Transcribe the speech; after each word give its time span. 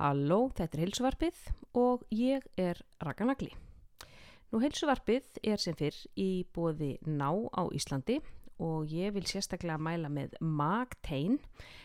Halló, 0.00 0.46
þetta 0.56 0.78
er 0.78 0.80
heilsuvarpið 0.86 1.40
og 1.76 2.04
ég 2.16 2.44
er 2.56 2.78
Rakanagli. 3.04 3.50
Nú 4.48 4.62
heilsuvarpið 4.62 5.26
er 5.44 5.60
sem 5.60 5.74
fyrr 5.76 5.98
í 6.16 6.46
bóði 6.56 6.94
ná 7.04 7.28
á 7.52 7.68
Íslandi 7.76 8.16
og 8.64 8.88
ég 8.88 9.12
vil 9.12 9.26
sérstaklega 9.28 9.76
mæla 9.76 10.08
með 10.08 10.38
magtein 10.40 11.36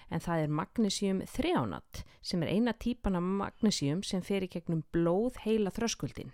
en 0.07 0.23
það 0.23 0.45
er 0.45 0.53
magnesium 0.61 1.19
þrjánat 1.27 2.05
sem 2.23 2.45
er 2.45 2.53
eina 2.55 2.71
típan 2.85 3.19
af 3.19 3.27
magnesium 3.41 3.99
sem 4.07 4.23
fer 4.23 4.47
í 4.47 4.51
gegnum 4.53 4.85
blóð 4.95 5.41
heila 5.43 5.75
þröskuldin. 5.75 6.31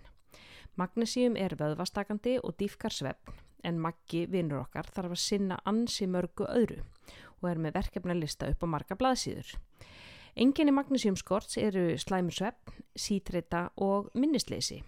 Magnesium 0.78 1.34
er 1.34 1.58
vöðvastakandi 1.58 2.36
og 2.46 2.54
dýfkar 2.62 2.94
svefn 2.94 3.42
en 3.66 3.82
maggi 3.82 4.28
vinnur 4.30 4.62
okkar 4.62 4.86
þarf 4.86 5.18
að 5.18 5.24
sinna 5.24 5.58
ansi 5.66 6.06
mörgu 6.06 6.46
öðru 6.46 6.78
og 7.42 7.50
er 7.50 7.58
með 7.58 7.80
verkefna 7.80 8.14
lista 8.14 8.54
upp 8.54 8.62
á 8.62 8.70
marga 8.70 8.94
blaðsýður. 8.94 9.56
Enginni 10.32 10.72
magnesiumskorts 10.72 11.58
eru 11.60 11.90
slæmur 12.00 12.32
svefn, 12.32 12.84
sítreita 12.96 13.66
og 13.76 14.08
minnisleysi. 14.16 14.78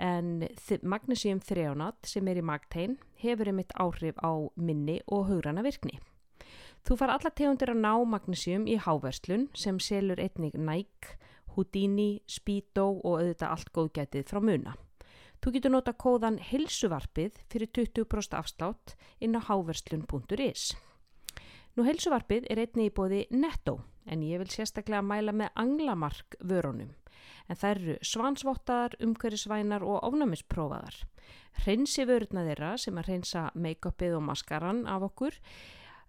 En 0.00 0.48
magnesium 0.82 1.38
þrjánat 1.44 2.08
sem 2.08 2.26
er 2.26 2.40
í 2.40 2.42
magtein 2.42 2.96
hefur 3.22 3.52
einmitt 3.52 3.70
áhrif 3.78 4.18
á 4.18 4.32
minni 4.56 4.96
og 5.06 5.28
hugrana 5.28 5.62
virkni. 5.62 6.00
Þú 6.82 6.96
far 6.98 7.12
alla 7.14 7.30
tegundir 7.30 7.70
að 7.70 7.82
ná 7.84 7.92
magnesium 8.08 8.64
í 8.66 8.74
háverslun 8.80 9.46
sem 9.54 9.78
selur 9.78 10.18
einnig 10.18 10.56
Nike, 10.58 11.14
Houdini, 11.54 12.22
Speedo 12.26 12.88
og 13.04 13.20
auðvitað 13.20 13.54
allt 13.54 13.72
góðgætið 13.76 14.26
frá 14.32 14.40
muna. 14.42 14.74
Þú 15.40 15.54
getur 15.54 15.74
nota 15.76 15.94
kóðan 15.94 16.40
hilsuvarpið 16.42 17.38
fyrir 17.52 17.70
20% 17.78 18.34
afslátt 18.40 18.96
inn 19.20 19.38
á 19.38 19.40
háverslun.is. 19.46 20.72
Nú 21.76 21.86
hilsuvarpið 21.86 22.50
er 22.50 22.64
einni 22.64 22.90
í 22.90 22.94
bóði 22.94 23.26
Netto 23.30 23.78
en 24.06 24.22
ég 24.24 24.40
vil 24.42 24.52
sérstaklega 24.52 25.02
mæla 25.04 25.34
með 25.36 25.52
anglamark 25.60 26.36
vörunum. 26.40 26.94
En 27.50 27.58
það 27.58 27.74
eru 27.74 27.96
svansvottaðar, 28.06 28.96
umhverjusvænar 29.02 29.84
og 29.84 30.04
ofnamisprófaðar. 30.06 31.00
Hreinsi 31.64 32.06
vöruna 32.08 32.46
þeirra 32.46 32.76
sem 32.78 32.98
að 33.00 33.10
hreinsa 33.10 33.48
make-upið 33.58 34.16
og 34.20 34.24
maskaran 34.28 34.84
af 34.88 35.08
okkur 35.10 35.34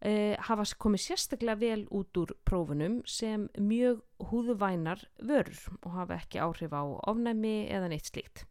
eh, 0.05 0.38
hafa 0.47 0.67
komið 0.77 1.05
sérstaklega 1.07 1.57
vel 1.63 1.88
út 1.89 2.21
úr 2.21 2.35
prófunum 2.47 3.01
sem 3.09 3.49
mjög 3.57 4.03
húðuvænar 4.29 5.03
vörur 5.17 5.66
og 5.81 5.91
hafa 5.97 6.21
ekki 6.21 6.41
áhrif 6.45 6.77
á 6.77 6.83
ofnæmi 7.09 7.67
eða 7.73 7.89
neitt 7.91 8.13
slíkt. 8.13 8.45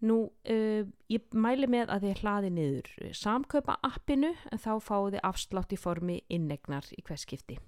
Nú, 0.00 0.30
uh, 0.48 0.86
ég 1.12 1.34
mæli 1.36 1.68
með 1.68 1.90
að 1.92 2.06
þið 2.06 2.20
hlaði 2.22 2.50
niður 2.56 2.86
samkaupa 3.12 3.76
appinu 3.84 4.30
en 4.48 4.62
þá 4.62 4.70
fáið 4.80 5.18
þið 5.18 5.26
afslátt 5.28 5.74
í 5.76 5.78
formi 5.80 6.16
innegnar 6.32 6.88
í 6.96 7.04
hverskipti. 7.04 7.58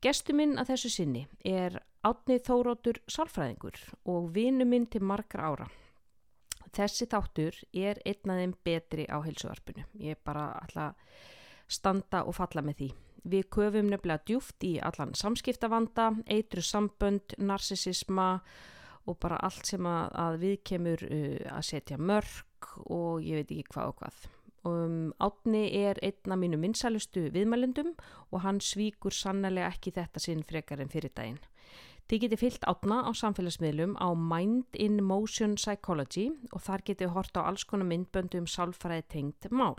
Gestu 0.00 0.32
minn 0.32 0.56
að 0.56 0.70
þessu 0.72 0.88
sinni 0.94 1.26
er 1.44 1.74
átnið 2.08 2.46
þórótur 2.46 2.98
sálfræðingur 3.12 3.76
og 4.08 4.30
vinu 4.32 4.64
minn 4.64 4.86
til 4.88 5.02
margra 5.04 5.50
ára. 5.52 5.66
Þessi 6.72 7.04
þáttur 7.10 7.58
er 7.76 8.00
einn 8.08 8.32
af 8.32 8.40
þeim 8.40 8.54
betri 8.64 9.04
á 9.12 9.20
heilsuarpinu. 9.20 9.84
Ég 10.00 10.16
er 10.16 10.22
bara 10.24 10.46
alltaf 10.62 10.96
standa 11.68 12.22
og 12.24 12.38
falla 12.38 12.64
með 12.64 12.78
því. 12.78 12.88
Við 13.30 13.48
köfum 13.52 13.90
nefnilega 13.92 14.24
djúft 14.24 14.64
í 14.64 14.78
allan 14.80 15.12
samskiptavanda, 15.18 16.08
eitru 16.32 16.64
sambönd, 16.64 17.36
narsisisma 17.36 18.30
og 19.04 19.18
bara 19.20 19.42
allt 19.44 19.68
sem 19.68 19.84
að, 19.84 20.16
að 20.16 20.38
við 20.46 20.56
kemur 20.70 21.04
uh, 21.04 21.56
að 21.58 21.66
setja 21.74 22.00
mörg 22.00 22.70
og 22.88 23.20
ég 23.20 23.42
veit 23.42 23.52
ekki 23.52 23.74
hvað 23.74 23.92
og 23.92 24.00
hvað. 24.00 24.24
Um, 24.64 25.12
Átni 25.16 25.70
er 25.72 25.96
einna 26.04 26.36
mínu 26.36 26.58
minnsælustu 26.60 27.30
viðmælendum 27.32 27.94
og 28.30 28.42
hann 28.44 28.58
svíkur 28.60 29.14
sannlega 29.16 29.70
ekki 29.72 29.94
þetta 29.96 30.20
sinn 30.20 30.42
frekar 30.44 30.82
en 30.84 30.92
fyrir 30.92 31.14
daginn. 31.16 31.40
Þið 32.10 32.22
getið 32.24 32.40
fyllt 32.42 32.64
átna 32.66 32.98
á 33.06 33.10
samfélagsmiðlum 33.14 33.94
á 33.96 34.12
Mind 34.12 34.76
in 34.76 34.98
Motion 35.06 35.54
Psychology 35.54 36.26
og 36.50 36.64
þar 36.66 36.82
getið 36.90 37.12
hort 37.14 37.38
á 37.38 37.46
alls 37.46 37.64
konar 37.64 37.86
myndböndu 37.86 38.42
um 38.42 38.48
sálfræði 38.50 39.06
tengt 39.14 39.48
mál. 39.54 39.78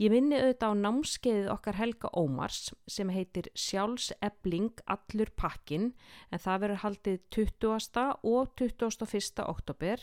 Ég 0.00 0.10
minni 0.10 0.38
auðvitað 0.40 0.72
á 0.72 0.82
námskeiðið 0.82 1.48
okkar 1.52 1.76
Helga 1.78 2.08
Ómars 2.18 2.72
sem 2.90 3.10
heitir 3.12 3.50
Sjálfsebling 3.54 4.80
allur 4.90 5.30
pakkin 5.38 5.92
en 6.32 6.42
það 6.42 6.64
verður 6.64 6.82
haldið 6.86 7.18
20. 7.36 8.06
og 8.32 8.54
21. 8.58 9.44
oktober 9.44 10.02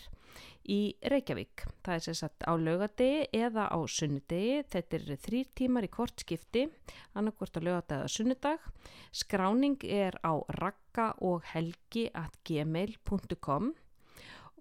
í 0.69 0.79
Reykjavík. 1.11 1.65
Það 1.83 1.95
er 1.95 2.05
sérsagt 2.05 2.45
á 2.45 2.53
laugadegi 2.53 3.25
eða 3.41 3.65
á 3.73 3.79
sunnudegi. 3.89 4.61
Þetta 4.69 4.99
er 4.99 5.19
þrýr 5.25 5.51
tímar 5.57 5.87
í 5.87 5.91
hvort 5.97 6.23
skipti, 6.23 6.67
annarkvort 7.17 7.57
á 7.57 7.61
laugadegi 7.65 7.99
eða 7.99 8.13
sunnudag. 8.15 8.71
Skráning 9.11 9.81
er 9.83 10.19
á 10.21 10.37
rakka 10.61 11.11
og 11.19 11.43
helgi 11.49 12.07
at 12.13 12.37
gmail.com 12.45 13.73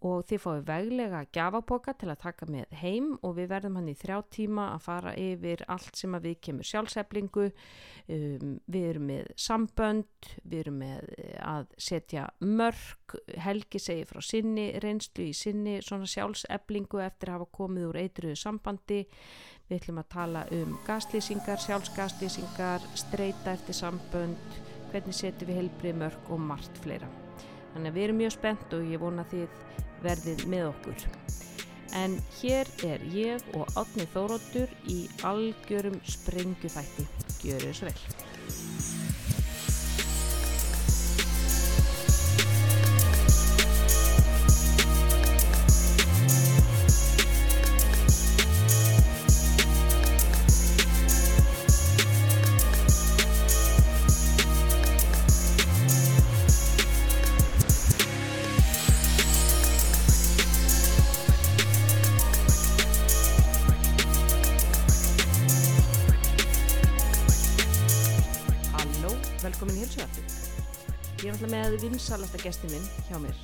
og 0.07 0.25
þið 0.29 0.41
fáið 0.43 0.65
veglega 0.69 1.21
gjafaboka 1.35 1.95
til 1.99 2.11
að 2.13 2.21
taka 2.23 2.49
með 2.51 2.75
heim 2.81 3.11
og 3.27 3.35
við 3.39 3.51
verðum 3.53 3.79
hann 3.79 3.91
í 3.91 3.97
þrjá 3.99 4.19
tíma 4.35 4.67
að 4.75 4.85
fara 4.85 5.15
yfir 5.19 5.65
allt 5.71 5.99
sem 5.99 6.15
að 6.15 6.29
við 6.29 6.37
kemur 6.47 6.69
sjálfseflingu 6.69 7.47
um, 7.49 8.55
við 8.67 8.89
erum 8.93 9.07
með 9.11 9.31
sambönd 9.49 10.31
við 10.45 10.59
erum 10.63 10.81
með 10.85 11.13
eh, 11.17 11.37
að 11.43 11.75
setja 11.89 12.29
mörg, 12.45 13.19
Helgi 13.41 13.81
segi 13.83 14.07
frá 14.09 14.23
sinni 14.25 14.71
reynslu 14.83 15.29
í 15.31 15.37
sinni 15.37 15.79
svona 15.85 16.09
sjálfseflingu 16.11 17.03
eftir 17.05 17.33
að 17.33 17.39
hafa 17.39 17.53
komið 17.59 17.89
úr 17.89 18.01
eitruðu 18.03 18.37
sambandi. 18.39 19.05
Við 19.69 19.81
ætlum 19.83 20.01
að 20.01 20.11
tala 20.15 20.43
um 20.57 20.77
gaslýsingar, 20.87 21.61
sjálfsgaslýsingar 21.65 22.85
streyta 22.97 23.57
eftir 23.57 23.77
sambönd 23.77 24.61
hvernig 24.93 25.17
setjum 25.17 25.51
við 25.51 25.63
helbrið 25.63 26.05
mörg 26.05 26.31
og 26.33 26.45
margt 26.51 26.85
fleira 26.85 27.09
þannig 27.79 27.93
að 27.93 27.99
við 27.99 28.05
erum 28.09 28.19
mjög 28.19 28.35
spennt 28.35 28.75
og 28.75 28.89
ég 28.91 29.03
vona 29.03 29.25
þið 29.31 29.59
verðið 30.03 30.45
með 30.51 30.65
okkur. 30.73 31.05
En 31.99 32.19
hér 32.41 32.71
er 32.85 33.05
ég 33.15 33.47
og 33.57 33.79
Átni 33.79 34.05
Þóróttur 34.13 34.75
í 34.91 34.99
algjörum 35.25 35.97
sprengufætti. 36.05 37.07
Gjör 37.47 37.69
þessu 37.71 37.89
vel. 37.89 38.98
Vinsalasta 72.09 72.39
gesti 72.41 72.69
minn 72.73 72.85
hjá 73.05 73.19
mér. 73.21 73.37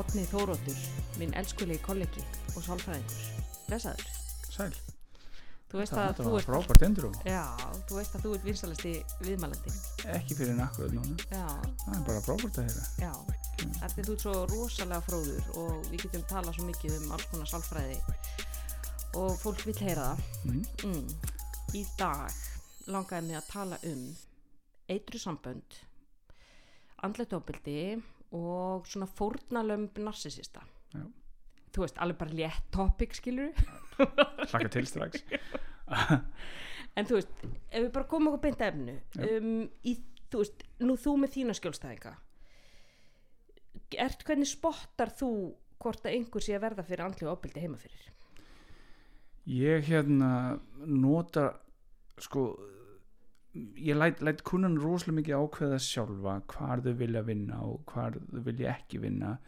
Átni 0.00 0.22
Þóróttur, 0.30 0.76
minn 1.20 1.34
elskulegi 1.36 1.82
kollegi 1.84 2.22
og 2.56 2.62
sálfræðingur. 2.64 3.42
Blessaður. 3.66 4.06
Sæl, 4.48 4.70
Þú 5.68 5.76
veist 5.82 5.92
að 5.92 6.06
þetta 6.06 6.24
þú 6.24 6.30
ert... 6.38 6.46
frábært 6.48 6.84
endur 6.86 7.06
Já, 7.28 7.42
þú 7.90 7.98
veist 7.98 8.14
að 8.16 8.22
þú 8.24 8.30
ert 8.38 8.46
vinsalasti 8.46 8.92
viðmælandi. 9.20 9.72
ekki 10.14 10.36
fyrir 10.38 10.56
nakkuð 10.56 10.94
núna. 10.96 11.16
Já, 11.28 11.42
Það 11.82 11.98
er 11.98 12.06
bara 12.06 12.22
frábært 12.24 12.60
að 12.62 12.70
heyra. 12.70 12.86
já. 13.04 13.12
Þetta 13.82 14.00
er 14.00 14.08
þú 14.08 14.16
svo 14.22 14.34
rosalega 14.54 15.00
fróður 15.04 15.50
og 15.60 15.90
við 15.92 16.06
getum 16.06 16.24
talað 16.30 16.56
svo 16.56 16.68
mikið 16.70 16.96
um 17.02 17.12
alls 17.18 17.26
konar 17.34 17.50
sálfræði 17.52 17.98
og 19.20 19.36
fólk 19.42 19.66
vil 19.68 19.76
heyra 19.82 20.08
það. 20.14 20.24
Mm. 20.48 20.64
Mm. 20.88 21.12
Í 21.76 21.84
dag 22.00 22.40
langaði 22.88 23.28
mig 23.28 23.36
að 23.42 23.52
tala 23.52 23.82
um 23.92 24.08
eitru 24.88 25.20
sambönd, 25.20 25.82
andlet 27.06 27.34
ofbeldi 27.36 27.80
og 28.36 28.86
svona 28.88 29.08
fórnalömb 29.08 29.98
narsisista. 30.02 30.64
Já. 30.92 31.04
Þú 31.72 31.84
veist, 31.84 31.98
alveg 32.00 32.18
bara 32.18 32.36
létt 32.36 32.70
topic, 32.72 33.18
skilur 33.18 33.52
Hlaka 33.98 34.68
til 34.72 34.88
strax. 34.88 35.24
En 36.98 37.06
þú 37.06 37.18
veist, 37.20 37.42
ef 37.70 37.84
við 37.84 37.90
bara 37.94 38.08
komum 38.10 38.32
okkur 38.32 38.40
beint 38.42 38.62
efnu, 38.64 38.94
um, 39.22 39.50
í, 39.86 39.92
þú 40.32 40.40
veist, 40.42 40.64
nú 40.82 40.96
þú 40.98 41.12
með 41.22 41.34
þína 41.36 41.54
skjólstæðinga, 41.54 42.14
ert 44.02 44.24
hvernig 44.26 44.50
spottar 44.50 45.12
þú 45.14 45.28
hvort 45.78 46.08
að 46.08 46.16
einhver 46.16 46.42
sé 46.42 46.56
að 46.56 46.64
verða 46.64 46.86
fyrir 46.88 47.04
andlega 47.04 47.34
ofbeldi 47.36 47.62
heima 47.62 47.78
fyrir? 47.78 48.08
Ég 49.48 49.86
hérna 49.86 50.30
nota, 50.84 51.52
sko, 52.20 52.48
ég 53.54 53.96
læt, 53.96 54.20
læt 54.22 54.42
kunnan 54.46 54.78
rosalega 54.80 55.20
mikið 55.20 55.40
ákveða 55.42 55.78
sjálfa 55.82 56.34
hvar 56.52 56.82
þau 56.84 56.92
vilja 56.98 57.22
vinna 57.26 57.62
og 57.64 57.80
hvar 57.92 58.18
þau 58.18 58.42
vilja 58.46 58.74
ekki 58.74 59.00
vinna. 59.02 59.38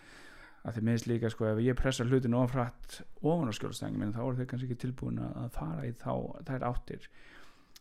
Að 0.61 0.76
því 0.76 0.82
minnst 0.85 1.06
líka, 1.08 1.31
sko, 1.32 1.47
ef 1.49 1.61
ég 1.64 1.76
pressa 1.79 2.05
hlutin 2.05 2.37
ofrætt 2.37 2.99
ofan 3.25 3.49
á 3.49 3.55
skjólstæðingin 3.56 4.02
minn, 4.02 4.12
þá 4.12 4.25
er 4.26 4.41
þau 4.41 4.49
kannski 4.50 4.67
ekki 4.69 4.81
tilbúin 4.82 5.20
að 5.25 5.47
fara 5.55 5.87
í 5.88 5.93
þá, 5.97 6.12
þær 6.49 6.67
áttir. 6.69 7.06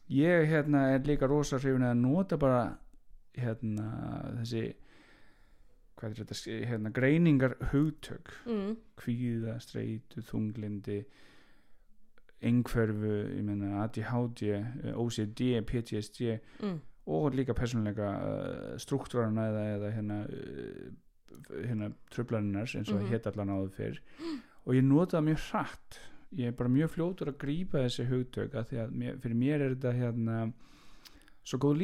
Ég 0.10 0.46
hérna 0.48 0.86
er 0.94 1.04
líka 1.06 1.28
rosa 1.28 1.60
hrifin 1.60 1.84
að 1.86 2.00
nota 2.00 2.40
bara 2.40 2.62
hérna 3.36 3.90
þessi 4.40 4.64
hvað 6.00 6.14
er 6.14 6.22
þetta, 6.22 6.38
hérna 6.70 6.92
greiningar 6.96 7.58
hugtök, 7.74 8.32
mm, 8.48 8.78
kvíða, 9.00 9.58
streitu, 9.60 10.24
þunglindi 10.24 11.02
einhverfu, 12.42 13.16
ég 13.36 13.44
meina 13.44 13.84
ADHD, 13.84 14.44
eh, 14.54 14.94
OCD, 14.96 15.42
PTSD 15.68 16.38
mm, 16.64 16.78
og 17.12 17.34
líka 17.36 17.56
persónleika 17.58 18.10
uh, 18.16 18.78
struktúrarna 18.80 19.50
eða, 19.50 19.64
eða 19.76 19.92
hérna 19.96 20.20
uh, 20.30 20.86
hérna 21.66 21.90
tröflarinnar 22.14 22.68
eins 22.68 22.90
og 22.90 23.00
mm 23.00 23.02
-hmm. 23.02 23.12
allan 23.28 23.50
áður 23.50 23.74
fyrr. 23.76 24.00
Og 24.66 24.76
ég 24.76 24.84
nota 24.84 25.18
það 25.18 25.28
mjög 25.28 25.40
hratt. 25.52 26.00
Ég 26.38 26.48
er 26.48 26.52
bara 26.52 26.70
mjög 26.70 26.90
fljótur 26.90 27.28
að 27.28 27.38
grípa 27.38 27.78
þessi 27.78 28.06
hugtök 28.06 28.54
að 28.54 28.68
því 28.70 28.78
að 28.78 28.92
mér, 28.92 29.18
fyrir 29.20 29.36
mér 29.36 29.62
er 29.62 29.76
þetta 29.76 29.94
hérna 29.94 30.54
svo 31.44 31.58
góð 31.58 31.78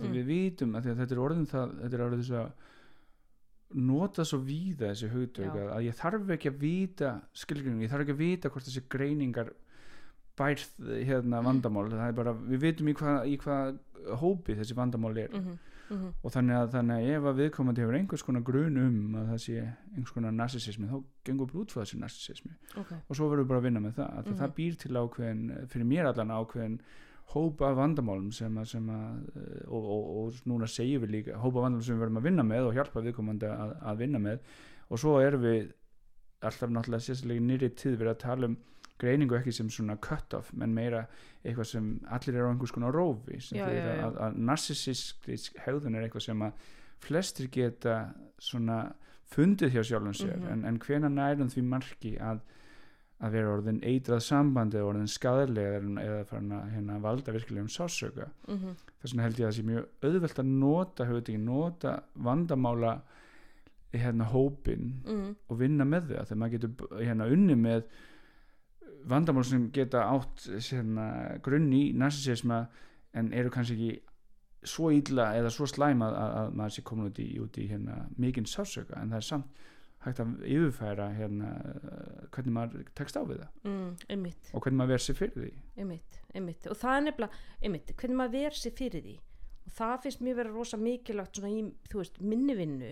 því 0.00 0.08
Mm. 0.08 0.16
við 0.18 0.26
vitum 0.26 0.74
að, 0.74 0.86
að 0.86 0.98
þetta 1.00 1.14
er 1.14 1.24
orðin 1.24 1.46
það 1.46 1.74
þetta 1.82 1.96
er 1.96 2.04
orðin 2.04 2.22
þess 2.22 2.30
að 2.42 2.52
nota 3.74 4.24
svo 4.24 4.38
víða 4.38 4.90
þessi 4.92 5.08
hugtök 5.08 5.54
að, 5.56 5.84
ég 5.86 5.94
þarf 5.96 6.30
ekki 6.34 6.48
að 6.48 6.58
vita 6.60 7.12
skilgrunum, 7.32 7.80
ég 7.80 7.90
þarf 7.92 8.04
ekki 8.04 8.12
að 8.12 8.24
vita 8.24 8.50
hvort 8.52 8.66
þessi 8.68 8.82
greiningar 8.92 9.52
bærð 10.38 10.64
hérna 11.06 11.42
vandamál, 11.44 11.90
það 11.92 12.06
er 12.08 12.16
bara 12.16 12.32
við 12.38 12.62
vitum 12.66 12.88
í 12.88 12.94
hvað, 12.96 13.26
í 13.28 13.36
hvað 13.42 13.78
hópi 14.22 14.56
þessi 14.58 14.74
vandamál 14.78 15.12
er. 15.20 15.28
Mhm, 15.36 15.58
mhm, 15.92 16.08
og 16.24 16.32
þannig 16.32 16.56
að, 16.56 16.70
þannig 16.72 16.96
að 16.96 17.10
ef 17.16 17.26
að 17.30 17.38
viðkomandi 17.42 17.82
hefur 17.84 17.98
einhvers 17.98 18.24
konar 18.26 18.42
grun 18.46 18.78
um 18.80 19.14
að 19.20 19.28
það 19.34 19.40
sé 19.44 19.56
einhvers 19.92 20.14
konar 20.16 20.32
narsisismi 20.32 20.88
þá 20.88 20.96
gengur 21.28 21.50
bara 21.52 21.62
út 21.62 21.70
frá 21.74 21.82
þessi 21.84 22.00
narsisismi 22.00 22.52
ok, 22.80 22.92
og 23.08 23.16
svo 23.18 23.28
verður 23.30 23.48
bara 23.52 23.60
að 23.60 23.66
vinna 23.68 23.80
með 23.84 23.94
það 24.00 24.10
mm 24.16 24.30
Mhm. 24.32 24.38
það 24.40 24.54
býr 24.56 24.76
til 24.82 24.92
ákveðin, 25.02 25.42
fyrir 25.68 25.86
mér 25.92 26.08
allan 26.12 26.32
ákveðin 26.38 26.78
hópa 27.32 27.68
af 27.70 27.76
vandamálum 27.76 28.32
sem 28.32 28.56
að, 28.58 28.64
sem 28.72 28.88
að 28.88 29.36
eh, 29.36 29.62
og, 29.68 29.84
og, 29.84 30.02
og 30.24 30.40
núna 30.50 30.66
segjum 30.68 31.02
við 31.04 31.10
líka 31.14 31.36
hópa 31.38 31.58
af 31.60 31.62
vandamálum 31.68 31.84
sem 31.86 31.96
við 31.96 32.02
verðum 32.06 32.18
að 32.22 32.26
vinna 32.28 32.42
með 32.42 32.66
og 32.66 32.74
hjálpa 32.76 33.04
viðkomandi 33.06 33.46
að, 33.52 33.76
að 33.92 33.96
vinna 34.02 34.18
með. 34.18 34.40
Og 34.90 34.98
svo 35.00 35.14
erum 35.20 35.40
við 35.46 35.70
alltaf 36.42 36.70
náttúrulega 36.74 37.06
sérstaklega 37.06 37.40
í 37.40 37.46
nýri 37.46 37.70
tíð 37.78 37.96
verið 38.00 38.12
að 38.16 38.18
tala 38.24 38.46
um 38.50 38.56
greiningu 39.02 39.36
ekki 39.38 39.52
sem 39.54 39.68
svona 39.72 39.96
cut-off 40.02 40.52
menn 40.54 40.72
meira 40.76 41.04
eitthvað 41.44 41.68
sem 41.74 41.90
allir 42.14 42.38
eru 42.38 42.48
á 42.48 42.52
einhvers 42.54 42.72
konar 42.74 42.94
rófi 42.94 43.40
Já, 43.42 43.66
já, 43.66 43.82
já. 43.82 44.06
að, 44.06 44.16
að 44.28 44.40
narsisísk 44.50 45.58
hegðun 45.66 45.98
er 45.98 46.06
eitthvað 46.08 46.26
sem 46.30 46.42
að 46.48 46.66
flestir 47.02 47.48
geta 47.50 47.96
svona 48.38 48.80
fundið 49.32 49.72
hjá 49.76 49.82
sjálfum 49.90 50.14
sér 50.14 50.36
Mhm. 50.38 50.50
en, 50.52 50.64
en 50.68 50.78
hvena 50.78 51.08
nærum 51.10 51.48
því 51.50 51.62
marki 51.64 52.16
að 52.20 52.40
að 53.22 53.30
vera 53.36 53.50
orðin 53.54 53.76
eitrað 53.86 54.18
sambandi 54.26 54.76
eða 54.80 54.88
orðin 54.90 55.06
skadalega 55.10 55.80
eða 56.02 56.24
farin 56.26 56.52
að 56.56 56.70
hérna, 56.74 56.96
valda 57.04 57.32
virkilega 57.32 57.62
um 57.62 57.68
sásöka 57.70 58.26
mhm, 58.48 58.72
þess 58.98 59.12
vegna 59.12 59.22
held 59.28 59.38
ég 59.38 59.46
að 59.46 59.50
það 59.52 59.56
sé 59.58 59.62
mjög 59.68 59.84
auðvelt 60.08 60.40
að 60.42 60.48
nota 60.62 61.06
hugtæki, 61.06 61.38
nota 61.38 61.92
vandamála 62.18 62.96
hérna 63.92 64.24
hópin 64.32 64.88
mhm, 65.06 65.34
og 65.48 65.58
vinna 65.60 65.84
með 65.86 66.08
þau 66.10 66.24
þegar 66.24 66.40
maður 66.42 66.54
getur 66.56 66.98
hérna 67.04 67.28
unni 67.34 67.56
með 67.60 67.82
vandamál 69.08 69.44
sem 69.46 69.68
geta 69.74 70.06
átt 70.10 70.46
hérna, 70.70 71.06
grunn 71.44 71.72
í 71.74 71.82
narsisisma 71.96 72.64
en 73.16 73.32
eru 73.36 73.52
kannski 73.52 73.76
ekki 73.76 73.92
svo 74.72 74.92
illa 74.94 75.32
eða 75.38 75.50
svo 75.50 75.66
slæm 75.66 76.04
að, 76.06 76.16
að, 76.16 76.34
að 76.40 76.56
maður 76.60 76.74
sé 76.76 76.84
komin 76.86 77.10
út 77.10 77.20
í, 77.22 77.28
út 77.42 77.58
í 77.58 77.66
hérna, 77.70 77.98
mikinn 78.20 78.48
sásöka 78.48 79.00
en 79.00 79.12
það 79.12 79.22
er 79.22 79.28
samt 79.28 79.62
hægt 80.02 80.22
að 80.22 80.46
yfirfæra 80.50 81.08
hérna, 81.14 81.50
hvernig 82.34 82.54
maður 82.56 82.86
tekst 82.98 83.18
á 83.18 83.22
við 83.22 83.42
það. 83.42 83.50
Mm, 83.70 84.24
og 84.50 84.64
hvernig 84.64 84.78
maður 84.80 84.94
verð 84.96 85.04
sér 85.04 85.18
fyrir 85.18 85.36
því. 85.36 85.50
Einmitt, 85.78 86.16
einmitt. 86.34 86.66
Og 86.66 86.78
það 86.80 86.96
er 86.96 87.04
nefnilega, 87.06 87.42
einmitt, 87.62 87.92
hvernig 88.00 88.18
maður 88.18 88.34
ver 88.34 88.58
sér 88.58 88.74
fyrir 88.80 89.04
því. 89.04 89.14
Og 89.62 89.76
það 89.76 89.94
finnst 90.06 90.24
mér 90.26 90.38
vera 90.40 90.54
rosa 90.56 90.80
mikilvægt 90.80 91.38
í, 91.46 91.62
þú 91.92 92.00
veist, 92.00 92.18
minni 92.32 92.56
vinnu 92.58 92.90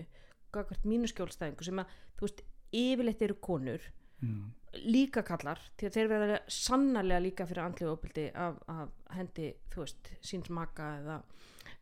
gagvart 0.55 0.87
mínu 0.87 1.09
skjólstæðingu 1.11 1.67
sem 1.67 1.83
að, 1.83 1.99
veist, 2.21 2.43
yfirleitt 2.75 3.23
eru 3.27 3.37
konur 3.43 3.83
mm. 4.23 4.47
Líka 4.87 5.23
kallar, 5.27 5.59
því 5.77 5.87
að 5.87 5.95
þeir 5.97 6.09
verða 6.11 6.41
sannarlega 6.47 7.23
líka 7.25 7.47
fyrir 7.47 7.65
andlegu 7.65 7.91
opildi 7.91 8.27
af, 8.39 8.59
af 8.71 9.15
hendi, 9.17 9.49
þú 9.73 9.83
veist, 9.83 10.11
síns 10.23 10.51
maka 10.53 10.93
eða 11.01 11.17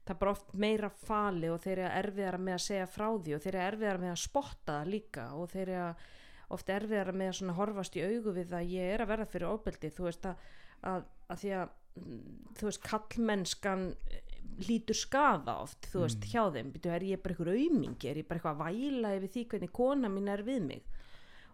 það 0.09 0.13
er 0.15 0.19
bara 0.23 0.31
oft 0.33 0.53
meira 0.57 0.89
fali 0.89 1.51
og 1.53 1.59
þeir 1.61 1.83
eru 1.83 1.89
erfiðara 1.99 2.39
með 2.41 2.55
að 2.55 2.63
segja 2.65 2.87
frá 2.89 3.05
því 3.11 3.35
og 3.35 3.43
þeir 3.43 3.57
eru 3.59 3.65
erfiðara 3.67 4.03
með 4.03 4.13
að 4.13 4.23
spotta 4.23 4.77
það 4.79 4.93
líka 4.95 5.25
og 5.37 5.51
þeir 5.51 5.73
eru 5.75 6.15
oft 6.57 6.71
erfiðara 6.73 7.13
með 7.13 7.29
að 7.29 7.37
svona 7.39 7.57
horfast 7.59 7.99
í 7.99 8.05
augu 8.07 8.33
við 8.33 8.55
að 8.57 8.73
ég 8.73 8.93
er 8.95 9.03
að 9.03 9.11
verða 9.11 9.29
fyrir 9.29 9.51
opildi, 9.51 9.91
þú 9.93 10.07
veist 10.07 10.25
að, 10.25 10.47
að, 10.89 11.05
að 11.29 11.43
því 11.43 11.53
að 11.59 11.75
mm, 12.01 12.23
þú 12.57 12.69
veist, 12.69 12.81
kallmennskan 12.89 13.85
eh, 14.09 14.31
lítur 14.65 14.97
skaða 14.97 15.59
oft, 15.61 15.91
þú 15.91 16.07
veist, 16.07 16.25
hjá 16.31 16.41
þeim. 16.55 16.71
Býtu, 16.73 16.89
er 16.91 17.05
ég 17.05 17.21
bara 17.21 17.35
einhver 17.35 17.53
aumingi, 17.53 18.09
er 18.09 18.23
ég 18.23 18.27
bara 18.27 18.41
eitthvað 18.41 18.57
að 18.57 18.79
væla 18.81 19.13
yfir 19.19 19.33
því 19.35 19.45
hvernig 19.53 19.75
kona 19.77 20.11
mín 20.11 20.33
er 20.33 20.43
við 20.47 20.65
mig 20.65 20.97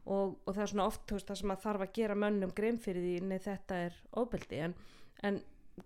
og, 0.06 0.38
og 0.46 0.54
það 0.54 0.62
er 0.64 0.72
svona 0.72 0.88
oft 0.90 1.12
veist, 1.12 1.28
það 1.30 1.42
sem 1.42 1.54
að 1.56 1.64
þarf 1.66 1.86
að 1.86 1.94
gera 1.98 2.18
mönnum 2.22 2.54
grein 2.56 2.80
fyrir 2.82 3.06
því 3.06 3.16
nei 3.30 3.40
þetta 3.42 3.82
er 3.88 4.00
ofbeldi. 4.22 4.62
En, 4.68 4.76
en 5.26 5.40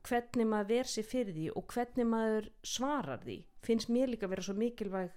hvernig 0.06 0.50
maður 0.50 0.72
ver 0.74 0.92
sér 0.92 1.08
fyrir 1.08 1.36
því 1.38 1.48
og 1.56 1.74
hvernig 1.74 2.10
maður 2.10 2.50
svarar 2.68 3.24
því 3.24 3.40
finnst 3.66 3.92
mér 3.92 4.12
líka 4.12 4.30
vera 4.30 4.44
svo 4.46 4.56
mikilvæg 4.58 5.12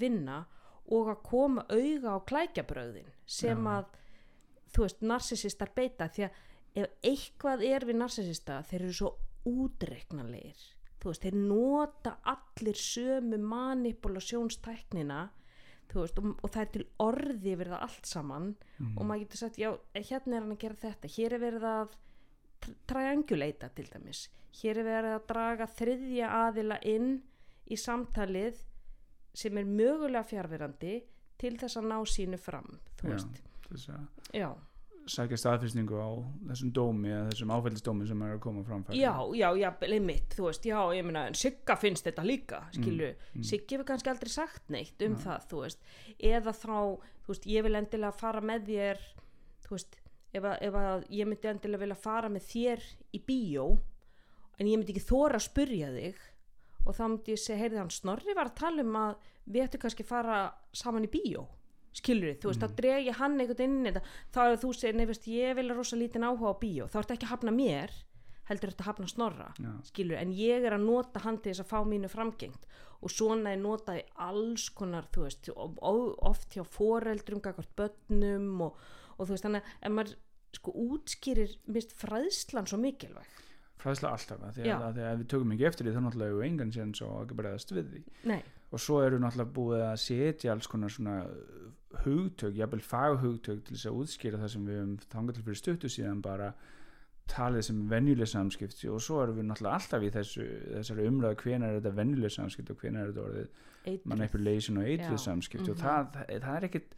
vinna 0.00 0.44
og 0.94 1.10
að 1.12 1.20
koma 1.24 1.64
auga 1.70 2.16
á 2.16 2.18
klækjabröðin 2.28 3.12
sem 3.26 3.66
Já. 3.66 3.78
að 3.78 3.92
þú 4.74 4.86
veist, 4.86 5.04
narsisistar 5.06 5.70
beita. 5.74 6.08
Því 6.10 6.26
að 6.26 6.40
ef 6.74 6.96
eitthvað 7.10 7.64
er 7.68 7.86
við 7.86 8.00
narsisista 8.00 8.60
þeir 8.66 8.80
eru 8.82 8.96
svo 8.98 9.12
útreiknanlegir. 9.48 10.64
Þú 11.00 11.10
veist, 11.10 11.24
þeir 11.24 11.38
nota 11.38 12.16
allir 12.32 12.80
sömu 12.80 13.38
manipulasjónstæknina 13.44 15.20
veist, 15.92 16.18
og, 16.18 16.24
og 16.42 16.50
það 16.50 16.60
er 16.60 16.70
til 16.72 16.86
orði 16.98 17.52
yfir 17.54 17.68
það 17.74 17.82
allt 17.88 18.06
saman 18.06 18.54
Mm. 18.80 18.98
og 18.98 19.06
maður 19.06 19.20
getur 19.24 19.36
sagt, 19.38 19.58
já, 19.58 19.70
hérna 19.94 20.36
er 20.36 20.40
hann 20.42 20.52
að 20.56 20.58
gera 20.64 20.74
þetta 20.74 21.08
hér 21.16 21.32
er 21.32 21.38
verið 21.44 21.62
að 21.70 21.92
tr- 22.64 22.76
trianguleita 22.90 23.68
til 23.74 23.86
dæmis, 23.92 24.28
hér 24.62 24.78
er 24.78 24.84
verið 24.88 25.14
að 25.14 25.26
draga 25.28 25.66
þriðja 25.66 26.30
aðila 26.48 26.78
inn 26.82 27.22
í 27.70 27.76
samtalið 27.76 28.58
sem 29.34 29.56
er 29.58 29.64
mögulega 29.64 30.24
fjárverandi 30.26 31.02
til 31.38 31.56
þess 31.58 31.76
að 31.76 31.88
ná 31.92 31.98
sínu 32.06 32.38
fram 32.38 32.78
þú 32.98 33.08
Já. 33.08 33.12
veist, 33.14 33.42
þess 33.68 33.88
að 33.88 34.34
já, 34.40 34.50
sækja 35.10 35.38
staðfyrstningu 35.40 35.98
á 36.00 36.10
þessum 36.50 36.70
dómi 36.74 37.10
eða 37.12 37.30
þessum 37.30 37.52
áfældisdómi 37.54 38.06
sem 38.08 38.22
er 38.24 38.36
að 38.36 38.42
koma 38.44 38.62
fram 38.64 38.84
já, 38.96 39.12
já, 39.36 39.48
já, 39.60 39.68
einmitt 39.86 40.36
þú 40.36 40.46
veist, 40.48 40.68
já, 40.68 40.78
ég 40.96 41.04
meina, 41.06 41.24
Sigga 41.36 41.76
finnst 41.80 42.06
þetta 42.08 42.24
líka 42.24 42.60
skilju, 42.72 43.10
mm. 43.12 43.44
Siggi 43.44 43.76
hefur 43.76 43.88
kannski 43.90 44.12
aldrei 44.12 44.32
sagt 44.32 44.72
neitt 44.72 45.04
um 45.04 45.16
Nei. 45.16 45.24
það, 45.26 45.48
þú 45.50 45.64
veist 45.64 45.90
eða 46.32 46.54
þá, 46.56 46.78
þú 47.24 47.34
veist, 47.34 47.48
ég 47.52 47.66
vil 47.66 47.74
endilega 47.80 48.16
fara 48.16 48.44
með 48.44 48.70
þér 48.70 49.02
þú 49.66 49.74
veist, 49.76 49.98
ef 50.32 50.46
að, 50.48 50.56
ef 50.68 50.78
að 50.80 51.08
ég 51.18 51.30
myndi 51.30 51.50
endilega 51.52 51.84
vilja 51.84 51.98
fara 52.06 52.30
með 52.32 52.48
þér 52.52 52.86
í 53.12 53.22
bíó 53.28 53.66
en 54.58 54.70
ég 54.70 54.78
myndi 54.78 54.94
ekki 54.94 55.04
þóra 55.04 55.40
að 55.40 55.48
spurja 55.50 55.90
þig 55.94 56.24
og 56.84 56.96
þá 56.96 57.04
myndi 57.08 57.34
ég 57.34 57.42
segja, 57.44 57.60
heyrði 57.60 57.82
hann 57.82 57.92
Snorri 57.92 58.36
var 58.36 58.50
að 58.52 58.58
tala 58.62 58.84
um 58.84 58.98
að 59.00 59.30
við 59.44 59.66
ættum 59.66 59.84
kannski 59.84 60.06
fara 60.06 60.46
saman 60.72 61.04
í 61.04 61.12
bíó 61.12 61.44
skilur 61.94 62.32
þið, 62.32 62.38
þú 62.42 62.48
veist, 62.50 62.60
Mm. 62.60 62.68
þá 62.68 62.76
dreg 62.80 63.06
ég 63.06 63.14
hann 63.20 63.38
einhvern 63.40 63.64
inn 63.64 63.86
í 63.86 63.92
þetta, 63.92 64.02
þá 64.34 64.40
ef 64.52 64.60
þú 64.64 64.72
segir, 64.74 64.94
nei 64.98 65.06
veist, 65.06 65.28
ég 65.30 65.54
vil 65.56 65.68
rosa 65.74 65.96
lítinn 65.96 66.26
áhuga 66.26 66.50
á 66.50 66.60
bíó, 66.60 66.88
þá 66.90 66.98
ertu 67.02 67.14
ekki 67.14 67.26
að 67.28 67.34
hafna 67.34 67.52
mér 67.54 67.90
heldur 68.44 68.68
ertu 68.68 68.82
að 68.84 68.88
hafna 68.90 69.08
Snorra 69.08 69.46
Já. 69.56 69.70
skilur, 69.88 70.18
en 70.20 70.32
ég 70.36 70.64
er 70.66 70.72
að 70.76 70.82
nota 70.84 71.20
hann 71.24 71.38
til 71.38 71.52
þess 71.54 71.64
að 71.64 71.70
fá 71.70 71.78
mínu 71.88 72.10
framgengt. 72.12 72.66
Og 73.04 73.10
svona 73.10 73.52
er 73.52 73.56
notað 73.60 74.00
í 74.00 74.04
alls 74.16 74.68
konar, 74.70 75.06
þú 75.12 75.22
veist, 75.24 75.48
og- 75.56 75.78
og 75.82 76.18
oft 76.22 76.50
hjá 76.54 76.64
foreldrum, 76.66 77.40
gagvart 77.40 77.74
börnum 77.76 78.60
og, 78.60 78.76
og 79.18 79.26
þú 79.26 79.30
veist, 79.30 79.44
þannig 79.44 79.62
að 79.62 79.64
ef 79.82 79.92
maður 79.92 80.14
sko 80.54 80.72
útskýrir, 80.72 81.56
mist 81.68 81.92
fræðslan 81.96 82.66
svo 82.68 82.78
mikilvæg, 82.78 83.24
fræðsla 83.80 84.12
alltaf 84.12 84.40
að 84.40 84.52
því 84.54 84.62
að, 84.70 84.82
að, 84.82 84.94
því 84.94 85.02
að 85.08 85.18
við 85.18 85.26
tökum 85.28 85.52
ekki 85.52 85.66
eftir 85.68 85.84
því 85.86 85.94
þá 85.94 86.02
náttúrulega 86.04 86.30
hefur 86.32 86.44
engan 86.48 86.72
sér 86.72 86.94
svo 86.96 87.08
ekki 87.24 87.34
bregðast 87.40 87.72
við 87.74 87.88
því. 87.92 88.02
Nei, 88.24 88.42
og 88.72 88.78
svo 88.80 89.00
eru 89.04 89.18
náttúrulega 89.18 89.52
búið 89.52 89.82
að 89.88 89.98
setja 90.04 90.52
alls 90.52 90.66
konar 90.66 90.88
svona 90.90 91.16
hugtök, 92.04 92.54
jafnvel 92.58 92.80
faghugtök 92.80 93.64
til 93.64 93.76
þess 93.76 93.86
að 93.90 93.98
útskýra 94.02 94.38
það 94.42 94.48
sem 94.54 94.64
við 94.66 94.80
um 94.82 94.96
þangar 95.14 95.34
til 95.34 95.42
fyrir 95.46 95.60
stuttu 95.60 95.88
síðan 95.88 96.22
bara 96.22 96.52
talið 97.28 97.62
sem 97.64 97.78
venjuleg 97.88 98.28
samskipti 98.28 98.88
og 98.92 99.00
svo 99.00 99.22
erum 99.22 99.38
við 99.38 99.46
náttúrulega 99.48 99.78
alltaf 99.78 100.02
í 100.04 100.10
þessu, 100.12 100.44
þessari 100.74 101.06
umræðu 101.08 101.38
hvenar 101.42 101.70
er 101.70 101.78
þetta 101.80 101.94
venjuleg 101.96 102.30
samskipti 102.34 102.72
og 102.74 102.82
hvenar 102.82 103.06
er 103.06 103.12
þetta 103.14 103.24
orðið 103.28 104.02
manipulation 104.04 104.78
og 104.82 104.84
eitruð 104.90 105.16
Já. 105.18 105.24
samskipti 105.28 105.70
og 105.70 105.76
Mhm. 105.78 105.84
það, 105.84 106.10
það, 106.12 106.42
það 106.44 106.56
er 106.56 106.64
ekkit 106.68 106.90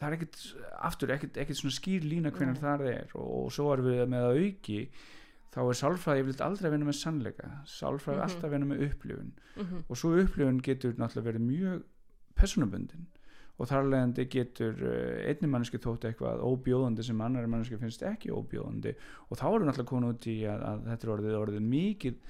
það 0.00 0.06
er 0.08 0.16
ekkit, 0.16 0.36
aftur, 0.80 1.10
ekkit, 1.16 1.36
ekkit 1.42 1.56
svona 1.60 1.76
skýr 1.76 2.04
lína 2.08 2.30
hvenar 2.30 2.54
Nei. 2.54 2.62
það 2.62 2.84
er 2.94 3.10
og, 3.14 3.44
og 3.44 3.50
svo 3.52 3.72
erum 3.74 3.84
við 3.90 4.06
með 4.08 4.22
að 4.30 4.38
auki 4.46 4.78
þá 5.50 5.58
er 5.66 5.78
sálfræði 5.82 6.20
yfirleitt 6.22 6.40
aldrei 6.46 6.68
að 6.70 6.72
vinna 6.76 6.86
með 6.88 6.98
sannleika 7.00 7.50
sálfræði 7.66 8.16
Mhm. 8.16 8.22
er 8.22 8.26
alltaf 8.28 8.44
að 8.44 8.50
vinna 8.54 8.66
með 8.70 8.84
upplifun 8.86 9.32
mm 9.56 9.84
og 9.90 9.96
svo 9.96 10.14
upplifun 10.22 10.60
getur 10.62 10.94
náttúrulega 10.94 11.26
verið 11.32 11.42
mjög 11.50 11.82
personabundin 12.38 13.06
og 13.58 13.70
þar 13.70 13.88
leðandi 13.92 14.26
getur 14.32 14.84
uh, 14.86 15.22
einni 15.28 15.50
manneski 15.50 15.80
þótt 15.82 16.06
eitthvað 16.08 16.44
óbjóðandi 16.46 17.06
sem 17.06 17.24
annari 17.24 17.50
manneski 17.50 17.80
finnst 17.80 18.04
ekki 18.06 18.32
óbjóðandi. 18.34 18.94
Og 19.28 19.40
þá 19.40 19.46
erum 19.50 19.66
náttúrulega 19.68 19.90
komin 19.90 20.12
út 20.12 20.28
í 20.30 20.36
að, 20.48 20.66
að 20.70 20.86
þetta 20.92 21.06
er 21.08 21.14
orðið, 21.16 21.40
orðið 21.40 21.66
mikið 21.74 22.20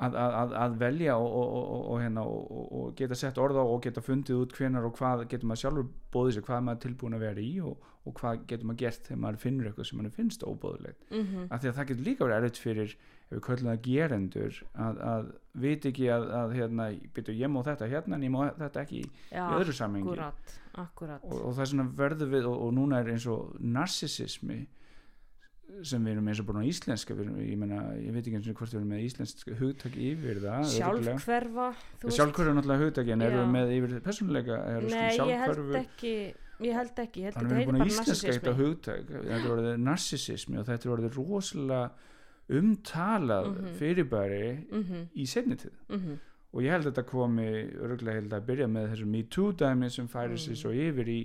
að, 0.00 0.16
að, 0.16 0.54
að, 0.56 0.74
velja 0.80 1.16
og, 1.20 1.28
og, 1.28 1.54
og, 1.60 1.82
og, 1.92 2.00
hérna, 2.00 2.24
og, 2.24 2.66
og 2.80 2.92
geta 2.98 3.18
sett 3.18 3.40
orða 3.40 3.64
og 3.68 3.82
geta 3.84 4.02
fundið 4.04 4.44
út 4.44 4.54
hvenar 4.56 4.86
og 4.88 4.96
hvað 4.98 5.26
getur 5.30 5.50
maður 5.50 5.62
sjálfur 5.64 5.88
bóðið 6.14 6.36
sér, 6.36 6.46
hvað 6.48 6.58
er 6.58 6.66
maður 6.68 6.82
tilbúin 6.86 7.16
að 7.18 7.24
vera 7.26 7.44
í 7.44 7.52
og, 7.64 7.88
og 8.08 8.16
hvað 8.20 8.44
getur 8.50 8.70
maður 8.70 8.82
gert 8.84 9.08
þegar 9.08 9.22
maður 9.24 9.40
finnur 9.44 9.70
eitthvað 9.70 9.90
sem 9.90 10.00
maður 10.00 10.16
finnst 10.16 10.46
óbóðilegt 10.46 11.10
mhm, 11.12 11.48
af 11.48 11.62
því 11.62 11.72
að 11.72 11.78
það 11.78 11.90
getur 11.92 12.08
líka 12.08 12.26
verið 12.26 12.38
erfitt 12.38 12.62
fyrir 12.64 12.96
við 13.30 13.42
köllum 13.46 13.70
það 13.70 13.84
gerendur 13.86 14.58
að, 14.74 15.00
að 15.12 15.30
veit 15.62 15.86
ekki 15.90 16.08
að, 16.10 16.26
að 16.40 16.56
hérna, 16.58 16.88
byrju, 17.14 17.36
ég 17.38 17.52
má 17.52 17.60
þetta 17.66 17.88
hérna 17.90 18.18
en 18.18 18.26
ég 18.26 18.34
má 18.34 18.40
þetta 18.58 18.82
ekki 18.82 19.04
já, 19.04 19.44
í 19.44 19.60
öðru 19.60 19.76
samhengi. 19.76 20.10
akkurat, 20.10 20.58
akkurat. 20.84 21.24
Og, 21.28 21.38
og 21.46 21.56
það 21.56 21.64
er 21.64 21.72
svona 21.72 21.88
verður 22.02 22.34
við 22.34 22.50
og, 22.50 22.60
og 22.66 22.76
núna 22.78 23.00
er 23.02 23.12
eins 23.14 23.26
og 23.30 23.54
narsisismi 23.62 24.60
sem 25.86 26.02
við 26.02 26.16
erum 26.16 26.28
eins 26.30 26.40
og 26.42 26.46
búin 26.48 26.60
á 26.62 26.66
íslenska 26.66 27.14
erum, 27.14 27.38
ég, 27.44 27.56
meina, 27.60 27.80
ég 28.00 28.14
veit 28.14 28.24
ekki 28.24 28.36
eins 28.40 28.48
og 28.50 28.58
hvort 28.58 28.72
við 28.74 28.80
erum 28.80 28.92
með 28.94 29.04
íslensk 29.06 29.50
hugtak 29.60 29.96
yfir 29.96 30.40
það 30.42 30.64
veist. 30.66 32.16
sjálfhverfu 32.16 32.50
er 32.50 32.56
náttúrulega 32.58 32.84
hugtak 32.84 33.10
en 33.14 33.24
erum 33.26 33.40
við 33.44 33.52
með 33.54 33.74
yfir 33.76 33.96
persónuleika 34.06 34.60
er 34.66 34.88
nei, 34.90 35.08
ég 35.14 35.44
held 35.44 35.76
ekki 35.80 36.14
ég 36.60 36.76
held 36.76 37.02
ekki, 37.04 37.22
ég 37.22 37.28
held 37.30 37.38
þannig 37.38 37.52
ekki 37.52 37.54
við 37.54 37.62
erum 37.62 37.70
búin 37.70 37.82
bara 37.84 37.90
íslenska 37.94 38.34
þetta 38.34 38.50
narsisismi 38.50 38.64
hugtak 38.64 39.12
þetta 39.14 39.38
er 39.38 39.54
orðið 39.54 39.82
narsisismi 39.86 40.60
og 40.60 40.70
þetta 40.70 40.88
er 40.88 40.94
orðið 40.96 41.20
rosalega 41.20 41.82
umtalað 42.58 43.46
Mhm. 43.56 43.74
fyrirbæri 43.78 44.42
mhm, 44.70 45.04
í 45.16 45.26
setni 45.26 45.56
tíð 45.56 45.76
mhm, 45.88 46.18
og 46.52 46.62
ég 46.64 46.70
held 46.74 46.86
að 46.86 46.92
þetta 46.92 47.06
komi 47.10 47.46
örgulega 47.78 48.18
held 48.20 48.32
að 48.34 48.46
byrja 48.48 48.66
með 48.68 48.88
þessu 48.94 49.06
Me 49.06 49.22
Too 49.22 49.52
dæmi 49.52 49.90
sem 49.90 50.08
færi 50.08 50.34
sér 50.38 50.56
Mm. 50.56 50.60
svo 50.62 50.70
yfir 50.74 51.08
í 51.08 51.20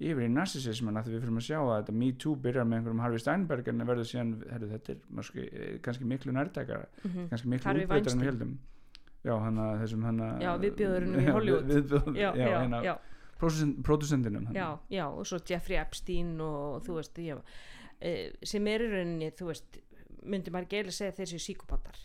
yfir 0.00 0.24
í 0.24 0.30
narsisisman 0.32 0.96
að 0.96 1.10
við 1.12 1.20
fyrir 1.20 1.36
að 1.36 1.46
sjá 1.48 1.58
að 1.60 1.74
þetta 1.82 1.92
Me 1.98 2.12
Too 2.12 2.36
byrjar 2.36 2.64
með 2.64 2.76
einhverjum 2.78 3.00
Harvey 3.04 3.18
Steinberg 3.18 3.68
en 3.68 3.78
verður 3.90 4.06
síðan, 4.08 4.30
herru 4.52 4.68
þetta 4.70 4.92
er 4.94 4.98
marski, 5.10 5.48
kannski 5.82 6.04
miklu 6.04 6.32
nærtækara 6.32 6.86
mhm. 7.04 7.26
kannski 7.28 7.48
miklu 7.48 7.74
útbreytar 7.82 8.12
en 8.14 8.20
við 8.22 8.30
heldum 8.30 8.54
já, 9.24 9.34
hann 9.44 9.58
að 9.58 9.82
þessum 9.82 10.04
hann 10.08 10.20
að 10.24 10.40
Já, 10.40 10.50
viðbjóðurinn 10.62 11.20
í 11.20 11.26
Hollywood. 11.34 11.66
viðbjóður, 11.68 12.14
já, 12.16 12.30
já, 12.32 12.46
já, 12.48 12.58
hérna, 12.62 12.82
já, 12.86 12.94
pródusendinum 13.82 14.46
hann. 14.46 14.54
já, 14.56 14.78
já 14.90 15.04
og 15.10 15.26
svo 15.26 15.38
Jeffrey 15.50 15.76
Epstein 15.76 16.40
og 16.40 16.82
þú 16.86 16.96
veist 17.00 17.18
já, 17.20 17.36
eh, 18.00 18.32
sem 18.42 18.66
er 18.66 18.80
í 18.80 18.88
rauninni 18.94 19.30
þú 19.36 19.50
veist, 19.50 19.78
myndi 20.22 20.52
maður 20.52 20.70
geila 20.74 20.94
segja 20.94 21.16
þeir 21.16 21.32
séu 21.32 21.42
síkopatar 21.46 21.98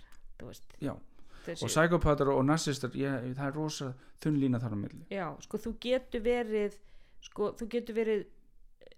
og 0.45 1.69
psykopatar 1.69 2.31
og 2.33 2.45
narsistar 2.45 2.95
ég, 2.97 3.31
það 3.37 3.47
er 3.47 3.55
rosa 3.55 3.91
þunn 4.23 4.39
lína 4.41 4.61
þar 4.61 4.75
á 4.75 4.77
milli. 4.81 5.03
Já, 5.13 5.27
sko 5.45 5.59
þú 5.61 5.75
getur 5.83 6.23
verið 6.25 6.79
sko 7.25 7.51
þú 7.59 7.67
getur 7.75 7.97
verið 7.97 8.25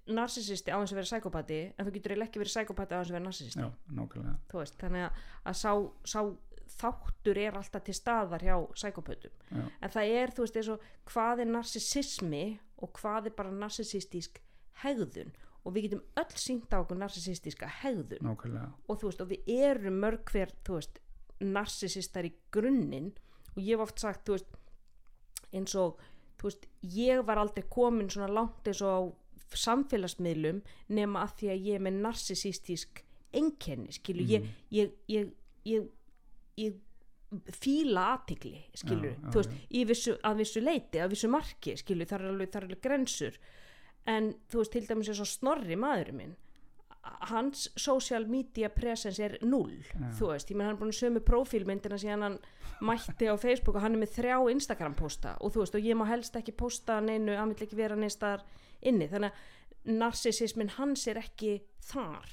narsisisti 0.07 0.71
á 0.71 0.79
þess 0.79 0.93
að 0.93 0.99
vera 1.01 1.09
sækopati 1.11 1.59
en 1.67 1.87
þú 1.87 1.93
getur 1.97 2.13
eiginlega 2.13 2.29
ekki 2.29 2.41
verið 2.41 2.55
sækopati 2.55 2.95
á 2.95 2.99
þess 2.99 3.11
að 3.11 3.17
vera 3.17 3.25
narsisisti 3.25 3.63
já, 3.63 3.69
nákvæmlega. 3.97 4.35
Veist, 4.53 4.77
þannig 4.79 5.07
að, 5.07 5.23
að 5.51 5.57
sá, 5.61 5.71
sá 6.07 6.19
þáttur 6.77 7.39
er 7.41 7.57
alltaf 7.59 7.83
til 7.87 7.95
staðar 7.95 8.43
hjá 8.43 8.55
sækopötum 8.79 9.35
en 9.51 9.91
það 9.93 10.13
er, 10.21 10.33
þú 10.35 10.45
veist, 10.45 10.59
eins 10.59 10.71
og 10.71 10.87
hvað 11.11 11.43
er 11.43 11.51
narsisismi 11.51 12.45
og 12.83 12.93
hvað 12.99 13.29
er 13.29 13.35
bara 13.37 13.53
narsisistísk 13.55 14.41
hegðun 14.83 15.33
og 15.67 15.73
við 15.75 15.87
getum 15.89 16.03
öll 16.21 16.37
sínt 16.39 16.71
á 16.71 16.79
okkur 16.79 16.97
narsisistíska 17.01 17.67
hegðun. 17.81 18.23
Nákvæmlega. 18.23 18.69
Og 18.87 19.01
þú 19.01 19.09
veist, 19.11 19.21
og 19.25 19.31
við 19.33 19.51
erum 19.67 19.99
mörg 20.03 20.31
hver, 20.31 20.53
þú 20.63 20.77
veist, 20.79 20.99
narsisistar 21.43 22.25
í 22.29 22.31
grunninn. 22.55 23.11
Og 23.55 23.59
ég 23.61 23.75
hef 23.75 23.83
oft 23.89 23.99
sagt, 23.99 24.23
þú 24.25 24.37
veist, 24.37 24.55
eins 25.53 25.75
og, 25.75 25.99
þú 26.39 26.49
veist, 26.49 26.67
ég 26.95 27.23
var 27.27 27.41
aldrei 27.43 27.65
komin 27.69 28.09
svona 28.13 28.31
langt 28.31 28.67
eins 28.71 28.81
og 28.85 28.95
á 28.95 28.99
samfélagsmiðlum 29.57 30.61
nema 30.95 31.21
að 31.25 31.35
því 31.39 31.51
að 31.53 31.67
ég 31.69 31.77
er 31.79 31.83
með 31.87 31.99
narsisistísk 32.03 33.03
einkenni, 33.37 33.91
skilu, 33.95 34.23
Mhm. 34.23 34.29
ég, 34.31 34.47
ég, 34.71 34.91
ég, 35.07 35.31
ég, 35.65 35.87
ég 36.57 36.73
fíla 37.51 38.03
aðtikli, 38.17 38.63
skilu, 38.73 39.11
Já, 39.11 39.15
já, 39.19 39.29
þú 39.31 39.41
veist, 39.41 39.51
í 39.71 39.85
vissu, 39.85 40.17
að 40.23 40.37
vissu 40.41 40.61
leiti, 40.63 40.99
að 41.03 41.09
vissu 41.11 41.29
marki, 41.29 41.75
skilu, 41.77 42.05
það 42.07 42.19
er 42.21 42.27
alveg, 42.31 42.51
það 42.51 42.55
er 42.61 42.67
alveg 42.67 42.81
grensur, 42.81 43.37
en 44.07 44.33
þú 44.51 44.61
veist, 44.61 44.73
til 44.75 44.85
dæmis 44.87 45.09
eins 45.11 45.23
og 45.23 45.29
snorri 45.29 45.77
maðurinn 45.79 46.21
minn, 46.21 46.35
hans 47.31 47.67
social 47.79 48.27
media 48.27 48.69
presence 48.73 49.23
er 49.23 49.37
null 49.45 49.75
þú 50.17 50.31
veist, 50.33 50.51
ég 50.51 50.57
menn 50.57 50.67
hann 50.67 50.75
er 50.75 50.81
búin 50.81 50.91
að 50.91 50.99
sömu 50.99 51.23
profílmyndina 51.23 51.99
síðan 52.01 52.25
hann 52.25 52.39
mætti 52.83 53.29
á 53.31 53.35
Facebook 53.39 53.77
og 53.77 53.85
hann 53.85 53.95
er 53.95 54.03
með 54.03 54.15
þrjá 54.17 54.37
Instagram 54.53 54.95
posta 54.97 55.35
og 55.41 55.53
þú 55.53 55.63
veist 55.63 55.77
og 55.79 55.87
ég 55.87 55.97
má 55.97 56.05
helst 56.09 56.35
ekki 56.39 56.55
posta 56.57 56.99
neinu, 57.01 57.35
hann 57.37 57.53
vil 57.53 57.67
ekki 57.67 57.79
vera 57.79 57.97
neistar 57.99 58.43
inni, 58.81 59.07
þannig 59.09 59.31
að 59.31 59.97
narsisismin 59.97 60.73
hans 60.75 61.07
er 61.07 61.21
ekki 61.21 61.57
þar 61.87 62.27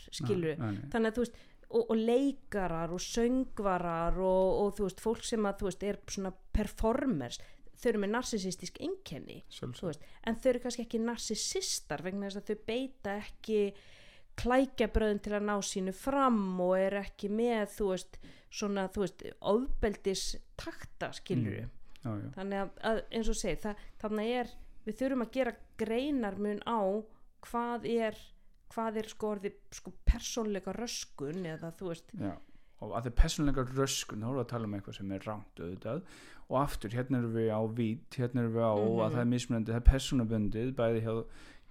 nei. 0.58 0.88
þannig 0.90 1.12
að 1.12 1.18
þú 1.18 1.26
veist 1.26 1.42
og, 1.74 1.82
og 1.90 1.96
leikarar 1.98 2.94
og 2.94 3.02
söngvarar 3.02 4.18
og, 4.18 4.48
og 4.64 4.74
þú 4.76 4.88
veist, 4.88 5.02
fólk 5.02 5.26
sem 5.26 5.46
að 5.48 5.60
þú 5.60 5.70
veist 5.70 5.86
er 5.86 6.00
svona 6.10 6.34
performers 6.54 7.40
þau 7.84 7.90
eru 7.92 8.00
með 8.04 8.12
Sjálfsagt. 9.52 9.84
veist, 9.92 10.08
en 10.26 10.38
þau 10.40 10.48
eru 10.54 10.62
kannski 10.64 10.84
ekki 10.86 11.00
narsisistar 11.04 12.02
vegna 12.06 12.30
þess 12.30 12.40
að 12.40 12.48
þau 12.50 12.64
beita 12.72 13.16
ekki 13.20 13.60
klækjabröðin 14.40 15.20
til 15.22 15.34
að 15.36 15.44
ná 15.46 15.54
sínu 15.62 15.92
fram 15.94 16.40
og 16.64 16.74
er 16.80 16.96
ekki 17.04 17.28
með 17.30 17.68
þú 17.76 17.88
veist, 17.92 18.18
svona, 18.54 18.88
þú 18.94 19.04
veist, 19.04 19.24
ofbeldis 19.52 20.24
takta, 20.58 21.12
skilur 21.14 21.60
Mm. 21.64 21.70
já, 22.04 22.10
já. 22.20 22.30
þannig 22.36 22.58
að, 22.60 22.70
að 22.90 22.98
eins 23.16 23.28
og 23.32 23.36
segi, 23.38 23.60
það, 23.62 23.84
þannig 24.02 24.32
er 24.40 24.50
við 24.84 24.96
þurfum 24.98 25.22
að 25.24 25.30
gera 25.38 25.54
greinarmun 25.80 26.60
á 26.68 26.80
hvað 27.46 27.86
er 27.88 28.18
hvað 28.74 28.96
er 29.00 29.08
sko 29.08 29.30
orðið 29.36 29.54
sko 29.78 29.92
persónleika 30.04 30.74
röskun 30.76 31.46
eða 31.46 31.70
þú 31.78 31.88
veist 31.92 32.10
Já, 32.18 32.34
og 32.84 32.92
að 32.98 33.02
það 33.02 33.10
er 33.12 33.16
persónleika 33.22 33.64
röskun 33.74 34.20
þá 34.22 34.28
erum 34.28 34.38
við 34.38 34.44
að 34.44 34.52
tala 34.54 34.64
um 34.70 34.74
eitthvað 34.78 34.96
sem 35.00 35.12
er 35.12 35.26
rangt 35.28 35.60
auðvitað 35.64 36.02
og 36.50 36.56
aftur, 36.60 36.90
hérna 36.92 37.18
erum 37.22 37.34
við 37.34 37.48
á 37.50 37.60
vít 37.80 38.18
hérna 38.20 38.42
erum 38.44 38.54
við 38.54 38.64
á 38.68 38.74
Mhm. 38.76 39.00
að 39.04 39.12
það 39.14 39.20
er 39.24 39.30
mismunandi 39.34 39.72
það 39.72 39.80
er 39.82 39.90
persónabundið, 39.92 40.74
bæði 40.74 41.00
hjá 41.04 41.24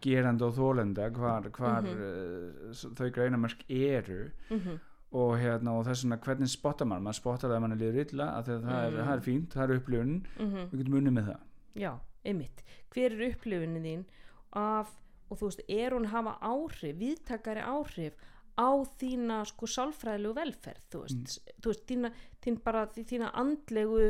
geranda 0.04 0.46
og 0.50 0.56
þólenda, 0.58 1.10
hvar, 1.16 1.50
hvar 1.56 1.82
Mhm. 1.84 2.02
uh, 2.02 2.96
þau 2.98 3.12
greinamark 3.12 3.64
eru 3.70 4.32
mm 4.50 4.80
og 5.14 5.38
hérna, 5.38 5.70
og 5.78 5.86
þess 5.86 6.02
vegna 6.04 6.18
hvernig 6.18 6.50
spottar 6.50 6.88
mann, 6.90 7.04
maður 7.04 7.20
spottar 7.22 7.50
það 7.52 7.56
að 7.56 7.62
mann 7.62 7.72
er 7.74 7.78
liður 7.78 8.00
illa 8.02 8.26
að 8.34 8.46
það, 8.48 8.64
er, 8.66 8.90
Mm. 8.92 8.98
það 8.98 9.14
er 9.14 9.22
fínt, 9.22 9.50
það 9.54 9.70
er 9.70 9.76
upplifun 9.78 10.26
-hmm. 10.40 10.70
við 10.72 10.78
getum 10.80 10.96
unnið 10.98 11.14
með 11.14 11.26
það 11.28 11.40
Já, 11.76 12.00
einmitt. 12.26 12.64
Hver 12.90 13.12
er 13.14 13.30
upplifunin 13.30 13.84
þín 13.84 14.06
af, 14.54 14.90
og 15.30 15.38
þú 15.38 15.46
veist, 15.46 15.62
er 15.70 15.92
hún 15.92 16.06
hafa 16.08 16.38
áhrif, 16.42 16.98
viðtakari 16.98 17.62
áhrif 17.62 18.14
á 18.60 18.70
þína 19.02 19.42
sko 19.50 19.66
sálfræðilegu 19.70 20.36
velferð, 20.38 20.84
þú 20.94 21.02
veist, 21.06 21.40
þú 21.62 21.72
veist, 21.74 21.86
þína, 21.90 22.12
þín 22.46 22.60
bara, 22.64 22.86
þí- 22.94 23.06
þína 23.10 23.32
andlegu, 23.42 24.04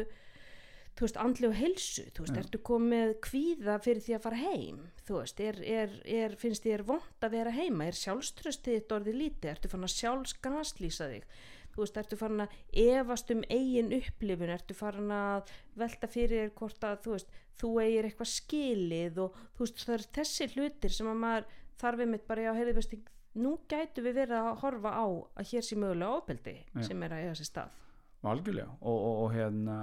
þú 0.94 1.06
veist, 1.08 1.18
andlegu 1.24 1.54
heilsu, 1.58 2.04
þú 2.14 2.26
veist, 2.26 2.36
Já. 2.36 2.42
ertu 2.44 2.60
komið 2.70 3.14
kvíða 3.26 3.78
fyrir 3.82 4.04
því 4.06 4.16
að 4.18 4.24
fara 4.28 4.42
heim, 4.44 4.82
þú 5.08 5.18
veist, 5.22 5.40
er, 5.40 5.62
er, 5.64 5.96
er, 6.06 6.36
finnst 6.36 6.64
þér 6.68 6.84
vond 6.92 7.24
að 7.26 7.32
vera 7.38 7.52
heima, 7.56 7.88
er 7.88 7.98
sjálfströstið 7.98 8.78
þitt 8.82 8.96
orðið 9.00 9.20
lítið, 9.24 9.50
ertu 9.56 9.72
fann 9.72 9.88
að 9.88 9.96
sjálfsgaslýsa 9.96 11.08
þig, 11.14 11.26
þú 11.74 11.82
veist, 11.82 11.98
ertu 12.04 12.20
farin 12.20 12.44
að 12.46 12.60
efast 12.84 13.32
um 13.34 13.42
eigin 13.50 13.94
upplifun, 13.98 14.54
ertu 14.54 14.76
farin 14.78 15.10
að 15.16 15.50
velta 15.82 16.08
fyrir 16.12 16.44
þér 16.44 16.54
hvort 16.60 16.84
að, 16.92 17.00
þú 17.08 17.16
veist, 17.16 17.34
þú 17.64 17.72
eigir 17.82 18.06
eitthvað 18.12 18.30
skilið 18.34 19.18
og 19.24 19.36
þú 19.58 19.66
veist, 19.66 19.82
það 19.88 19.96
er 19.98 20.06
þessi 20.20 20.48
hlutir 20.54 20.94
sem 20.94 21.10
að 21.10 21.20
maður 21.24 21.50
þarf 21.82 22.04
einmitt 22.06 22.28
bara, 22.30 22.46
já, 22.46 22.54
heyrðu, 22.60 22.76
veist, 22.78 22.94
nú 23.40 23.58
gætu 23.70 24.04
við 24.06 24.20
verið 24.22 24.40
að 24.40 24.50
horfa 24.62 24.94
á 24.94 25.06
að 25.10 25.52
hér 25.52 25.66
sé 25.66 25.78
mögulega 25.80 26.18
ofbeldi 26.20 26.56
Já. 26.62 26.82
sem 26.90 27.06
er 27.06 27.16
að 27.16 27.24
eiga 27.24 27.38
sér 27.40 27.50
stað. 27.50 27.78
algjörlega 28.24 28.70
og, 28.80 28.98
og, 28.98 29.16
og 29.24 29.34
hérna 29.34 29.78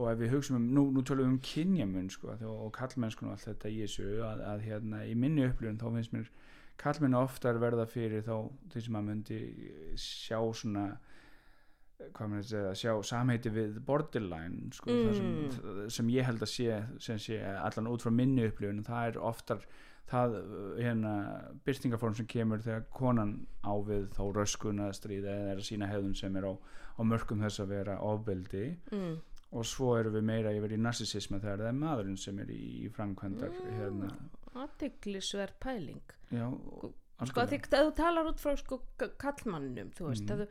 og 0.00 0.06
ef 0.12 0.20
við 0.20 0.34
hugsaum 0.36 0.60
um, 0.60 0.68
nú, 0.76 0.84
nú 0.94 1.02
tölum 1.06 1.26
við 1.26 1.32
um 1.32 1.40
kynjamun 1.44 2.10
sko, 2.12 2.34
og, 2.36 2.56
og 2.66 2.72
kallmennskun 2.76 3.28
og 3.28 3.36
allt 3.36 3.48
þetta 3.48 3.72
í 3.72 3.80
þessu 3.82 4.08
að, 4.26 4.42
að 4.52 4.64
hérna 4.68 5.04
í 5.08 5.14
minni 5.18 5.46
upplifun 5.48 5.80
þá 5.80 5.86
finnst 5.96 6.14
mér 6.14 6.30
kallmenn 6.80 7.18
oftar 7.18 7.60
verða 7.60 7.86
fyrir 7.90 8.24
þá 8.24 8.34
því 8.72 8.84
sem 8.86 8.98
að 9.00 9.08
myndi 9.08 9.40
sjá 10.00 10.38
svona 10.56 10.84
hvað 12.16 12.30
maður 12.32 12.40
að 12.40 12.48
segja, 12.48 12.72
sjá 12.80 12.92
samheiti 13.10 13.52
við 13.52 13.80
borderline 13.84 14.70
sko, 14.72 14.94
það 14.94 15.18
sem, 15.18 15.90
sem 15.98 16.12
ég 16.14 16.28
held 16.28 16.44
að 16.46 16.52
sé 16.54 16.78
sem 17.02 17.20
sé 17.20 17.40
allan 17.50 17.90
út 17.90 18.04
frá 18.04 18.12
minni 18.14 18.46
upplifun 18.48 18.84
það 18.86 19.10
er 19.10 19.18
oftar 19.30 19.66
það 20.10 20.36
hérna 20.82 21.12
byrtingaform 21.64 22.14
sem 22.18 22.26
kemur 22.26 22.62
þegar 22.64 22.84
konan 22.96 23.34
á 23.62 23.72
við 23.86 24.08
þá 24.16 24.22
röskun 24.36 24.80
að 24.82 24.94
stríða 24.98 25.34
eða 25.36 25.50
er 25.54 25.60
að 25.62 25.68
sína 25.68 25.88
hefðun 25.90 26.16
sem 26.18 26.36
er 26.40 26.48
á, 26.50 26.52
á 26.98 27.00
mörgum 27.06 27.42
þess 27.44 27.62
að 27.62 27.68
vera 27.76 27.98
ofbeldi 28.02 28.64
Mm. 28.90 29.18
og 29.52 29.64
svo 29.66 29.92
erum 29.98 30.14
við 30.14 30.22
meira 30.26 30.52
yfir 30.54 30.74
í 30.76 30.80
narsisisma 30.82 31.40
þegar 31.42 31.58
það 31.64 31.68
er 31.72 31.78
maðurinn 31.80 32.18
sem 32.18 32.38
er 32.38 32.50
í, 32.54 32.60
í 32.86 32.88
framkvæmdar 32.94 33.54
hérna, 33.78 34.10
Aðteglisverð 34.54 35.54
pæling. 35.62 36.02
já, 36.30 36.46
Sko, 37.20 37.42
því, 37.44 37.56
ef 37.60 37.66
þú 37.70 37.90
talar 37.98 38.28
út 38.30 38.38
frá 38.40 38.54
sko, 38.56 38.78
kallmannum, 39.20 39.90
þú 39.92 40.06
veist, 40.08 40.30
ef, 40.32 40.38
þú, 40.40 40.46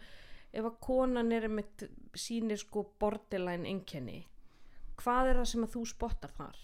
ef 0.60 0.66
að 0.70 0.76
konan 0.86 1.32
er 1.34 1.48
með 1.50 1.88
sínir 2.14 2.60
sko 2.62 2.84
borderline 3.02 3.66
einkenni, 3.66 4.20
hvað 5.02 5.32
er 5.32 5.40
það 5.42 5.48
sem 5.50 5.64
að 5.66 5.74
þú 5.74 5.82
spottar 5.90 6.36
þar? 6.38 6.60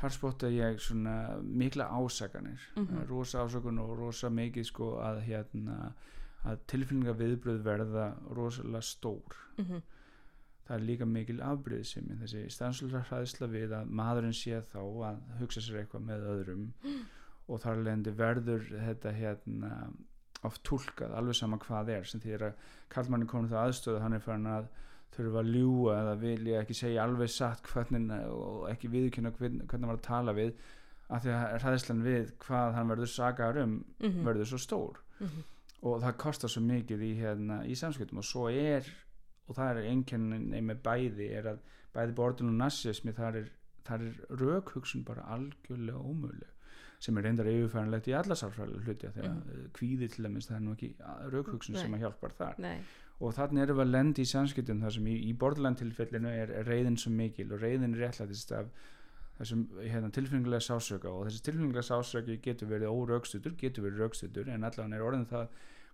Þar 0.00 0.10
spotta 0.16 0.48
ég 0.50 0.78
svona 0.82 1.40
mikla 1.42 1.86
ásakanir 1.94 2.60
Mhm. 2.76 3.06
rosa 3.08 3.44
ásakun 3.46 3.78
og 3.80 3.96
rosa 3.98 4.28
mikið 4.30 4.64
sko 4.66 4.92
að 5.00 5.22
hérna 5.28 5.92
að 6.44 6.58
tilfinninga 6.66 7.14
viðbröð 7.16 7.62
verða 7.64 8.14
rosalega 8.34 8.82
stór 8.82 9.36
Mm 9.58 9.82
það 10.64 10.76
er 10.78 10.84
líka 10.88 11.04
mikil 11.06 11.40
afbrýðisemi 11.44 12.14
þessi 12.22 12.50
stanslulega 12.50 13.04
hræðsla 13.10 13.46
við 13.52 13.72
að 13.76 13.90
maðurinn 13.98 14.32
sé 14.32 14.60
þá 14.72 14.78
að 14.80 15.18
hugsa 15.40 15.60
sér 15.60 15.82
eitthvað 15.82 16.04
með 16.06 16.22
öðrum 16.34 16.62
og 17.52 17.60
þar 17.60 17.82
leðandi 17.84 18.14
verður 18.16 18.62
þetta 18.86 19.12
hérna 19.12 19.72
oft 20.42 20.62
tólkað 20.64 21.12
alveg 21.18 21.34
sama 21.36 21.58
hvað 21.58 21.90
er 21.98 22.04
sem 22.08 22.20
því 22.20 22.38
að 22.38 22.54
Karlmann 22.88 23.22
er 23.22 23.26
komin 23.26 23.50
það 23.50 23.66
aðstöðu 23.68 24.00
hann 24.00 24.12
er 24.16 24.24
farin 24.24 24.46
að 24.46 24.66
þurfa 25.16 25.40
að 25.42 25.50
ljúa 25.54 25.96
eða 26.02 26.14
vilja 26.20 26.60
ekki 26.62 26.74
segja 26.78 27.04
alveg 27.04 27.30
satt 27.30 27.62
hvernig 27.72 28.10
og 28.34 28.68
ekki 28.70 28.90
viðkynna 28.92 29.32
hvernig 29.38 29.70
hann 29.72 29.86
var 29.88 29.96
að 29.98 30.06
tala 30.08 30.32
við 30.36 30.52
af 31.10 31.22
því 31.24 31.32
að 31.36 31.58
hræðslan 31.64 32.02
við 32.04 32.30
hvað 32.44 32.74
hann 32.78 32.88
verður 32.92 33.10
sagaður 33.14 33.62
um 33.64 33.74
Mhm. 34.00 34.24
verður 34.24 34.46
svo 34.52 34.58
stór 34.58 34.96
Mhm. 35.20 35.42
og 35.82 36.00
það 36.02 36.16
kostar 36.16 36.48
svo 36.50 36.62
mikið 36.64 37.00
í, 37.04 37.12
hérna, 37.20 37.62
í 37.66 37.74
samskiptum 37.76 38.18
og 38.18 38.24
svo 38.24 38.48
er 38.50 38.84
og 39.48 39.54
það 39.56 39.76
er 39.76 39.90
einkennin 39.90 40.48
með 40.64 40.80
bæði 40.82 41.30
er 41.36 41.44
að 41.52 41.58
bæði 41.94 42.14
borðin 42.14 42.48
og 42.48 42.54
narsismi 42.62 43.12
þar 43.12 43.36
er, 43.36 43.48
er 43.90 44.00
rökhugsun 44.30 45.04
bara 45.04 45.22
algjörlega 45.36 46.00
ómöguleg 46.00 46.48
sem 47.04 47.18
er 47.18 47.22
reyndar 47.26 47.44
yfirfæranlegt 47.50 48.06
í 48.08 48.14
alla 48.16 48.34
sálfræðilega 48.34 48.84
hluti 48.86 49.06
að 49.10 49.16
mm. 49.28 49.68
kvíði 49.76 50.08
til 50.14 50.24
dæmis 50.24 50.48
það 50.48 50.56
er 50.56 50.60
nú 50.64 50.72
ekki 50.72 50.94
rökhugsun 51.34 51.76
sem 51.76 51.92
að 51.94 52.00
hjálpar 52.06 52.32
þar 52.38 52.58
Nei. 52.64 52.78
Og 53.20 53.34
þannig 53.36 53.62
erum 53.62 53.78
við 53.78 53.84
að 53.86 53.92
lenda 53.94 54.22
í 54.22 54.26
samskiptum 54.26 54.80
þar 54.82 54.92
sem 54.96 55.06
í, 55.06 55.14
í 55.30 55.32
borðland 55.38 55.78
tilfellinu 55.78 56.32
er, 56.34 56.52
reyðin 56.66 56.96
svo 56.98 57.12
mikil 57.14 57.52
og 57.54 57.62
reyðin 57.62 57.94
er 57.94 58.02
réttlætist 58.08 58.52
af 58.52 58.66
þessum 59.38 59.62
hérna, 59.82 60.10
tilfinningulega 60.14 60.62
sásöka 60.62 61.10
og 61.10 61.26
þessi 61.28 61.42
tilfinningulega 61.46 61.86
sásöki 61.88 62.36
getur 62.42 62.68
verið 62.70 62.90
órögstutur, 62.94 63.54
getur 63.58 63.86
verið 63.88 64.02
rögstutur 64.04 64.50
en 64.50 64.64
allavega 64.66 64.98
er 64.98 65.06
orðin 65.06 65.26
það 65.30 65.48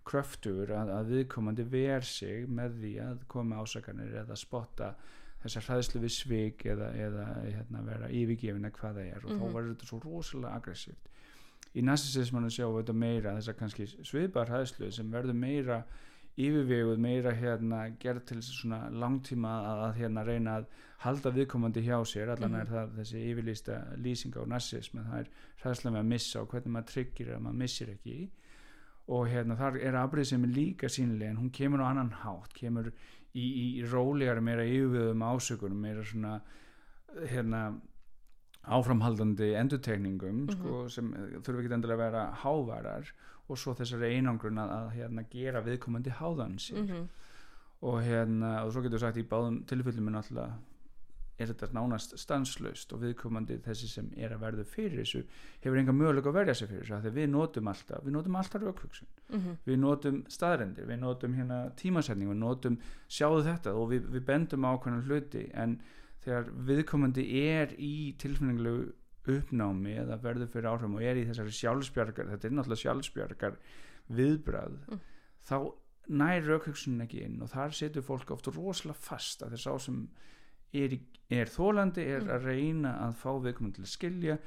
kröftur 0.05 0.71
að, 0.73 0.89
að 0.97 1.09
viðkomandi 1.15 1.65
ver 1.69 2.05
sig 2.05 2.47
með 2.49 2.77
því 2.81 2.91
að 3.05 3.23
koma 3.29 3.61
ásakanir 3.61 4.13
eða 4.23 4.37
spotta 4.37 4.91
þessar 5.41 5.65
hræðslu 5.67 6.01
við 6.03 6.13
svik 6.13 6.65
eða, 6.69 6.91
eða 7.01 7.25
hérna, 7.45 7.81
vera 7.85 8.09
yfirgefin 8.13 8.65
eða 8.65 8.75
hvað 8.77 8.97
það 8.99 9.07
er. 9.15 9.23
Og 9.25 9.31
Mhm. 9.31 9.39
þá 9.41 9.53
verður 9.55 9.71
þetta 9.75 9.89
svo 9.89 9.99
rosalega 10.03 10.55
aggressíft. 10.57 11.07
Í 11.73 11.81
narcissismanu 11.85 12.49
sjáum 12.53 12.75
við 12.75 12.83
þetta 12.83 12.97
meira 12.97 13.33
þessar 13.39 13.57
kannski 13.57 13.87
sviðbar 14.05 14.49
hræðslu 14.51 14.91
sem 14.93 15.11
verður 15.13 15.37
meira 15.37 15.83
yfirveguð 16.37 16.97
meira 16.99 17.31
hérna 17.35 17.81
gerð 17.99 18.23
til 18.25 18.41
svona 18.41 18.89
langtíma 18.89 19.51
að, 19.67 19.81
að 19.87 19.95
hérna 19.99 20.23
reyna 20.25 20.55
að 20.61 20.65
halda 21.03 21.31
viðkomandi 21.35 21.81
hjá 21.83 21.97
sér 22.05 22.29
allan 22.35 22.51
Mhm. 22.51 22.61
er 22.61 22.65
það 22.71 22.91
þessi 22.99 23.23
yfirlýsta 23.31 23.77
lýsing 23.97 24.33
á 24.37 24.43
narcissism 24.47 24.97
það 25.03 25.19
er 25.19 25.27
hræðslega 25.63 25.91
með 25.95 25.99
að 25.99 26.11
missa 26.13 26.41
og 26.41 26.47
hvernig 26.49 26.71
maður 26.71 26.91
tryggir 26.93 27.33
að 27.35 27.41
maður 27.41 27.57
missir 27.63 27.87
ekki 27.89 28.29
og 29.09 29.27
hérna 29.27 29.57
þar 29.57 29.77
er 29.81 29.93
afbrið 29.93 30.25
sem 30.25 30.43
er 30.43 30.49
líka 30.55 30.87
sínileg 30.87 31.29
en 31.29 31.37
hún 31.37 31.51
kemur 31.51 31.81
á 31.83 31.89
annan 31.91 32.11
hátt 32.23 32.53
kemur 32.53 32.91
í, 33.35 33.45
í 33.81 33.83
rólegar 33.91 34.39
meira 34.41 34.63
yfirveguðum 34.63 35.23
ásökunum 35.25 35.81
meira 35.81 36.03
svona 36.03 36.41
hérna 37.27 37.81
áframhaldandi 38.63 39.55
endurtegningum 39.57 40.45
Mhm. 40.45 40.51
sko, 40.51 40.87
sem 40.89 41.11
þurfa 41.13 41.59
ekki 41.63 41.73
endilega 41.73 41.97
að 41.97 42.03
vera 42.11 42.31
hávarar 42.43 43.11
og 43.51 43.59
svo 43.59 43.73
þessari 43.77 44.15
einangrun 44.17 44.57
að, 44.63 44.73
að 44.79 44.89
hérna, 44.97 45.25
gera 45.31 45.61
viðkomandi 45.65 46.15
háðan 46.21 46.57
sér 46.63 46.81
Mhm. 46.85 47.07
og 47.81 48.01
hérna 48.05 48.51
og 48.65 48.71
svo 48.73 48.81
getur 48.85 48.97
við 48.99 49.05
sagt 49.07 49.17
í 49.17 49.23
báðum 49.27 49.63
tilfellum 49.67 50.07
er 50.11 50.13
náttúrulega 50.19 50.51
er 51.41 51.47
þetta 51.49 51.71
nánast 51.73 52.11
stanslaust 52.21 52.91
og 52.93 52.99
viðkomandi 53.01 53.55
þessi 53.65 53.87
sem 53.89 54.11
er 54.15 54.35
að 54.35 54.43
verðu 54.43 54.65
fyrir 54.69 54.99
þessu 55.01 55.23
hefur 55.63 55.79
enga 55.79 55.91
möguleika 55.97 56.29
að 56.29 56.35
verja 56.37 56.53
sig 56.59 56.69
fyrir 56.69 56.83
þessu 56.85 56.97
að 56.99 57.15
við 57.15 57.29
notum 57.33 57.67
alltaf, 57.71 58.03
við 58.05 58.13
notum 58.13 58.35
alltaf 58.37 58.61
raukhugsun 58.61 59.07
Mhm. 59.33 59.57
við 59.65 59.79
notum 59.81 60.19
staðrendir, 60.29 60.85
við 60.85 60.99
notum 60.99 61.33
hérna 61.33 61.57
tímasetning, 61.75 62.29
við 62.29 62.37
notum 62.43 62.77
sjáðu 63.09 63.43
þetta 63.49 63.73
og 63.73 63.89
við, 63.89 64.05
við 64.13 64.25
bendum 64.25 64.65
á 64.69 64.77
hvernig 64.77 65.03
hluti 65.07 65.49
en 65.55 65.79
þegar 66.23 66.51
viðkomandi 66.69 67.25
er 67.49 67.73
í 67.79 68.13
tilfinningulegu 68.21 68.91
uppnámi 69.29 69.93
eða 70.01 70.17
verður 70.23 70.49
fyrir 70.49 70.69
áhrifum 70.71 70.95
og 70.97 71.03
er 71.05 71.19
í 71.21 71.25
þessari 71.29 71.53
sjálfsbjargar, 71.53 72.31
þetta 72.33 72.47
er 72.47 72.55
náttúrulega 72.57 72.83
sjálfsbjargar 72.85 73.57
viðbrað 74.09 74.77
Mm. 74.89 74.99
þá 75.45 75.55
nær 76.09 76.41
raukhugsunin 76.47 77.05
ekki 77.05 77.21
inn 77.25 77.41
og 77.41 77.49
þar 77.53 77.71
setur 77.77 78.01
fólk 78.05 78.31
oft 78.33 78.47
rosalega 78.47 78.97
fast 78.97 79.43
að 79.43 79.53
þess 79.55 79.63
sá 79.67 79.77
sem 79.85 80.01
er, 80.73 80.97
er 81.29 81.45
þólandi 81.45 82.03
er 82.07 82.21
Mm. 82.25 82.29
að 82.35 82.45
reyna 82.49 82.91
að 83.07 83.15
fá 83.21 83.31
viðkomandi 83.45 83.75
til 83.75 83.83
að 83.85 83.95
skilja 83.95 84.37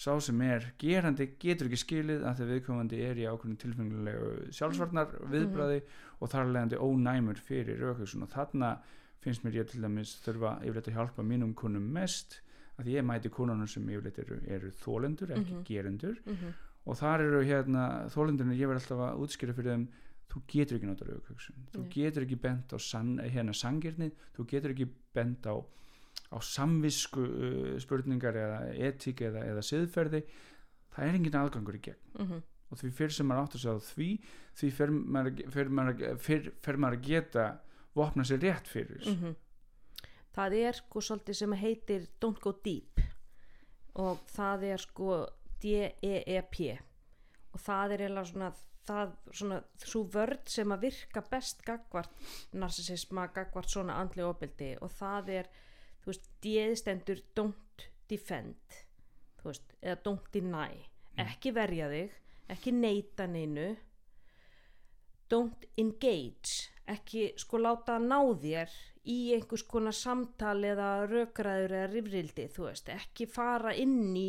sá 0.00 0.18
sem 0.20 0.40
er 0.42 0.72
gerandi 0.78 1.26
getur 1.38 1.68
ekki 1.68 1.76
skilið 1.84 2.22
að 2.24 2.36
þegar 2.40 2.52
viðkomandi 2.54 3.00
er 3.04 3.16
í 3.20 3.26
ákveðin 3.28 3.58
tilfengilegu 3.60 4.50
sjálfsvarnar 4.56 5.10
viðbræði 5.30 5.82
og 6.20 6.30
þar 6.32 6.46
leiðandi 6.54 6.78
ónæmur 6.80 7.36
fyrir 7.38 7.78
raukhugsun 7.84 8.22
og 8.24 8.30
þarna 8.32 8.78
finnst 9.20 9.44
mér 9.44 9.58
ég 9.60 9.68
til 9.68 9.82
dæmis 9.82 10.14
þurfa 10.24 10.58
yfirleitt 10.64 10.88
að 10.88 10.96
hjálpa 10.96 11.22
mínum 11.22 11.54
konum 11.54 11.90
mest 11.92 12.40
að 12.80 12.90
ég 12.94 13.04
mæti 13.04 13.30
konunum 13.30 13.68
sem 13.68 13.86
yfirleitt 13.88 14.18
eru, 14.24 14.40
eru 14.48 14.70
þólendur, 14.82 15.30
ekki 15.36 15.54
Mhm. 15.54 15.64
gerendur 15.68 16.16
Mhm. 16.26 16.52
og 16.86 16.96
þar 16.96 17.20
eru 17.26 17.42
hérna 17.44 18.08
þólendurinn 18.10 18.56
ég 18.58 18.66
verð 18.68 18.80
alltaf 18.82 18.98
að 18.98 19.20
útskýra 19.26 19.54
fyrir 19.54 19.74
þeim 19.76 19.88
þú 20.30 20.42
getur 20.46 20.76
ekki 20.78 20.86
nota 20.86 21.04
raukhugsun 21.04 21.54
þú 21.72 21.80
Nei. 21.82 21.88
getur 21.90 22.22
ekki 22.26 22.40
bent 22.40 22.68
á 22.72 22.78
san, 22.80 23.18
hérna 23.18 23.52
sangirni 23.54 24.12
þú 24.36 24.46
getur 24.46 24.70
ekki 24.74 24.88
bent 25.14 25.42
á 25.46 25.54
á 26.32 26.38
samvisku 26.38 27.20
uh, 27.24 27.78
spurningar 27.82 28.34
eða 28.38 28.60
etík 28.78 29.20
eða, 29.26 29.42
eða 29.50 29.62
siðferði 29.66 30.22
það 30.94 31.08
er 31.08 31.14
engin 31.18 31.32
aðgangur 31.40 31.74
í 31.74 31.80
gegn 31.82 31.96
Mhm. 32.18 32.42
og 32.70 32.78
því 32.78 32.90
fyrir 32.92 33.10
sem 33.12 33.26
maður 33.26 33.42
átt 33.42 33.54
að 33.56 33.64
segja 33.64 33.94
því 33.94 34.20
því 34.60 34.70
fer 34.72 34.86
maður, 34.90 35.44
maður, 35.70 36.76
maður 36.78 36.96
að 36.96 37.02
geta 37.02 37.58
vopna 37.96 38.22
sér 38.24 38.38
rétt 38.40 38.66
fyrir 38.70 38.98
þessu 39.00 39.16
Mhm. 39.18 39.34
Það 40.34 40.56
er 40.60 40.78
sko 40.78 41.02
svolítið 41.04 41.38
sem 41.40 41.56
heitir 41.60 42.08
Don't 42.22 42.40
Go 42.42 42.54
Deep. 42.64 43.02
Og 44.00 44.20
það 44.30 44.66
er 44.70 44.82
sko 44.82 45.20
D-E-E-P 45.60 46.70
og 47.50 47.58
það 47.60 47.94
er 47.94 48.04
eiginlega 48.04 48.30
svona 48.30 48.50
það 48.90 49.10
svona 49.36 49.58
svo 49.84 50.02
vörd 50.14 50.50
sem 50.50 50.72
að 50.72 50.86
virka 50.86 51.22
best 51.30 51.64
gagvart 51.66 52.30
narsisisma, 52.56 53.26
gagvart 53.34 53.70
svona 53.70 53.98
andli 54.00 54.24
ofbeldi. 54.24 54.72
Og 54.80 54.92
það 54.94 55.34
er 55.40 55.50
þú 56.02 56.12
veist, 56.12 56.30
D 56.42 56.54
stendur 56.78 57.20
don't 57.36 57.86
defend 58.10 58.80
þú 59.40 59.50
veist, 59.50 59.76
eða 59.82 60.00
don't 60.06 60.32
deny. 60.34 60.80
Ekki 61.20 61.52
verja 61.52 61.90
þig, 61.92 62.16
ekki 62.54 62.74
neita 62.76 63.26
neinu. 63.28 63.70
Don't 65.30 65.66
engage 65.78 66.70
ekki 66.90 67.30
sko 67.38 67.60
láta 67.60 67.98
ná 68.02 68.18
þér 68.42 68.72
í 69.08 69.32
einhvers 69.34 69.64
konar 69.68 69.96
samtal 69.96 70.58
eða 70.64 71.06
rökræður 71.08 71.76
eða 71.78 71.92
rifrildi 71.92 72.48
þú 72.52 72.66
veist, 72.68 72.90
ekki 72.92 73.26
fara 73.30 73.72
inn 73.74 74.12
í 74.16 74.28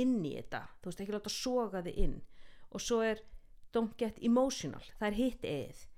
inn 0.00 0.20
í 0.24 0.34
þetta, 0.38 0.66
þú 0.80 0.88
veist, 0.88 1.00
ekki 1.04 1.14
láta 1.14 1.32
soga 1.32 1.82
þig 1.84 1.98
inn. 2.00 2.18
Og 2.72 2.80
svo 2.80 3.02
er 3.04 3.20
don't 3.72 3.96
get 4.00 4.20
emotional, 4.24 4.84
það 4.98 5.08
er 5.08 5.18
hitt 5.18 5.44
eið 5.48 5.88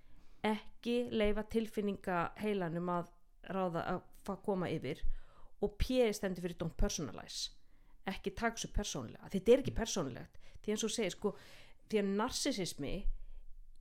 ekki 0.44 0.96
leifa 1.14 1.44
tilfinninga 1.48 2.20
heilanum 2.42 2.90
að 2.92 3.10
ráða 3.54 3.84
að 3.88 4.40
koma 4.44 4.68
yfir. 4.72 5.00
Og 5.64 5.76
P 5.80 6.04
stendur 6.12 6.44
fyrir 6.44 6.58
don't 6.60 6.76
personalize. 6.76 7.54
Ekki 8.08 8.34
taka 8.36 8.60
svo 8.60 8.68
persónlega, 8.74 9.30
þetta 9.32 9.52
er 9.52 9.62
ekki 9.62 9.76
persónlegt 9.76 10.40
því 10.64 10.74
eins 10.74 10.84
og 10.84 10.92
segir 10.92 11.14
sko 11.14 11.32
því 11.88 12.00
að 12.00 12.10
narsisismi 12.18 12.94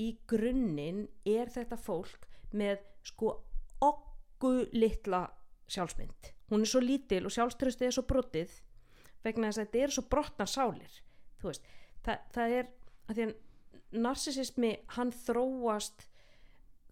í 0.04 0.08
grunninn 0.28 1.04
er 1.28 1.52
þetta 1.52 1.76
fólk 1.80 2.28
með 2.56 2.86
sko 3.08 3.34
okku 4.44 4.68
litla 4.76 5.28
sjálfsmynd. 5.72 6.34
Hún 6.52 6.62
er 6.62 6.70
svo 6.70 6.82
lítil 6.84 7.24
og 7.26 7.32
sjálfströstið 7.32 7.88
er 7.88 7.96
svo 7.96 8.04
brotið 8.08 8.52
vegna 9.24 9.50
þess 9.50 9.62
að 9.62 9.66
þetta 9.66 9.84
er 9.84 9.94
svo 9.96 10.04
brotnar 10.12 10.50
sálir 10.52 10.96
þú 11.40 11.50
veist, 11.50 11.68
það, 12.04 12.24
það 12.36 12.56
er 12.58 12.70
að 13.08 13.16
því 13.16 13.26
að 13.26 14.02
narsisismi 14.04 14.72
hann 14.98 15.14
þróast 15.16 16.08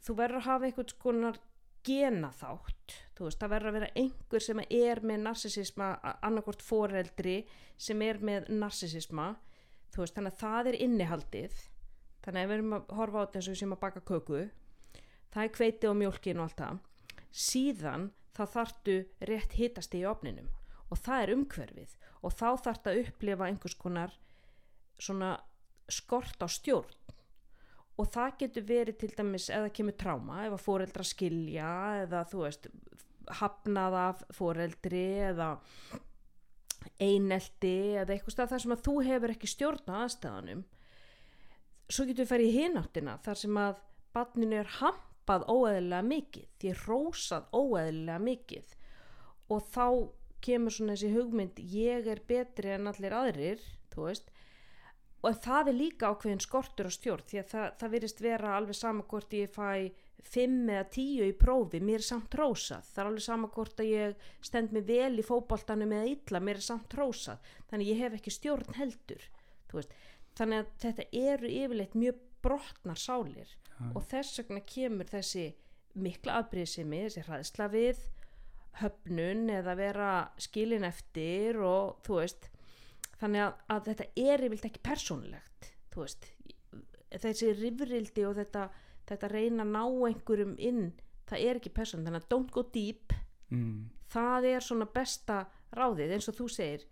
þú 0.01 0.15
verður 0.17 0.39
að 0.39 0.47
hafa 0.47 0.67
einhvern 0.69 0.93
skonar 0.93 1.39
gena 1.83 2.29
þátt 2.37 2.95
þú 3.17 3.27
veist, 3.27 3.41
það 3.41 3.53
verður 3.55 3.71
að 3.71 3.77
vera 3.79 3.91
einhver 4.03 4.45
sem 4.45 4.63
er 4.69 5.03
með 5.03 5.25
narsisisma 5.27 5.89
annarkort 6.21 6.63
foreldri 6.63 7.41
sem 7.77 8.01
er 8.05 8.21
með 8.23 8.47
narsisisma 8.53 9.33
þú 9.91 10.05
veist, 10.05 10.15
þannig 10.15 10.31
að 10.31 10.39
það 10.39 10.71
er 10.71 10.77
innihaldið. 10.85 11.59
Þannig 12.21 12.45
að 12.45 12.51
við 12.51 12.55
erum 12.55 12.73
að 12.77 12.91
horfa 12.95 13.17
á 13.17 13.23
þetta 13.25 13.39
eins 13.39 13.47
og 13.47 13.51
við 13.51 13.59
séum 13.59 13.75
að 13.75 13.81
baka 13.81 14.01
köku 14.05 14.41
það 15.33 15.43
er 15.43 15.53
hveiti 15.57 15.89
og 15.89 15.95
mjólkin 15.97 16.39
og 16.39 16.47
allt 16.47 16.61
það 16.61 16.79
síðan 17.31 18.09
þá 18.35 18.43
þartu 18.55 18.97
rétt 19.27 19.55
hitast 19.59 19.95
í 19.97 20.03
opninum 20.07 20.49
og 20.91 20.99
það 20.99 21.23
er 21.23 21.33
umhverfið. 21.35 21.95
Og 22.21 22.35
þá 22.37 22.47
þartu 22.67 22.91
að 22.91 22.99
upplifa 23.05 23.47
einhvers 23.47 23.77
konar 23.79 24.13
svona 25.01 25.31
skort 25.91 26.43
á 26.43 26.47
stjórn. 26.51 26.97
Og 27.99 28.09
það 28.11 28.37
getur 28.43 28.67
verið 28.67 28.99
til 29.01 29.11
dæmis 29.15 29.49
eða 29.53 29.71
kemur 29.73 29.97
tráma 29.99 30.45
ef 30.45 30.55
að 30.55 30.63
fóreldra 30.65 31.05
skilja 31.05 31.71
eða 32.03 32.23
þú 32.29 32.43
veist 32.45 32.69
hafnað 33.41 33.97
af 33.99 34.23
fóreldri 34.35 35.05
eða 35.29 35.51
einelti 37.01 37.75
eða 38.01 38.15
eitthvað 38.15 38.35
stað 38.35 38.53
þar 38.53 38.63
sem 38.63 38.75
að 38.75 38.85
þú 38.87 38.95
hefur 39.05 39.33
ekki 39.35 39.49
stjórn 39.49 39.91
á 39.91 39.95
aðstæðanum 40.01 40.63
svo 41.91 42.07
getur 42.07 42.23
við 42.23 42.31
farið 42.31 42.49
í 42.49 42.55
hináttina 42.57 43.17
þar 43.25 43.41
sem 43.43 43.59
að 43.61 43.81
barninu 44.15 44.57
er 44.61 44.71
hampað 44.79 45.10
klappað 45.21 45.45
óeðlilega 45.49 46.03
mikið 46.07 46.47
því 46.59 46.73
rósað 46.85 47.43
óeðlilega 47.53 48.19
mikið. 48.19 48.75
Og 49.51 49.63
þá 49.71 49.85
kemur 50.41 50.73
svona 50.73 50.95
þessi 50.95 51.13
hugmynd 51.15 51.59
ég 51.59 52.07
er 52.07 52.21
betri 52.27 52.73
en 52.73 52.87
allir 52.87 53.13
aðrir 53.13 53.61
þú 53.93 54.07
veist. 54.07 54.31
Og 55.21 55.35
það 55.37 55.67
er 55.69 55.77
líka 55.77 56.09
ákveðin 56.09 56.41
skortur 56.41 56.89
og 56.89 56.95
stjórn 56.95 57.27
því 57.29 57.41
að 57.41 57.51
það, 57.51 57.67
það 57.77 57.91
virðist 57.93 58.21
vera 58.21 58.55
alveg 58.57 58.75
sama 58.75 59.03
hvort 59.05 59.33
ég 59.33 59.51
fæ 59.53 59.91
5 60.21 60.69
eða 60.69 60.85
10 60.89 61.27
í 61.27 61.33
prófi, 61.33 61.79
mér 61.81 61.97
er 61.97 62.05
samt 62.05 62.35
rósað 62.37 62.85
það 62.91 62.99
er 63.01 63.07
alveg 63.09 63.23
sama 63.25 63.47
hvort 63.53 63.79
að 63.81 63.87
ég 63.89 64.27
stend 64.45 64.73
mig 64.73 64.83
vel 64.85 65.17
í 65.17 65.25
fótboltanum 65.25 65.95
eða 65.97 66.11
illa, 66.11 66.41
mér 66.45 66.59
er 66.59 66.65
samt 66.65 66.93
rósað 66.93 67.49
þannig 67.71 67.89
ég 67.89 68.01
hef 68.03 68.17
ekki 68.19 68.33
stjórn 68.35 68.77
heldur 68.77 69.25
þannig 70.37 70.59
að 70.61 70.69
þetta 70.83 71.07
eru 71.23 71.49
yfirleitt 71.49 71.97
mjög 71.97 72.21
brotnar 72.45 73.01
sálir 73.01 73.55
Já. 73.81 73.91
og 73.97 74.03
þess 74.11 74.41
vegna 74.41 74.63
kemur 74.69 75.09
þessi 75.09 75.45
mikla 76.01 76.39
afbrýðsimi, 76.41 77.03
þessi 77.07 77.25
hræðsla 77.27 77.67
við 77.73 78.01
höfnun 78.79 79.49
eða 79.51 79.75
vera 79.75 80.11
skilin 80.39 80.87
eftir 80.87 81.59
og 81.65 81.97
þú 82.05 82.19
veist 82.21 82.47
þannig 83.19 83.43
að, 83.43 83.55
að 83.75 83.89
þetta 83.89 84.07
er 84.15 84.45
yfirleitt 84.45 84.69
ekki 84.69 84.83
persónulegt 84.85 85.71
þú 85.91 86.05
veist. 86.05 86.29
Þessi 87.11 87.51
rifrildi 87.57 88.23
og 88.23 88.37
þetta, 88.37 88.69
þetta 89.09 89.31
reyna 89.33 89.65
að 89.65 89.73
ná 89.73 89.83
einhverjum 90.07 90.53
inn 90.63 90.85
það 91.27 91.43
er 91.47 91.59
ekki 91.59 91.73
persónulegt, 91.75 92.07
þannig 92.07 92.23
að 92.23 92.31
don't 92.31 92.53
go 92.55 92.63
deep. 92.73 93.17
Mm. 93.51 93.89
það 94.07 94.45
er 94.47 94.63
svona 94.63 94.85
besta 94.87 95.41
ráðið 95.75 96.13
eins 96.15 96.29
og 96.31 96.37
þú 96.37 96.45
segir. 96.51 96.85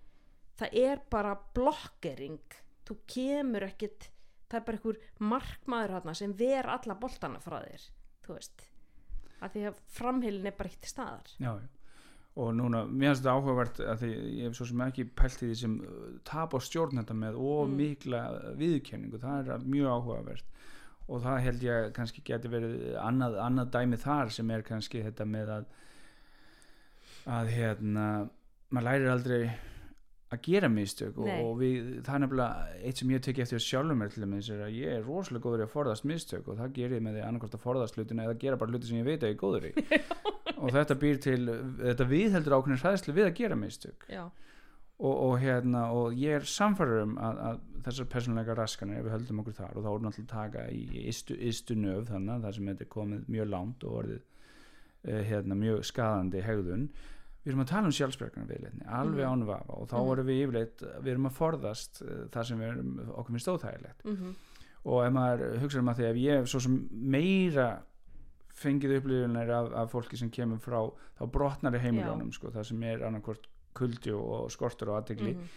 Það 0.60 0.74
er 0.82 1.02
bara 1.12 1.38
blokkering 1.56 2.58
þú 2.88 2.98
kemur 3.08 3.64
ekkit 3.64 4.10
það 4.50 4.60
er 4.60 4.66
bara 4.68 4.78
einhver 4.80 5.02
markmaður 5.34 5.96
hana 6.00 6.14
sem 6.18 6.34
ver 6.40 6.70
alla 6.76 6.96
boltana 7.00 7.40
frá 7.44 7.60
þér 7.64 7.84
þú 8.26 8.36
veist. 8.38 8.64
Að 9.40 9.54
því 9.56 9.62
að 9.70 9.78
framheilin 9.96 10.50
er 10.50 10.56
bara 10.60 10.70
eitt 10.74 10.88
staðar. 10.90 11.30
Já, 11.40 11.52
já. 11.56 11.68
Og 12.40 12.54
núna, 12.56 12.84
mér 12.88 13.10
finnst 13.14 13.24
þetta 13.24 13.36
áhugavert 13.36 13.80
að 13.84 14.04
því 14.04 14.10
ég 14.40 14.44
hef 14.48 14.56
svo 14.60 14.66
sem 14.70 14.82
ekki 14.86 15.04
pælt 15.18 15.42
í 15.44 15.48
því 15.50 15.56
sem 15.60 15.74
uh, 15.84 16.04
tap 16.28 16.54
á 16.56 16.60
stjórn 16.64 17.02
þetta 17.02 17.16
með 17.18 17.40
og 17.42 17.64
Mm. 17.68 17.74
mikla 17.80 18.22
viðurkenningu, 18.60 19.20
það 19.20 19.50
er 19.56 19.66
mjög 19.66 19.90
áhugavert. 19.96 20.46
Og 21.10 21.24
það 21.26 21.40
held 21.48 21.64
ég 21.66 21.90
kannski 21.98 22.22
geti 22.24 22.52
verið 22.54 22.76
annað, 23.02 23.40
annað 23.44 23.72
dæmi 23.74 23.98
þar 23.98 24.30
sem 24.32 24.52
er 24.54 24.62
kannski 24.68 25.02
þetta 25.04 25.26
með 25.26 25.50
að 25.58 25.66
að 27.30 27.50
hérna 27.54 28.06
maður 28.70 28.86
lærir 28.88 29.12
aldrei 29.14 29.42
að 30.30 30.42
gera 30.46 30.70
mistök 30.70 31.18
og, 31.18 31.30
og 31.30 31.56
við, 31.58 31.88
það 32.06 32.16
er 32.16 32.22
nefnilega 32.24 32.82
eitt 32.86 33.00
sem 33.02 33.14
ég 33.14 33.24
teki 33.26 33.44
eftir 33.46 33.64
sjálfum 33.66 33.98
mér 33.98 34.12
til 34.14 34.26
dæmis 34.26 34.50
er 34.54 34.66
að 34.68 34.76
ég 34.78 34.92
er 35.00 35.08
rosalega 35.08 35.46
góður 35.46 35.64
í 35.64 35.66
að 35.66 35.72
forðast 35.74 36.06
mistök 36.10 36.52
og 36.52 36.60
það 36.60 36.76
ger 36.76 36.94
ég 36.94 37.02
með 37.06 37.18
því 37.18 37.24
annarkvæmt 37.26 37.58
að 37.58 37.64
forðast 37.64 37.98
hlutina 37.98 38.28
eða 38.28 38.36
gera 38.44 38.60
bara 38.62 38.76
hluti 38.76 38.92
sem 38.92 39.00
ég 39.00 39.08
veit 39.08 39.24
að 39.24 39.32
ég 39.32 39.38
er 39.38 39.42
góður 39.42 39.66
í. 39.70 39.74
Og 40.60 40.74
þetta 40.76 40.96
býr 41.00 41.20
til 41.24 41.40
þetta 41.80 42.06
viðheldur 42.10 42.56
ákveðin 42.58 42.82
hræðslu 42.82 43.14
við 43.16 43.28
að 43.30 43.36
gera 43.38 43.58
mistök. 43.58 44.06
Og, 45.00 45.14
og 45.14 45.36
hérna 45.40 45.86
og 45.96 46.18
ég 46.20 46.42
er 46.42 46.48
samfæður 46.52 47.06
um 47.06 47.14
að, 47.24 47.38
að 47.48 47.62
þessar 47.86 48.10
persónleika 48.12 48.56
raskanir 48.58 49.00
ef 49.00 49.06
við 49.06 49.14
höldum 49.16 49.40
okkur 49.44 49.56
þar 49.56 49.78
og 49.78 49.86
þá 49.86 49.90
erum 49.94 50.08
náttúrulega 50.10 50.26
að 50.26 50.34
taka 50.34 50.66
í 50.76 51.06
istu, 51.08 51.38
istu 51.40 51.78
nöf 51.80 52.10
þannig 52.10 52.44
það 52.44 52.58
sem 52.58 52.68
þetta 52.74 52.86
er 52.86 52.92
komið 52.98 53.30
mjög 53.32 53.48
langt 53.54 53.86
og 53.88 53.96
orðið 54.02 54.20
uh, 54.20 55.22
hérna, 55.30 55.58
mjög 55.64 55.86
skadandi 55.88 56.44
hegðun 56.44 56.84
við 57.46 57.52
erum 57.54 57.62
að 57.64 57.68
tala 57.72 57.86
um 57.86 57.92
sjálfsbergarnar 57.96 58.50
viðleitni 58.52 58.86
alveg 58.88 59.26
Mhm. 59.26 59.32
án 59.32 59.46
vafa 59.48 59.74
og 59.80 59.88
þá 59.90 59.96
Mhm. 60.00 60.12
erum 60.14 60.28
við 60.28 60.42
yfirleitt 60.44 60.80
við 61.04 61.08
erum 61.14 61.26
að 61.30 61.38
forðast 61.40 62.02
uh, 62.02 62.28
það 62.30 62.46
sem 62.46 62.60
við 62.60 62.68
erum 62.70 63.00
okkur 63.16 63.32
finnst 63.36 63.48
óþægilegt 63.54 64.06
mm 64.06 64.36
og 64.86 65.04
ef 65.06 65.12
maður 65.12 65.60
hugsa 65.60 65.80
um 65.80 65.90
að 65.90 65.98
því 66.00 66.06
ef 66.10 66.16
ég 66.16 66.48
svo 66.48 66.60
sem 66.62 66.76
meira 66.92 67.82
fengið 68.56 68.94
upplifunir 68.98 69.50
af, 69.52 69.74
af 69.74 69.92
fólki 69.92 70.18
sem 70.18 70.30
kemur 70.32 70.58
frá 70.64 70.80
þá 71.20 71.26
brotnari 71.32 71.80
heimiljónum 71.84 72.32
sko, 72.34 72.48
það 72.50 72.66
sem 72.66 72.84
er 72.84 73.04
annarkvort 73.04 73.48
kuldi 73.76 74.12
og 74.16 74.50
skortur 74.52 74.90
og 74.90 75.04
aðtegli 75.04 75.36
Mhm. 75.36 75.50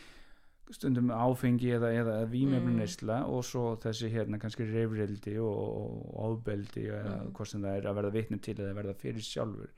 stundum 0.72 1.08
áfengi 1.10 1.70
eða, 1.78 1.92
eða 2.02 2.26
Mm. 2.66 2.76
neysla 2.78 3.24
og 3.28 3.44
svo 3.44 3.76
þessi 3.78 4.10
hérna 4.10 4.38
kannski 4.40 4.64
reyfrildi 4.66 5.36
og, 5.38 6.14
ofbeldi 6.14 6.86
eða 6.90 7.22
Mhm. 7.22 7.32
hvort 7.32 7.46
sem 7.48 7.62
það 7.62 7.76
er 7.78 7.82
að 7.82 7.94
verða 7.96 8.12
vitni 8.12 8.40
til 8.40 8.54
eða 8.56 8.74
verða 8.74 8.94
fyrir 8.96 9.20
sjálfur 9.22 9.68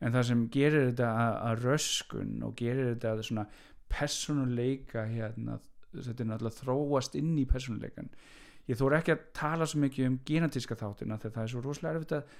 en 0.00 0.14
það 0.14 0.28
sem 0.30 0.44
gerir 0.52 0.86
þetta 0.90 1.08
að, 1.22 1.34
að 1.48 1.64
röskun 1.66 2.36
og 2.46 2.54
gerir 2.58 2.92
þetta 2.94 3.14
að 3.14 3.24
svona 3.28 3.46
personuleika 3.90 5.06
hérna 5.10 5.58
þetta 5.90 6.22
er 6.22 6.30
náttúrulega 6.30 6.60
þróast 6.60 7.16
inn 7.18 7.34
í 7.40 7.46
personuleikan 7.50 8.10
ég 8.70 8.78
þóra 8.78 9.00
ekki 9.00 9.16
að 9.16 9.26
tala 9.36 9.66
svo 9.66 9.82
mikið 9.82 10.08
um 10.08 10.20
genetíska 10.26 10.78
þáttina 10.78 11.18
þegar 11.18 11.36
það 11.36 11.44
er 11.44 11.52
svo 11.54 11.64
rosalega 11.64 11.98
erfitt 11.98 12.16
að 12.18 12.38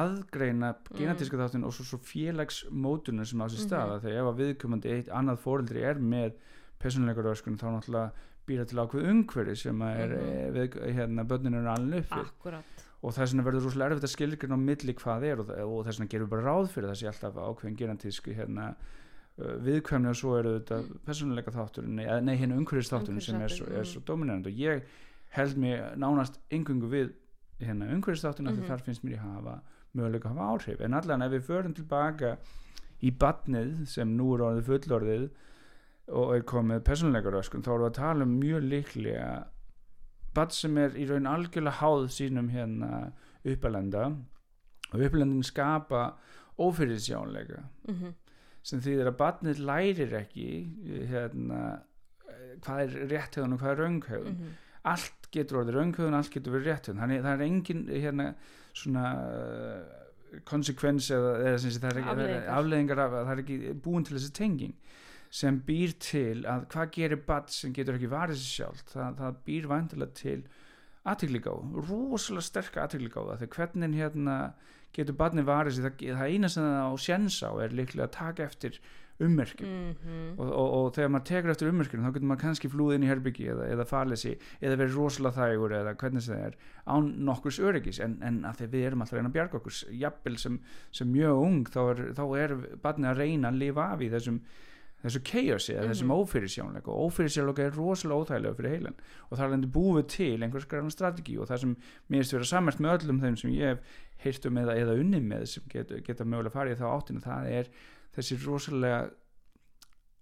aðgreina 0.00 0.74
genetíska 0.94 1.40
þáttin 1.40 1.66
og 1.66 1.74
svo, 1.74 1.86
svo 1.88 1.98
félagsmótunar 2.06 3.26
sem 3.26 3.42
á 3.42 3.46
sér 3.50 3.64
staða 3.64 4.00
þegar 4.04 4.20
ef 4.20 4.28
að 4.30 4.42
viðkomandi 4.44 4.92
eitt 4.94 5.10
annað 5.10 5.40
fóreldri 5.42 5.82
er 5.86 5.98
með 5.98 6.36
personleikaröskun 6.80 7.58
þá 7.58 7.66
náttúrulega 7.74 8.28
býra 8.46 8.66
til 8.68 8.78
ákveð 8.82 9.08
umhverfi 9.10 9.56
sem 9.64 9.82
er 9.88 10.14
mm 10.14 10.38
við, 10.50 10.78
hérna, 10.96 11.24
börnin 11.28 11.58
eru 11.60 11.70
alveg 11.70 12.04
upp 12.04 12.14
við. 12.16 12.30
Akkurat 12.30 12.86
og 13.00 13.14
þess 13.16 13.32
vegna 13.32 13.44
verður 13.46 13.66
rosalega 13.66 13.94
erfitt 13.94 14.08
að 14.08 14.14
skilgrina 14.14 14.56
á 14.56 14.60
milli 14.60 14.94
hvað 14.98 15.26
er 15.30 15.42
og, 15.42 15.50
og 15.50 15.84
þess 15.86 16.00
vegna 16.00 16.10
gerum 16.12 16.26
við 16.26 16.32
bara 16.34 16.46
ráð 16.50 16.72
fyrir 16.74 16.96
sé 17.00 17.08
alltaf 17.08 17.38
ákveðin 17.40 17.78
genetísku 17.80 18.34
hérna, 18.36 18.66
uh, 19.40 19.54
viðkvæmni 19.64 20.10
og 20.12 20.18
svo 20.20 20.34
eru 20.38 20.56
þetta 20.58 20.80
personleika 21.06 21.54
þátturinn, 21.54 22.02
eða 22.04 22.20
nei 22.26 22.36
hérna 22.36 22.58
umhverfis 22.60 22.92
þátturinn 22.92 23.24
sem 23.24 23.40
er 23.40 23.48
svo, 23.48 23.64
Umhverfisþátturinn, 23.64 23.80
er 23.80 23.90
svo 23.94 24.04
dominant. 24.06 24.46
Og 24.46 24.52
ég 24.52 24.82
held 25.36 25.60
mér 25.62 25.96
nánast 25.96 26.40
yngungu 26.52 26.90
við 26.92 27.12
hérna 27.60 27.88
umhverfis 27.94 28.24
þátturinn 28.26 28.52
mm 28.52 28.60
Mhm. 28.60 28.68
þar 28.68 28.84
finnst 28.84 29.04
mér 29.04 29.16
ég 29.16 29.24
hafa 29.24 29.60
möguleika 29.94 30.28
að 30.28 30.36
hafa 30.36 30.50
áhrif. 30.54 30.80
En 30.80 30.94
allan 30.94 31.22
ef 31.22 31.32
við 31.32 31.46
förum 31.48 31.74
tilbaka 31.74 32.36
í 33.02 33.10
badnið 33.10 33.86
sem 33.88 34.16
nú 34.16 34.34
er 34.34 34.44
orðið 34.44 34.68
fullorðið 34.68 35.30
og 36.10 36.34
er 36.36 36.42
komið 36.42 36.84
personleika 36.84 37.30
röskun 37.32 37.62
þá 37.62 37.70
erum 37.72 37.84
við 37.84 37.90
að 37.90 37.98
tala 38.00 38.26
um 38.26 38.40
mjög 38.40 38.62
líklega 38.68 39.46
bad 40.34 40.54
sem 40.54 40.78
er 40.78 40.96
í 40.98 41.06
raun 41.08 41.28
algjörlega 41.30 41.80
háð 41.80 42.08
sínum 42.14 42.50
hérna 42.52 43.12
uppalenda 43.44 44.10
og 44.90 45.04
uppalendin 45.06 45.46
skapa 45.46 46.16
ófyrirsjánleika 46.60 47.64
mm 47.88 48.18
sem 48.66 48.82
þýðir 48.84 49.08
að 49.08 49.20
badnið 49.20 49.62
lærir 49.64 50.16
ekki 50.20 50.48
hérna 51.08 51.60
eh, 52.28 52.58
hvað 52.64 52.82
er 52.82 52.96
rétthegðun 53.12 53.56
og 53.56 53.62
hvað 53.62 53.72
er 53.72 53.80
raunghegðun 53.84 54.34
-hmm. 54.36 54.58
allt 54.92 55.28
getur 55.32 55.62
orðið 55.62 55.78
raunghegðun, 55.78 56.18
allt 56.18 56.34
getur 56.34 56.56
verið 56.56 56.68
rétthegðun 56.68 57.00
þannig 57.00 57.22
það 57.24 57.32
er 57.32 57.46
engin 57.46 57.86
hérna 57.88 58.26
svona 58.72 59.06
konsekvens 60.46 61.10
eða, 61.10 61.30
eða 61.48 61.58
sé, 61.58 61.72
það 61.78 61.90
er 61.90 62.00
ekki 62.02 62.50
afleðingar 62.58 63.02
af 63.02 63.12
að 63.12 63.24
það 63.24 63.32
er 63.32 63.42
ekki 63.44 63.74
búin 63.84 64.04
til 64.06 64.16
þessi 64.16 64.32
tenging 64.36 64.74
sem 65.30 65.60
býr 65.66 65.94
til 66.02 66.42
að 66.50 66.66
hvað 66.72 66.92
gerir 66.96 67.22
bad 67.26 67.52
sem 67.54 67.74
getur 67.74 67.98
ekki 67.98 68.10
varið 68.10 68.40
sér 68.40 68.50
sjálf 68.56 68.82
það, 68.90 69.20
það 69.20 69.36
býr 69.46 69.68
vantilega 69.70 70.18
til 70.18 70.40
aðtíkligáð, 71.10 71.76
rosalega 71.88 72.46
sterka 72.48 72.84
aðtíkligáða 72.84 73.38
þegar 73.40 73.56
hvernig 73.56 74.00
hérna 74.00 74.38
getur 74.96 75.16
badni 75.16 75.46
varið 75.46 75.78
sér, 75.78 75.86
það, 75.86 76.02
það 76.18 76.34
eina 76.34 76.50
sem 76.50 76.66
það 76.66 76.90
á 76.90 76.94
sjens 77.06 77.38
á 77.46 77.50
er 77.62 77.76
líklega 77.78 78.08
að 78.08 78.16
taka 78.18 78.48
eftir 78.50 78.80
ummerkjum. 79.20 79.68
Mm 79.68 80.38
og, 80.40 80.48
og, 80.48 80.68
og 80.76 80.86
þegar 80.96 81.10
maður 81.12 81.26
tekur 81.28 81.52
eftir 81.52 81.68
ummerkjum 81.70 82.04
þá 82.06 82.12
getur 82.14 82.28
maður 82.30 82.42
kannski 82.44 82.70
flúið 82.72 82.96
inn 82.96 83.04
í 83.04 83.10
herbyggi 83.10 83.48
eða, 83.52 83.66
eða 83.74 83.86
falið 83.90 84.20
sig 84.22 84.46
eða 84.60 84.78
verið 84.80 84.96
rosalega 84.96 85.36
þægur 85.36 85.74
eða 85.76 85.94
hvernig 86.00 86.24
það 86.24 86.44
er 86.46 86.56
án 86.94 87.10
nokkurs 87.28 87.60
öryggis. 87.60 88.00
En, 88.04 88.16
en 88.24 88.40
að 88.48 88.62
því 88.62 88.70
við 88.72 88.86
erum 88.88 89.04
alltaf 89.04 89.16
að 89.16 89.20
reyna 89.20 89.32
að 89.32 89.36
bjarga 89.36 89.60
okkur 89.60 89.78
jafnvel 90.00 90.36
sem, 90.40 90.56
sem 90.96 91.12
mjög 91.12 91.44
ung 91.44 91.60
þá 91.68 91.80
er, 91.82 92.02
þá 92.16 92.24
er 92.40 92.56
badni 92.86 93.10
að 93.10 93.20
reyna 93.20 93.52
að 93.52 93.60
lifa 93.64 93.86
af 93.92 94.04
í 94.06 94.10
þessum 94.14 94.40
þessu 95.04 95.20
chaosi 95.24 95.74
eða 95.74 95.88
þessum 95.90 96.10
Mhm. 96.10 96.18
ófyrirsjónleika 96.20 96.88
og 96.92 97.10
ófyrirsjónleika 97.10 97.64
er 97.64 97.70
rosalega 97.76 98.20
óþægilega 98.20 98.56
fyrir 98.58 98.74
heilan. 98.74 98.94
Og 99.30 99.38
það 99.38 99.44
er 99.44 99.52
lendur 99.54 99.72
búið 99.76 100.06
til 100.08 100.42
einhvers 100.42 100.68
grann 100.68 100.90
strategi. 100.90 101.38
Og 101.38 101.46
það 101.48 101.58
sem 101.60 101.76
mér 102.10 102.18
finnst 102.20 102.32
vera 102.32 102.44
sammert 102.44 102.78
með 102.80 102.98
öllum 102.98 103.20
þeim 103.20 103.38
sem 103.38 103.50
ég 103.50 103.68
hef 103.68 103.78
heyrt 104.24 104.46
um 104.46 104.54
eða, 104.60 104.76
eða 104.76 104.98
unnið 105.00 105.24
með 105.32 105.46
sem 105.48 105.62
get, 105.68 105.88
geta 106.04 106.24
mögulega 106.24 106.52
farið 106.52 106.76
þá 106.82 106.86
áttina 106.92 107.20
það 107.24 107.46
er 107.50 107.68
þessi 108.16 108.36
rosalega 108.44 109.10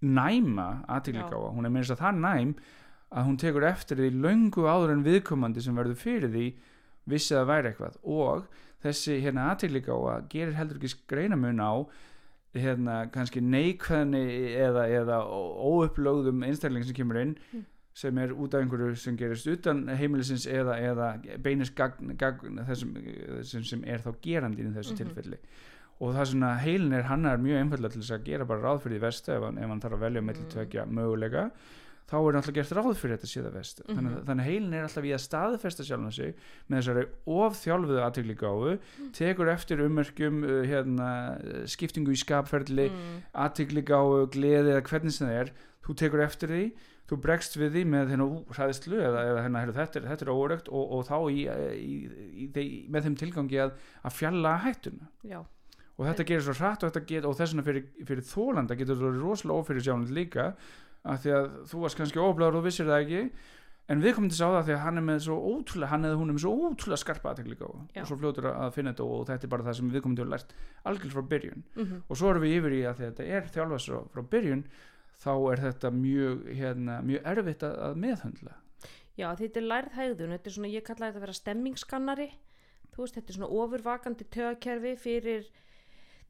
næma 0.03 0.85
aðtíklikáa, 0.89 1.51
hún 1.57 1.67
er 1.67 1.73
minnst 1.75 1.91
að 1.91 2.03
það 2.05 2.19
næm 2.23 2.53
að 3.19 3.25
hún 3.27 3.39
tekur 3.41 3.65
eftir 3.67 3.99
því 3.99 4.11
löngu 4.23 4.67
áður 4.69 4.93
en 4.95 5.03
viðkomandi 5.07 5.63
sem 5.65 5.75
verður 5.79 5.97
fyrir 5.99 6.31
því 6.31 6.45
vissi 7.09 7.35
að 7.35 7.49
væri 7.51 7.73
eitthvað. 7.73 7.97
Og 8.05 8.45
þessi 8.85 9.17
hérna 9.25 9.49
aðtíklikáa 9.55 10.21
gerir 10.31 10.55
heldur 10.55 10.79
ekki 10.79 11.01
greinamun 11.11 11.59
á 11.59 11.73
hérna 12.55 13.11
kannski 13.13 13.41
neikvæðni 13.45 14.23
eða, 14.57 14.87
eða 14.89 15.19
óupplögðum 15.69 16.45
einstakling 16.47 16.85
sem 16.85 16.95
kemur 16.97 17.21
inn 17.21 17.37
Mm. 17.53 17.65
sem 17.99 18.19
er 18.19 18.31
út 18.31 18.55
af 18.55 18.63
einhverju 18.63 18.97
sem 18.97 19.17
gerist 19.17 19.47
utan 19.51 19.87
heimilisins 19.89 20.47
eða, 20.47 20.77
eða 20.79 21.09
beinist 21.43 21.75
gagn, 21.75 22.15
gagn 22.17 22.61
þessum 22.69 22.93
sem, 23.45 23.65
sem 23.65 23.83
er 23.85 23.99
þá 23.99 24.13
gerandi 24.23 24.63
í 24.63 24.73
þessu 24.75 24.93
Mhm. 24.95 24.99
tilfelli 25.03 25.39
og 26.01 26.15
það 26.15 26.21
er 26.21 26.25
svona 26.33 26.59
heilin 26.63 26.93
er 26.95 27.03
hann 27.03 27.27
er 27.27 27.37
mjög 27.39 27.59
einfallega 27.65 27.91
til 27.93 28.01
þess 28.03 28.13
að 28.21 28.25
gera 28.25 28.45
bara 28.45 28.63
ráð 28.63 28.83
fyrir 28.83 28.99
því 28.99 29.01
vestu 29.01 29.33
ef 29.33 29.43
hann, 29.43 29.59
ef 29.59 29.69
hann 29.69 29.81
þarf 29.81 29.99
að 29.99 30.05
velja 30.07 30.35
til 30.35 30.45
Mm. 30.45 30.51
tvekja 30.55 30.87
möguleika 30.87 31.51
þá 32.09 32.15
er 32.19 32.37
alltaf 32.39 32.55
gert 32.57 32.73
ráð 32.79 32.95
fyrir 32.97 33.17
þetta 33.19 33.29
síða 33.29 33.51
vest 33.53 33.83
Mhm. 33.85 33.97
þannig, 33.99 34.13
þannig 34.29 34.45
að 34.45 34.49
heilin 34.51 34.75
er 34.79 34.87
alltaf 34.89 35.05
í 35.05 35.13
að 35.13 35.25
staðfesta 35.27 35.85
sjálfan 35.85 36.15
sig 36.17 36.35
með 36.71 36.79
þessari 36.81 37.07
ofþjálfuðu 37.39 38.03
aðtegli 38.07 38.37
gáfu 38.41 38.71
Mm. 38.79 39.11
tekur 39.13 39.49
eftir 39.53 39.83
ummerkjum 39.85 40.39
uh, 40.45 40.63
hérna, 40.69 41.09
skiptingu 41.69 42.13
í 42.15 42.21
skapferðli 42.23 42.89
mm, 42.91 43.19
aðtegli 43.35 43.83
gáfu, 43.85 44.23
gleði 44.33 44.73
eða 44.77 44.85
hvernig 44.89 45.13
sem 45.13 45.29
það 45.29 45.43
er 45.43 45.53
þú 45.85 45.95
tekur 46.03 46.25
eftir 46.25 46.49
því 46.55 46.65
þú 47.09 47.17
bregst 47.25 47.55
við 47.57 47.71
því 47.73 47.83
með 47.89 48.11
hérna 48.13 48.25
hræðslu 48.53 48.99
eða, 49.01 49.21
eða 49.31 49.43
hérna, 49.47 49.61
heyrðu, 49.63 49.77
þetta, 49.79 50.01
er, 50.01 50.09
þetta 50.11 50.25
er 50.27 50.33
órögt 50.35 50.67
og, 50.69 50.91
og 50.93 51.07
þá 51.09 51.17
í, 51.33 51.45
í, 51.81 51.95
í, 52.45 52.67
með 52.93 53.07
þeim 53.07 53.17
tilgangi 53.23 53.61
að, 53.65 53.73
að 54.05 54.13
fjalla 54.19 54.57
hættuna 54.67 55.09
já, 55.25 55.39
og 55.97 56.05
þetta 56.05 56.27
gerir 56.29 56.45
svo 56.45 56.57
hratt 56.59 56.85
og, 56.85 56.93
þetta 56.93 57.07
get, 57.09 57.25
og 57.25 57.39
þess 57.39 57.55
vegna 57.55 57.65
fyrir, 57.65 57.87
fyrir 58.05 58.27
þólanda 58.29 58.77
getur 58.77 58.95
þetta 58.99 59.09
verið 59.09 59.25
rosalega 59.25 59.63
ófyrir 59.65 59.87
sjálfand 59.89 60.13
líka 60.19 60.51
af 61.09 61.23
því 61.23 61.33
að 61.39 61.47
þú 61.71 61.85
varst 61.85 62.01
kannski 62.01 62.21
óbláður 62.23 62.61
og 62.61 62.67
vissir 62.69 62.89
það 62.89 63.05
ekki. 63.05 63.23
En 63.89 64.03
við 64.05 64.19
komum 64.19 64.29
til 64.29 64.37
að 64.37 64.43
sá 64.43 64.49
það 64.53 64.67
því 64.67 64.73
að 64.75 64.83
hann 64.85 65.01
er 65.01 65.05
með 65.07 65.21
svo 65.25 65.37
ótrúlega 65.49 65.89
hann 65.95 66.05
eða 66.05 66.17
hún 66.21 66.29
er 66.29 66.37
með 66.37 66.43
svo 66.45 66.51
ótrúlega 66.69 67.01
skarpa 67.01 67.31
aðtekli 67.31 67.57
Já. 67.57 68.03
og 68.03 68.09
svo 68.11 68.17
fljótur 68.21 68.49
að 68.51 68.75
finna 68.75 68.93
þetta 68.93 69.07
og 69.09 69.23
þetta 69.31 69.47
er 69.47 69.53
bara 69.55 69.65
það 69.65 69.77
sem 69.79 69.93
við 69.95 70.03
komum 70.05 70.19
til 70.19 70.27
að 70.27 70.33
lært 70.35 70.51
algjörð 70.91 71.15
frá 71.17 71.23
byrjun. 71.31 71.63
Mm 71.79 71.95
og 72.05 72.21
svo 72.21 72.33
erum 72.33 72.45
við 72.45 72.57
yfir 72.59 72.77
í 72.77 72.81
að 72.85 72.99
því 72.99 73.07
að 73.07 73.15
þetta 73.15 73.39
er 73.39 73.49
þjálfast 73.55 73.93
frá, 74.13 74.23
byrjun 74.35 74.65
þá 75.25 75.33
er 75.53 75.63
þetta 75.65 75.93
mjög, 75.97 76.45
hérna, 76.59 76.99
mjög 77.09 77.31
erfitt 77.33 77.65
að, 77.65 77.79
að 77.87 77.97
meðhöndla. 78.05 78.59
Já 79.19 79.29
þetta 79.41 79.61
er 79.61 79.67
lærð 79.73 79.97
hegðun. 79.97 80.35
Þetta 80.37 80.51
er 80.51 80.57
svona, 80.59 80.75
ég 80.75 80.85
kalla 80.85 81.09
þetta 81.09 81.19
að 81.19 81.25
vera 81.25 81.39
stemmingsskannari. 81.41 82.29
Þú 82.93 83.03
veist, 83.03 83.17
þetta 83.17 83.33
er 83.33 83.39
svona 83.39 83.51
ofurvakandi 83.63 84.29
tögakerfi 84.37 84.95
fyrir 85.01 85.49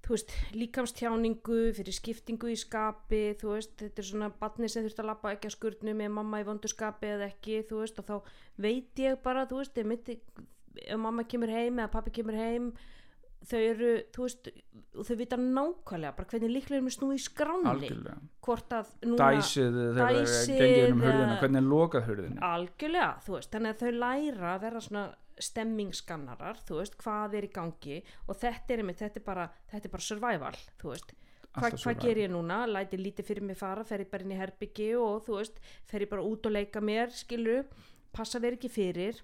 þú 0.04 0.14
veist, 0.14 0.34
líkamstjáningu 0.56 1.56
fyrir 1.76 1.96
skiptingu 1.96 2.52
í 2.52 2.58
skapi 2.58 3.22
þú 3.40 3.54
veist, 3.54 3.74
þetta 3.80 4.02
er 4.02 4.08
svona 4.10 4.28
batni 4.40 4.70
sem 4.70 4.86
þurft 4.86 5.02
að 5.02 5.10
lappa 5.10 5.32
ekki 5.34 5.50
að 5.50 5.56
skurnu 5.56 5.96
með 5.98 6.14
mamma 6.18 6.42
í 6.42 6.46
vondu 6.48 6.70
skapi 6.70 7.10
eða 7.16 7.28
ekki, 7.32 7.64
þú 7.68 7.82
veist, 7.82 7.98
og 8.00 8.08
þá 8.08 8.14
veit 8.64 9.02
ég 9.02 9.18
bara, 9.24 9.46
þú 9.50 9.62
veist, 9.62 9.80
ég 9.80 9.90
myndi 9.90 10.20
ef 10.86 11.02
mamma 11.02 11.26
kemur 11.28 11.50
heim 11.52 11.82
eða 11.82 11.90
pappi 11.92 12.14
kemur 12.20 12.38
heim 12.38 12.72
þau 13.48 13.60
eru, 13.62 13.92
þú 14.14 14.24
veist 14.26 14.48
og 14.98 15.06
þau 15.06 15.14
vita 15.20 15.38
nákvæmlega 15.38 16.16
bara 16.16 16.30
hvernig 16.32 16.52
líklega 16.56 16.82
er 16.82 16.94
snúið 16.94 17.20
í 17.20 17.22
skráni 17.22 17.70
algjörlega, 17.70 18.16
hvort 18.44 18.74
að 18.74 18.90
núna 19.06 19.28
dæsið 19.36 19.78
Dæsið, 19.98 20.64
um 20.88 21.04
hurðina, 21.04 21.38
hvernig 21.42 21.60
er 21.62 21.68
lokað 21.68 22.08
hurðina 22.08 22.52
algjörlega, 22.54 23.10
þú 23.26 23.36
veist, 23.36 23.50
þannig 23.54 23.74
að 23.74 23.84
þau 23.84 24.02
læra 24.02 24.52
að 24.54 24.66
vera 24.66 24.84
svona 24.88 25.04
stemmingskannarar 25.44 26.60
þú 26.66 26.80
veist, 26.80 26.98
hvað 27.02 27.38
er 27.38 27.48
í 27.48 27.52
gangi 27.54 27.98
og 28.26 28.38
þetta 28.38 28.74
er, 28.74 28.82
einmitt, 28.82 29.02
þetta 29.02 29.20
er 29.20 29.26
bara, 29.26 29.48
þetta 29.72 29.88
er 29.88 29.96
bara 29.96 30.08
survival 30.08 30.54
þú 30.80 30.92
veist, 30.94 31.16
Hva, 31.58 31.70
hvað 31.72 32.02
ger 32.04 32.18
ég 32.20 32.30
núna? 32.30 32.60
Læti 32.68 32.98
lítið 33.00 33.26
fyrir 33.30 33.46
mig 33.48 33.56
fara, 33.58 33.82
fer 33.86 34.04
ég 34.04 34.10
bara 34.12 34.22
inn 34.22 34.34
í 34.34 34.38
herbyggi 34.38 34.92
og 35.00 35.24
þú 35.26 35.38
veist, 35.40 35.56
fer 35.88 36.04
ég 36.04 36.10
bara 36.10 36.22
út 36.22 36.46
og 36.46 36.54
leika 36.54 36.82
mér 36.84 37.10
skilur, 37.16 37.64
passa 38.14 38.38
verið 38.38 38.60
ekki 38.60 38.70
fyrir. 38.70 39.22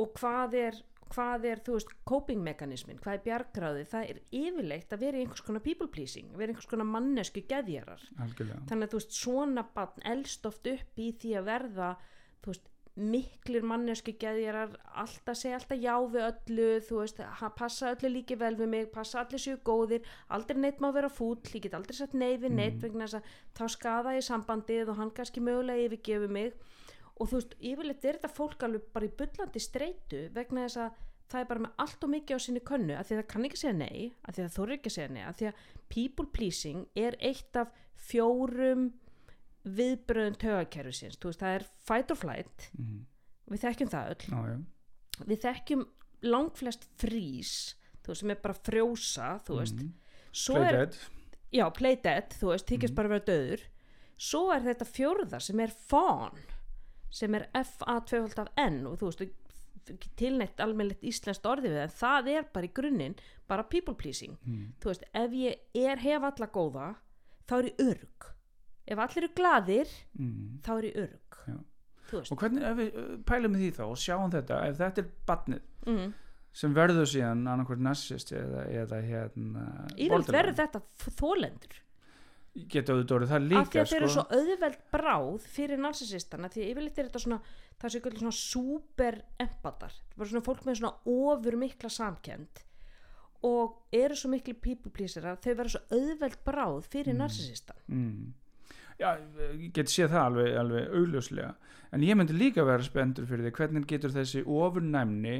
Og 0.00 0.14
hvað 0.16 0.54
er 0.60 0.78
hvað 1.12 1.46
er, 1.50 1.60
þú 1.62 1.76
veist, 1.76 1.92
coping 2.08 2.42
mekanismin 2.42 3.00
hvað 3.02 3.18
er 3.18 3.24
bjargráði, 3.26 3.84
það 3.90 4.08
er 4.10 4.20
yfirleitt 4.40 4.94
að 4.94 5.04
vera 5.04 5.20
einhvers 5.22 5.44
konar 5.46 5.62
people 5.64 5.88
pleasing, 5.92 6.32
vera 6.38 6.52
einhvers 6.52 6.70
konar 6.70 6.88
mannesku 6.90 7.44
geðjarar. 7.46 8.02
Algjörlega. 8.24 8.62
Þannig 8.70 8.88
að 8.88 8.94
þú 8.94 9.00
veist 9.00 9.18
svona 9.20 9.66
barn 9.76 10.06
elst 10.14 10.48
oft 10.50 10.70
upp 10.72 11.02
í 11.02 11.12
því 11.20 11.36
að 11.40 11.50
verða 11.50 11.92
þú 12.42 12.52
veist 12.52 12.72
miklir 12.96 13.64
mannesku 13.66 14.14
geðjarar 14.16 14.72
alltaf 14.96 15.36
segja 15.36 15.58
alltaf 15.58 15.80
já 15.80 15.94
við 16.12 16.22
öllu 16.26 16.68
þú 16.86 17.00
veist, 17.02 17.18
passa 17.58 17.90
öllu 17.92 18.12
líki 18.14 18.38
vel 18.40 18.54
við 18.56 18.70
mig 18.72 18.86
passa 18.94 19.20
allir 19.20 19.42
séu 19.42 19.58
góðir, 19.64 20.06
aldrei 20.32 20.56
neitt 20.62 20.80
má 20.80 20.88
vera 20.96 21.10
fúll 21.12 21.36
ég 21.52 21.66
get 21.66 21.76
aldrei 21.76 21.96
sett 21.98 22.16
nei 22.16 22.38
við 22.40 22.56
neitt 22.56 22.80
vegna 22.80 23.04
þess 23.04 23.20
að 23.20 23.34
þá 23.58 23.64
skada 23.76 24.16
ég 24.16 24.24
sambandið 24.24 24.94
og 24.94 25.00
hann 25.02 25.12
kannski 25.12 25.44
mögulega 25.44 25.90
yfirgefi 25.90 26.30
mig. 26.32 26.56
Og 27.16 27.28
þú 27.30 27.38
veist, 27.38 27.54
yfirleitt 27.60 28.04
er 28.04 28.18
þetta 28.18 28.32
fólk 28.32 28.64
alveg 28.64 28.88
bara 28.92 29.08
í 29.08 29.14
bullandi 29.18 29.60
streitu 29.60 30.26
vegna 30.36 30.66
þess 30.66 30.82
að 30.84 31.04
það 31.26 31.40
er 31.40 31.48
bara 31.50 31.64
með 31.64 31.80
allt 31.82 32.04
og 32.06 32.12
mikið 32.12 32.38
á 32.38 32.40
sinni 32.44 32.62
könnu 32.62 32.94
að 32.96 33.08
því 33.08 33.16
að 33.16 33.20
það 33.20 33.30
kann 33.32 33.46
ekki 33.48 33.60
segja 33.60 33.78
nei 33.80 33.96
að 34.22 34.36
því 34.36 34.42
að 34.42 34.46
það 34.46 34.56
þóri 34.56 34.76
ekki 34.76 34.92
segja 34.94 35.12
nei 35.14 35.22
að 35.26 35.38
því 35.40 35.48
að 35.48 35.64
people 35.92 36.28
pleasing 36.36 36.84
er 37.06 37.16
eitt 37.18 37.58
af 37.58 37.72
fjórum 38.06 38.84
viðbröðum 39.66 40.36
tögakerfisins 40.38 41.18
það 41.18 41.54
er 41.60 41.64
fight 41.86 42.10
or 42.10 42.16
flight 42.16 42.70
Mhm. 42.78 43.06
við 43.50 43.60
þekkjum 43.66 43.90
það 43.90 44.10
öll 44.10 44.26
já. 44.30 44.64
við 45.26 45.40
þekkjum 45.46 45.86
langflest 46.22 46.84
frís 46.98 47.74
sem 48.14 48.30
er 48.30 48.36
bara 48.36 48.54
frjósa 48.54 49.40
Mhm. 49.48 49.92
svo 50.32 50.54
Play 50.54 50.68
er 50.68 50.86
dead. 50.86 50.96
já, 51.52 51.70
play 51.74 51.96
dead, 51.96 52.30
þú 52.30 52.52
veist, 52.52 52.66
þykist 52.66 52.90
Mhm. 52.90 52.94
bara 52.94 53.08
vera 53.08 53.24
döður 53.24 53.60
svo 54.18 54.52
er 54.54 54.60
þetta 54.60 54.86
fjórða 54.86 55.42
sem 55.42 55.60
er 55.60 55.68
fawn 55.68 56.38
sem 57.10 57.34
er 57.34 57.48
F-A-2 57.54 58.38
af 58.38 58.48
N 58.56 58.86
og 58.86 58.98
þú 58.98 59.06
veist, 59.10 59.30
ekki 59.86 60.08
tilneitt 60.16 60.56
almennilegt 60.58 61.02
íslenskt 61.02 61.42
orði 61.46 61.68
við 61.70 61.82
en 61.82 61.88
það 61.88 62.28
er 62.28 62.42
bara 62.52 62.66
í 62.66 62.72
grunninn 62.72 63.14
bara 63.48 63.62
people 63.64 63.94
pleasing 63.94 64.36
Mhm. 64.46 64.72
þú 64.80 64.84
veist, 64.90 65.02
ef 65.14 65.30
ég 65.30 65.56
er 65.74 65.96
hef 65.96 66.22
alla 66.22 66.46
góða 66.48 66.96
þá 67.48 67.58
er 67.58 67.70
ég 67.70 67.76
örg 67.78 68.32
ef 68.86 68.98
allir 69.02 69.24
eru 69.24 69.32
glaðir, 69.36 69.96
Mhm. 70.16 70.60
þá 70.62 70.70
er 70.78 70.90
ég 70.90 71.08
veist 72.12 72.32
og 72.32 72.38
hvernig, 72.40 72.62
ef 72.66 72.78
við 72.78 73.00
uh, 73.00 73.08
pælum 73.26 73.56
því 73.58 73.72
þá 73.78 73.82
og 73.86 73.98
sjáum 74.00 74.32
þetta, 74.34 74.60
ef 74.70 74.78
þetta 74.80 75.02
er 75.02 75.08
batnið 75.28 75.64
mm. 75.86 76.12
sem 76.60 76.76
verður 76.76 77.10
síðan 77.10 77.42
annarkvært 77.52 77.82
narsist 77.86 78.32
eða, 78.36 78.66
eða 78.82 79.00
hérna 79.06 79.66
borderline. 79.96 80.36
verður 80.38 80.58
þetta 80.62 80.82
þólendur 81.18 81.80
geta 82.72 82.94
auðvitað 82.94 83.16
orðið 83.18 83.32
það 83.32 83.40
af 83.42 83.48
líka 83.50 83.72
því 83.72 83.80
að 83.80 83.90
þeir 83.90 83.98
eru 83.98 84.12
sko. 84.12 84.22
svo 84.22 84.38
auðveld 84.38 84.78
bráð 84.94 85.48
fyrir 85.56 85.82
narsisistana 85.82 86.52
því 86.52 86.62
að 86.62 86.70
yfirleitt 86.70 87.00
er 87.00 87.10
þetta 87.10 87.24
svona 87.26 87.40
það 87.76 87.92
sé 87.92 88.00
ekki 88.00 88.22
svona 88.22 88.38
super 88.38 89.18
empatar 89.44 89.98
bara 90.14 90.30
svona 90.30 90.46
fólk 90.46 90.64
með 90.64 90.80
svona 90.80 90.94
ofur 91.12 91.58
mikla 91.60 91.92
samkend 91.92 92.62
og 93.44 93.76
eru 93.94 94.16
svo 94.16 94.30
miklu 94.32 94.56
people 94.56 94.94
pleaserar 94.94 95.36
þau 95.36 95.52
verður 95.52 95.74
svo 95.74 95.98
auðveld 95.98 96.40
bráð 96.46 96.78
fyrir 96.88 97.12
mm. 97.12 97.20
narsisistan 97.20 97.82
mm. 97.92 98.32
Já, 99.00 99.08
ég 99.52 99.70
get 99.76 99.92
séð 99.92 100.12
það 100.14 100.26
alveg, 100.30 100.50
alveg 100.62 100.98
augljóslega. 101.00 101.54
En 101.94 102.04
ég 102.04 102.18
myndi 102.18 102.36
líka 102.36 102.64
vera 102.66 102.84
spenntur 102.84 103.28
fyrir 103.28 103.46
því 103.46 103.54
hvernig 103.60 103.88
getur 103.88 104.14
þessi 104.14 104.42
ofurnæmni 104.42 105.38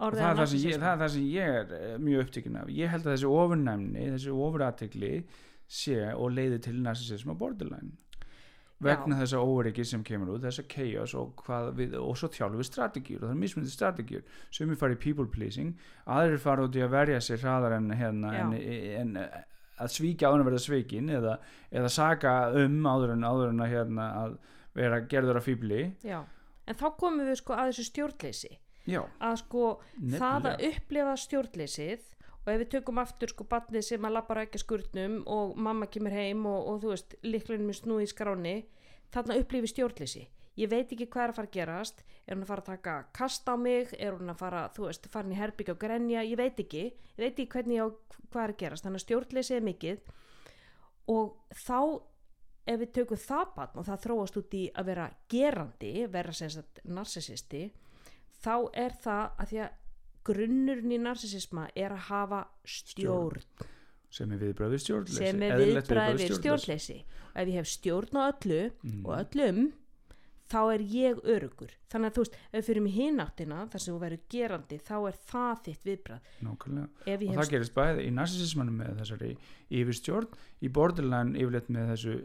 og 0.00 0.16
það 0.16 0.40
það, 0.40 0.54
það 0.56 0.90
er 0.90 1.00
það 1.02 1.12
sem 1.14 1.26
ég 1.28 1.56
er 1.60 1.72
eh, 1.76 1.96
mjög 2.00 2.26
upptekinn 2.26 2.60
af. 2.60 2.70
Ég 2.72 2.92
held 2.92 3.06
að 3.06 3.14
þessi 3.14 3.32
ofurnæmni, 3.36 4.06
þessi 4.16 4.36
ofuratikli 4.46 5.14
sé 5.70 5.98
og 6.14 6.32
leiði 6.34 6.62
til 6.66 6.78
narsisism 6.82 7.34
og 7.34 7.42
borderline. 7.42 7.92
Vegna 8.80 9.18
þessa 9.18 9.42
óryggi 9.44 9.84
sem 9.84 10.00
kemur 10.04 10.30
út, 10.34 10.44
þessa 10.46 10.62
chaos 10.72 11.12
og, 11.20 11.34
hvað 11.44 11.66
við, 11.76 11.96
og 12.00 12.14
svo 12.16 12.30
þjálfum 12.32 12.62
við 12.62 12.68
strategíur 12.70 13.18
og 13.18 13.26
það 13.26 13.34
er 13.34 13.40
mismunandi 13.42 13.72
strategíur. 13.74 14.22
Sem 14.56 14.72
við 14.72 14.80
farið 14.80 15.02
people 15.02 15.28
pleasing 15.28 15.74
aðrir 16.08 16.40
fara 16.40 16.64
út 16.64 16.78
í 16.78 16.84
að 16.86 16.94
verja 16.94 17.18
sér 17.26 17.42
hraðar 17.44 17.76
en, 17.76 17.90
hérna, 17.92 18.32
Já. 18.32 18.46
en, 18.46 18.54
en 19.02 19.18
að 19.80 19.94
svíkja 19.96 20.30
áður 20.30 20.42
en 20.42 20.48
verða 20.50 20.62
svikin 20.64 21.12
eða, 21.16 21.36
eða 21.72 21.92
saka 21.92 22.34
um 22.60 22.78
áður 22.86 23.14
en, 23.16 23.26
áður 23.26 23.52
en 23.54 23.64
að, 23.64 23.74
hérna, 23.74 24.08
að 24.22 24.36
vera 24.76 25.02
gerður 25.10 25.40
af 25.40 25.48
fíbli. 25.48 25.82
Já, 26.06 26.20
en 26.66 26.80
þá 26.80 26.86
komum 27.00 27.26
við 27.26 27.40
sko 27.40 27.56
að 27.56 27.72
þessu 27.72 27.86
stjórnleysi. 27.90 28.52
Já, 28.88 29.02
að 29.20 29.36
sko 29.42 29.64
það 29.94 30.00
að 30.00 30.46
nefnilega 30.48 30.70
upplifa 30.70 31.16
stjórnleysið 31.24 32.08
og 32.40 32.48
ef 32.48 32.60
við 32.62 32.68
tökum 32.74 33.00
aftur 33.02 33.32
sko 33.34 33.44
barnið 33.48 33.86
sem 33.86 34.06
að 34.08 34.16
lappar 34.16 34.42
ekki 34.44 34.56
að 34.56 34.64
skurnum 34.64 35.16
og 35.28 35.56
mamma 35.60 35.88
kemur 35.92 36.14
heim 36.16 36.46
og, 36.48 36.60
og 36.64 36.78
þú 36.82 36.92
veist 36.94 37.16
líklega 37.26 37.66
með 37.66 37.80
snúið 37.82 38.06
í 38.06 38.10
skráni 38.14 38.54
þarna 39.12 39.36
upplifi 39.42 39.72
stjórnleysi 39.74 40.24
ég 40.60 40.70
veit 40.70 40.92
ekki 40.94 41.06
hvað 41.10 41.24
er 41.24 41.32
að 41.32 41.38
fara 41.40 41.48
að 41.50 41.56
gerast. 41.56 42.04
Er 42.26 42.36
hún 42.36 42.44
að 42.44 42.50
fara 42.52 42.62
að 42.64 42.70
taka 42.70 42.94
kast 43.16 43.48
á 43.50 43.54
mig? 43.58 43.94
Er 43.98 44.14
hún 44.18 44.30
að 44.32 44.38
fara, 44.42 44.62
þú 44.76 44.86
veist, 44.86 45.08
fara 45.10 45.26
inn 45.26 45.34
í 45.34 45.40
herbyggja 45.40 45.74
og 45.74 45.80
grenja? 45.82 46.22
Ég 46.26 46.38
veit 46.38 46.60
ekki, 46.62 46.84
ég 47.16 47.24
veit 47.24 47.32
ekki 47.34 47.48
hvernig 47.56 47.78
ég 47.80 47.84
á 47.84 47.88
hvað 48.30 48.44
er 48.44 48.52
að 48.54 48.60
gerast, 48.62 48.84
þannig 48.86 49.00
að 49.00 49.06
stjórnleysi 49.06 49.56
er 49.56 49.66
mikið. 49.66 50.04
Og 51.10 51.32
þá 51.64 51.78
ef 52.70 52.78
við 52.84 52.92
tökum 53.00 53.18
það 53.18 53.46
barn 53.56 53.80
og 53.80 53.86
það 53.88 54.02
þróast 54.04 54.36
út 54.38 54.54
í 54.54 54.64
að 54.78 54.90
vera 54.92 55.06
gerandi 55.32 55.92
vera 56.12 56.32
sem 56.36 56.50
sagt 56.52 56.80
narsisisti 56.86 57.62
þá 58.44 58.52
er 58.78 58.94
það 59.02 59.24
að 59.42 59.50
því 59.50 59.60
að 59.64 59.76
grunnurinn 60.30 60.92
í 60.94 60.98
narsisisma 61.00 61.64
er 61.74 61.94
að 61.96 62.04
hafa 62.10 62.42
stjórn. 62.68 63.42
Sem 64.10 64.32
er 64.34 64.40
viðbröðið 64.42 64.82
stjórnleysi. 64.84 65.18
Sem 65.22 65.42
er 65.46 65.54
eðlilegt 65.56 65.88
viðbræði 65.88 66.14
viðbragð 66.14 66.20
við 66.20 66.38
stjórnleysi. 66.38 66.96
stjórnleysi. 67.00 67.26
Og 67.30 67.40
ef 67.40 67.50
ég 67.50 67.58
hef 67.60 67.68
stjórn 67.70 68.18
á 68.18 68.22
öllu 68.30 68.60
Mm. 68.84 69.06
og 69.06 69.12
öllum 69.20 69.60
þá 70.50 70.58
er 70.74 70.82
ég 70.92 71.20
örugur 71.22 71.72
þannig 71.92 72.10
að 72.10 72.16
þú 72.16 72.24
veist, 72.24 72.36
ef 72.50 72.56
við 72.56 72.66
fyrir 72.68 72.84
mig 72.84 72.96
hináttina 72.96 73.60
þar 73.70 73.84
sem 73.84 73.94
þú 73.94 74.00
verður 74.02 74.24
gerandi, 74.34 74.80
þá 74.86 74.96
er 74.98 75.20
það 75.30 75.62
þitt 75.66 75.86
viðbræð 75.88 76.34
nákvæmlega. 76.46 77.14
Og 77.14 77.38
það 77.38 77.54
gerist 77.54 77.76
bæði 77.76 78.04
í 78.06 78.10
narsisismanum 78.16 78.82
með 78.82 79.00
þessari 79.02 79.30
yfirstjórn, 79.80 80.36
í 80.60 80.72
borderline 80.80 81.38
yfirleitt 81.38 81.70
með 81.72 81.94
þessu 81.94 82.18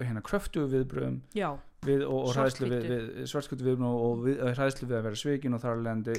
hérna 0.00 0.22
kröftu 0.24 0.62
viðbröðum 0.70 1.18
já, 1.36 1.50
við, 1.84 2.06
og, 2.06 2.30
og 2.30 2.36
hræðslu 2.36 2.70
við, 2.70 2.86
við 2.88 3.26
svartkvötu 3.28 3.66
viðbröðum 3.66 3.98
og 4.00 4.22
við, 4.24 4.38
eh, 4.40 4.54
hræðslu 4.56 4.88
við 4.88 4.96
að 4.96 5.08
vera 5.10 5.18
svikin 5.20 5.56
og 5.56 5.60
þar 5.60 5.74
alveg 5.74 5.98
endi 5.98 6.14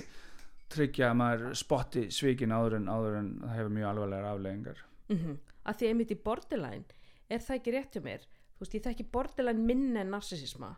tryggja 0.72 1.08
að 1.10 1.18
maður 1.18 1.56
spotti 1.58 2.04
svikin 2.14 2.54
áður 2.54 2.78
en, 2.78 2.86
áður 2.94 3.18
en 3.18 3.32
það 3.42 3.56
hefur 3.58 3.74
mjög 3.80 3.90
alvarlegar 3.90 4.28
afleggingar 4.36 4.84
mm 5.10 5.40
að 5.68 5.82
því 5.82 5.90
einmitt 5.92 6.14
í 6.14 6.20
borderline 6.26 7.02
er 7.32 7.44
það 7.44 7.58
ekki 7.60 7.74
rétt 7.76 7.98
hjá 7.98 8.06
mér. 8.06 8.24
Þú 8.56 8.64
veist, 8.64 8.78
ég 8.78 8.86
þekki 8.86 9.08
borderline 9.14 9.66
minna 9.66 10.04
en 10.04 10.14
narsisisma 10.16 10.72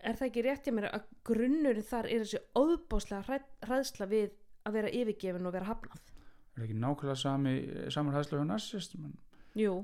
er 0.00 0.18
það 0.18 0.28
ekki 0.28 0.44
rétt 0.46 0.66
hjá 0.66 0.74
mér 0.76 0.88
að 0.90 1.06
grunnurinn 1.26 1.86
þar 1.86 2.08
er 2.10 2.24
þessi 2.24 2.42
óðbáslega 2.56 3.40
hræðsla 3.66 4.08
við 4.10 4.30
að 4.66 4.78
vera 4.78 4.92
yfirgefin 4.92 5.48
og 5.48 5.54
vera 5.56 5.70
hafnað? 5.70 6.14
Er 6.56 6.64
ekki 6.64 6.78
nákvæmlega 6.80 7.20
sami 7.20 7.54
samanhæðslega 7.92 8.42
hjá 8.42 8.48
narsistum 8.50 9.12
jú, 9.56 9.76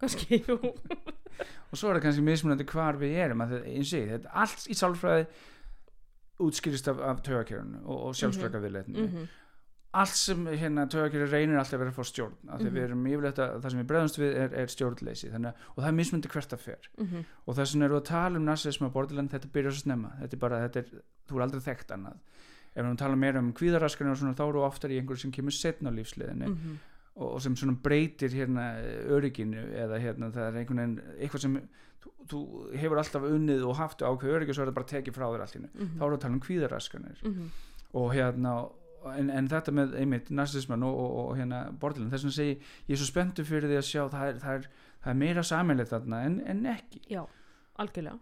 kannski, 0.00 0.42
jú. 0.46 0.58
Og 1.70 1.76
svo 1.76 1.90
er 1.90 1.98
það 1.98 2.04
kannski 2.06 2.24
mismunandi 2.24 2.64
hvar 2.70 2.96
við 3.00 3.18
erum 3.20 3.42
að 3.44 3.56
það, 3.56 3.66
eins 3.74 3.92
og 3.92 4.10
þetta 4.12 4.34
allt 4.42 4.68
í 4.70 4.76
sálfræði 4.78 5.26
útskýrist 6.46 6.88
af, 6.92 7.00
af 7.00 7.20
tögakjörnu 7.26 7.82
og, 7.84 7.98
og 8.08 8.16
sjálfsfraka 8.16 8.60
viðleitinu 8.62 9.02
mm 9.02 9.10
-hmm. 9.12 9.34
Allt 10.02 10.16
sem 10.18 10.44
hérna 10.46 10.84
tögakjörnu 10.92 11.26
reynir 11.30 11.58
alltaf 11.60 11.74
að 11.76 11.82
vera 11.84 11.90
að 11.92 11.98
fá 11.98 12.04
stjórn 12.10 12.34
því 12.46 12.66
Mhm. 12.66 12.74
við 12.76 12.82
erum 12.86 13.06
yfirleitt 13.06 13.38
að 13.42 13.60
það 13.62 13.70
sem 13.70 13.80
við 13.80 13.86
bregðumst 13.90 14.18
við 14.20 14.36
er, 14.42 14.54
er 14.62 14.66
stjórnleysi 14.74 15.30
þannig, 15.32 15.46
að- 15.52 15.56
og 15.76 15.84
það 15.84 15.88
er 15.88 15.96
mismundi 16.00 16.28
hvert 16.28 16.52
að 16.52 16.58
fer 16.66 16.88
Mhm. 16.98 17.24
og 17.46 17.56
þess 17.56 17.72
vegna 17.74 17.84
eru 17.86 17.96
að 18.00 18.04
tala 18.04 18.36
um 18.36 18.44
narsism 18.44 18.84
og 18.86 18.92
borderland 18.92 19.30
þetta 19.30 19.48
byrjar 19.52 19.72
svo 19.72 19.82
snemma 19.86 20.10
þetta 20.20 20.32
er 20.34 20.38
bara, 20.38 20.68
þetta 20.68 20.76
er, 20.76 20.86
þú 21.28 21.36
er 21.36 21.42
aldrei 21.46 21.60
þekkt 21.60 21.90
annað 21.96 22.16
ef 22.76 22.84
við 22.84 22.96
tala 22.98 23.16
meira 23.16 23.38
um 23.38 23.52
kvíðaraskanir 23.52 24.10
og 24.12 24.18
svona 24.18 24.34
þá 24.36 24.48
eru 24.48 24.60
oftar 24.66 24.90
í 24.90 25.00
einhverju 25.00 25.18
sem 25.18 25.32
kemur 25.32 25.52
setna 25.52 25.88
á 25.90 25.96
lífsliðinni 25.96 26.46
Mhm. 26.48 26.78
og, 27.16 27.32
og 27.34 27.40
sem 27.42 27.54
svona 27.56 27.76
breytir 27.80 28.28
hérna 28.30 28.76
örygginu 29.08 29.64
eða 29.72 29.98
hérna 30.00 30.30
það 30.30 30.52
er 30.52 30.58
einhvern 30.60 30.76
veginn 30.76 31.00
eitthvað 31.20 31.40
sem 31.40 31.68
þú, 32.02 32.10
þú 32.28 32.76
hefur 32.76 32.98
alltaf 32.98 33.22
unnið 33.22 33.64
og 33.66 33.76
haft 33.76 33.98
ákveð 34.00 34.34
öryggi 34.36 34.50
og 34.50 34.56
svo 34.56 34.62
er 34.62 34.70
það 34.70 34.74
bara 34.74 34.86
tekið 34.86 35.14
frá 35.14 35.26
þér 35.32 35.54
hennu 35.54 35.68
Mhm. 35.74 35.98
þá 35.98 36.02
eru 36.06 36.16
að 36.16 36.20
tala 36.20 36.34
um 36.34 36.40
kvíðaraskanir 36.40 37.22
Mhm. 37.24 37.48
og 37.94 38.12
hérna 38.12 38.70
en, 39.14 39.30
en 39.30 39.48
þetta 39.50 39.74
með 39.74 39.96
einmitt 40.00 40.30
narsisman 40.34 40.84
og, 40.86 40.98
og, 41.02 41.16
og 41.22 41.32
hérna 41.38 41.62
borderland 41.80 42.14
þess 42.14 42.26
vegna 42.26 42.36
segi 42.38 42.54
ég 42.56 42.94
er 42.96 43.00
svo 43.00 43.10
spenntur 43.10 43.48
fyrir 43.48 43.70
því 43.70 43.80
að 43.80 43.88
sjá 43.90 44.02
það 44.12 44.30
er, 44.30 44.40
það 44.44 44.58
er, 44.58 44.70
það 45.02 45.12
er 45.12 45.20
meira 45.22 45.44
samanleitt 45.46 45.92
þarna 45.92 46.22
en, 46.28 46.40
en 46.46 46.64
ekki. 46.74 47.02
Já, 47.12 47.22
algjörlega 47.82 48.18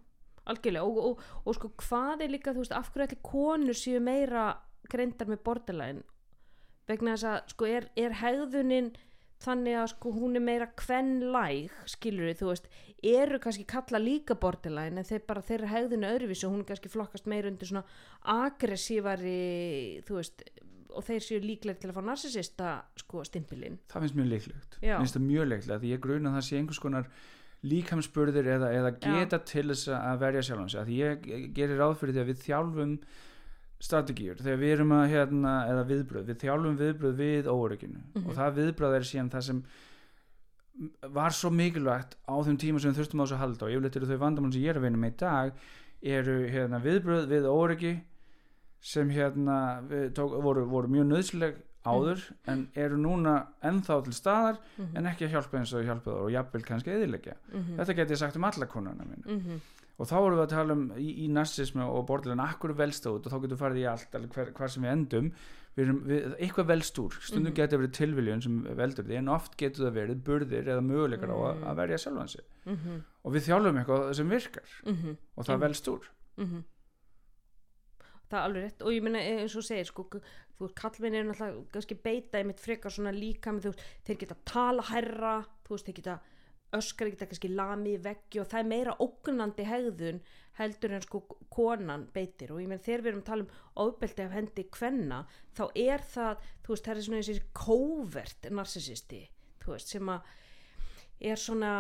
algjörlega 0.51 0.85
og, 0.85 1.25
og, 1.45 1.57
sko 1.57 1.73
hvað 1.81 2.27
er 2.27 2.35
líka 2.35 2.53
þú 2.53 2.65
veist 2.65 2.77
af 2.77 2.91
hverju 2.93 3.09
allir 3.09 3.25
konur 3.25 3.79
séu 3.79 4.03
meira 4.05 4.51
greindar 4.93 5.31
með 5.31 5.43
borderline? 5.47 6.05
Vegna 6.89 7.15
þess 7.15 7.29
að 7.31 7.53
sko 7.55 7.69
er, 7.71 7.89
er 7.97 8.17
hegðunin 8.21 8.93
þannig 9.45 9.79
að 9.81 9.91
sko 9.95 10.13
hún 10.15 10.39
er 10.39 10.45
meira 10.45 10.69
kvenlæg 10.79 11.73
skilur 11.91 12.29
við 12.29 12.43
þú 12.43 12.51
veist 12.51 12.69
eru 13.05 13.41
kannski 13.43 13.67
kalla 13.69 14.01
líka 14.01 14.37
borderline 14.41 15.01
en 15.01 15.09
þeir 15.09 15.25
bara 15.29 15.45
þeirra 15.45 15.73
hegðun 15.73 16.07
er 16.07 16.17
öðruvísi 16.17 16.47
og 16.47 16.55
hún 16.55 16.63
er 16.65 16.69
kannski 16.71 16.93
flokkast 16.93 17.29
meira 17.31 17.51
undir 17.51 17.69
svona 17.69 17.85
aggressívari 18.35 20.05
þú 20.07 20.21
veist 20.21 20.45
og 20.95 21.05
þeir 21.07 21.25
séu 21.27 21.41
líklega 21.43 21.81
til 21.83 21.91
að 21.91 21.99
fá 21.99 22.03
narsisista 22.09 22.73
sko 23.01 23.25
stimpilinn. 23.27 23.79
Það 23.93 24.07
finnst 24.07 24.19
mjög 24.19 24.29
leiklegt 24.33 24.79
Já. 24.81 24.97
finnst 25.01 25.21
mjög 25.23 25.49
leiklegt 25.51 25.83
því 25.85 25.93
ég 25.95 26.03
gruna 26.05 26.31
að 26.33 26.39
það 26.39 26.47
sé 26.49 26.59
einhvers 26.61 26.83
konar 26.83 27.09
líkamsburðir 27.65 28.49
eða, 28.59 28.73
eða 28.77 28.91
geta 29.01 29.39
til 29.49 29.69
þess 29.71 29.89
að 29.97 30.19
verja 30.21 30.43
sjálfum 30.49 30.69
sig. 30.69 30.81
Að 30.83 30.93
ég, 30.95 31.29
ég 31.31 31.47
gerir 31.57 31.81
ráð 31.81 31.97
fyrir 32.01 32.17
því 32.17 32.23
að 32.25 32.31
við 32.31 32.43
þjálfum 32.45 32.93
strategíur. 33.85 34.43
Þegar 34.43 34.61
við 34.61 34.75
erum 34.75 34.93
að 34.97 35.07
hérna, 35.13 35.55
eða 35.73 35.87
viðbröð, 35.89 36.29
við 36.29 36.39
þjálfum 36.45 36.77
viðbröð 36.81 37.17
við 37.21 37.49
óörygginu. 37.53 38.03
Mhm. 38.15 38.27
og 38.29 38.39
það 38.39 38.59
viðbröð 38.61 38.99
er 38.99 39.09
síðan 39.09 39.33
það 39.33 39.47
sem 39.49 39.63
var 41.15 41.31
svo 41.31 41.51
mikilvægt 41.55 42.17
á 42.27 42.35
þeim 42.45 42.59
tíma 42.59 42.81
sem 42.83 42.93
við 42.93 43.01
þurftum 43.01 43.23
á 43.23 43.25
þess 43.25 43.37
að 43.37 43.43
halda. 43.45 43.65
Og 43.67 43.75
yfirleitt 43.75 43.97
eru 44.01 44.11
þau 44.11 44.23
vandamál 44.25 44.53
sem 44.53 44.65
ég 44.65 44.75
er 44.75 44.81
að 44.81 44.87
vinna 44.89 45.01
með 45.01 45.13
í 45.15 45.19
dag 45.23 45.65
eru 46.05 46.37
hérna, 46.51 46.81
viðbröð 46.85 47.29
við 47.31 47.47
óryggi 47.49 47.93
sem 48.85 49.09
hérna 49.15 49.59
við 49.89 50.11
tók, 50.19 50.35
voru, 50.45 50.67
voru 50.69 50.91
mjög 50.93 51.07
nöðsleg 51.13 51.55
áður 51.85 52.21
en 52.49 52.67
eru 52.81 52.97
núna 53.01 53.35
ennþá 53.65 53.97
til 54.07 54.13
staðar 54.17 54.59
mm 54.79 54.97
en 54.97 55.07
ekki 55.11 55.27
að 55.27 55.35
hjálpa 55.37 55.59
eins 55.61 55.73
og 55.77 55.85
hjálpa 55.85 56.11
þar 56.11 56.23
og 56.27 56.31
jafnvel 56.33 56.63
kannski 56.65 56.91
eðilegja. 56.95 57.35
-hmm. 57.53 57.77
Þetta 57.79 57.95
get 57.97 58.11
ég 58.11 58.17
sagt 58.21 58.37
um 58.37 58.45
alla 58.45 58.67
konuna 58.67 59.05
mín. 59.05 59.25
Mm 59.27 59.61
Og 59.97 60.09
þá 60.11 60.15
vorum 60.19 60.39
við 60.39 60.43
að 60.43 60.49
tala 60.51 60.73
um 60.75 60.89
í, 60.99 61.11
í 61.25 61.29
narsismu 61.31 61.83
og 61.87 62.07
borderline 62.09 62.43
akkur 62.43 62.73
velst 62.75 63.05
út 63.07 63.27
og 63.27 63.33
þá 63.33 63.43
getur 63.43 63.57
farið 63.61 63.77
í 63.79 63.85
allt 63.87 64.11
hver, 64.35 64.51
hvar 64.53 64.69
sem 64.69 64.83
við 64.83 64.91
endum 64.93 65.29
við 65.77 65.85
erum, 65.85 66.01
við, 66.07 66.35
eitthvað 66.41 66.67
velst 66.67 66.99
úr 66.99 67.13
stundum 67.21 67.53
Mhm. 67.53 67.55
getur 67.55 67.79
verið 67.79 67.93
tilviljun 67.93 68.43
sem 68.43 68.65
veldur 68.77 69.05
því 69.07 69.17
en 69.19 69.29
oft 69.29 69.57
getur 69.57 69.87
það 69.87 69.95
verið 69.95 70.23
burðir 70.25 70.67
eða 70.67 70.83
möguleikar 70.83 71.31
á 71.31 71.37
að, 71.39 71.55
Mm. 71.57 71.65
að 71.71 71.77
verja 71.77 71.97
sjálfan 71.99 72.29
sig 72.29 72.41
-hmm. 72.67 73.01
og 73.25 73.33
við 73.35 73.43
þjálfum 73.47 73.79
eitthvað 73.79 74.15
sem 74.15 74.29
virkar 74.29 74.69
Mm 74.85 75.17
og 75.37 75.45
það 75.47 75.55
Mm. 75.57 75.61
velst 75.61 75.89
úr 75.89 76.01
-hmm. 76.39 76.63
Það 78.35 78.41
er 78.41 78.49
alveg 78.49 78.67
rétt. 78.67 78.85
Og 78.85 78.95
ég 78.95 79.05
meina 79.07 79.23
eins 79.23 79.57
og 79.59 79.67
segir 79.67 79.89
sko, 79.89 80.07
þú 80.11 80.67
veist 80.67 80.79
kallmenn 80.79 81.19
er 81.19 81.27
náttúrulega 81.29 81.65
kannski 81.75 81.99
beita 82.05 82.43
í 82.43 82.47
mitt 82.49 82.63
frekar 82.63 82.95
svona 82.95 83.15
líka 83.15 83.55
með 83.55 83.69
þú 83.69 83.75
veist 83.75 83.91
þeir 84.07 84.23
geta 84.23 84.39
tala 84.51 84.87
herra 84.91 85.35
þú 85.65 85.77
veist 85.77 85.91
þeir 85.91 85.99
geta 86.01 86.21
öskar 86.75 87.11
geta 87.13 87.29
kannski 87.31 87.51
lami 87.55 87.97
veggi 88.03 88.41
og 88.43 88.49
það 88.51 88.61
er 88.61 88.71
meira 88.73 88.97
ógnandi 89.05 89.67
hegðun 89.69 90.23
heldur 90.59 90.95
en 90.95 91.05
sko 91.05 91.21
konan 91.55 92.09
beitir. 92.15 92.55
Og 92.55 92.63
ég 92.63 92.71
meina 92.71 92.83
þegar 92.83 93.05
við 93.05 93.13
erum 93.13 93.25
að 93.25 93.29
tala 93.31 93.47
um 93.47 93.85
ofbeldi 93.87 94.27
af 94.27 94.35
hendi 94.35 94.67
kvenna 94.75 95.21
þá 95.55 95.65
er 95.75 96.07
það 96.15 96.49
þú 96.65 96.75
veist 96.75 96.89
það 96.89 96.97
er 96.97 97.07
svona 97.09 97.23
þessi 97.23 97.47
covert 97.65 98.51
narsisisti 98.51 99.23
þú 99.63 99.77
veist 99.77 99.95
sem 99.95 100.11
að 100.11 100.35
er 101.21 101.41
svona 101.41 101.75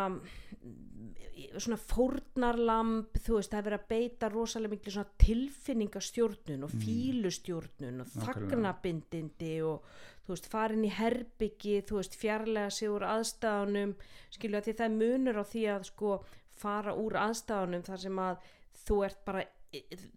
svona 1.58 1.78
fórnarlamb 1.78 3.18
þú 3.18 3.38
veist 3.38 3.52
það 3.52 3.58
er 3.58 3.66
verið 3.68 3.80
að 3.80 3.90
beita 3.90 4.30
rosalega 4.30 4.74
miklu 4.74 4.94
svona 4.94 5.18
tilfinningastjórnun 5.22 6.66
og 6.66 6.74
fílustjórnun 6.82 8.04
og 8.04 8.12
þagnabindindi 8.14 9.54
og 9.66 9.88
þú 10.24 10.34
veist 10.34 10.48
farin 10.52 10.86
í 10.86 10.92
herbyggi 10.94 11.80
þú 11.88 11.98
veist 12.00 12.16
fjarlæga 12.18 12.72
sig 12.74 12.92
úr 12.92 13.06
aðstæðanum 13.10 13.96
skilju 14.34 14.60
að 14.60 14.68
því 14.68 14.76
það 14.80 14.96
munur 15.02 15.42
á 15.42 15.44
því 15.50 15.66
að 15.74 15.88
sko 15.90 16.14
fara 16.64 16.96
úr 16.98 17.18
aðstæðanum 17.24 17.86
þar 17.88 18.02
sem 18.06 18.22
að 18.24 18.48
þú 18.84 19.00
ert 19.08 19.22
bara 19.26 19.44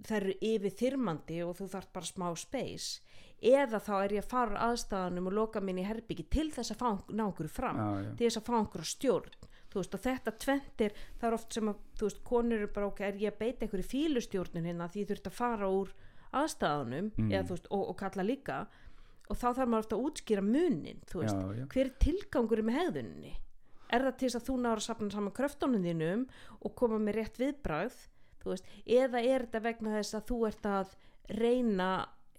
það 0.06 0.18
eru 0.20 0.38
yfir 0.52 0.78
þyrmandi 0.84 1.42
og 1.46 1.56
þú 1.58 1.70
þarf 1.74 1.94
bara 1.98 2.12
smá 2.14 2.28
space 2.38 3.07
eða 3.42 3.80
þá 3.84 3.92
er 4.04 4.14
ég 4.18 4.24
að 4.26 4.32
fara 4.32 4.64
aðstæðanum 4.72 5.28
og 5.30 5.34
loka 5.38 5.62
minni 5.62 5.84
í 5.84 5.88
herbyggi 5.88 6.26
til 6.34 6.48
þess 6.56 6.74
að 6.74 6.80
fá, 6.82 6.90
ná 7.14 7.24
okkur 7.28 7.48
fram 7.54 7.78
já, 7.78 7.90
já. 8.02 8.10
til 8.18 8.26
þess 8.30 8.40
að 8.42 8.48
fá 8.48 8.56
einhverja 8.58 8.92
stjórn 8.94 9.38
þú 9.68 9.82
veist 9.82 9.96
og 9.98 10.02
þetta 10.08 10.32
tventir 10.42 10.94
það 11.20 11.28
er 11.30 11.36
oft 11.38 11.54
sem 11.54 11.70
að 11.70 11.82
þú 12.00 12.08
veist 12.10 12.22
konur 12.26 12.58
eru 12.58 12.70
bara 12.74 12.88
ok 12.90 13.02
er 13.06 13.20
ég 13.22 13.34
að 13.34 13.40
beita 13.44 13.66
einhverju 13.68 13.88
fílustjórnun 13.92 14.66
hérna 14.72 14.88
því 14.90 15.04
ég 15.04 15.10
þurft 15.12 15.30
að 15.30 15.38
fara 15.38 15.70
úr 15.70 15.94
aðstæðanum 16.38 17.12
Mm. 17.18 17.32
eða, 17.32 17.44
þú 17.48 17.56
veist, 17.58 17.68
og, 17.72 17.84
og 17.92 17.98
kalla 18.02 18.24
líka 18.26 18.58
og 19.28 19.36
þá 19.38 19.48
þarf 19.54 19.68
maður 19.70 19.84
ofta 19.86 19.96
að 19.98 20.06
útskýra 20.08 20.44
munin 20.44 21.02
þú 21.12 21.22
veist, 21.22 21.36
Já, 21.60 21.68
hver 21.74 21.86
er 21.86 21.94
tilgangur 22.04 22.64
með 22.64 22.78
hegðuninni 22.82 23.34
er 23.88 24.04
það 24.04 24.18
til 24.20 24.28
þess 24.28 24.40
að 24.42 24.48
þú 24.50 24.56
náður 24.64 24.82
að 24.82 24.86
sapna 24.88 25.10
saman 25.14 25.36
kröftunum 25.38 25.84
þínum 25.88 26.24
og 26.62 26.76
koma 26.80 26.98
með 27.00 27.20
rétt 27.22 27.38
viðbragð 27.40 27.98
þú 28.42 28.52
veist, 28.54 28.66
eða 28.86 29.22
er 29.24 29.46
þetta 29.48 29.62
vegna 29.68 29.94
þess 29.98 30.18
að 30.18 30.26
þú 30.32 30.40
ert 30.48 30.68
að 30.72 30.96
reyna 31.38 31.90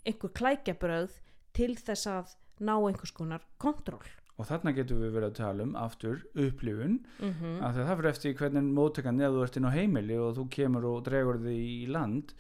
einhver 0.09 0.33
klækjabröð 0.41 1.19
til 1.57 1.75
þess 1.77 2.09
að 2.11 2.37
ná 2.65 2.75
einhvers 2.77 3.15
konar 3.15 3.45
kontról. 3.63 4.05
Og 4.39 4.47
þarna 4.47 4.73
getum 4.77 5.01
við 5.03 5.17
verið 5.17 5.33
að 5.33 5.39
tala 5.41 5.65
um 5.67 5.75
aftur 5.79 6.21
upplifun. 6.35 7.01
Mm 7.19 7.33
-hmm. 7.35 7.57
af 7.63 7.75
því 7.75 7.81
að 7.81 7.89
það 7.89 7.97
fyrir 7.97 8.11
eftir 8.11 8.35
hvernig 8.35 8.75
móttekan 8.75 9.21
ef 9.21 9.33
þú 9.33 9.43
ert 9.43 9.57
inn 9.57 9.69
á 9.69 9.77
heimili 9.79 10.17
og 10.19 10.37
þú 10.37 10.49
kemur 10.49 10.85
og 10.85 11.05
dregur 11.05 11.39
þig 11.43 11.59
í 11.59 11.87
land 11.87 12.35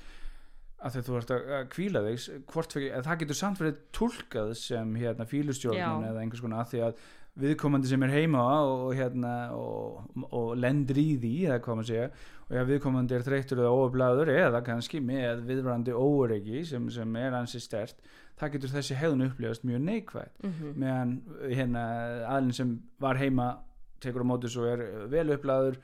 að 0.78 0.98
þú 1.06 1.18
ert 1.18 1.30
að 1.34 1.52
að 1.58 1.70
hvíla 1.74 2.02
þig 2.06 2.18
fyrir, 2.54 2.90
að 2.94 3.06
það 3.08 3.22
getur 3.22 3.38
samt 3.38 3.62
verið 3.62 3.78
tólkað 3.98 4.52
sem 4.60 4.92
hérna 5.00 5.26
fílustjórnun 5.28 6.04
Já. 6.04 6.10
eða 6.12 6.22
einhvers 6.22 6.44
konar 6.44 6.62
af 6.62 6.72
því 6.72 6.82
að 6.86 7.00
viðkomandi 7.38 7.90
sem 7.90 8.02
er 8.02 8.14
heima 8.14 8.44
og, 8.66 8.84
og 8.88 8.94
hérna 8.98 9.32
og, 9.54 9.98
og 10.34 10.48
lendir 10.58 10.98
í 10.98 11.08
því 11.22 11.34
eða 11.48 11.58
hvað 11.64 11.78
maður 11.78 11.90
segja 11.90 12.08
og 12.48 12.56
ef 12.58 12.70
viðkomandi 12.72 13.18
er 13.18 13.26
þreyttur 13.26 13.62
eða 13.62 13.74
óöflaður 13.74 14.32
eða 14.34 14.62
kannski 14.66 15.02
með 15.04 15.44
viðvarandi 15.50 15.94
óöryggi 15.94 16.64
sem, 16.66 16.88
sem 16.94 17.20
er 17.20 17.36
ansi 17.38 17.60
stert 17.62 18.00
það 18.38 18.54
getur 18.54 18.74
þessi 18.74 18.98
hegðun 18.98 19.28
upplifast 19.28 19.66
mjög 19.66 19.84
neikvæð 19.86 20.50
meðan 20.78 21.14
hérna 21.50 21.84
aðlinn 22.32 22.58
sem 22.58 22.74
var 23.02 23.18
heima 23.18 23.48
tekur 24.02 24.22
á 24.26 24.30
móti 24.30 24.50
svo 24.50 24.66
er 24.70 24.84
vel 25.10 25.28
upplaður 25.34 25.78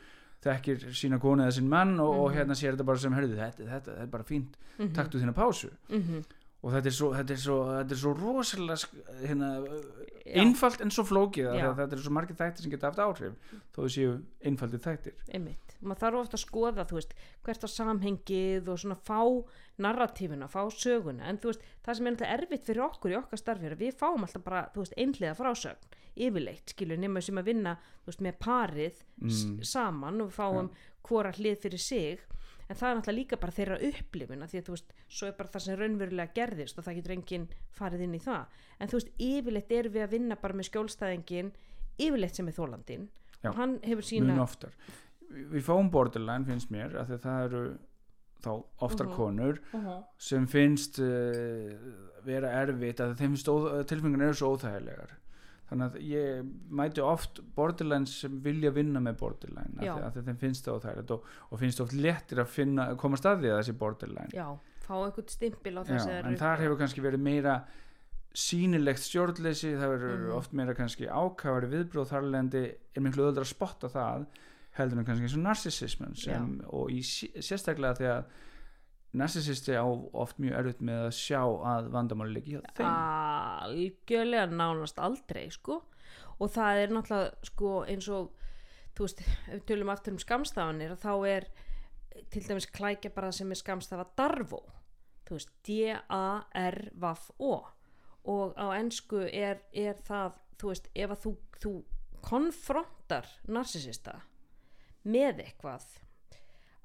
þekkir 0.45 0.87
sína 0.93 1.19
konu 1.21 1.43
eða 1.47 1.53
sinn 1.59 1.69
mann 1.69 1.99
og, 2.01 2.15
og 2.15 2.31
Mhm. 2.31 2.37
hérna 2.39 2.55
sér 2.55 2.75
þetta 2.77 2.85
bara 2.87 2.99
sem 2.99 3.13
hörðu 3.13 3.37
þetta, 3.37 3.65
þetta, 3.67 3.91
þetta 3.97 4.03
er 4.03 4.07
bara 4.07 4.25
fínt, 4.25 4.55
Mhm. 4.79 4.93
taktu 4.95 5.19
þína 5.21 5.35
pásu. 5.35 5.71
Mhm. 5.89 6.25
og 6.65 6.73
þetta 6.73 6.87
er 6.87 6.95
svo, 6.97 7.09
þetta 7.13 7.31
er 7.31 7.37
svo, 7.37 7.57
þetta 7.77 7.93
er 7.93 7.97
svo 8.01 8.13
rosalega 8.17 8.77
hérna, 9.29 9.49
einfalt 10.25 10.81
en 10.81 10.89
svo 10.91 11.03
flókið 11.05 11.51
þetta 11.77 11.93
er 11.93 12.01
svo 12.01 12.11
margir 12.17 12.37
þættir 12.39 12.63
sem 12.65 12.71
geta 12.73 12.89
haft 12.89 12.99
áhrif 13.05 13.35
þó 13.75 13.83
þau 13.83 13.91
séu 13.93 14.15
einfaldir 14.49 14.81
þættir. 14.81 15.13
Einmitt, 15.29 15.75
maður 15.83 16.01
þarf 16.01 16.21
ofta 16.23 16.39
að 16.39 16.45
skoða 16.47 16.87
þú 16.89 16.97
veist, 16.97 17.13
hvert 17.45 17.67
á 17.67 17.69
samhengið 17.69 18.69
og 18.73 18.79
svona 18.81 18.97
fá 18.97 19.21
narratífuna, 19.79 20.49
fá 20.49 20.65
söguna. 20.73 21.29
En 21.29 21.37
þú 21.39 21.51
veist, 21.53 21.61
það 21.85 21.97
sem 21.99 22.07
er 22.07 22.17
erfitt 22.39 22.65
fyrir 22.65 22.87
okkur 22.89 23.13
í 23.13 23.19
okkar 23.21 23.41
starfi 23.43 23.67
er 23.69 23.77
að 23.77 23.85
við 23.85 23.99
fáum 24.01 24.25
alltaf 24.25 24.45
bara, 24.45 24.65
þú 24.75 24.85
veist, 24.85 24.95
einhliða 24.97 25.37
frásögn, 25.37 25.77
yfirleitt, 26.17 26.71
skilur 26.75 26.99
nema 26.99 27.21
sem 27.23 27.37
að 27.37 27.45
vinna, 27.51 27.77
veist, 28.07 28.21
með 28.21 28.39
parið 28.39 29.03
Mm. 29.21 29.63
saman 29.65 30.21
og 30.21 30.31
fáum 30.33 30.71
hvora 31.05 31.33
hlið 31.33 31.59
fyrir 31.63 31.79
sig. 31.81 32.21
En 32.69 32.77
það 32.77 32.91
er 32.91 32.97
náttúrulega 32.97 33.19
líka 33.19 33.37
bara 33.41 33.53
þeirra 33.53 33.79
upplifuna 33.89 34.47
því 34.49 34.59
að 34.59 34.65
þú 34.65 34.73
veist, 34.75 34.93
svo 35.09 35.27
er 35.29 35.33
bara 35.33 35.49
það 35.49 35.61
sem 35.61 35.77
raunverulega 35.79 36.35
gerðist 36.35 36.79
og 36.79 36.85
það 36.85 36.95
getur 36.97 37.13
enginn 37.17 37.49
farið 37.77 38.01
inn 38.07 38.15
í 38.15 38.21
það. 38.25 38.47
En 38.81 38.89
þú 38.89 38.93
veist, 39.01 39.11
yfirleitt 39.19 39.73
erum 39.73 39.93
við 39.93 40.03
að 40.07 40.11
vinna 40.11 40.37
bara 40.41 40.55
með 40.55 40.71
skjólstæðingin 40.71 41.53
yfirleitt 41.99 42.35
sem 42.35 42.49
er 42.49 42.53
þólandin 42.57 43.09
Já, 43.45 43.51
og 43.51 43.55
hann 43.57 43.79
hefur 43.85 44.03
sína 44.03 44.39
við 45.35 45.63
fáum 45.67 45.91
borderline 45.91 46.45
finnst 46.47 46.71
mér 46.71 46.95
að 47.01 47.19
það 47.21 47.45
eru 47.45 47.79
þá 48.45 48.65
oftar 48.81 49.07
Mhm. 49.07 49.15
konur 49.17 49.59
sem 50.19 50.47
finnst 50.47 50.99
uh, 51.01 51.77
vera 52.25 52.51
erfitt 52.65 53.01
að 53.01 53.15
þeim 53.19 53.35
finnst 53.37 53.47
tilfinningarnar 53.89 54.29
eru 54.33 54.35
svo 54.35 54.57
óþægilegar 54.57 55.11
þannig 55.71 55.87
að 55.95 56.03
ég 56.11 56.49
mæti 56.71 57.01
oft 57.03 57.41
borderline 57.57 58.07
sem 58.07 58.41
vilja 58.45 58.71
vinna 58.77 59.01
með 59.01 59.17
borderline 59.23 59.79
af 59.81 59.85
Já. 59.87 59.95
því 59.97 60.21
að 60.21 60.29
þeim 60.29 60.41
finnst 60.43 60.65
það 60.69 60.77
óþægilegt 60.81 61.11
og, 61.17 61.25
og 61.51 61.59
finnst 61.63 61.81
oft 61.81 61.93
lettir 61.97 62.43
að 62.45 62.53
finna, 62.53 62.89
koma 63.01 63.17
staði 63.17 63.49
að 63.53 63.63
þessi 63.63 63.77
borderline 63.81 64.29
já, 64.37 64.47
fá 64.85 64.95
einhvern 65.01 65.29
stimpil 65.33 65.77
á 65.79 65.83
Já, 65.83 65.89
þessi 65.95 66.19
en 66.21 66.37
þar 66.37 66.63
hefur 66.67 66.81
kannski 66.83 67.05
verið 67.07 67.25
meira 67.25 67.57
sýnilegt 68.35 68.99
stjórnleysi 68.99 69.75
það 69.79 69.93
verður 69.95 70.17
Mhm. 70.25 70.33
oft 70.37 70.53
meira 70.59 70.75
kannski 70.75 71.07
ákafari 71.07 71.69
viðbróð 71.71 72.09
þar 72.11 72.25
lendi 72.33 72.65
er 72.97 73.01
miklu 73.03 73.29
öðru 73.31 73.45
að 73.45 73.53
spotta 73.53 73.89
það 73.89 74.27
heldur 74.75 74.99
en 74.99 75.05
kannski 75.07 75.23
eins 75.29 75.37
og 75.39 75.45
narcissismen 75.45 76.17
sem, 76.19 76.61
og 76.67 76.91
í, 76.91 76.99
sé- 76.99 77.31
sérstaklega 77.39 77.95
því 77.95 78.09
að 78.11 78.25
narcissisti 79.15 79.77
á 79.79 79.87
oft 79.87 80.41
mjög 80.43 80.55
erfitt 80.59 80.81
með 80.85 81.01
að 81.07 81.17
sjá 81.19 81.41
að 81.43 81.91
vandamáli 81.95 82.35
liggi 82.37 82.57
hjá 82.57 82.63
þeim. 82.77 82.89
Algjörlega 83.65 84.47
nánast 84.51 84.99
aldrei 85.03 85.47
sko. 85.55 85.81
Og 86.43 86.51
það 86.51 86.81
er 86.83 86.89
náttúrulega 86.95 87.51
sko 87.51 87.71
eins 87.91 88.09
og 88.11 88.33
þú 88.95 89.07
veist, 89.07 89.21
ef 89.23 89.53
við 89.53 89.65
tölum 89.71 89.93
aftur 89.95 90.15
um 90.15 90.23
skamstafanir 90.23 90.97
þá 90.99 91.13
er 91.31 91.45
til 92.31 92.43
dæmis 92.47 92.69
klækja 92.71 93.11
bara 93.15 93.31
sem 93.35 93.51
er 93.51 93.59
skamstafa 93.59 94.07
Darvo. 94.19 94.63
Þú 95.25 95.39
veist, 95.39 95.51
D-A-R-V-O 95.67 97.55
og 98.25 98.55
á 98.57 98.67
ensku 98.77 99.21
er, 99.29 99.57
er 99.73 99.95
það, 100.05 100.31
þú 100.61 100.67
veist, 100.73 100.87
ef 100.95 101.11
að 101.13 101.21
þú, 101.25 101.33
þú 101.63 101.73
konfrontar 102.25 103.29
narsisista 103.53 104.15
með 105.05 105.45
eitthvað 105.45 105.85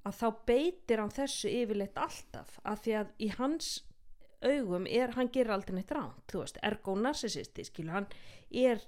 að 0.06 0.16
þá 0.22 0.28
beitir 0.46 1.00
hann 1.04 1.12
þessu 1.12 1.50
yfirleitt 1.52 1.98
alltaf 1.98 2.60
að 2.64 2.78
því 2.86 2.94
að 3.00 3.08
í 3.20 3.28
hans 3.38 3.70
augum 4.42 4.86
er, 4.88 5.12
hann 5.18 5.28
gerir 5.36 5.52
aldrei 5.52 5.76
neitt 5.76 5.92
ránt, 5.92 6.24
þú 6.32 6.40
veist, 6.46 6.58
ergo 6.64 6.96
narsisisti 6.96 7.66
skilu, 7.68 7.92
hann 7.92 8.08
er 8.52 8.80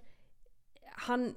hann, 1.07 1.35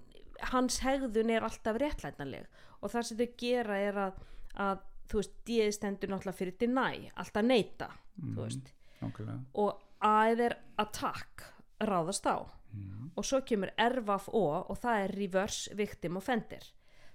hans 0.52 0.80
hegðun 0.84 1.30
er 1.34 1.46
alltaf 1.46 1.78
réttlætanleg 1.80 2.46
og 2.80 2.92
það 2.92 3.02
sem 3.08 3.18
þau 3.18 3.28
gera 3.40 3.78
er 3.88 3.98
að, 4.08 4.20
að 4.60 4.84
þú 5.10 5.20
veist, 5.20 5.34
D 5.48 5.58
stendur 5.74 6.12
náttúrulega 6.12 6.38
fyrir 6.38 6.58
deny, 6.60 7.10
alltaf 7.16 7.44
neita 7.44 7.90
Mhm. 8.16 8.36
þú 8.36 8.44
veist, 8.46 8.72
Nákvæmlega. 9.02 9.40
og 9.54 9.80
A 10.00 10.28
er 10.30 10.56
attack, 10.78 11.42
ráðast 11.80 12.26
á 12.26 12.46
Mhm. 12.72 13.10
og 13.16 13.24
svo 13.24 13.40
kemur 13.42 13.70
RVF 13.78 14.28
O 14.32 14.64
og 14.68 14.78
það 14.78 15.04
er 15.04 15.16
reverse 15.16 15.74
victim 15.74 16.16
offender 16.16 16.62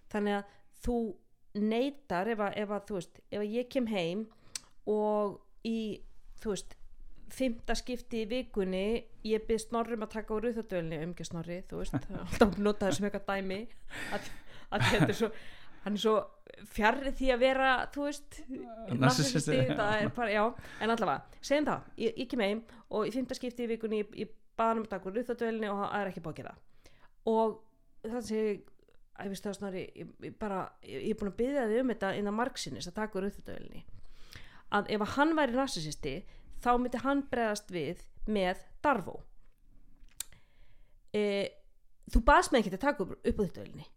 þannig 0.10 0.43
að 0.43 0.43
þú 0.84 1.16
neytar 1.58 2.30
ef 2.30 2.43
að, 2.45 2.58
ef 2.62 2.74
að 2.76 2.84
þú 2.89 3.00
veist 3.00 3.22
ef 3.30 3.39
að 3.39 3.56
ég 3.56 3.70
kem 3.74 3.88
heim 3.89 4.26
og 4.89 5.39
í 5.66 5.80
þú 6.41 6.54
veist 6.54 6.76
fymta 7.34 7.76
skipti 7.78 8.24
í 8.24 8.30
vikunni 8.30 8.86
ég 9.28 9.45
byrð 9.47 9.68
snorrum 9.68 10.06
að 10.06 10.14
taka 10.16 10.36
úr 10.36 10.50
auðvitaðdölni 10.50 11.00
umgjör 11.06 11.30
snorri, 11.30 11.60
þú 11.70 11.84
veist, 11.84 12.10
alltaf 12.24 12.58
notaður 12.58 12.97
sem 12.97 13.08
eitthvað 13.10 13.28
dæmi 13.30 13.60
að, 14.16 14.30
að 14.74 14.86
þetta 14.89 15.10
er 15.10 15.18
svo 15.20 15.30
hann 15.84 15.95
er 15.95 16.04
svo 16.04 16.16
fjarrið 16.74 17.16
því 17.20 17.30
að 17.34 17.43
vera 17.43 17.70
þú 17.93 18.08
veist, 18.08 18.39
bara, 20.18 20.32
já, 20.34 20.43
en 20.82 20.95
allavega 20.95 21.45
segjum 21.52 21.70
það, 21.70 21.86
ég, 22.04 22.18
ég 22.24 22.32
kem 22.32 22.43
heim 22.43 22.66
og 22.89 23.08
í 23.08 23.14
fymta 23.16 23.38
skipti 23.38 23.66
í 23.66 23.72
vikunni 23.76 24.02
ég, 24.02 24.18
ég 24.26 24.34
baðan 24.60 24.82
um 24.82 24.89
að 24.89 24.93
taka 24.95 25.10
úr 25.10 25.20
auðvitaðdölni 25.20 25.72
og 25.72 25.80
það 25.84 25.95
er 26.02 26.12
ekki 26.12 26.26
bókið 26.26 26.50
það 26.50 26.91
og 27.30 27.56
það 28.10 28.28
sem 28.28 28.60
ég 29.26 29.32
veist 29.34 29.46
það 29.48 29.58
snarri, 29.60 29.84
ég, 29.96 30.12
ég 30.30 30.36
bara 30.40 30.60
ég, 30.84 31.06
er 31.12 31.18
búin 31.20 31.32
að 31.34 31.38
byggja 31.42 31.68
þig 31.72 31.82
um 31.84 31.94
þetta 31.94 32.12
innan 32.20 32.38
margsinnis 32.38 32.88
að 32.90 32.98
taka 33.02 33.20
úr 33.20 33.28
auðvitaðdölni 33.30 33.84
að 34.80 34.92
ef 34.96 35.02
að 35.06 35.14
hann 35.18 35.36
væri 35.40 35.58
narcissisti 35.58 36.16
þá 36.64 36.70
myndi 36.80 37.02
hann 37.06 37.24
bregðast 37.32 37.72
við 37.74 38.04
með 38.30 38.66
Darvo 38.86 39.16
e, 41.16 41.24
þú 42.14 42.22
baðst 42.28 42.54
mig 42.54 42.64
ekki 42.66 42.76
að 42.78 42.84
taka 42.88 43.08
auðvitaðdölni 43.10 43.88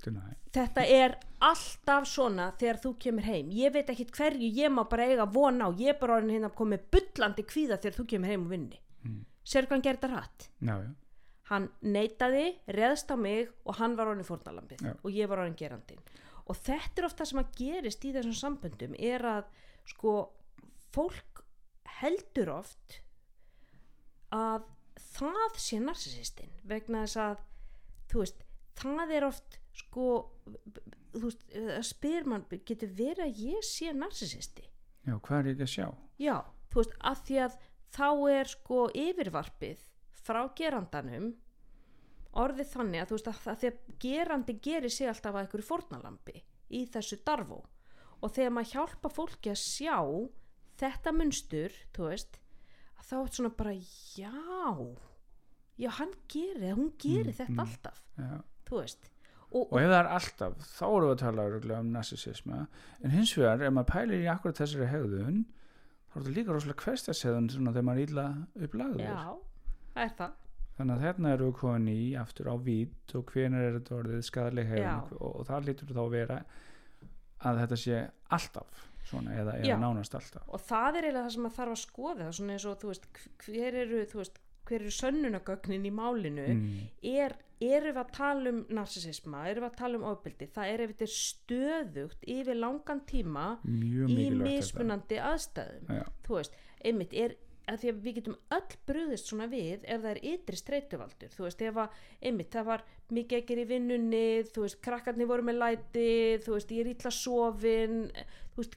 Deny. 0.00 0.20
þetta 0.56 0.82
er 0.88 1.14
alltaf 1.44 2.06
svona 2.08 2.46
þegar 2.56 2.78
þú 2.80 2.92
kemur 3.04 3.26
heim 3.28 3.50
ég 3.52 3.74
veit 3.74 3.90
ekkit 3.92 4.14
hverju 4.16 4.48
ég 4.56 4.72
má 4.72 4.80
bara 4.88 5.04
eiga 5.10 5.26
von 5.28 5.60
á 5.60 5.68
ég 5.76 5.92
er 5.92 5.98
bara 6.00 6.16
orðin 6.16 6.32
hérna 6.38 6.48
að 6.48 6.56
koma 6.56 6.72
með 6.78 6.86
bullandi 6.96 7.44
kvíða 7.50 7.76
þegar 7.82 7.98
þú 7.98 8.06
kemur 8.14 8.32
heim 8.34 8.46
og 8.48 8.54
vinni 8.56 8.80
Mm. 9.00 9.22
sér 9.48 9.64
hvað 9.64 9.70
hann 9.78 9.82
gerði 9.86 9.96
þetta 10.02 10.08
rætt 10.12 10.42
Já, 10.60 10.74
já. 10.84 10.88
Hann 11.50 11.68
neitaði, 11.82 12.46
reðst 12.70 13.10
á 13.10 13.16
mig 13.18 13.50
og 13.66 13.78
hann 13.80 13.96
var 13.98 14.12
orðin 14.12 14.26
fórnalambið 14.28 14.84
Já. 14.86 14.92
og 15.02 15.10
ég 15.14 15.30
var 15.30 15.42
orðin 15.42 15.58
gerandin 15.58 16.02
og 16.46 16.58
þetta 16.58 17.02
er 17.02 17.08
ofta 17.08 17.26
sem 17.28 17.40
að 17.42 17.54
gerist 17.58 18.04
í 18.06 18.12
þessum 18.14 18.36
samböndum 18.38 18.94
er 18.98 19.24
að 19.26 19.48
sko 19.90 20.14
fólk 20.94 21.42
heldur 22.00 22.52
oft 22.54 23.00
að 24.34 24.66
það 25.10 25.58
sé 25.58 25.80
narsisistinn 25.82 26.52
vegna 26.70 27.04
þess 27.04 27.20
að 27.24 27.42
þú 28.10 28.22
veist, 28.22 28.44
það 28.78 29.14
er 29.16 29.26
oft 29.26 29.58
sko 29.80 30.06
þú 31.14 31.24
veist, 31.26 31.44
að 31.54 31.86
spyr 31.90 32.28
mann 32.30 32.46
getur 32.50 32.92
verið 32.94 33.24
að 33.26 33.42
ég 33.50 33.66
sé 33.66 33.94
narsisisti 33.96 34.66
Já, 35.06 35.16
hvað 35.16 35.38
er 35.40 35.50
ég 35.54 35.62
að 35.64 35.72
sjá? 35.74 35.86
já, 36.20 36.36
þú 36.70 36.82
veist, 36.82 36.96
að 37.10 37.22
því 37.26 37.38
að 37.46 37.58
þá 37.90 38.08
er 38.38 38.50
sko 38.50 38.82
yfirvarpið 38.94 39.86
frá 40.26 40.40
gerandanum 40.58 41.30
orðið 42.40 42.68
þannig 42.74 43.02
að 43.02 43.10
þú 43.10 43.16
veist 43.18 43.30
að, 43.30 43.60
því 43.60 43.68
að 43.70 43.78
gerandi 44.04 44.54
gerir 44.62 44.92
sig 44.94 45.08
alltaf 45.10 45.34
að 45.34 45.44
einhverju 45.46 45.66
fórnalambi 45.66 46.42
í 46.70 46.84
þessu 46.92 47.18
darfó. 47.26 47.62
Og 48.20 48.34
þegar 48.36 48.52
maður 48.54 48.72
hjálpa 48.76 49.10
fólki 49.10 49.50
að 49.50 49.62
sjá 49.64 49.96
þetta 50.80 51.12
munstur, 51.16 51.74
þú 51.96 52.10
veist 52.12 52.38
að 53.00 53.06
þá 53.10 53.14
er 53.20 53.32
svona 53.34 53.52
bara 53.58 53.72
já 53.74 54.34
já 55.80 55.88
hann 55.96 56.12
gerir, 56.28 56.74
hún 56.76 56.92
gerir 57.00 57.32
Mm, 57.32 57.38
þetta 57.40 57.52
mm. 57.56 57.60
alltaf. 57.64 58.02
Já. 58.20 58.42
þú 58.68 58.80
veist. 58.82 59.10
Og, 59.50 59.64
Og 59.72 59.80
ef 59.80 59.88
það 59.90 59.96
er 59.98 60.08
alltaf, 60.14 60.58
þá 60.76 60.82
erum 60.86 61.06
við 61.08 61.14
að 61.16 61.22
tala 61.24 61.44
örugglega 61.48 61.80
um 61.82 61.88
narcissisma, 61.96 62.58
en 63.02 63.10
hins 63.10 63.32
vegar 63.34 63.62
ef 63.66 63.72
maður 63.74 63.88
pælir 63.96 64.20
í 64.22 64.28
akkurat 64.30 64.60
þessari 64.60 64.86
hegðun 64.92 65.40
þá 66.10 66.14
er 66.14 66.20
þetta 66.22 66.34
líka 66.36 66.54
rosalega 66.54 66.84
hverstashegðun 66.84 67.48
svona 67.50 67.72
þegar 67.74 67.86
maður 67.88 68.02
er 68.04 68.12
illa 68.12 68.26
upplagður. 68.68 69.02
Já, 69.08 69.24
það 69.94 70.04
er 70.06 70.14
það. 70.20 70.36
Þannig 70.80 70.96
að 70.96 71.04
hérna 71.04 71.32
erum 71.34 71.50
við 71.50 71.56
komin 71.60 71.88
í 71.92 72.02
aftur 72.16 72.48
á 72.48 72.56
vít 72.64 73.14
og 73.18 73.32
hvenær 73.34 73.66
er 73.66 73.74
þetta 73.76 73.96
orðið 73.98 74.22
skadaleg 74.24 74.70
hegðun 74.70 74.86
Já. 74.86 75.16
og, 75.18 75.32
og 75.40 75.48
það 75.50 75.66
lítur 75.66 75.90
þá 75.92 76.00
að 76.04 76.14
vera 76.14 76.38
að 77.40 77.60
þetta 77.64 77.78
sé 77.82 77.98
alltaf 78.36 78.86
svona 79.10 79.34
eða, 79.36 79.56
eða 79.60 79.76
nánast 79.80 80.16
alltaf. 80.16 80.46
Og 80.48 80.62
það 80.64 81.00
er 81.00 81.08
eiginlega 81.08 81.26
það 81.26 81.34
sem 81.34 81.44
maður 81.46 81.58
þarf 81.58 81.74
að 81.74 81.82
skoða 81.82 82.30
svona 82.38 82.56
eins 82.56 82.66
og 82.68 82.80
þú 82.80 82.90
veist 82.92 83.06
hver 83.44 83.78
eru, 83.82 84.00
veist, 84.14 84.40
hver 84.68 84.78
eru 84.80 84.94
sönnunagögnin 84.94 85.86
í 85.88 85.92
málinu? 85.94 86.46
Mm. 86.54 86.88
er, 87.12 87.36
erum 87.60 87.96
við 87.96 88.00
að 88.04 88.12
tala 88.16 88.54
um 88.54 88.60
narsisisma 88.78 89.44
erum 89.50 89.66
við 89.66 89.70
að 89.70 89.78
tala 89.82 90.00
um 90.00 90.08
ofbeldi? 90.14 90.50
Það 90.54 90.72
er 90.72 90.84
ef 90.84 90.94
þetta 90.94 91.08
er 91.08 91.14
stöðugt 91.16 92.26
yfir 92.36 92.60
langan 92.60 93.04
tíma 93.10 93.46
í 93.66 94.30
mismunandi 94.40 95.20
aðstæðum. 95.28 95.94
Já. 96.00 96.04
þú 96.28 96.40
veist, 96.40 96.60
einmitt 96.84 97.16
er 97.16 97.38
að 97.68 97.78
því 97.82 97.88
að 97.92 97.98
við 98.04 98.14
getum 98.20 98.36
öll 98.56 98.76
brúðist 98.88 99.26
svona 99.30 99.46
við 99.50 99.84
ef 99.84 100.00
það 100.02 100.10
er 100.10 100.20
ytri 100.32 100.56
streytuvaldur 100.56 101.34
þú 101.34 101.44
veist, 101.46 101.62
ef 101.62 101.76
að, 101.84 101.98
einmitt, 102.22 102.50
það 102.54 102.64
var 102.70 102.84
mikið 103.10 103.38
ekkir 103.42 103.60
í 103.62 103.66
vinnunni, 103.70 104.22
þú 104.54 104.64
veist, 104.64 104.80
krakkarnir 104.84 105.28
voru 105.30 105.42
með 105.50 105.58
læti, 105.60 106.08
þú 106.44 106.54
veist, 106.56 106.72
ég 106.74 106.80
er 106.86 106.92
illa 106.94 107.12
sofin, 107.14 108.00
þú 108.54 108.62
veist 108.64 108.76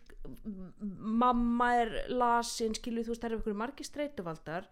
mamma 1.23 1.69
er 1.81 1.93
lasin 2.13 2.75
skilu, 2.77 3.03
þú 3.05 3.13
veist, 3.13 3.23
það 3.23 3.31
eru 3.31 3.41
ykkur 3.41 3.57
margir 3.63 3.87
streytuvaldar 3.87 4.67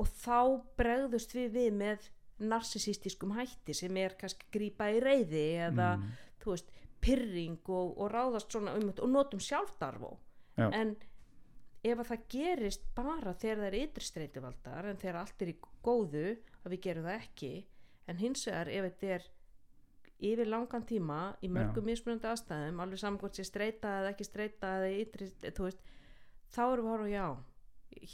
og 0.00 0.10
þá 0.24 0.38
bregðust 0.80 1.34
við 1.36 1.52
við 1.54 1.72
með 1.78 2.08
narsisistískum 2.50 3.34
hætti 3.36 3.74
sem 3.78 3.96
er 4.02 4.16
kannski 4.18 4.48
grípa 4.52 4.88
í 4.90 5.00
reyði 5.02 5.44
eða, 5.68 5.92
Mm. 5.98 6.08
þú 6.42 6.50
veist, 6.56 6.70
pyrring 7.04 7.58
og, 7.68 7.98
og 8.00 8.10
ráðast 8.10 8.50
svona 8.50 8.74
um 8.78 8.88
og 8.90 9.08
notum 9.12 9.38
sjálfdarfó 9.40 10.16
Já. 10.56 10.70
en 10.72 10.96
ef 11.84 12.00
að 12.00 12.10
það 12.10 12.26
gerist 12.32 12.84
bara 12.96 13.34
þegar 13.36 13.60
það 13.60 13.68
er 13.68 13.78
ytri 13.82 14.08
streituvaldar 14.08 14.90
en 14.90 15.00
þegar 15.00 15.20
allt 15.20 15.44
er 15.44 15.52
í 15.52 15.56
góðu 15.84 16.26
að 16.64 16.74
við 16.74 16.84
gerum 16.86 17.08
það 17.08 17.22
ekki 17.22 17.52
en 18.08 18.20
hins 18.20 18.44
vegar 18.48 18.70
ef 18.72 18.86
þetta 18.88 19.10
er 19.16 19.26
yfir 20.24 20.48
langan 20.48 20.86
tíma 20.88 21.18
í 21.44 21.50
mörgum 21.52 21.88
mismunandi 21.88 22.30
aðstæðum 22.30 22.80
alveg 22.80 23.02
saman 23.02 23.20
hvort 23.20 23.36
sé 23.36 23.44
streita 23.44 23.98
eða 24.00 24.14
ekki 24.14 24.28
streita 24.28 24.76
eða 24.78 24.92
ytri, 25.02 25.28
þú 25.44 25.66
veist 25.66 25.82
þá 26.54 26.62
erum 26.64 26.86
við 26.86 26.88
að 26.88 26.94
horfa 26.94 27.10
já 27.12 27.26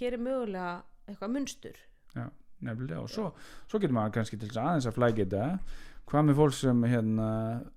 hér 0.00 0.16
er 0.16 0.22
mögulega 0.22 0.72
eitthvað 1.08 1.34
munstur. 1.36 1.78
Nefnilega 2.60 3.00
og 3.00 3.08
svo, 3.08 3.30
svo 3.70 3.78
getur 3.80 3.96
maður 3.96 4.18
kannski 4.18 4.36
til 4.36 4.50
þess 4.50 4.60
aðeins 4.60 4.88
að 4.90 4.96
flækja 4.98 5.24
þetta 5.24 5.44
hvað 6.10 6.24
með 6.26 6.38
fólk 6.40 6.54
sem 6.56 6.82
hérna, 6.90 7.26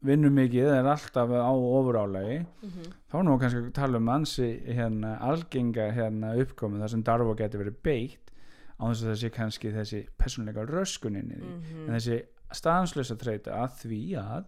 vinnur 0.02 0.32
mikið 0.34 0.72
er 0.74 0.88
alltaf 0.90 1.30
á 1.30 1.52
ofurálægi 1.54 2.40
mm 2.40 2.70
-hmm. 2.70 2.92
þá 3.12 3.16
er 3.20 3.24
nú 3.28 3.38
kannski 3.40 3.60
að 3.62 3.72
tala 3.74 3.98
um 3.98 4.10
ansi 4.10 4.50
hérna, 4.68 5.18
algenga 5.22 5.92
hérna, 5.94 6.34
uppkomi 6.42 6.80
þar 6.80 6.90
sem 6.90 7.04
darfa 7.04 7.36
getur 7.36 7.60
verið 7.64 7.76
beitt 7.84 8.32
á 8.80 8.84
þess 8.90 9.04
að 9.04 9.10
það 9.12 9.20
sé 9.22 9.30
kannski 9.30 9.72
þessi 9.72 10.08
persónleika 10.18 10.66
röskuninni 10.66 11.36
því 11.36 11.54
Mhm. 11.54 11.90
en 11.90 11.96
þessi 12.00 12.22
staðanslösa 12.54 13.16
treyta 13.18 13.52
að 13.52 13.70
því 13.84 14.02
að 14.18 14.44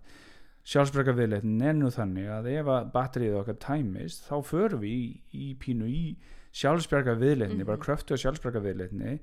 sjálfsbrekka 0.65 1.13
viðleitnin 1.13 1.61
er 1.61 1.73
nú 1.73 1.89
þannig 1.93 2.27
að 2.27 2.47
ef 2.59 2.65
að 2.65 2.91
batterið 2.91 3.35
okkar 3.39 3.59
tæmist 3.59 4.25
þá 4.29 4.41
förum 4.43 4.79
við 4.81 4.89
í, 4.89 5.21
í 5.33 5.55
pínu 5.59 5.85
í 5.85 6.15
sjálfsbrekka 6.51 7.13
viðleitni, 7.19 7.57
Mhm. 7.61 7.65
bara 7.65 7.77
kröftu 7.77 8.13
að 8.15 8.21
sjálfsbrekka 8.23 8.61
viðleitni 8.63 9.19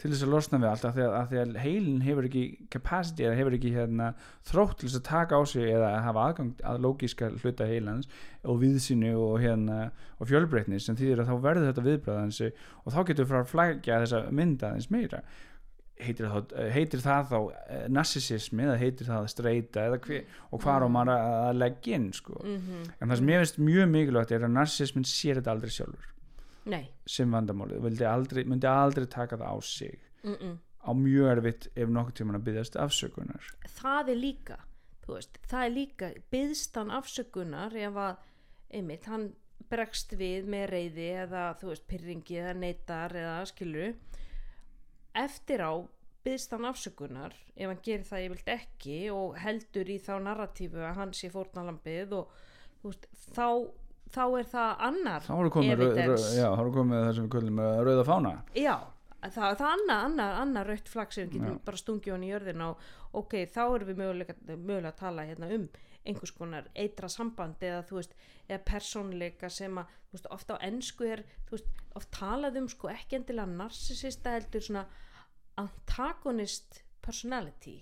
til 0.00 0.10
þess 0.10 0.24
að 0.26 0.32
losna 0.32 0.58
við 0.58 0.68
allt 0.70 0.84
af 0.88 0.96
því 0.96 1.04
að, 1.04 1.12
að, 1.16 1.28
því 1.30 1.38
að 1.40 1.54
heilin 1.62 2.02
hefur 2.04 2.26
ekki 2.28 2.42
capacity 2.72 3.26
eða 3.28 3.38
hefur 3.38 3.56
ekki 3.58 3.72
hérna, 3.76 4.10
þrótt 4.48 4.76
til 4.80 4.88
þess 4.88 4.98
að 4.98 5.06
taka 5.08 5.38
á 5.38 5.42
sig 5.46 5.70
eða 5.70 5.90
að 5.90 6.04
hafa 6.08 6.26
aðgang 6.28 6.64
að 6.72 6.82
lógíska 6.84 7.30
hluta 7.38 7.68
heilans 7.70 8.10
og 8.42 8.60
viðsýni 8.62 9.14
og, 9.14 9.38
hérna, 9.42 9.78
og 10.18 10.30
fjölbreytni 10.30 10.80
sem 10.82 10.98
þýðir 10.98 11.22
að 11.22 11.30
þá 11.30 11.34
verður 11.46 11.68
þetta 11.70 11.88
viðbræðansi 11.88 12.52
og 12.82 12.94
þá 12.96 13.00
getur 13.00 13.22
við 13.22 13.32
frá 13.32 13.40
að 13.40 13.50
flækja 13.52 14.00
þessa 14.04 14.22
mynda 14.34 14.70
aðeins 14.72 14.90
meira. 14.92 15.22
Heitir 16.04 16.26
það, 16.26 16.54
heitir 16.74 17.02
það 17.04 17.28
þá 17.30 17.36
eh, 17.38 17.84
narcissismi 17.94 18.64
eða 18.64 18.80
heitir 18.80 19.06
það 19.06 19.28
streyta 19.30 19.84
eða 19.86 20.00
hver, 20.02 20.24
og 20.50 20.64
hvað 20.64 20.86
á 20.86 20.88
maður 20.90 21.12
að, 21.14 21.36
að 21.44 21.60
leggja 21.60 22.00
inn 22.00 22.08
sko. 22.16 22.40
mm 22.42 22.90
en 22.98 23.12
það 23.12 23.20
sem 23.20 23.30
ég 23.30 23.44
finnst 23.44 23.62
mjög 23.62 23.92
mikilvægt 23.92 24.34
er 24.34 24.48
að 24.48 24.56
narcissismin 24.56 25.06
sér 25.06 25.38
þetta 25.38 25.54
aldrei 25.54 25.70
sjálfur 25.70 26.10
nei. 26.64 26.84
sem 27.06 27.30
vandamálið, 27.30 27.82
vildi 27.84 28.06
aldrei, 28.08 28.44
myndi 28.48 28.68
aldrei 28.70 29.06
taka 29.06 29.36
það 29.40 29.50
á 29.50 29.56
sig. 29.62 29.98
Mm 30.24 30.36
-mm. 30.36 30.54
á 30.84 30.90
mjög 30.96 31.26
erfitt 31.36 31.66
ef 31.76 31.88
nokkuð 31.88 32.14
tíman 32.14 32.36
að 32.36 32.44
byggðast 32.46 32.76
afsökunar. 32.76 33.50
Það 33.80 34.08
er 34.08 34.16
líka 34.16 34.58
veist, 35.12 35.38
það 35.48 35.64
er 35.64 35.72
líka 35.74 36.10
byðstan 36.32 36.92
afsökunar 36.94 37.76
ef 37.76 37.98
að 38.00 38.16
einmitt, 38.74 39.08
hann 39.10 39.32
bregst 39.70 40.14
við 40.18 40.48
með 40.50 40.66
reyði 40.72 41.08
eða 41.24 41.44
þú 41.60 41.70
veist, 41.72 41.86
pyrringi 41.90 42.38
eða 42.40 42.54
neytar 42.58 43.16
eða 43.16 43.36
skilur 43.50 43.94
eftir 45.14 45.62
á 45.64 45.72
byðst 46.24 46.54
hann 46.56 46.68
afsökunar 46.68 47.36
ef 47.54 47.68
hann 47.68 47.82
gerir 47.84 48.08
það 48.08 48.24
ég 48.24 48.34
vilt 48.34 48.52
ekki 48.54 48.98
og 49.14 49.38
heldur 49.40 49.92
í 49.92 49.98
þá 50.02 50.14
narratífu 50.24 50.82
að 50.82 51.00
hann 51.00 51.14
sé 51.16 51.30
fórnalambið 51.32 52.16
og 52.20 52.36
þú 52.82 52.92
veist, 52.92 53.08
þá, 53.36 53.48
þá 54.14 54.24
er 54.40 54.50
það 54.50 54.82
annar 54.88 55.24
þá 55.26 55.32
eru 55.36 55.54
komið, 55.54 55.86
já, 56.38 56.48
eru 56.48 56.74
komið 56.74 57.00
það 57.04 57.14
sem 57.16 57.26
við 57.26 57.32
kullum 57.36 57.58
með 57.60 57.80
rauða 57.88 58.04
fána 58.08 58.34
Já, 58.58 58.74
það, 59.24 59.56
það 59.60 59.70
annað, 59.70 60.04
annað, 60.08 60.36
annað 60.42 60.68
rautt 60.70 60.92
flagg 60.92 61.16
sem 61.16 61.34
Já. 61.34 61.50
bara 61.66 61.80
stungið 61.80 62.14
hann 62.14 62.26
í 62.26 62.30
jörðina 62.30 62.70
og 62.70 62.86
ok, 63.24 63.36
þá 63.54 63.62
erum 63.64 63.90
við 63.90 64.00
mögulega, 64.02 64.36
mögulega 64.54 64.92
að 64.92 65.00
tala 65.02 65.26
hérna 65.28 65.50
um 65.58 65.66
einhvers 66.04 66.34
konar 66.36 66.68
eitra 66.76 67.08
samband 67.08 67.62
eða 67.64 67.80
þú 67.88 67.98
veist, 68.00 68.12
eða 68.48 68.60
persónleika 68.68 69.48
sem 69.52 69.78
að, 69.80 69.94
þú 70.10 70.18
veist, 70.18 70.28
ofta 70.36 70.58
á 70.60 70.64
ennsku 70.68 71.08
er 71.08 71.24
þú 71.48 71.56
veist, 71.56 71.82
oft 71.96 72.10
talað 72.12 72.60
um 72.60 72.68
sko 72.68 72.90
ekki 72.92 73.20
endilega 73.20 73.48
narsisista 73.48 74.34
heldur 74.36 74.64
svona 74.66 74.84
antagonist 75.60 76.82
personality 77.04 77.78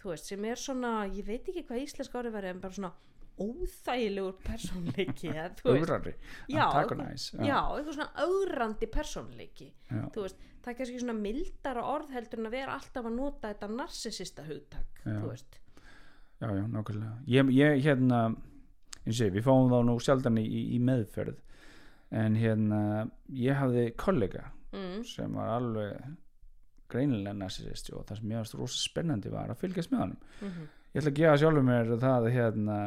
þú 0.00 0.12
veist, 0.12 0.30
sem 0.32 0.44
er 0.48 0.60
svona, 0.60 0.94
ég 1.06 1.26
veit 1.28 1.46
ekki 1.48 1.64
hvað 1.68 1.84
íslenska 1.86 2.20
orðið 2.20 2.38
verið 2.38 2.54
en 2.54 2.64
bara 2.64 2.78
svona 2.78 2.92
óþægilegur 3.40 4.36
persónleiki 4.44 5.30
veist, 5.32 5.60
augrari, 5.66 6.12
Já, 6.48 6.64
eitthvað 6.70 7.92
svona 7.96 8.08
augrandi 8.22 8.88
persónleiki 8.94 9.68
já. 9.90 10.02
þú 10.14 10.24
veist, 10.26 10.42
það 10.62 10.72
er 10.72 10.78
kannski 10.78 11.00
svona 11.02 11.16
mildara 11.18 11.84
orð 11.90 12.14
heldur 12.14 12.42
en 12.42 12.48
að 12.50 12.56
vera 12.56 12.76
alltaf 12.78 13.08
að 13.08 13.16
nota 13.18 13.50
þetta 13.52 13.70
narsisista 13.74 14.44
hugtak, 14.46 15.00
Já. 15.04 15.16
þú 15.18 15.30
veist. 15.32 15.58
Já, 16.40 16.48
já, 16.50 16.64
nákvæmlega. 16.68 17.14
Ég, 17.30 17.50
ég 17.54 17.82
hérna, 17.84 18.20
ég 19.04 19.16
sé, 19.16 19.30
við 19.34 19.46
fáum 19.46 19.70
þá 19.72 19.78
nú 19.88 19.96
sjaldan 20.02 20.38
í, 20.38 20.46
í 20.76 20.78
meðferð 20.82 21.40
en 22.14 22.36
hérna 22.38 22.80
ég 23.34 23.58
hafði 23.58 23.88
kollega 23.98 24.46
mm, 24.74 25.02
sem 25.08 25.34
var 25.34 25.56
alveg 25.56 26.14
greinilega 26.92 27.34
narsisist 27.34 27.90
og 27.94 28.04
það 28.06 28.20
sem 28.20 28.32
ég 28.34 28.42
varst 28.42 28.56
rosa 28.58 28.78
spennandi 28.78 29.32
var 29.32 29.50
að 29.50 29.62
fylgjast 29.64 29.90
með 29.94 30.04
honum. 30.04 30.24
Mm 30.40 30.50
ég 30.94 31.00
ætla 31.00 31.10
að 31.10 31.18
gefa 31.18 31.36
sjálfur 31.42 31.66
mér 31.66 31.92
það 32.02 32.30
hérna, 32.34 32.78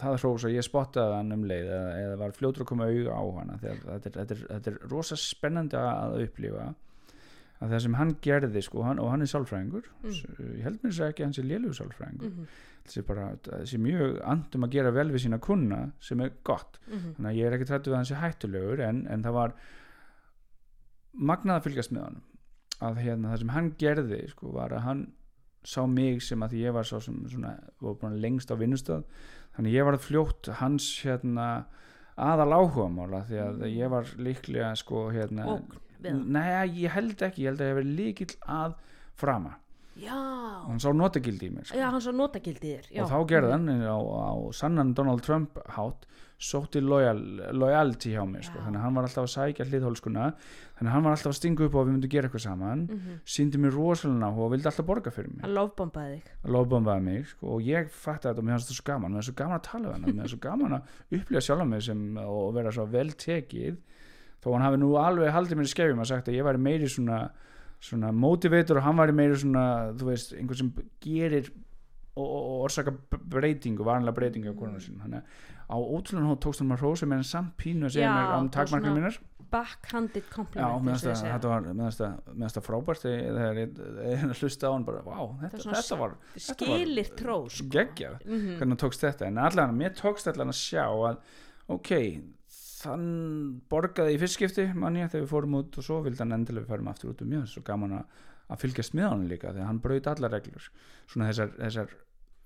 það 0.00 0.12
er 0.12 0.22
hrós 0.24 0.46
að 0.48 0.56
ég 0.56 0.66
spottaði 0.66 1.16
hann 1.16 1.36
um 1.36 1.44
leið 1.46 1.68
eða, 1.70 1.90
eða 2.04 2.20
var 2.24 2.36
fljótur 2.36 2.64
að 2.64 2.70
koma 2.72 2.88
auga 2.90 3.18
á 3.18 3.24
þegar 3.62 3.82
þetta 3.86 4.10
er, 4.10 4.16
þetta 4.18 4.36
er, 4.36 4.46
þetta 4.50 4.72
er 4.72 4.80
rosa 4.90 5.18
spennandi 5.20 5.80
að 5.80 6.16
upplifa 6.26 6.72
að 7.60 7.74
það 7.74 7.84
sem 7.84 7.96
hann 8.00 8.16
gerði 8.24 8.64
sko, 8.64 8.82
hann, 8.86 8.98
og 8.98 9.10
hann 9.12 9.20
er 9.20 9.28
sálfræðingur. 9.28 9.88
Mm. 10.00 10.20
ég 10.56 10.64
held 10.64 10.78
mér 10.80 10.90
þess 10.94 11.02
að 11.04 11.10
ekki 11.12 11.24
hann 11.26 11.34
sé 11.36 11.42
lélugur 11.44 11.76
sálfræðingur. 11.76 12.30
Mm 12.32 12.66
bara, 13.06 13.26
þessi 13.44 13.78
mjög 13.80 14.18
andum 14.26 14.66
að 14.66 14.74
gera 14.74 14.90
vel 14.94 15.10
við 15.12 15.24
sína 15.24 15.38
kunna 15.38 15.92
sem 16.00 16.20
er 16.20 16.32
gott. 16.42 16.80
-hmm. 16.86 17.14
þannig 17.16 17.30
að 17.30 17.36
ég 17.36 17.46
er 17.46 17.52
ekki 17.52 17.68
trættu 17.68 17.90
að 17.90 17.96
hann 17.96 18.08
sé 18.10 18.14
hættulegur 18.14 18.80
en, 18.80 19.06
en 19.06 19.22
það 19.22 19.32
var 19.32 19.54
magnað 21.12 21.56
að 21.56 21.64
fylgjast 21.64 21.92
með 21.92 22.02
honum. 22.02 22.22
Að 22.80 22.96
hérna, 23.04 23.30
það 23.30 23.38
sem 23.38 23.48
hann 23.48 23.74
gerði 23.78 24.28
sko, 24.28 24.52
var 24.52 24.72
að 24.72 24.84
hann 24.88 25.06
sá 25.64 25.86
mig 25.86 26.22
sem 26.22 26.40
að 26.42 26.52
ég 26.60 26.72
var 26.72 26.84
sá 26.88 26.98
sem 27.00 27.14
svona, 27.28 27.54
var 27.80 28.10
lengst 28.16 28.50
á 28.50 28.56
vinnustöð. 28.56 29.04
Þannig 29.56 29.72
ég 29.74 29.84
var 29.84 29.98
fljótt 29.98 30.48
hans 30.60 30.86
hérna, 31.04 31.64
aðal 32.16 32.52
áhugamála 32.52 33.24
því 33.28 33.38
að 33.44 33.56
Mm. 33.60 33.76
ég 33.76 33.90
var 33.90 34.04
líklega 34.18 34.76
sko, 34.76 35.10
hérna, 35.10 35.46
og 35.46 35.62
Nei, 36.02 36.68
ég 36.80 36.90
held 36.90 37.20
ekki, 37.20 37.42
ég 37.44 37.50
held 37.50 37.60
að 37.60 37.66
ég 37.66 37.74
hef 37.74 37.84
verið 37.84 37.96
líkill 37.98 38.36
að 38.48 38.74
frama 39.20 39.54
já, 40.00 40.16
og 40.16 40.70
hann 40.70 40.82
sá 40.82 40.90
notagildi 40.96 41.50
í 41.50 41.54
mér 41.54 41.68
sko. 41.68 41.78
já, 41.78 41.86
hann 41.90 42.04
svo 42.04 42.14
notagildið 42.16 42.72
þér 42.76 42.90
já. 42.96 43.02
og 43.04 43.12
þá 43.12 43.18
gerði 43.34 43.52
hann 43.56 43.68
á, 43.84 43.98
á 44.00 44.32
sannan 44.56 44.94
Donald 44.98 45.24
Trump 45.26 45.60
hátt 45.76 46.08
sótti 46.40 46.80
loyal, 46.80 47.20
loyalty 47.52 48.14
hjá 48.14 48.22
mér 48.24 48.46
sko. 48.46 48.62
Þannig 48.64 48.80
að 48.80 48.84
hann 48.86 48.96
var 48.96 49.06
alltaf 49.06 49.26
að 49.26 49.32
sækja 49.34 49.66
hliðhólskuna. 49.68 50.28
Þannig 50.78 50.88
að 50.88 50.94
hann 50.94 51.04
var 51.04 51.16
alltaf 51.16 51.34
að 51.34 51.36
stinga 51.36 51.66
upp 51.66 51.74
að 51.76 51.84
við 51.84 51.92
myndum 51.92 52.12
gera 52.14 52.30
eitthvað 52.30 52.44
saman. 52.46 52.84
Mm 52.86 53.00
-hmm. 53.00 53.18
síndi 53.34 53.60
mér 53.60 53.76
rosalega 53.76 54.30
áhuga 54.30 54.46
og 54.46 54.52
vildi 54.54 54.70
alltaf 54.70 54.86
borga 54.88 55.10
fyrir 55.12 55.30
mig. 55.34 55.42
Hann 55.44 55.54
lofbombaði 55.58 56.14
þig. 56.14 56.30
Lofbombaði 56.56 57.02
mig 57.04 57.26
sko, 57.26 57.46
og 57.46 57.60
ég 57.60 57.90
fatti 57.90 58.28
þetta 58.28 58.40
og 58.40 58.44
mér 58.44 58.56
fannst 58.56 58.70
það 58.70 58.76
svo 58.80 58.86
gaman. 58.88 59.10
Mér 59.10 59.20
fannst 59.20 59.28
svo 59.28 59.36
gaman 59.36 59.58
að 59.58 59.68
tala 59.68 59.88
við 59.88 59.92
hann. 59.92 60.02
Mér 60.02 60.20
fannst 60.20 60.34
svo 60.34 60.40
gaman 60.48 60.72
að 60.72 60.82
upplifa 61.20 61.40
sjálf 61.40 61.66
mig 61.68 61.82
sem, 61.82 62.16
og 62.16 62.54
vera 62.54 62.72
svo 62.72 62.86
vel 62.86 63.12
tekið. 63.12 63.76
Þó 64.40 64.48
hann 64.54 64.64
hafi 64.64 64.76
nú 64.80 64.96
alveg 64.96 65.32
haldið 65.32 65.56
mér 65.56 65.68
í 65.68 65.74
skefjum 65.76 66.00
að 66.00 66.08
sagt 66.08 66.28
að 66.28 66.40
ég 66.40 66.44
væri 66.44 66.58
meiri 66.58 66.88
svona 66.88 67.30
svona 67.80 68.12
motivator 68.12 68.80
og 68.80 68.86
hann 68.86 69.00
væri 69.00 69.16
meiri 69.16 69.40
svona 69.40 69.64
þú 69.96 70.10
veist, 70.10 70.34
einhver 70.36 70.58
sem 70.60 70.70
gerir 71.00 71.50
og, 72.18 72.26
og, 72.26 72.60
orsaka 72.66 72.92
breytingu 73.10 73.86
varanlega 73.86 74.16
breytingu 74.16 74.52
á 74.52 74.56
konunum 74.58 74.82
sinum 74.84 75.04
þannig 75.04 75.22
að 75.22 75.58
á 75.70 75.76
ótrúlega 75.78 76.26
hún 76.28 76.40
tókst 76.42 76.62
hann 76.62 76.70
maður 76.70 76.86
hrósa 76.86 77.08
með 77.08 77.20
hann 77.22 77.28
samt 77.30 77.52
pínu 77.60 77.88
að 77.88 77.94
segja 77.96 78.10
mér 78.12 78.32
um 78.34 78.48
var 78.48 78.54
takmarkinu 78.56 78.96
mínar. 78.98 79.18
backhanded 79.50 80.26
compliment 80.30 80.88
þetta 80.90 81.52
var 81.52 81.68
finnst 81.70 82.58
það, 82.58 82.66
frábært 82.66 83.06
þegar 83.06 83.60
ég, 83.62 83.78
hlusta 84.40 84.68
á 84.68 84.70
hann 84.74 84.86
bara, 84.88 85.04
vá, 85.06 85.16
þetta, 85.44 85.62
þetta 85.78 86.00
var 86.02 86.16
skilir 86.48 87.14
trós 87.18 87.60
sko. 87.60 87.70
geggjað. 87.78 88.18
Mhm. 88.26 88.58
hvernig 88.58 88.76
hann 88.76 88.82
tókst 88.84 89.06
þetta? 89.06 89.30
En 89.30 89.40
allan, 89.46 89.74
mér 89.78 89.96
tókst 89.98 90.30
allan 90.30 90.52
að 90.52 90.60
sjá 90.60 90.84
að 90.90 91.22
ok, 91.70 91.94
þann 92.80 93.06
borgaði 93.70 94.14
í 94.16 94.20
fyrstskipti 94.22 94.64
manni 94.74 95.02
þegar 95.06 95.24
við 95.26 95.30
fórum 95.34 95.56
út 95.60 95.78
og 95.80 95.84
svo 95.86 96.00
vildi 96.04 96.22
hann 96.22 96.32
endilega 96.38 96.64
við 96.66 96.72
færum 96.74 96.88
aftur 96.92 97.10
út 97.12 97.22
um 97.24 97.28
mjög 97.32 97.48
svo 97.52 97.62
gaman 97.66 97.92
að, 97.98 98.04
að 98.50 98.60
fylgjast 98.64 98.94
með 98.98 99.08
hann 99.12 99.26
líka 99.28 99.52
þegar 99.52 99.68
hann 99.70 99.80
braut 99.84 100.06
allar 100.14 100.32
reglur 100.36 100.70
svona 101.10 101.28
þessar, 101.30 101.52
þessar 101.60 101.94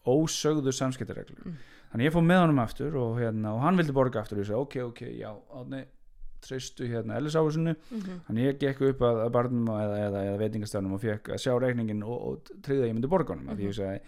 ósögðu 0.07 0.72
samskiptareglur 0.76 1.45
Mm. 1.47 1.57
þannig 1.93 2.09
ég 2.09 2.12
fór 2.16 2.24
með 2.26 2.41
honum 2.45 2.59
aftur 2.64 2.97
og, 3.01 3.18
hérna, 3.20 3.55
og 3.55 3.61
hann 3.64 3.76
vildi 3.78 3.93
borga 3.97 4.20
aftur 4.20 4.39
og 4.39 4.45
ég 4.45 4.49
sagði 4.51 4.62
ok, 4.66 4.76
ok, 4.91 5.01
já, 5.20 5.30
átni 5.61 5.85
treystu 6.45 6.85
hérna 6.91 7.16
Ellisáfusinu 7.16 7.72
Mhm. 7.91 8.18
þannig 8.26 8.45
ég 8.51 8.59
gekk 8.61 8.82
upp 8.91 9.01
að, 9.01 9.22
barnum 9.32 9.64
eða, 9.72 9.97
eða, 10.09 10.24
eða 10.28 10.39
veitingastafnum 10.43 10.93
og 10.93 11.01
fekk 11.01 11.30
að 11.32 11.41
sjá 11.41 11.55
reikningin 11.62 12.03
og, 12.05 12.18
og 12.28 12.51
að 12.68 12.85
ég 12.89 12.93
myndi 12.95 13.09
borga 13.09 13.32
honum 13.32 13.47
mm 13.47 13.57
Mhm. 13.57 14.01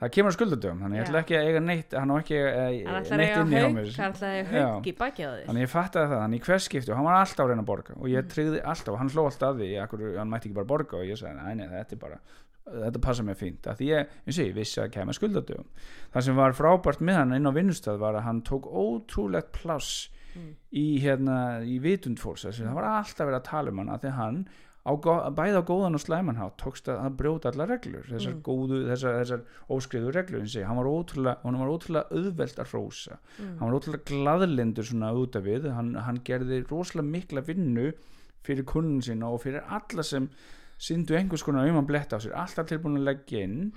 Það 0.00 0.10
kemur 0.16 0.30
að 0.32 0.36
skuldadöfum 0.38 0.80
þannig 0.84 0.96
ég 1.00 1.04
ætla 1.06 1.20
ekki 1.20 1.36
að 1.36 1.46
eiga 1.50 1.60
neitt 1.64 1.94
hann 2.00 2.10
á 2.10 2.16
ekki 2.20 2.36
að 2.40 2.60
eiga 2.70 2.94
ætlar 3.00 3.20
neitt 3.20 3.36
að 3.36 3.40
inn 3.40 3.52
í 3.52 3.60
hjá 3.60 3.68
mér 3.74 3.90
hann 4.00 4.14
ætlar 4.14 4.30
að 4.30 4.38
eiga 4.40 4.50
Já. 4.60 4.66
haug 4.70 4.86
í 4.90 4.94
baki 5.00 5.22
á 5.22 5.30
þér 5.30 5.46
þannig 5.50 5.64
ég 5.66 5.72
fattaði 5.74 6.10
það, 6.10 6.20
þannig 6.24 6.40
í 6.40 6.44
hvers 6.48 6.68
skipti 6.70 6.90
og 6.90 6.96
hann 7.00 7.08
var 7.10 7.18
alltaf 7.20 7.44
að 7.44 7.50
reyna 7.52 7.64
að 7.64 7.70
borga 7.72 7.96
og 8.00 8.06
ég 8.08 8.20
Mhm. 8.24 8.30
tryggði 8.34 8.62
alltaf 8.64 8.92
og 8.94 8.98
hann 8.98 9.10
hló 9.14 9.24
alltaf 9.28 9.48
að 9.50 9.58
því, 9.60 9.68
akkur, 9.84 10.04
hann 10.18 10.30
mætti 10.30 10.48
ekki 10.48 10.54
bara 10.60 10.70
borga 10.72 10.96
og 10.96 11.04
ég 11.04 11.18
sagði, 11.20 11.36
næ, 11.36 11.54
nei, 11.56 11.68
þetta 11.68 11.92
er 11.92 12.00
bara 12.06 12.20
þetta 12.70 13.00
passa 13.02 13.22
mér 13.26 13.34
fínt, 13.40 13.62
að 13.66 13.76
því 13.80 13.86
ég, 13.90 14.06
ég 14.26 14.34
sé, 14.36 14.44
ég 14.46 14.54
vissi 14.54 14.80
að 14.80 14.90
kemur 14.94 15.16
skuldadöfum 15.16 15.64
það 16.14 16.22
sem 16.22 16.36
var 16.36 16.52
frábært 16.52 17.00
með 17.02 17.14
hann 17.20 17.32
inn 17.34 17.48
á 17.48 17.52
vinnustad 17.52 17.98
var 17.98 18.14
að 18.14 18.22
hann 18.28 18.42
tók 18.42 18.64
ótrúlegt 18.70 19.52
pláss 19.52 20.08
Mm. 20.30 20.54
í, 20.72 21.00
hérna, 21.02 21.58
í 21.66 21.80
að 24.86 24.96
að 25.04 25.08
að 25.12 25.26
á, 25.28 25.30
bæði 25.36 25.58
á 25.60 25.68
góðan 25.68 25.94
og 25.98 26.00
slæmanhátt 26.00 26.54
tókst 26.62 26.88
að, 26.88 27.00
að 27.04 27.16
brjóta 27.20 27.50
allar 27.52 27.68
reglur 27.68 28.06
þessar 28.08 28.32
Mm. 28.34 28.42
góðu, 28.46 28.78
þessar, 28.88 29.18
þessar 29.20 29.42
óskriðu 29.76 30.12
reglur 30.16 30.46
hann 30.66 30.76
var 30.80 30.88
ótrúlega, 30.88 31.36
hann 31.44 31.58
var 31.60 31.72
ótrúlega 31.74 32.16
auðvelt 32.16 32.58
að 32.64 32.70
hrósa 32.72 33.18
Mm. 33.38 33.58
hann 33.58 33.70
var 33.70 33.76
ótrúlega 33.80 34.04
glaðlindur 34.10 34.84
svona 34.88 35.12
út 35.12 35.36
af 35.36 35.44
við 35.44 35.68
hann, 35.74 35.94
hann 35.94 36.20
gerði 36.24 36.62
rosalega 36.70 37.10
mikla 37.10 37.40
vinnu 37.44 37.92
fyrir 38.42 38.64
kunnun 38.64 39.02
sína 39.04 39.28
og 39.28 39.42
fyrir 39.42 39.60
alla 39.68 40.02
sem 40.02 40.30
syndu 40.80 41.12
einhvers 41.14 41.42
konar 41.44 41.68
um 41.68 41.74
hann 41.76 41.86
bletta 41.86 42.16
á 42.16 42.20
sér 42.24 42.32
alltaf 42.32 42.66
tilbúin 42.70 42.96
að 42.96 43.04
leggja 43.10 43.42
inn 43.44 43.72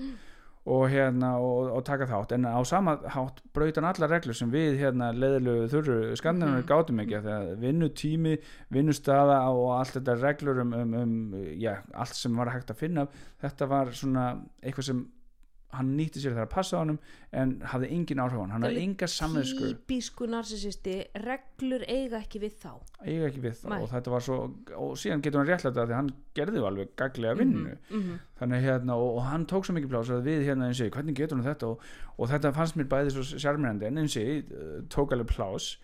og, 0.65 0.85
hérna, 0.89 1.33
og, 1.43 1.71
og 1.75 1.81
taka 1.83 2.05
þátt 2.07 2.31
en 2.37 2.45
á 2.47 2.61
sama 2.63 2.93
hátt 3.15 3.41
braut 3.53 3.75
hann 3.75 3.87
alla 3.89 4.07
reglur 4.07 4.33
sem 4.37 4.51
við 4.51 4.77
hérna 4.79 5.09
leðilegu 5.11 5.65
þurru 5.73 5.97
skandinavir 6.15 6.63
Mhm. 6.63 6.69
gátum 6.69 7.01
ekki 7.03 7.17
af 7.17 7.23
því 7.25 7.33
að 7.35 7.49
vinnutími, 7.65 8.37
vinnustaða 8.71 9.41
og 9.51 9.73
allt 9.79 9.97
þetta 9.97 10.15
reglur 10.21 10.61
um, 10.61 10.73
um, 10.73 10.93
um 10.93 11.33
já, 11.59 11.75
allt 11.93 12.15
sem 12.15 12.35
var 12.37 12.53
hægt 12.53 12.71
að 12.71 12.79
finna 12.79 13.07
þetta 13.43 13.67
var 13.67 13.91
svona 13.91 14.29
eitthvað 14.63 14.83
sem 14.91 15.05
hann 15.73 15.89
nýtti 15.97 16.21
sér 16.21 16.33
þegar 16.35 16.45
að 16.47 16.51
passa 16.53 16.77
á 16.77 16.81
honum 16.83 16.97
en 17.33 17.53
hafði 17.71 17.87
engin 17.95 18.19
áhrif 18.23 18.37
á 18.37 18.41
hann, 18.43 18.51
hann 18.53 18.61
Það 18.63 18.69
hafði 18.73 18.83
enga 18.83 19.07
samvinsku 19.13 19.69
típisku 19.73 20.27
narsisisti 20.29 20.95
reglur 21.25 21.85
eiga 21.87 22.19
ekki 22.21 22.41
við 22.43 22.53
þá 22.61 22.71
eiga 23.03 23.27
ekki 23.29 23.41
við 23.43 23.55
það 23.63 23.69
Nei. 23.73 23.79
og 23.81 23.89
þetta 23.93 24.13
var 24.13 24.25
svo 24.27 24.37
og 24.77 24.93
síðan 25.01 25.23
getur 25.25 25.41
hann 25.43 25.49
réttlega 25.49 25.85
því 25.89 25.97
hann 25.97 26.11
gerði 26.37 26.63
alveg 26.69 26.93
gaglega 27.01 27.39
vinnu 27.41 27.73
Mhm, 27.73 27.97
mhm. 27.99 28.19
þannig 28.39 28.63
hérna 28.67 28.95
og, 28.99 29.17
og 29.17 29.23
hann 29.31 29.45
tók 29.49 29.65
svo 29.65 29.73
mikið 29.77 29.89
pláss 29.95 30.13
að 30.13 30.23
við 30.29 30.45
hérna 30.47 30.67
eins 30.69 30.81
og 30.85 30.91
hvernig 30.93 31.15
getur 31.17 31.37
hann 31.39 31.45
þetta 31.47 31.67
og, 31.73 31.79
og 32.17 32.29
þetta 32.29 32.53
fannst 32.53 32.75
mér 32.77 32.89
bæði 32.93 33.11
svo 33.17 33.23
sjarmirandi 33.33 33.85
en 33.89 33.97
eins 34.03 34.17
og 34.17 34.53
uh, 34.53 34.79
tók 34.93 35.11
alveg 35.17 35.27
pláss 35.33 35.77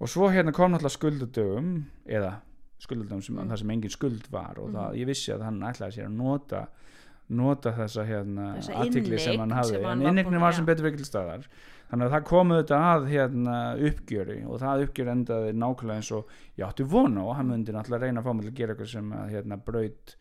og 0.00 0.08
svo 0.08 0.28
hérna 0.30 0.52
kom 0.54 0.72
náttúrulega 0.72 0.94
skuldadögum 0.96 1.72
eða 2.06 2.36
skuldadögum 2.78 3.22
sem, 3.22 3.34
Mm. 3.34 3.48
þar 3.50 3.58
sem 3.58 3.70
engin 3.74 3.90
skuld 3.90 4.28
var 4.30 4.54
og 4.58 4.68
það, 4.70 4.90
Mhm. 4.92 4.98
ég 5.02 5.06
vissi 5.06 5.32
að 5.34 5.42
hann 5.42 5.60
ætlaði 5.60 5.92
sér 5.98 6.06
að 6.06 6.14
nota 6.16 6.68
nota 7.28 7.72
þessa 7.76 8.04
hérna 8.08 8.46
athygli 8.56 9.18
sem 9.20 9.40
hann 9.40 9.50
hafði. 9.52 9.82
en 9.84 10.00
búinn- 10.24 10.40
var 10.40 10.52
sem 10.56 10.66
betur 10.66 10.88
fyrir 10.88 10.96
til 11.02 11.08
staðar 11.08 11.48
þannig 11.90 12.06
að 12.08 12.14
það 12.14 12.24
kom 12.28 12.52
auðvitað 12.52 12.86
að 12.88 13.06
hérna 13.12 13.58
uppgjöri 13.90 14.38
og 14.46 14.60
það 14.62 14.84
uppgjör 14.86 15.12
endaði 15.14 15.52
nákvæmlega 15.56 16.00
eins 16.02 16.10
og 16.12 16.32
ég 16.58 16.66
átti 16.68 16.84
vona 16.88 17.24
og 17.24 17.36
hann 17.36 17.52
myndi 17.52 17.72
náttúrulega 17.76 18.02
reyna 18.06 18.20
að 18.22 18.28
fá 18.28 18.32
mig 18.34 18.44
til 18.48 18.52
að 18.52 18.58
gera 18.60 18.74
eitthvað 18.74 18.92
sem 18.92 19.12
að 19.12 19.32
hérna 19.36 19.60
braut 19.64 20.16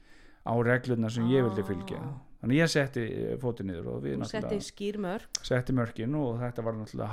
á 0.48 0.54
reglurna 0.64 1.10
sem 1.12 1.28
ég 1.28 1.44
vildi 1.44 1.64
fylgja. 1.68 2.00
Ah. 2.00 2.16
þannig 2.38 2.60
ég 2.62 2.70
setti 2.72 3.04
fótið 3.42 3.68
niður 3.68 3.88
og 3.92 4.04
við 4.06 4.24
setti 4.30 4.60
náttúrulega 4.62 5.22
setti 5.50 5.74
mörkin 5.76 6.16
og 6.16 6.40
þetta 6.44 6.64
var 6.64 6.78
náttúrulega 6.78 7.10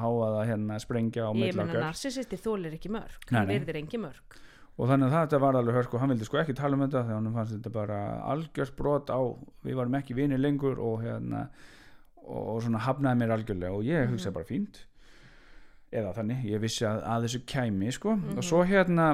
háða 0.00 0.28
að 0.30 0.50
hérna 0.52 0.78
sprengja 0.80 1.26
á 1.28 1.30
ég 1.34 1.40
meina 1.40 1.64
millakar 1.64 1.82
narsisisti 1.88 2.38
þólir 2.40 2.76
ekki 2.78 2.92
Nei, 3.30 3.40
hann 3.40 3.50
verðir 3.50 3.80
engi 3.82 4.00
mörg 4.00 4.38
og 4.76 4.90
þannig 4.90 5.08
að 5.08 5.16
þetta 5.16 5.40
var 5.40 5.56
alveg 5.56 5.78
hörk 5.78 5.94
og 5.94 6.02
hann 6.02 6.12
vildi 6.12 6.28
sko 6.28 6.42
ekki 6.42 6.56
tala 6.56 6.76
um 6.76 6.84
þetta 6.84 7.06
þegar 7.06 7.16
hann 7.20 7.36
fannst 7.38 7.54
þetta 7.56 7.72
bara 7.72 8.00
algjört 8.34 8.76
brot 8.76 9.08
á 9.08 9.20
við 9.64 9.78
varum 9.78 9.96
ekki 9.96 10.16
vinir 10.18 10.42
lengur 10.42 10.82
og 10.82 11.00
hérna 11.04 11.46
og, 12.26 12.42
og 12.56 12.60
svona 12.64 12.82
hafnaði 12.84 13.22
mér 13.22 13.34
algjörlega. 13.36 13.72
Og 13.72 13.86
ég 13.86 14.12
hugsaði 14.12 14.36
bara 14.36 14.48
fínt. 14.48 14.82
Eða 15.96 16.12
þannig, 16.16 16.44
ég 16.50 16.60
vissi 16.60 16.84
að, 16.88 17.00
að 17.06 17.26
þessu 17.26 17.40
kæmi 17.48 17.92
sko, 17.94 18.16
og 18.34 18.44
svo 18.44 18.64
hérna 18.66 19.12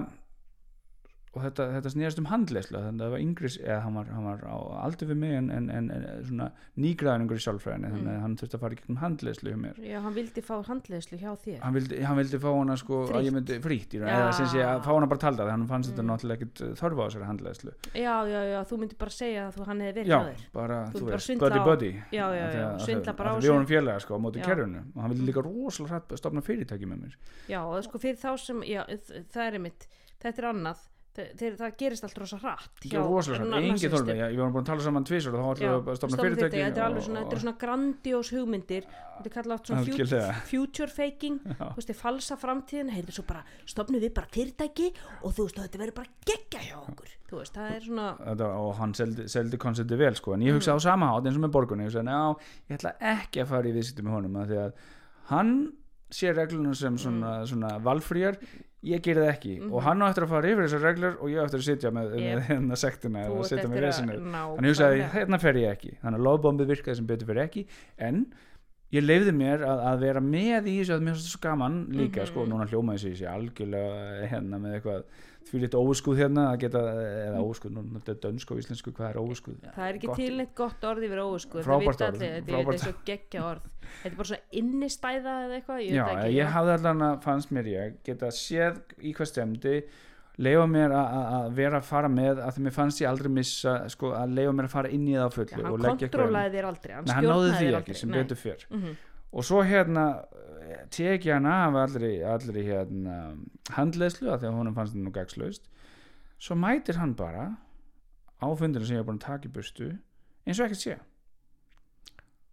og 1.32 1.40
þetta, 1.46 1.64
þetta 1.78 1.90
snýðast 1.94 2.18
um 2.20 2.26
handleysla 2.28 2.80
þannig 2.84 3.00
að 3.00 3.06
það 3.06 3.12
var 3.14 3.22
yngri, 3.24 3.50
eða 3.64 3.76
hann 3.86 3.94
var, 3.96 4.08
hann 4.12 4.24
var 4.28 4.40
á 4.44 4.56
aldur 4.84 5.08
við 5.08 5.16
mig 5.22 5.32
en, 5.38 5.46
en, 5.50 5.68
en, 5.72 5.86
en 5.96 6.24
svona 6.28 6.48
nýgræðningur 6.76 7.38
í 7.40 7.44
sjálfræðinni, 7.46 7.88
þannig 7.94 8.12
að 8.12 8.20
hann 8.26 8.34
þurfti 8.40 8.58
að 8.58 8.62
fara 8.66 8.76
í 8.76 8.80
gegnum 8.82 8.98
handleyslu 9.00 9.52
hjá 9.54 9.58
mér. 9.62 9.78
Já, 9.80 9.96
hann 10.04 10.16
vildi 10.18 10.42
fá 10.44 10.54
handleðslu 10.68 11.18
hjá 11.22 11.30
þér. 11.46 11.58
Hann 11.64 11.76
vildi, 11.78 12.00
hann 12.04 12.18
vildi 12.20 12.40
fá 12.42 12.48
hana 12.52 12.76
sko 12.76 12.98
að 13.08 13.30
myndi 13.32 13.58
raun, 13.62 13.88
Já. 14.02 14.18
eða 14.18 14.32
sem 14.36 14.50
sé 14.52 14.60
að 14.66 14.82
fá 14.84 14.90
hana 14.92 15.08
bara 15.08 15.22
talda 15.24 15.46
þannig 15.48 15.56
hann 15.62 15.68
fannst 15.72 15.90
þetta 15.92 16.02
Mm. 16.02 16.10
náttúrulega 16.12 16.36
ekkit 16.42 16.60
uh, 16.66 16.70
þörfa 16.82 17.00
á 17.00 17.06
þessari 17.08 17.26
handleðslu 17.30 17.72
já, 17.94 18.14
já, 18.28 18.40
já, 18.52 18.58
þú 18.68 18.78
myndi 18.82 18.96
bara 18.98 19.12
segja 19.14 19.42
að 19.48 19.56
þú 19.56 19.66
hann 19.68 19.80
hefði 19.86 19.94
verið 20.02 20.10
já, 20.12 20.18
hjá 20.18 20.28
þér. 20.32 20.44
bara, 20.52 20.78
Þú 20.92 20.98
þú 20.98 21.08
veist, 21.08 21.32
buddy 21.42 21.58
á- 21.62 21.64
buddy. 21.68 21.90
Já, 22.12 22.24
já, 22.36 22.46
já, 22.52 22.64
að- 22.72 22.80
svindla 22.86 23.14
bara 23.16 23.30
á 23.30 23.34
sig 23.38 23.46
við 23.48 23.52
vorum 23.54 23.68
félaga 23.72 24.00
sko 24.04 24.12
á 24.12 24.20
móti 24.20 24.42
Já. 24.42 24.46
kerfinu 24.50 24.82
og 24.94 25.00
hann 25.02 25.10
vildi 25.14 25.26
líka 25.30 25.44
rosalega 25.46 26.00
að 26.02 26.16
stopna 26.20 26.42
fyrirtæki 26.42 26.86
með 26.90 26.98
mér. 27.06 27.14
Já, 27.48 27.60
og 27.62 27.84
sko 27.86 27.98
fyrir 28.02 28.18
þá 28.20 28.30
sem 28.42 28.62
já, 28.66 28.82
það 29.32 29.46
er 29.46 29.52
einmitt, 29.60 29.86
þetta 30.20 30.42
er 30.42 30.48
annað 30.52 30.82
Þe- 31.12 31.26
þeir, 31.36 31.56
það 31.60 31.72
gerist 31.76 32.04
allt 32.06 32.18
rosa 32.22 32.36
hratt 32.40 32.78
það 32.88 33.02
var 33.02 33.10
rosalega 33.12 33.44
hrætt, 33.52 33.64
engin 33.68 33.90
þólmi 33.92 34.14
ég 34.16 34.38
var 34.40 34.52
búin 34.54 34.62
að 34.62 34.68
tala 34.70 34.80
saman 34.86 35.04
tvisar 35.04 35.34
og 35.36 35.42
þá 35.42 35.48
ætlum 35.52 35.72
við 35.72 35.90
að 35.92 35.98
stofna 35.98 36.16
fyrirtæki 36.22 36.60
þetta 36.62 36.80
er 36.80 36.86
alveg 36.86 37.04
svona, 37.04 37.24
er 37.28 37.42
svona 37.42 37.52
grandiós 37.60 38.30
hugmyndir 38.32 38.86
þetta 38.88 39.28
er 39.28 39.34
kallað 39.34 39.60
svona 39.68 39.82
fut- 39.84 39.92
Algjörlega. 39.92 40.38
future 40.48 40.88
faking 40.88 41.36
Já. 41.44 41.52
þú 41.68 41.76
veist, 41.76 41.90
þið 41.92 41.98
falsa 42.00 42.38
framtíðin 42.40 42.92
heyrðu 42.96 43.12
svo 43.18 43.24
bara, 43.28 43.42
stopnum 43.68 44.00
við 44.00 44.14
bara 44.16 44.26
fyrirtæki 44.32 44.88
og 45.20 45.34
þú 45.36 45.44
veist, 45.50 45.60
þetta 45.60 45.82
verður 45.84 45.94
bara 46.00 46.08
geggja 46.32 46.60
hjá 46.70 46.78
okkur 46.80 47.12
þú 47.28 47.36
veist, 47.42 47.54
það 47.60 47.76
er 47.76 47.80
svona 47.90 48.08
Þetta, 48.32 48.48
og 48.64 48.72
hann 48.80 48.94
seldi, 48.94 49.28
seldi 49.28 49.60
koncepti 49.60 49.98
vel 50.00 50.14
sko 50.16 50.32
en 50.32 50.40
ég 50.40 50.48
Mm. 50.48 50.56
hugsa 50.62 50.72
á 50.72 50.80
sama 50.80 51.12
hátt 51.12 51.28
eins 51.28 51.36
og 51.36 51.44
með 51.44 51.52
borgunni 51.52 51.84
ég 51.84 51.92
hugsa, 51.92 52.08
ég 52.72 52.80
ætla 52.80 52.96
ekki 53.00 53.44
að 53.44 53.52
fara 53.52 53.68
í 53.68 53.76
viðsýttu 53.76 54.00
með 54.00 54.16
honum 54.16 54.36
af 54.40 54.48
því 54.48 54.56
að 54.64 54.72
hann 55.28 55.72
sé 56.12 56.32
reglunum 56.36 56.74
sem 56.76 56.96
svona, 57.00 57.40
Mm. 57.42 57.46
svona 57.50 57.70
valfríar 57.82 58.36
ég 58.84 59.00
geri 59.02 59.20
það 59.20 59.32
ekki 59.32 59.52
og 59.72 59.82
hann 59.86 60.02
á 60.02 60.10
eftir 60.10 60.24
að 60.26 60.28
fara 60.34 60.48
yfir 60.52 60.64
þessar 60.66 60.82
reglur 60.88 61.16
og 61.22 61.28
ég 61.30 61.38
á 61.40 61.44
eftir 61.46 61.60
að 61.60 61.66
sitja 61.68 61.90
með, 61.94 62.14
Mhm. 62.18 62.40
Hérna 62.48 62.76
sektina 62.76 63.26
eða 63.26 63.44
sitja 63.46 63.68
með 63.68 63.76
eftir 63.76 63.86
vesinu 63.86 64.12
að 64.12 64.56
hann 64.56 64.64
hugsaði, 64.70 65.10
hérna 65.12 65.40
fer 65.40 65.54
ég 65.54 65.70
ekki 65.76 65.92
þannig 66.02 66.18
að 66.18 66.26
lofbombið 66.26 66.72
virkaði 66.74 66.96
sem 66.96 67.06
betur 67.06 67.26
fyrir 67.26 67.42
ekki 67.48 67.66
en 67.98 68.26
ég 68.92 69.02
leifði 69.06 69.32
mér 69.32 69.62
að, 69.64 69.78
að 69.92 70.00
vera 70.00 70.20
með 70.20 70.66
í 70.68 70.74
þessu 70.82 70.96
að 70.98 71.02
mér 71.06 71.14
finnst 71.14 71.28
það 71.28 71.36
svo 71.36 71.40
gaman 71.46 71.86
líka 71.92 72.20
Mhm. 72.22 72.26
sko, 72.26 72.46
núna 72.46 72.66
hljómaði 72.68 72.98
þessi 73.00 73.16
sé 73.22 73.26
algjörlega 73.30 74.28
hérna 74.28 74.58
með 74.60 74.80
eitthvað 74.80 75.04
því 75.50 75.60
litt 75.64 75.74
óskuð 75.74 76.16
hérna 76.22 76.44
að 76.52 76.58
geta, 76.62 76.80
eða 77.26 77.40
óskuð, 77.44 77.72
nú 77.76 77.82
þetta 77.98 78.12
er 78.14 78.20
dönsk 78.26 78.50
og 78.54 78.60
íslensku, 78.62 78.92
hvað 78.96 79.08
er 79.10 79.18
óskuð 79.22 79.56
það 79.74 79.88
er 79.88 79.98
ekki 79.98 80.14
til 80.16 80.36
neitt 80.38 80.54
gott 80.54 80.84
orð 80.88 81.06
yfir 81.08 81.22
ósku 81.24 81.64
Frábært 81.66 81.82
það 81.82 81.90
vita 81.90 82.06
allir, 82.06 82.32
þetta 82.36 82.52
er- 82.52 82.64
þetta 82.64 82.72
er 82.72 82.84
svo 82.86 82.94
geggja 83.10 83.42
orð. 83.50 83.66
Þetta 84.02 84.12
er 84.12 84.16
bara 84.16 84.28
svona 84.30 84.62
innistæða 84.62 85.34
eða 85.46 85.58
eitthvað 85.58 85.82
ég 85.82 85.92
já, 85.98 86.04
veit 86.06 86.16
ekki, 86.22 86.36
ég 86.38 86.54
hafði 86.56 86.72
allan 86.78 87.04
að 87.08 87.20
fannst 87.26 87.52
mér 87.52 87.66
ég 87.72 87.94
geta 88.04 88.26
séð 88.32 88.80
í 89.02 89.12
hvað 89.16 89.30
stemdi 89.32 89.74
leifa 90.38 90.66
mér 90.66 90.90
að- 90.96 91.50
vera 91.54 91.78
að 91.80 91.84
fara 91.84 92.08
með 92.08 92.38
að 92.40 92.54
því 92.56 92.62
mér 92.64 92.72
fannst 92.72 93.00
ég 93.02 93.08
aldrei 93.10 93.28
missa 93.28 93.74
sko, 93.92 94.12
að 94.16 94.32
leifa 94.38 94.52
mér 94.56 94.64
að 94.64 94.70
fara 94.76 94.88
inn 94.88 95.06
í 95.08 95.12
það 95.12 95.26
á 95.28 95.30
fullu 95.36 95.62
Já, 95.62 95.68
og 95.72 95.80
hann 95.84 95.98
kontrólaði 95.98 96.54
þér 96.56 96.64
aldrei 96.70 96.94
hann 96.94 97.04
Nei, 97.04 97.14
hann 97.14 97.24
náði 97.24 97.48
stjórnaði 97.52 97.58
því 97.58 97.66
þér 97.66 97.76
ekki 97.82 97.92
aldrei, 97.92 98.00
sem 98.00 98.10
betur 98.10 98.36
fyrr 98.40 98.64
Mhm. 98.70 98.96
og 99.32 99.44
svo 99.44 99.62
hérna 99.62 100.06
tek 100.94 101.26
ég 101.26 101.36
hann 101.36 101.48
af 101.50 101.76
allri, 101.82 102.14
allri 102.26 102.64
hérna, 102.66 103.18
handleðslu 103.76 104.30
að 104.32 104.42
því 104.42 104.50
að 104.50 104.58
honum 104.58 104.76
fannst 104.78 104.96
þetta 104.96 105.06
nú 105.06 105.14
gagslaust 105.14 105.68
svo 106.42 106.56
mætir 106.58 106.98
hann 106.98 107.14
bara 107.18 107.52
á 108.42 108.46
fundinu 108.58 108.86
sem 108.86 108.98
ég 108.98 109.04
er 109.04 109.06
búin 109.06 109.20
að 109.20 109.28
taka 109.28 109.48
í 109.48 109.54
burstu 109.54 109.92
eins 110.42 110.58
og 110.58 110.66
ekkert 110.66 110.82
sé. 110.82 110.98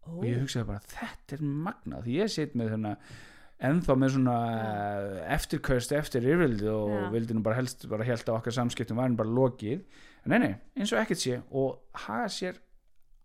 Ó, 0.05 0.19
og 0.19 0.27
ég 0.27 0.39
hugsaði 0.43 0.69
bara 0.69 0.85
þetta 0.91 1.37
er 1.37 1.43
magnað. 1.65 2.05
Því 2.05 2.17
ég 2.19 2.31
sitt 2.33 2.55
með 2.57 2.73
svona 2.75 2.93
ennþá 3.69 3.95
með 3.99 4.13
svona 4.15 4.35
ja. 4.47 5.25
eftirkaust 5.35 5.93
eftir 5.97 6.27
yfirvildi 6.29 6.69
og 6.71 6.93
Já. 6.93 7.07
vildi 7.15 7.35
nú 7.35 7.43
bara 7.43 7.59
helst 7.59 7.83
bara 7.91 8.07
held 8.07 8.23
að 8.23 8.37
okkar 8.37 8.55
samskiptum 8.55 9.01
væri 9.01 9.19
bara 9.19 9.35
lokið. 9.39 9.83
En 10.23 10.35
nei 10.35 10.39
nei, 10.45 10.53
eins 10.77 10.93
og 10.93 11.01
ekkert 11.01 11.23
sé. 11.23 11.41
Og 11.49 12.03
haga 12.05 12.29
sér 12.33 12.61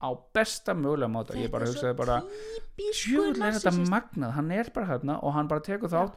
á 0.04 0.08
besta 0.36 0.74
mögulega 0.76 1.10
máta. 1.10 1.36
Ég 1.40 1.50
bara 1.52 1.68
hugsaði 1.70 1.96
bara 1.98 2.20
Jöfull 2.78 3.42
er 3.42 3.56
þetta 3.56 3.72
magnað, 3.88 4.34
hann 4.36 4.50
er 4.54 4.70
bara 4.74 4.90
hérna 4.92 5.18
og 5.22 5.34
hann 5.36 5.48
bara 5.50 5.64
tekur 5.64 5.92
þátt 5.92 6.14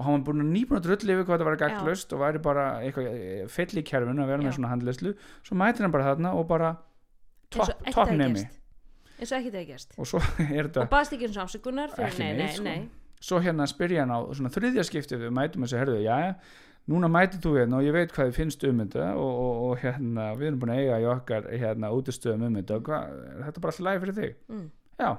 og 0.00 0.06
hann 0.06 0.16
var 0.16 0.22
búin 0.28 0.44
að 0.44 0.52
nýbúin 0.54 0.78
að 0.80 0.86
drulli 0.86 1.14
yfir 1.14 1.26
hvað 1.28 1.34
þetta 1.36 1.48
var 1.48 1.58
gaglaust 1.60 2.14
og 2.16 2.22
væri 2.22 2.40
bara 2.44 2.68
eitthvað 2.84 3.50
fell 3.52 3.80
í 3.80 3.84
kerfinu 3.84 4.24
að 4.24 4.30
vera 4.32 4.40
Já. 4.40 4.46
með 4.46 4.56
svona 4.56 4.70
handleyslu 4.72 5.12
svo 5.44 5.58
mætir 5.60 5.84
hann 5.84 5.92
bara 5.92 6.06
þarna 6.08 6.32
og 6.38 6.46
bara 6.48 6.70
topp 7.52 8.14
nemi. 8.16 8.46
eins 9.18 9.28
og 9.34 9.36
ekkert 9.36 9.58
hefði 9.58 9.66
gerst. 9.68 9.92
Og 9.98 10.08
er 10.58 10.70
og 10.70 10.88
baðst 10.94 11.16
ekki 11.16 11.28
eins 11.28 11.36
og 11.36 11.44
afsökunar 11.44 11.92
fyrir 11.92 12.08
Ekki 12.08 12.24
nei, 12.24 12.32
neitt, 12.32 12.46
nei, 12.46 12.56
sko. 12.56 12.64
nei. 12.64 12.88
Svo 13.20 13.42
hérna 13.44 13.66
spyrja 13.68 14.06
hann 14.06 14.14
á 14.16 14.18
svona 14.32 14.52
þriðja 14.54 14.86
skiptið 14.88 15.26
við 15.26 15.34
mætum 15.36 15.66
segja, 15.68 15.82
herðu, 15.84 15.98
já, 16.06 16.16
núna 16.90 17.08
mætir 17.12 17.40
þú 17.44 17.54
hérna 17.58 17.80
og 17.80 17.86
ég 17.86 17.94
veit 17.94 18.12
hvað 18.14 18.30
þið 18.30 18.38
finnst 18.38 18.64
um 18.66 18.78
þetta 18.82 19.08
og, 19.20 19.32
og, 19.44 19.58
og 19.66 19.82
hérna, 19.82 20.28
við 20.38 20.48
erum 20.48 20.60
búin 20.62 20.72
að 20.74 20.80
eiga 20.84 21.00
í 21.02 21.08
okkar 21.12 21.50
hérna 21.50 21.90
útistöðum 21.96 22.46
um 22.48 22.56
þetta 22.60 22.78
og 22.78 22.86
hvað, 22.88 23.18
er 23.30 23.42
þetta 23.46 23.64
bara 23.64 23.74
alltaf 23.74 23.86
lægi 23.86 24.02
fyrir 24.04 24.16
þig? 24.20 24.38
Mm. 24.50 24.64
Já, 25.00 25.10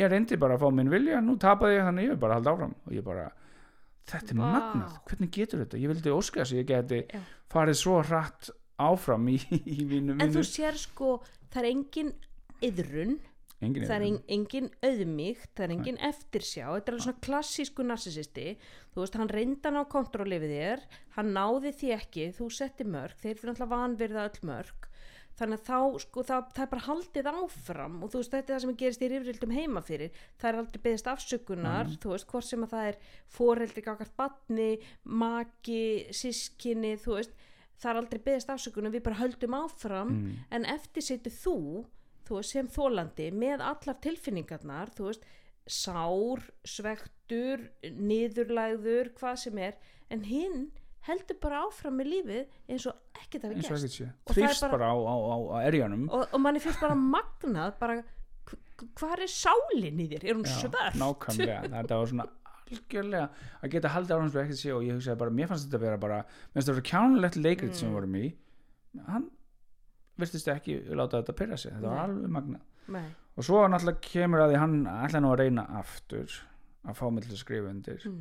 ég 0.00 0.12
reyndi 0.14 0.40
bara 0.40 0.56
að 0.56 0.64
fá 0.64 0.72
minn 0.78 0.92
vilja, 0.92 1.20
nú 1.24 1.36
tapaði 1.40 1.78
ég 1.78 1.86
þannig 1.90 2.08
ég 2.08 2.14
vil 2.14 2.22
bara 2.24 2.38
halda 2.38 2.54
áfram 2.56 2.74
og 2.86 2.96
ég 2.96 3.06
bara, 3.06 3.26
þetta 4.10 4.34
er 4.34 4.40
Vá. 4.40 4.46
magnað, 4.56 4.96
hvernig 5.10 5.32
getur 5.36 5.64
þetta? 5.64 5.82
Ég 5.84 5.94
vildi 5.94 6.16
óska 6.16 6.42
þess 6.42 6.56
að 6.56 6.62
ég 6.62 6.70
geti 6.72 7.02
Já. 7.06 7.22
farið 7.54 7.80
svo 7.82 8.00
hratt 8.02 8.50
áfram 8.80 9.28
í, 9.30 9.38
í 9.76 9.84
mínu, 9.84 10.16
en 10.16 10.24
mínu 10.24 10.38
þú 10.38 10.46
sér 10.48 10.80
sko 10.80 11.18
það 11.52 11.62
er 11.62 11.70
engin 11.70 12.14
yðrun 12.64 13.18
engin 13.60 13.86
það 13.86 13.96
er 13.96 14.06
en, 14.06 14.18
engin 14.36 14.68
auðmíkt 14.86 15.50
það 15.54 15.64
er 15.66 15.74
engin 15.76 16.02
eftirsjá, 16.10 16.66
þetta 16.66 16.92
er 16.92 16.96
alveg 16.96 17.06
svona 17.06 17.24
klassísku 17.26 17.86
narsisisti, 17.86 18.46
þú 18.94 19.04
veist, 19.04 19.18
hann 19.20 19.32
reyndan 19.32 19.80
á 19.80 19.84
kontróli 19.90 20.40
við 20.42 20.54
þér, 20.56 20.86
hann 21.16 21.34
náði 21.36 21.74
því 21.80 21.90
ekki, 21.96 22.30
þú 22.38 22.52
setti 22.60 22.86
mörg, 22.88 23.18
þeir 23.20 23.36
fyrir 23.36 23.54
alltaf 23.54 23.74
vanvirða 23.74 24.28
öll 24.30 24.48
mörg 24.50 24.90
þannig 25.40 25.60
að 25.60 25.68
þá, 25.68 26.00
sko, 26.04 26.24
það, 26.26 26.48
það 26.56 26.64
er 26.64 26.70
bara 26.72 26.86
haldið 26.86 27.28
áfram 27.30 28.00
og 28.04 28.10
þú 28.12 28.20
veist, 28.20 28.32
þetta 28.34 28.50
er 28.50 28.56
það 28.56 28.64
sem 28.64 28.74
gerist 28.82 29.04
í 29.04 29.10
rifrildum 29.10 29.54
heima 29.56 29.82
fyrir, 29.84 30.18
það 30.40 30.50
er 30.50 30.58
aldrei 30.60 30.82
beðist 30.84 31.10
afsökunar, 31.10 31.92
þú 32.02 32.12
veist, 32.12 32.26
hvort 32.28 32.48
sem 32.48 32.66
að 32.66 32.74
það 32.74 32.88
er 32.90 32.98
foreldri 33.38 33.84
gagart 33.86 34.16
batni 34.20 34.68
maki, 35.22 35.84
sískinni 36.16 36.92
þú 37.00 37.16
veist, 37.16 37.46
það 37.80 37.92
er 37.92 38.02
aldrei 38.02 38.22
beðist 38.26 38.52
afsökunar 38.52 38.92
við 38.92 39.06
bara 39.06 39.20
höldum 39.22 39.56
áfram. 39.62 40.12
Mm. 40.12 40.44
en 40.58 40.68
eftir 40.74 41.06
setur 41.06 41.36
þú, 41.38 41.56
þú 42.30 42.38
veist, 42.40 42.54
sem 42.56 42.68
þólandi 42.70 43.28
með 43.34 43.64
allar 43.66 43.98
tilfinningarnar 44.06 44.94
þú 44.96 45.08
veist, 45.10 45.28
sár 45.70 46.40
svektur, 46.66 47.66
niðurlæður 47.84 49.10
hvað 49.18 49.36
sem 49.44 49.58
er, 49.62 49.76
en 50.10 50.24
hinn 50.26 50.70
heldur 51.06 51.38
bara 51.40 51.62
áfram 51.66 51.96
með 52.00 52.08
lífið 52.12 52.56
eins 52.70 52.86
og 52.90 53.20
ekkert 53.22 53.46
og 53.46 53.52
Og 53.54 54.34
það 54.34 54.42
er 54.42 54.48
þrýfst 54.50 54.66
bara- 54.74 54.90
á, 54.92 54.96
á, 55.00 55.14
á, 55.16 55.36
á 55.56 55.58
erjanum 55.68 56.08
og, 56.12 56.26
og 56.32 56.40
manni 56.44 56.60
finnst 56.60 56.80
bara 56.82 56.96
magnað 56.98 57.78
bara, 57.80 57.96
hvað 58.98 59.22
er 59.24 59.32
sálin 59.32 60.00
í 60.04 60.08
þér? 60.10 60.26
Er 60.28 60.36
hún 60.36 60.44
svört? 60.48 60.98
nákvæmlega, 61.00 61.70
þetta 61.72 61.98
var 62.02 62.10
svona 62.12 62.28
algjörlega 62.70 63.26
að 63.64 63.70
geta 63.74 63.88
haldið 63.94 64.14
árum 64.16 64.30
sem 64.30 64.42
ekkert 64.44 64.60
sé 64.60 64.72
og 64.76 64.84
ég 64.86 64.94
hugsaði 64.98 65.18
bara, 65.24 65.30
mér 65.40 65.48
fannst 65.50 65.66
þetta 65.68 65.80
að 65.80 65.86
vera 65.88 66.00
bara 66.04 66.18
mér 66.20 66.54
finnst 66.54 66.68
þetta 66.68 66.74
að 66.76 66.80
vera 66.80 66.90
kjánulegt 66.92 67.40
leikrit 67.44 67.74
sem 67.74 67.88
Mm. 67.88 67.90
við 67.90 67.98
vorum 68.00 68.16
í. 68.20 68.26
Hann 69.08 69.30
virtist 70.24 70.48
ekki 70.52 70.76
láta 70.98 71.20
þetta 71.20 71.36
pyrra 71.40 71.56
sig, 71.60 71.72
þetta 71.76 71.92
var 71.94 72.02
alveg 72.08 72.34
magna 72.36 72.60
nei, 72.90 73.06
og 73.36 73.46
svo 73.46 73.62
náttúrulega 73.70 74.04
kemur 74.10 74.42
að 74.44 74.52
því 74.54 74.60
hann 74.64 74.76
ætla 74.96 75.20
nú 75.24 75.30
að 75.34 75.40
reyna 75.44 75.64
aftur 75.80 76.36
að 76.88 76.96
fá 76.98 77.04
mig 77.12 77.24
til 77.26 77.34
að 77.36 77.42
skrifa 77.44 77.70
undir. 77.70 78.04
Mm. 78.08 78.20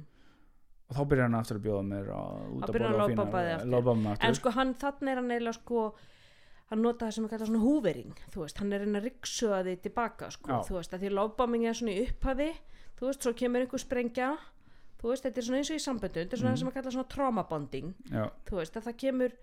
og 0.90 0.96
þá 0.98 1.02
byrjar 1.12 1.28
hann 1.30 1.40
aftur 1.40 1.60
að 1.60 1.66
bjóða 1.66 1.84
mér 1.90 2.08
að, 2.14 2.46
út 2.54 2.64
Að 2.64 2.70
að 2.70 2.76
að 3.24 3.34
bæði 3.36 3.52
aftur. 3.56 3.74
lópa 3.74 3.96
mig 4.04 4.24
en 4.30 4.40
sko 4.40 4.54
hann 4.58 4.74
þannig 4.82 5.12
er 5.14 5.22
hann 5.22 5.32
eiginlega 5.36 5.58
sko 5.60 5.84
hann 6.70 6.84
nota 6.86 7.06
það 7.08 7.14
sem 7.16 7.26
er 7.26 7.32
kallað 7.34 7.50
svona 7.50 7.64
húvering 7.64 8.16
þú 8.34 8.42
veist, 8.44 8.60
hann 8.62 8.74
er 8.74 8.82
að 8.82 8.86
reyna 8.86 9.00
að 9.02 9.06
ryksuða 9.10 9.60
því 9.66 9.76
tilbaka 9.88 10.28
sko, 10.36 10.60
þú 10.68 10.76
veist, 10.78 10.94
að 10.94 11.06
því 11.06 11.12
lofbáming 11.18 11.66
er 11.66 11.78
svona 11.80 11.96
í 11.96 12.04
upphafi 12.06 12.50
þú 13.00 13.08
veist, 13.08 13.24
svo 13.26 13.34
kemur 13.40 13.64
einhver 13.66 13.82
sprengja 13.82 14.28
þú 15.00 15.10
veist, 15.14 15.24
þetta 15.26 15.40
er 15.42 15.48
svona 15.48 15.62
eins 15.64 15.72
og 15.74 15.80
í 15.80 15.86
samböndu 15.88 16.20
þetta 16.22 16.36
er 16.38 16.42
svona 16.44 16.52
það 16.54 16.60
sem 16.62 16.70
er 16.70 16.76
kallað 16.78 16.96
svona 16.98 17.12
traumabonding 17.16 17.90
já, 18.12 18.26
þú 18.50 18.60
veist, 18.60 18.78
að 18.78 18.86
það 18.90 19.00
kemur 19.06 19.34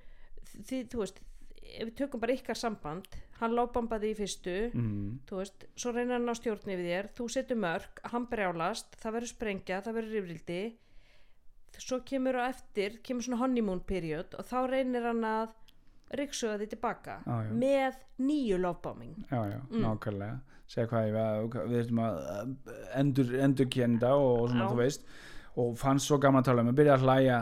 því, 0.68 0.80
þú 0.92 1.02
veist, 1.02 1.18
ef 1.76 1.88
við 1.88 1.94
tökum 2.00 2.20
bara 2.22 2.36
ykkar 2.36 2.58
samband 2.58 3.06
hann 3.40 3.52
lofbambaði 3.56 4.10
í 4.12 4.16
fyrstu 4.16 4.56
mm, 4.72 5.18
þú 5.28 5.40
veist, 5.42 5.66
svo 5.76 5.92
reynir 5.92 6.16
hann 6.16 6.30
á 6.30 6.34
stjórn 6.38 6.72
yfir 6.72 6.86
þér 6.88 7.08
þú 7.18 7.28
setur 7.34 7.60
mörg, 7.60 8.02
hann 8.12 8.26
brjálast 8.30 8.96
það 9.02 9.16
verður 9.18 9.32
sprengja, 9.34 9.82
það 9.84 9.98
verður 10.00 10.16
rifrildi 10.18 10.60
svo 11.76 11.98
kemur 12.08 12.38
á 12.40 12.48
eftir 12.48 13.00
kemur 13.04 13.26
svona 13.26 13.42
honeymoon 13.42 13.82
period 13.84 14.32
og 14.40 14.46
þá 14.48 14.58
reynir 14.70 15.04
hann 15.04 15.24
að 15.28 15.50
ryksuga 16.16 16.56
því 16.60 16.68
tilbaka 16.72 17.16
já. 17.26 17.52
með 17.52 17.96
nýju 18.22 18.60
lofbáming 18.62 19.16
já, 19.28 19.40
já, 19.50 19.60
Mm. 19.68 19.82
nákvæmlega 19.82 20.38
segja 20.66 20.88
hvað 20.90 21.06
ég 21.06 21.14
var, 21.14 21.66
við 21.70 21.80
erum 21.84 22.00
að 22.02 22.16
endur, 22.98 23.34
endur 23.44 23.68
kenda 23.70 24.14
og, 24.18 24.32
og 24.40 24.48
svona 24.50 24.64
Já. 24.64 24.70
þú 24.72 24.78
veist 24.80 25.04
og 25.56 25.76
fannst 25.80 26.06
svo 26.10 26.18
gaman 26.20 26.42
að 26.42 26.44
tala 26.50 26.60
um 26.62 26.68
að 26.68 26.76
byrja 26.76 26.94
að 26.98 27.04
hlæja 27.06 27.36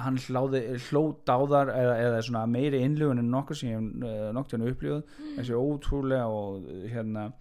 hann 0.00 0.16
hláði, 0.16 0.60
hló 0.88 1.02
dáðar 1.28 1.68
eða, 1.74 1.96
eða 2.06 2.22
svona 2.24 2.46
meiri 2.48 2.80
innlugun 2.86 3.18
en 3.20 3.30
nokkur 3.30 3.56
sem 3.56 3.68
ég 3.68 3.76
hef 3.78 4.32
nokkur 4.34 4.58
hann 4.58 4.68
upplifað 4.72 5.02
Mm. 5.20 5.36
þessi 5.38 5.54
ótrúlega 5.60 6.26
og 6.26 6.64
hérna 6.88 7.32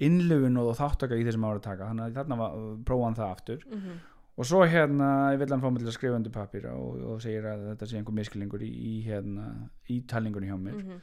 innlugun 0.00 0.56
og 0.62 0.74
þáttaka 0.78 1.18
í 1.18 1.24
þessum 1.26 1.46
ára 1.48 1.60
taka 1.62 1.88
þannig 1.90 2.04
að 2.10 2.18
þarna 2.18 2.38
var, 2.40 2.54
prófa 2.86 3.04
hann 3.08 3.18
það 3.18 3.30
aftur 3.34 3.64
mm 3.66 3.78
-hmm. 3.80 3.98
og 4.38 4.46
svo 4.46 4.62
hérna 4.66 5.10
ég 5.34 5.38
vil 5.38 5.50
hann 5.50 5.60
fá 5.62 5.70
mig 5.70 5.78
til 5.82 5.88
að 5.88 5.96
skrifa 5.98 6.16
undir 6.16 6.32
pappir 6.32 6.66
og, 6.70 7.02
og 7.14 7.20
segir 7.22 7.44
að 7.46 7.66
þetta 7.74 7.86
sé 7.86 7.96
einhver 7.98 8.14
miskilingur 8.18 8.62
í, 8.62 8.70
í 8.70 9.04
hérna 9.06 9.68
í 9.90 10.00
talningunni 10.06 10.48
hjá 10.50 10.56
mér 10.58 10.74
Mhm. 10.82 11.00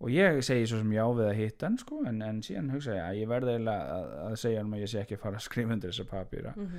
og 0.00 0.08
ég 0.08 0.40
segi 0.42 0.66
svo 0.66 0.78
sem 0.78 0.90
já 0.92 1.04
við 1.04 1.28
að 1.30 1.36
hitta 1.36 1.66
hann 1.66 1.78
sko, 1.78 2.04
en, 2.06 2.22
en 2.22 2.40
síðan 2.40 2.70
hugsa 2.72 2.94
ég 2.94 3.04
að 3.04 3.18
ég 3.20 3.28
verði 3.28 3.56
að, 3.68 4.30
að 4.30 4.36
segja 4.36 4.62
hann 4.62 4.72
að 4.72 4.80
ég 4.80 4.88
sé 4.88 5.00
ekki 5.00 5.16
fara 5.18 5.36
að 5.36 5.40
skrifa 5.48 5.72
undir 5.72 5.90
þessa 5.90 6.04
papíra 6.08 6.54
Mhm. 6.56 6.78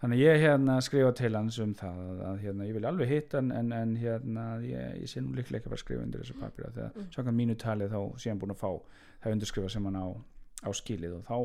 Þannig 0.00 0.20
ég 0.22 0.40
hérna 0.40 0.78
skrifa 0.84 1.12
til 1.18 1.32
hans 1.36 1.58
um 1.60 1.72
það 1.76 1.98
að, 2.30 2.38
hérna, 2.44 2.66
ég 2.68 2.76
vil 2.78 2.86
alveg 2.88 3.08
hitta 3.10 3.38
hann 3.40 3.50
en, 3.52 3.72
en 3.76 3.96
hérna 4.00 4.44
ég, 4.64 5.00
ég 5.02 5.10
sé 5.12 5.20
nú 5.20 5.34
líklega 5.36 5.60
ekki 5.60 5.68
að 5.68 5.72
fara 5.74 5.78
að 5.80 5.84
skrifa 5.84 6.04
undir 6.06 6.22
þessa 6.24 6.38
papíra 6.40 6.70
þegar 6.76 6.92
Mm. 6.96 7.08
samkvæmt 7.16 7.36
mínu 7.40 7.56
talið 7.60 7.90
þá 7.92 8.00
sé 8.18 8.30
hann 8.30 8.40
búin 8.40 8.54
að 8.54 8.62
fá 8.62 8.70
það 9.22 9.32
undirskrifa 9.36 9.68
sem 9.74 9.84
hann 9.90 9.98
á, 10.00 10.06
á 10.64 10.70
skilið 10.72 11.18
og 11.18 11.26
þá 11.28 11.36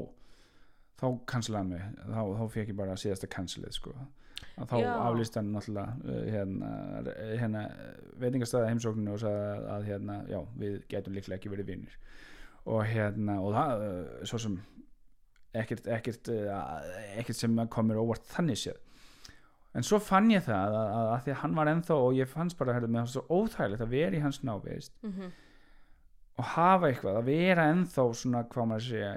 þá 0.95 1.08
kanselaði 1.28 1.68
mig, 1.74 1.82
þá, 2.08 2.22
þá 2.39 2.45
fekk 2.53 2.70
ég 2.72 2.78
bara 2.80 2.93
síðasta 2.95 3.28
kanselið 3.28 3.74
sko. 3.76 3.91
Að 4.56 4.70
þá 4.72 4.76
aflýst 5.03 5.36
hann 5.36 5.49
náttúrulega 5.51 5.97
uh, 6.08 6.22
hérna, 6.32 6.70
hérna 7.36 7.64
veitingastæða 8.22 8.70
heimsókninu 8.72 9.12
og 9.12 9.20
sagði 9.20 9.41
að, 9.49 9.66
að 9.76 9.89
hérna, 9.89 10.16
já, 10.32 10.39
við 10.62 10.78
getum 10.93 11.18
líklega 11.18 11.36
ekki 11.41 11.51
verið 11.51 11.68
vinnir 11.74 11.97
og 12.66 12.80
hérna 12.88 13.36
og 13.43 13.51
það, 13.58 13.84
uh, 13.89 14.24
svo 14.32 14.39
sem 14.45 14.56
ekkert, 15.62 15.88
ekkert, 15.88 16.30
uh, 16.30 16.82
ekkert 17.20 17.38
sem 17.39 17.56
komur 17.74 18.01
óvart 18.03 18.26
þannig 18.36 18.58
séð 18.62 18.82
en 19.76 19.84
svo 19.84 19.99
fann 19.99 20.30
ég 20.32 20.43
það 20.45 20.72
að, 20.72 20.89
að, 20.95 21.08
að 21.16 21.24
því 21.26 21.32
að 21.34 21.39
hann 21.43 21.56
var 21.60 21.72
ennþá 21.74 21.95
og 21.99 22.14
ég 22.16 22.30
fannst 22.32 22.58
bara 22.60 22.78
með 22.80 23.01
það 23.01 23.10
svo 23.16 23.24
óþægilegt 23.39 23.84
að 23.86 23.89
vera 23.97 24.16
í 24.16 24.22
hans 24.24 24.39
návist 24.47 24.93
Mhm. 25.03 25.32
og 26.38 26.45
hafa 26.56 26.89
eitthvað, 26.91 27.18
að 27.22 27.26
vera 27.32 27.66
ennþá 27.74 28.06
svona, 28.16 28.43
hvað 28.51 28.70
maður 28.70 28.82
að 28.84 28.89
segja 28.89 29.12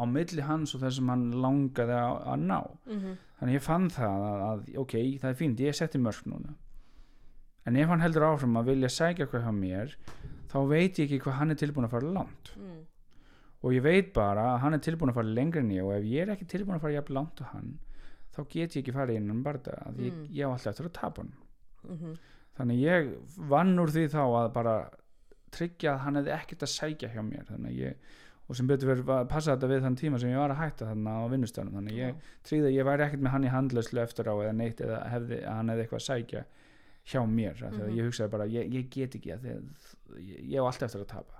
á 0.00 0.04
milli 0.08 0.42
hans 0.48 0.74
og 0.74 0.80
það 0.80 0.94
sem 0.96 1.08
hann 1.12 1.26
langaði 1.44 1.96
að, 1.96 2.16
að 2.32 2.40
ná 2.48 2.58
Mhm. 2.88 3.16
þannig 3.40 3.54
ég 3.58 3.62
fann 3.68 3.88
það 3.90 4.24
að, 4.30 4.40
að 4.50 4.78
ok, 4.84 4.94
það 5.20 5.30
er 5.30 5.38
fínt, 5.42 5.60
ég 5.60 5.74
setti 5.76 5.98
mörg 6.00 6.24
núna 6.26 6.54
en 7.66 7.76
ef 7.76 7.88
hann 7.88 8.00
heldur 8.00 8.24
áfram 8.30 8.56
að 8.56 8.70
vilja 8.72 8.88
sækja 8.88 9.26
eitthvað 9.26 9.44
hjá 9.44 9.52
mér 9.60 9.94
þá 10.50 10.56
veit 10.68 10.98
ég 10.98 11.04
ekki 11.10 11.20
hvað 11.24 11.36
hann 11.38 11.50
er 11.50 11.60
tilbúin 11.60 11.84
að 11.88 11.90
fara 11.96 12.12
langt 12.16 12.52
Mm. 12.56 12.79
Og 13.62 13.72
ég 13.76 13.82
veit 13.84 14.12
bara 14.16 14.54
að 14.54 14.60
hann 14.64 14.74
er 14.74 14.78
tilbúin 14.78 15.10
að 15.12 15.14
fara 15.20 15.34
lengra 15.36 15.60
en 15.60 15.70
ég 15.70 15.84
og 15.84 15.92
ef 15.98 16.04
ég 16.04 16.22
er 16.22 16.34
ekki 16.36 16.46
tilbúin 16.48 16.76
að 16.78 16.80
fara 16.86 16.92
jafn 16.98 17.14
langt 17.18 17.40
á 17.42 17.44
hann 17.52 17.78
þá 18.36 18.40
get 18.48 18.76
ég 18.76 18.82
ekki 18.84 18.94
farið 18.96 19.16
innan 19.20 19.42
barða 19.44 19.74
að 19.86 19.98
ég, 20.06 20.12
Mm. 20.12 20.26
ég 20.30 20.46
á 20.46 20.50
alltaf 20.54 20.72
eftir 20.72 20.86
að 20.86 20.92
tapa 21.00 21.22
hann 21.22 21.32
Mhm. 21.84 22.16
þannig 22.56 22.80
ég 22.80 23.14
vann 23.48 23.78
úr 23.78 23.88
því 23.90 24.08
þá 24.08 24.22
að 24.40 24.52
bara 24.52 24.90
tryggja 25.50 25.94
að 25.94 25.98
hann 26.04 26.14
hefði 26.14 26.34
ekkert 26.38 26.62
að 26.62 26.74
sækja 26.78 27.08
hjá 27.14 27.22
mér 27.22 27.74
ég 27.74 27.94
og 28.50 28.56
sem 28.56 28.66
betur 28.66 28.88
verið 28.94 29.04
að 29.06 29.28
passa 29.28 29.56
þetta 29.56 29.68
við 29.70 29.82
þann 29.82 29.96
tíma 29.96 30.18
sem 30.20 30.30
ég 30.30 30.36
var 30.38 30.50
að 30.50 30.58
hætta 30.62 30.86
þannig 30.90 31.10
á 31.10 31.30
vinnustæðanum 31.30 31.74
þannig 31.78 31.96
ég 31.98 32.14
tryggði 32.44 32.66
að 32.70 32.76
ég 32.78 32.84
væri 32.88 33.04
ekkert 33.06 33.20
með 33.22 33.30
hann 33.30 33.44
í 33.44 33.50
handlauslu 33.50 34.00
eftir 34.02 34.24
á 34.26 34.34
eða 34.34 34.54
neitt 34.56 34.80
eða 34.80 34.98
hefði, 35.10 35.44
hann 35.46 35.68
hefði 35.68 35.84
eitthvað 35.84 36.00
að 36.00 36.08
sækja 36.10 36.44
hjá 37.10 37.20
mér 37.26 37.54
mm 37.60 37.78
Mhm. 37.80 37.96
ég 37.96 38.04
hugsaði 38.08 38.30
bara, 38.30 38.44
ég, 38.46 38.72
ég 38.72 38.90
get 38.90 39.14
ekki 39.14 39.32
að 39.34 39.42
ég 40.18 40.58
á 40.60 40.64
alltaf 40.66 40.82
eftir 40.90 41.00
að 41.02 41.06
tapa 41.08 41.39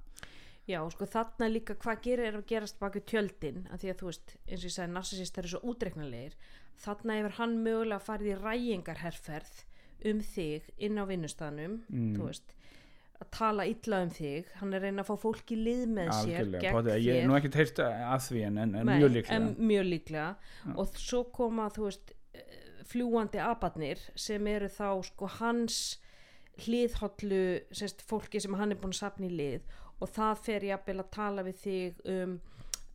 Já, 0.71 0.81
sko 0.95 1.07
þarna 1.11 1.49
líka 1.51 1.75
hvað 1.81 2.03
gerir 2.05 2.29
er 2.31 2.39
að 2.41 2.47
gerast 2.53 2.79
baki 2.81 3.01
tjöldin 3.11 3.65
að 3.73 3.83
því 3.85 3.91
að 3.93 3.99
þú 4.03 4.11
veist, 4.11 4.37
eins 4.47 4.61
og 4.65 4.69
ég 4.71 4.75
sagði 4.77 4.93
narsisist 4.97 5.39
eru 5.43 5.51
svo 5.55 5.61
útreiknarlegir 5.73 6.37
þarna 6.85 7.17
hefur 7.19 7.37
hann 7.41 7.59
mögulega 7.65 8.05
farið 8.07 8.31
í 8.33 8.39
rægingarherferð 8.45 9.59
um 10.11 10.21
þig 10.25 10.71
inn 10.79 10.97
á 11.01 11.05
vinnustanum 11.11 11.75
Mm. 11.91 12.15
þú 12.17 12.27
veist 12.31 12.55
að 13.21 13.29
tala 13.37 13.67
illa 13.69 13.99
um 14.03 14.09
þig. 14.17 14.47
Hann 14.57 14.71
er 14.73 14.79
að 14.81 14.85
reyna 14.87 15.03
að 15.03 15.09
fá 15.11 15.17
fólk 15.21 15.51
í 15.53 15.57
lið 15.61 15.83
með 15.93 16.09
sér 16.09 16.39
algjörlega, 16.41 16.61
gegn 16.63 16.77
potið, 16.79 16.95
ég 17.05 17.13
þér. 17.13 17.19
hef 17.21 17.27
nú 17.29 17.35
ekkert 17.37 17.59
heyrt 17.61 17.81
af 17.85 18.23
því 18.31 18.45
en, 18.47 18.59
en, 18.63 18.75
en 18.81 18.87
Nei, 18.89 18.95
mjög 19.03 19.11
líklega. 19.13 19.37
en 19.37 19.49
mjög 19.69 19.85
líklega. 19.91 20.29
Já. 20.65 20.73
og 20.81 20.95
svo 20.97 21.21
koma 21.37 21.67
þú 21.75 21.85
veist 21.91 22.15
eh, 22.33 22.55
fljúandi 22.89 23.43
abatnir 23.45 24.01
sem 24.17 24.47
eru 24.55 24.71
þá 24.73 24.89
sko 25.11 25.29
hans 25.37 25.99
hliðhollu 26.65 27.43
sérst, 27.77 28.03
fólki 28.09 28.41
sem 28.43 28.57
hann 28.59 28.73
er 28.75 28.81
búin 28.81 28.93
að 28.95 29.01
sapna 29.03 29.29
í 29.29 29.33
lið 29.37 29.69
og 30.01 30.09
það 30.15 30.41
fer 30.47 30.65
jafnvel 30.71 30.99
að 31.03 31.11
tala 31.17 31.45
við 31.47 31.61
þig 31.65 32.01
um 32.15 32.39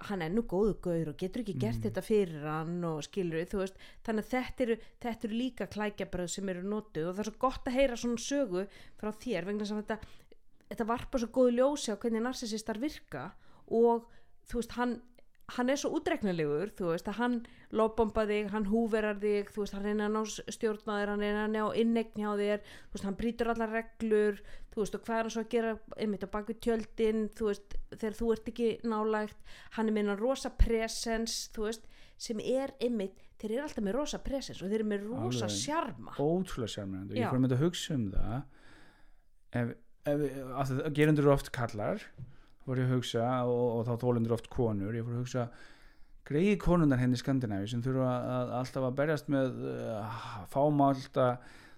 hann 0.05 0.21
er 0.21 0.33
nú 0.35 0.41
góðu 0.43 0.73
gaur 0.83 1.07
og 1.13 1.15
getur 1.17 1.41
ekki 1.41 1.53
gert 1.55 1.77
Mm. 1.79 1.83
þetta 1.85 2.01
fyrir 2.03 2.43
hann 2.43 2.83
og 2.83 2.97
skilur 3.05 3.45
þú 3.47 3.61
veist 3.61 3.77
þannig 4.03 4.25
að 4.25 4.31
þetta 4.33 4.63
eru, 4.65 4.75
þetta 5.05 5.27
eru 5.27 5.37
líka 5.39 5.67
klækjabröð 5.71 6.27
sem 6.33 6.49
eru 6.51 6.63
notuð 6.67 7.07
og 7.07 7.15
það 7.15 7.21
er 7.23 7.29
svo 7.29 7.39
gott 7.45 7.69
að 7.69 7.77
heyra 7.77 7.95
svona 8.01 8.19
sögu 8.25 8.65
frá 8.99 9.11
þér 9.23 9.45
vegna 9.47 9.65
sem 9.65 9.79
þetta 9.81 9.97
þetta 10.69 10.87
varpa 10.91 11.21
svo 11.21 11.29
góðu 11.31 11.55
ljósi 11.55 11.93
á 11.95 12.01
hvernig 12.01 12.25
narsisistar 12.27 12.77
virka 12.83 13.23
og 13.71 14.05
þú 14.49 14.59
veist 14.59 14.75
hann 14.75 14.97
hann 15.53 15.69
er 15.69 15.77
svo 15.77 15.91
útreknalegur, 15.99 16.71
þú 16.73 16.89
veist 16.89 17.09
að 17.11 17.17
hann 17.19 17.35
lóbomba 17.75 18.23
þig, 18.25 18.47
hann 18.53 18.65
húverar 18.71 19.19
þig 19.21 19.51
þú 19.53 19.61
veist, 19.61 19.75
hann 19.77 19.85
reyna 19.85 20.07
að 20.07 20.15
ná 20.15 20.53
stjórnaðir 20.55 21.11
hann 21.11 21.21
reyna 21.21 21.43
að 21.45 21.53
ná 21.53 21.63
innegn 21.81 22.21
hjá 22.23 22.31
þér, 22.39 22.63
þú 22.65 22.97
veist, 22.97 23.05
hann 23.05 23.19
brýtur 23.19 23.51
allar 23.53 23.73
reglur, 23.75 24.41
þú 24.73 24.81
veist, 24.81 24.97
og 24.97 25.05
hvað 25.05 25.19
er 25.19 25.27
hann 25.27 25.35
svo 25.35 25.43
að 25.45 25.51
gera 25.53 25.75
einmitt 26.01 26.25
á 26.25 26.29
baku 26.33 26.57
tjöldin, 26.57 27.27
þú 27.37 27.51
veist 27.51 27.77
þegar 27.93 28.17
þú 28.17 28.31
ert 28.33 28.51
ekki 28.53 28.71
nálægt 28.89 29.55
hann 29.77 29.91
er 29.91 29.97
meina 29.99 30.17
rosa 30.17 30.51
presens, 30.57 31.37
þú 31.53 31.69
veist 31.69 31.87
sem 32.17 32.41
er 32.41 32.73
einmitt, 32.81 33.21
þeir 33.41 33.57
eru 33.57 33.65
alltaf 33.67 33.85
með 33.85 33.97
rosa 33.99 34.21
presens 34.23 34.61
og 34.63 34.71
þeir 34.71 34.81
eru 34.81 34.91
með 34.93 35.07
rosa 35.09 35.49
Alveg. 35.49 35.57
sjarma 35.59 36.15
ótrúlega 36.15 36.85
Já. 37.11 37.19
ég 37.19 37.33
fór 37.33 37.41
með 37.43 37.57
að 37.57 37.65
hugsa 37.65 37.97
um 37.97 38.05
það 38.13 38.37
ef, 39.59 39.73
ef, 40.07 40.23
að 40.47 40.71
það 40.71 40.95
gerendur 40.99 41.33
oft 41.35 41.51
kallar 41.55 42.05
fór 42.65 42.81
ég 42.81 42.89
að 42.89 42.97
hugsa 42.97 43.29
og, 43.45 43.65
og 43.79 43.87
þá 43.87 43.93
þólendur 44.01 44.35
oft 44.37 44.49
konur 44.53 44.97
ég 44.97 45.05
fór 45.05 45.17
að 45.17 45.23
hugsa 45.23 45.47
greiði 46.25 46.55
konundar 46.61 47.01
henni 47.01 47.17
í 47.17 47.21
Skandinavi 47.21 47.69
sem 47.69 47.83
þurfa 47.85 48.09
að, 48.09 48.53
alltaf 48.59 48.87
að 48.87 48.97
berjast 48.97 49.29
með 49.29 49.59
uh, 49.69 50.23
fámálta 50.49 51.27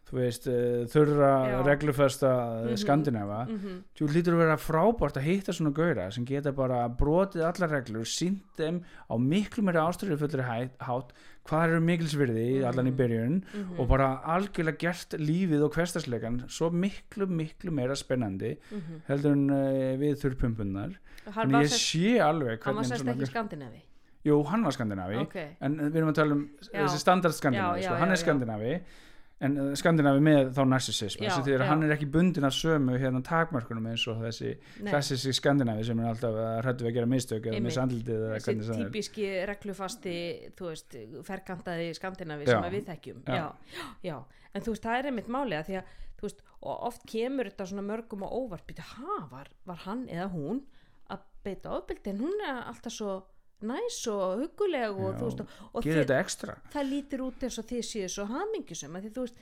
þú 0.08 0.16
veist, 0.22 0.46
uh, 0.48 0.86
þurra 0.88 1.64
reglufesta 1.68 2.30
Mhm. 2.64 2.70
mm 2.72 2.78
Skandinava. 2.78 3.46
Mm 3.48 3.58
-hmm. 3.60 3.82
þú 3.98 4.08
lítur 4.14 4.34
að 4.34 4.38
vera 4.44 4.58
frábært 4.58 5.18
að 5.18 5.22
hitta 5.28 5.52
svona 5.54 5.74
gauðra 5.74 6.12
sem 6.14 6.26
geta 6.26 6.52
bara 6.52 6.88
brotið 6.90 7.42
allar 7.44 7.70
reglur 7.70 8.06
sínt 8.06 8.42
þeim 8.58 8.82
á 9.12 9.16
miklu 9.20 9.64
meira 9.64 9.84
ástæður 9.88 10.18
fullri 10.18 10.44
hátt 10.80 11.12
hvað 11.48 11.64
eru 11.70 11.80
mikilsvirði 11.82 12.60
Mhm. 12.60 12.66
allan 12.68 12.88
í 12.88 12.96
byrjun 12.96 13.44
og 13.80 13.88
bara 13.90 14.22
algjörlega 14.24 14.78
gert 14.80 15.14
lífið 15.20 15.64
og 15.64 15.72
hverstasleikan 15.74 16.44
svo 16.50 16.70
miklu 16.72 17.26
miklu 17.28 17.72
meira 17.72 17.94
spennandi 17.96 18.58
heldur 19.08 19.32
en 19.32 19.50
uh, 19.50 19.98
við 19.98 20.16
þurrpumpunar 20.22 20.96
hann 21.32 21.54
en 21.56 21.62
ég 21.62 21.68
sest, 21.68 21.96
sé 21.96 22.20
alveg 22.20 22.64
hann 22.64 22.76
var 22.76 22.84
svona 22.84 23.12
ekki 23.14 23.26
Skandinavi? 23.26 23.82
Jú, 24.26 24.44
hann 24.46 24.64
var 24.64 24.72
skandinavi. 24.72 25.16
Ok, 25.22 25.36
en 25.62 25.78
við 25.80 25.96
erum 25.96 26.10
að 26.10 26.16
tala 26.16 26.32
um 26.34 26.50
Já. 26.74 26.84
þessi 26.86 26.98
standard 27.00 27.32
Já, 27.32 27.38
skandinavi 27.38 27.82
já, 27.82 27.90
en 29.44 29.58
uh, 29.62 29.68
skandinavi 29.78 30.22
með 30.26 30.50
þá 30.56 30.62
narsisism 30.72 31.22
því 31.22 31.58
að 31.58 31.64
hann 31.70 31.86
er 31.86 31.94
ekki 31.94 32.08
bundin 32.14 32.48
af 32.48 32.56
sömu 32.58 32.98
hérna 32.98 33.22
takmörkunum 33.26 33.86
eins 33.92 34.06
og 34.10 34.24
þessi 34.24 34.56
Nei. 34.56 34.90
klassíski 34.90 35.36
skandinavi 35.38 35.86
sem 35.86 36.02
er 36.02 36.10
alltaf 36.10 36.40
að 36.42 36.58
hrættu 36.64 36.88
við 36.88 36.92
að 36.92 36.98
gera 36.98 37.12
mistök 37.12 37.46
eða 37.46 37.54
Einmitt. 37.54 37.68
með 37.68 37.78
sandlitið 37.78 38.26
eða 38.26 38.40
þessi 38.48 38.80
típiski 38.82 39.30
reglufasti 39.52 40.18
veist, 40.62 40.98
ferkantaði 41.30 41.94
skandinavi 42.00 42.48
Já. 42.48 42.54
sem 42.56 42.68
að 42.68 42.78
við 42.80 42.90
þekkjum 42.90 43.22
Já. 43.30 43.46
já. 44.10 44.18
En 44.54 44.66
þú 44.66 44.74
veist, 44.74 44.88
það 44.88 45.00
er 45.00 45.12
einmitt 45.12 45.32
máli 45.38 45.58
að 45.60 45.70
því 45.70 45.80
að 45.84 45.96
veist, 46.24 46.44
oft 46.74 47.06
kemur 47.10 47.52
þetta 47.52 47.70
svona 47.70 47.86
mörgum 47.86 48.26
á 48.26 48.30
óvart 48.34 48.66
býta, 48.66 48.86
ha, 48.98 49.20
var, 49.30 49.52
var 49.70 49.84
hann 49.86 50.08
eða 50.10 50.32
hún 50.34 50.64
að 51.14 51.26
beita 51.46 51.78
ofbeldi 51.78 52.14
en 52.14 52.24
hún 52.26 52.42
er 52.42 52.64
alltaf 52.66 52.96
svo 52.96 53.20
næs 53.66 54.00
og 54.12 54.42
huguleg 54.44 54.90
og, 54.92 55.14
Já, 55.14 55.22
veist, 55.24 55.40
og, 55.42 55.70
og 55.74 55.86
gerir 55.86 56.04
þetta 56.04 56.20
ekstra 56.22 56.58
það 56.74 56.90
lítur 56.92 57.24
út 57.26 57.46
eins 57.48 57.58
og 57.58 57.70
þið 57.72 57.86
séu 57.90 58.10
svo 58.12 58.28
veist 59.24 59.40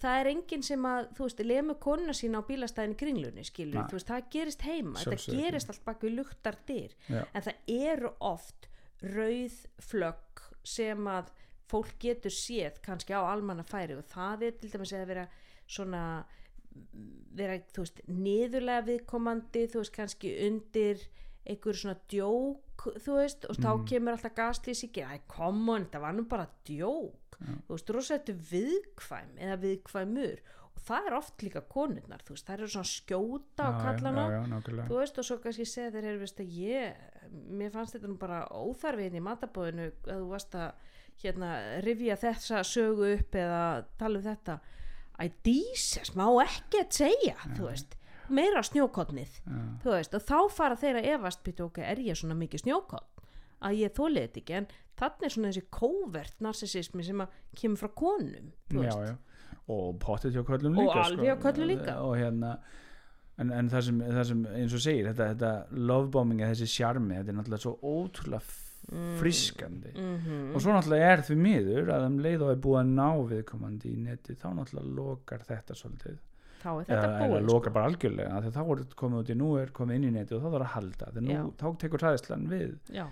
það 0.00 0.20
er 0.20 0.30
enginn 0.30 0.64
sem 0.64 0.86
að, 0.86 1.10
veist, 1.18 1.42
lemu 1.50 1.76
konuna 1.82 2.14
sína 2.16 2.40
á 2.40 2.48
bílastæðin 2.48 2.94
í 2.94 2.98
kringlunni, 3.00 3.44
veist, 3.44 4.08
það 4.08 4.28
gerist 4.32 4.64
heima, 4.66 4.96
þetta 4.96 5.16
Sjálfsögðu 5.16 5.36
ekki. 5.36 5.44
gerist 5.44 5.72
allt 5.72 5.84
bak 5.88 6.04
við 6.06 6.16
luktar 6.20 6.58
dyr, 6.68 6.96
Já. 7.10 7.22
en 7.34 7.46
það 7.46 7.76
eru 7.90 8.12
oft 8.30 8.68
rauð 9.02 9.56
flögg 9.90 10.44
sem 10.70 11.08
að 11.10 11.32
fólk 11.70 11.94
getur 12.02 12.34
séð 12.34 12.80
kannski 12.84 13.14
á 13.14 13.22
almannafæri 13.22 13.96
og 13.98 14.06
það 14.10 14.46
er 14.48 14.58
til 14.60 14.70
dæmis 14.72 14.94
að 14.94 15.08
vera 15.10 15.26
svona 15.70 16.04
vera, 17.34 17.58
þú 17.74 17.84
veist, 17.84 18.00
niðurlega 18.10 18.86
viðkomandi, 18.86 19.66
þú 19.70 19.82
veist, 19.82 19.94
kannski 19.94 20.34
undir 20.46 21.02
einhver 21.50 21.78
svona 21.78 21.96
djók 22.10 22.69
þú 22.80 23.16
veist, 23.18 23.44
og 23.50 23.56
þá 23.56 23.68
Mhm. 23.74 23.86
kemur 23.90 24.12
alltaf 24.16 24.34
gaslýs 24.34 24.84
ekki, 24.86 25.02
æ, 25.04 25.20
come 25.28 25.72
on, 25.72 25.84
það 25.86 26.00
var 26.00 26.12
nú 26.16 26.24
bara 26.28 26.46
djók, 26.64 27.36
þú 27.66 27.74
veist, 27.76 27.90
rosa 27.94 28.18
þetta 28.18 28.34
viðkvæm 28.50 29.30
eða 29.38 29.58
viðkvæmur. 29.64 30.38
Og 30.70 30.82
það 30.86 31.06
er 31.06 31.14
oft 31.14 31.42
líka 31.42 31.60
konurnar, 31.68 32.22
þú 32.24 32.30
veist, 32.36 32.46
það 32.46 32.54
eru 32.58 32.68
svona 32.68 32.90
skjóta 32.90 33.62
á 33.64 33.70
Já, 33.70 33.76
já, 33.76 33.82
kallana. 33.84 34.24
já, 34.30 34.40
já, 34.48 34.86
þú 34.88 34.96
veist 35.00 35.18
og 35.18 35.24
svo 35.24 35.36
kannski 35.42 35.66
segja 35.66 35.90
þeir 35.90 36.04
eru 36.04 36.18
veist 36.22 36.40
að 36.40 36.52
ég, 36.56 36.94
mér 37.50 37.70
fannst 37.70 37.94
þetta 37.96 38.08
nú 38.08 38.18
bara 38.18 38.46
óþarfiðin 38.48 39.18
í 39.18 39.20
matabóðinu 39.20 39.90
að 40.06 40.20
þú 40.22 40.28
varst 40.30 40.54
að 40.54 40.72
hérna 41.22 41.82
rifja 41.84 42.16
þessa 42.16 42.62
sögu 42.64 43.12
upp 43.18 43.30
eða 43.34 43.84
tala 43.98 44.18
um 44.18 44.24
þetta. 44.24 44.60
Æ 45.20 45.28
dísas, 45.44 46.14
má 46.16 46.24
ekki 46.46 46.80
að 46.80 46.92
segja 46.96 47.36
þú 47.56 47.66
veist, 47.68 47.96
meira 48.36 48.62
snjókotnið 48.66 49.38
veist, 49.84 50.14
og 50.14 50.22
þá 50.26 50.38
fara 50.52 50.76
þeir 50.76 51.00
að 51.00 51.08
efast 51.14 51.42
býta 51.46 51.64
ok, 51.66 51.78
er 51.84 51.98
ég 52.04 52.16
svona 52.20 52.34
mikið 52.38 52.64
snjókott 52.64 53.24
að 53.60 53.74
ég 53.82 53.92
þólið 53.96 54.22
þetta 54.26 54.40
ekki, 54.40 54.54
en 54.60 54.66
þannig 55.00 55.24
er 55.26 55.34
svona 55.34 55.50
þessi 55.52 55.64
kóvert 55.76 56.38
narsisismi 56.40 57.04
sem 57.04 57.20
að 57.20 57.34
kemur 57.60 57.80
frá 57.82 57.90
konum, 58.00 58.52
já, 58.72 58.94
já. 59.10 59.16
og 59.68 59.98
pottet 60.00 60.32
hjá 60.36 60.44
köllum 60.48 60.78
Og 60.78 60.86
líka 60.86 61.02
alveg 61.04 61.26
hjá 61.28 61.36
körlum 61.42 61.68
líka. 61.68 61.98
og 62.00 62.16
hérna 62.16 62.54
en, 63.40 63.52
en 63.56 63.68
það, 63.72 63.84
sem, 63.90 64.00
það 64.00 64.24
sem 64.30 64.40
eins 64.54 64.74
og 64.76 64.82
segir 64.84 65.06
þetta, 65.10 65.28
þetta 65.34 65.52
lovebombing 65.90 66.40
eða 66.42 66.54
þessi 66.54 66.66
sjarmi 66.78 67.14
þetta 67.20 67.32
er 67.32 67.38
náttúrulega 67.38 67.64
svo 67.66 67.76
ótrúlega 67.82 68.42
f- 68.44 68.66
frískandi 69.20 69.92
mm 69.94 70.54
og 70.54 70.62
svo 70.64 70.72
náttúrulega 70.74 71.12
er 71.14 71.22
því 71.28 71.36
miður 71.38 71.90
að 71.94 72.06
um 72.08 72.18
leið 72.24 72.42
og 72.46 72.50
er 72.54 72.60
búið 72.64 72.80
að 72.80 72.90
ná 72.96 73.08
viðkomandi 73.30 73.92
í 73.92 73.98
neti 74.08 74.34
þá 74.40 74.48
náttúrulega 74.56 74.94
lokar 74.96 75.44
þetta 75.46 75.76
svolítið 75.78 76.18
þá 76.60 76.68
er 76.70 76.84
eða, 76.84 76.90
þetta 76.90 77.08
eða 77.08 77.30
búið 77.30 77.40
sko. 77.40 77.48
lokar 77.50 77.74
bara 77.76 77.90
algjörlega 77.90 78.52
þá 78.54 78.60
er 78.64 78.84
komið 79.02 79.22
út 79.22 79.32
í 79.32 79.36
nú 79.40 79.50
er 79.60 79.72
komið 79.76 79.98
inn 79.98 80.06
í 80.10 80.12
neti 80.18 80.36
og 80.36 80.44
þá 80.44 80.48
þarf 80.50 80.66
að 80.66 80.72
halda. 80.74 81.10
Nú, 81.20 81.40
þá 81.60 81.66
tekur 81.80 82.04
hræðislan 82.04 82.46
við. 82.50 82.74
Já, 82.94 83.06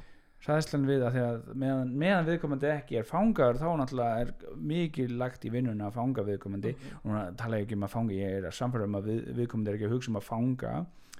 hræðislan 0.46 0.86
við 0.86 1.04
að 1.06 1.16
því 1.16 1.22
að 1.24 1.48
meðan, 1.62 1.94
meðan 2.02 2.28
viðkomandi 2.28 2.70
ekki 2.70 2.98
er 3.00 3.08
fangaður 3.08 3.58
þá 3.62 3.68
náttúrulega 3.80 4.20
er 4.22 4.30
mikið 4.72 5.14
lagt 5.22 5.46
í 5.48 5.52
vinnuna 5.54 5.88
að 5.88 5.96
fanga 5.98 6.24
viðkomandi. 6.28 6.74
Mhm. 6.76 7.00
og 7.02 7.10
núna 7.10 7.24
tala 7.40 7.58
ég 7.58 7.66
ekki 7.66 7.78
um 7.78 7.88
að 7.88 7.94
fanga 7.96 8.18
ég 8.18 8.36
er 8.38 8.48
að 8.48 8.58
samfæra 8.58 8.86
um 8.86 8.98
að 9.00 9.10
við, 9.10 9.20
viðkomandi 9.40 9.72
er 9.72 9.78
ekki 9.78 9.88
að 9.88 9.96
hugsa 9.96 10.12
um 10.12 10.20
að 10.20 10.28
fanga. 10.28 10.74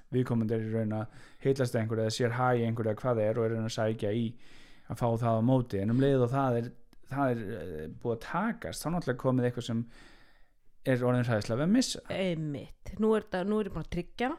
Viðkomandi 0.09 0.55
er 0.55 0.63
í 0.65 0.71
raun 0.73 0.95
að 0.97 1.25
heitlast 1.43 1.75
einhver 1.75 2.03
eða 2.03 2.15
sér 2.15 2.37
hægi 2.37 2.65
einhver 2.65 2.89
eða 2.89 3.01
hvað 3.03 3.23
er 3.25 3.39
og 3.39 3.45
er 3.45 3.57
að 3.59 3.73
sækja 3.75 4.13
í 4.15 4.23
að 4.89 5.01
fá 5.01 5.07
það 5.21 5.37
á 5.37 5.41
móti. 5.45 5.81
En 5.83 5.93
um 5.93 5.99
leið 6.01 6.23
og 6.25 6.31
það 6.31 6.61
er, 6.61 6.71
það 7.11 7.33
er 7.33 7.43
eh, 7.59 7.83
búið 8.01 8.15
að 8.15 8.23
takast 8.25 8.85
þá 8.85 8.89
náttúrulega 8.95 9.23
komið 9.25 9.49
eitthvað 9.49 9.67
sem 9.67 9.83
er 10.85 11.03
orðin 11.03 11.25
hræðislega 11.27 11.59
við 11.59 11.65
að 11.67 11.73
missa. 11.75 11.99
Einmitt. 12.09 12.93
Nú 12.99 13.11
er, 13.17 13.25
þetta, 13.27 13.43
nú 13.49 13.59
er 13.59 13.69
ég 13.69 13.73
búin 13.75 13.83
að 13.85 13.91
tryggja 13.97 14.29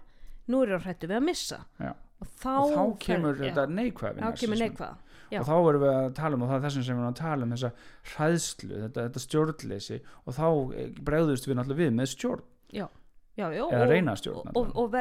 nú 0.50 0.62
er 0.64 0.72
ég 0.74 0.82
hrættu 0.86 1.06
við 1.10 1.16
að 1.20 1.26
missa. 1.28 1.60
Já. 1.78 1.92
og 2.20 2.28
þá, 2.36 2.50
og 2.60 2.72
þá 2.74 2.98
kemur 3.00 3.36
fer- 3.38 3.46
þetta 3.48 3.62
neikvæð 3.72 4.18
þá 4.20 4.32
kemur 4.40 4.58
neikvað 4.60 4.96
Já. 5.30 5.38
og 5.40 5.46
þá 5.46 5.52
erum 5.70 5.82
við 5.84 5.90
að 5.94 6.08
tala 6.18 6.36
um 6.36 6.42
og 6.42 6.48
það 6.50 6.56
er 6.58 6.64
þessum 6.66 6.82
sem 6.84 6.96
við 6.96 7.00
erum 7.00 7.12
að 7.14 7.20
tala 7.20 7.46
um 7.46 7.52
þessa 7.54 7.70
hræðslu, 8.14 8.80
þetta, 8.82 9.04
þetta 9.06 9.22
stjórnleysi. 9.24 9.98
Og 10.26 10.34
þá 10.36 10.46
eh, 10.80 10.88
bregðust 11.08 11.46
við 11.48 11.56
náttúrulega 11.60 11.80
við 11.84 11.94
með 12.00 12.10
stjórn. 12.12 12.42
Já, 12.74 12.86
já, 13.40 13.46
já, 13.54 13.62
og- 13.64 13.72
og, 14.56 14.56
og, 14.76 14.76
og 14.76 14.94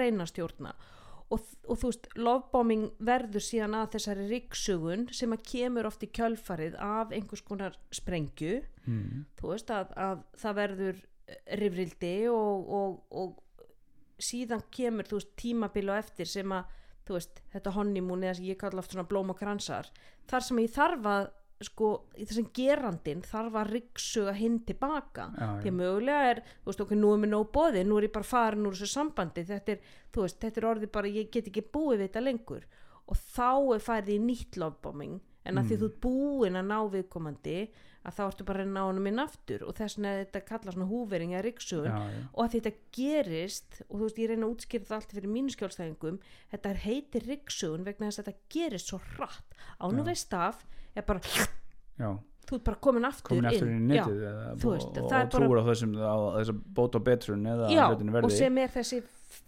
reyna 0.00 0.26
stjórna 0.26 0.72
og, 1.32 1.42
og 1.66 1.80
þú 1.80 1.90
veist, 1.90 2.06
lovebombing 2.18 2.84
verður 3.08 3.44
síðan 3.44 3.74
að 3.80 3.96
þessari 3.96 4.26
ríksugun 4.30 5.06
sem 5.16 5.34
að 5.34 5.44
kemur 5.50 5.88
oft 5.88 6.04
í 6.06 6.10
kjölfarið 6.14 6.76
af 6.82 7.14
einhvers 7.16 7.42
konar 7.46 7.78
sprengju 7.94 8.60
mm. 8.86 9.24
þú 9.40 9.52
veist 9.52 9.72
að, 9.74 9.90
að 9.98 10.22
það 10.42 10.58
verður 10.60 11.02
rifrildi 11.58 12.14
og, 12.30 12.70
og, 12.78 13.00
og 13.10 14.22
síðan 14.22 14.62
kemur 14.72 15.08
þú 15.08 15.20
veist 15.20 15.34
tímabil 15.40 15.90
og 15.90 15.98
eftir 15.98 16.30
sem 16.30 16.54
að 16.54 16.70
þú 17.06 17.18
veist 17.18 17.42
þetta 17.54 17.74
honeymoon 17.76 18.24
eða 18.26 18.46
ég 18.46 18.60
kalla 18.60 18.82
oft 18.82 18.94
svona 18.94 19.08
blóm 19.08 19.34
og 19.34 19.40
kransar 19.40 19.90
þar 20.30 20.46
sem 20.46 20.62
ég 20.62 20.72
þarf 20.74 21.10
að 21.10 21.28
sko 21.64 21.86
í 22.20 22.24
þessum 22.28 22.50
gerandin 22.52 23.22
þarf 23.24 23.54
að 23.56 23.70
ryggsuga 23.72 24.32
hinn 24.36 24.58
tilbaka 24.68 25.30
Já, 25.38 25.46
því 25.62 25.68
já. 25.68 25.72
að 25.72 25.78
mögulega 25.78 26.30
er 26.32 26.40
þú 26.44 26.66
veist 26.68 26.82
okkur 26.84 26.98
nú 27.00 27.12
er 27.14 27.22
mér 27.22 27.32
nóg 27.32 27.46
bóði 27.54 27.84
nú 27.88 27.96
er 28.00 28.08
ég 28.08 28.12
bara 28.12 28.28
farin 28.28 28.66
úr 28.68 28.76
þessu 28.76 28.90
sambandi 28.92 29.44
þetta 29.48 29.72
er, 29.72 29.80
þú 30.12 30.26
veist, 30.26 30.40
þetta 30.42 30.60
er 30.60 30.68
orðið 30.72 30.92
bara 30.92 31.08
ég 31.16 31.30
get 31.32 31.48
ekki 31.48 31.64
búið 31.72 31.96
við 32.02 32.04
þetta 32.10 32.24
lengur 32.26 32.66
og 33.06 33.16
þá 33.36 33.48
er 33.78 33.80
farið 33.86 34.12
í 34.16 34.20
nýtt 34.26 34.56
lovebombing 34.60 35.16
en 35.46 35.58
að 35.62 35.68
því 35.70 35.76
Mm. 35.76 35.80
þú 35.80 35.86
ert 35.88 36.00
búin 36.02 36.56
að 36.60 36.66
ná 36.66 36.78
viðkomandi 36.90 37.58
að 38.06 38.14
þá 38.16 38.22
ertu 38.26 38.44
bara 38.46 38.62
að 38.64 38.70
ná 38.76 38.80
honum 38.86 39.08
inn 39.10 39.18
aftur 39.22 39.64
og 39.66 39.74
þess 39.78 39.96
vegna 39.98 40.12
þetta 40.20 40.42
kalla 40.46 40.74
svona 40.76 40.86
húvering 40.90 41.32
eða 41.34 41.42
Já, 41.90 41.96
já. 42.14 42.20
og 42.32 42.40
að 42.44 42.54
þetta 42.56 42.72
gerist 42.98 43.80
og 43.88 43.96
þú 43.98 44.02
veist 44.06 44.20
ég 44.22 44.30
reyna 44.30 44.46
að 44.46 44.54
útskýra 44.54 44.88
það 44.90 44.96
allt 45.00 45.16
fyrir 45.16 45.32
mínu 45.34 45.54
skjólstæðingum 45.56 46.20
þetta 46.54 46.74
heitir 46.86 47.26
ryggsugun 47.32 47.86
vegna 47.88 48.10
þess 48.10 48.22
að 48.22 48.30
þetta 48.30 48.54
gerist 48.56 48.92
svo 48.92 49.00
hratt 49.16 49.58
ánum 49.82 50.04
Já. 50.04 50.08
veist 50.12 50.38
af 50.38 50.62
er 50.96 51.06
bara, 51.08 51.20
já. 51.98 52.10
þú 52.46 52.60
ert 52.60 52.64
bara 52.70 52.80
komin 52.86 53.08
aftur 53.10 53.32
komin 53.34 53.50
aftur 53.50 53.68
inn 53.74 53.90
Já. 53.90 54.04
netið 54.06 54.22
eða, 54.30 54.46
þú 54.62 54.70
og, 54.70 54.76
veist, 54.76 54.86
og, 54.86 55.02
og 55.02 55.10
bara- 55.10 55.30
trúur 55.34 55.60
á 55.60 55.64
þessum 55.72 55.96
á 55.98 56.16
þessa 56.38 56.56
bót 56.78 56.94
og 57.00 57.06
betrun 57.10 57.46
eða 57.56 57.70
Já, 57.74 57.84
hlutinu 57.90 58.14
og 58.14 58.18
verði 58.20 58.38
sem 58.38 58.58
er 58.62 58.74
þessi 58.78 59.02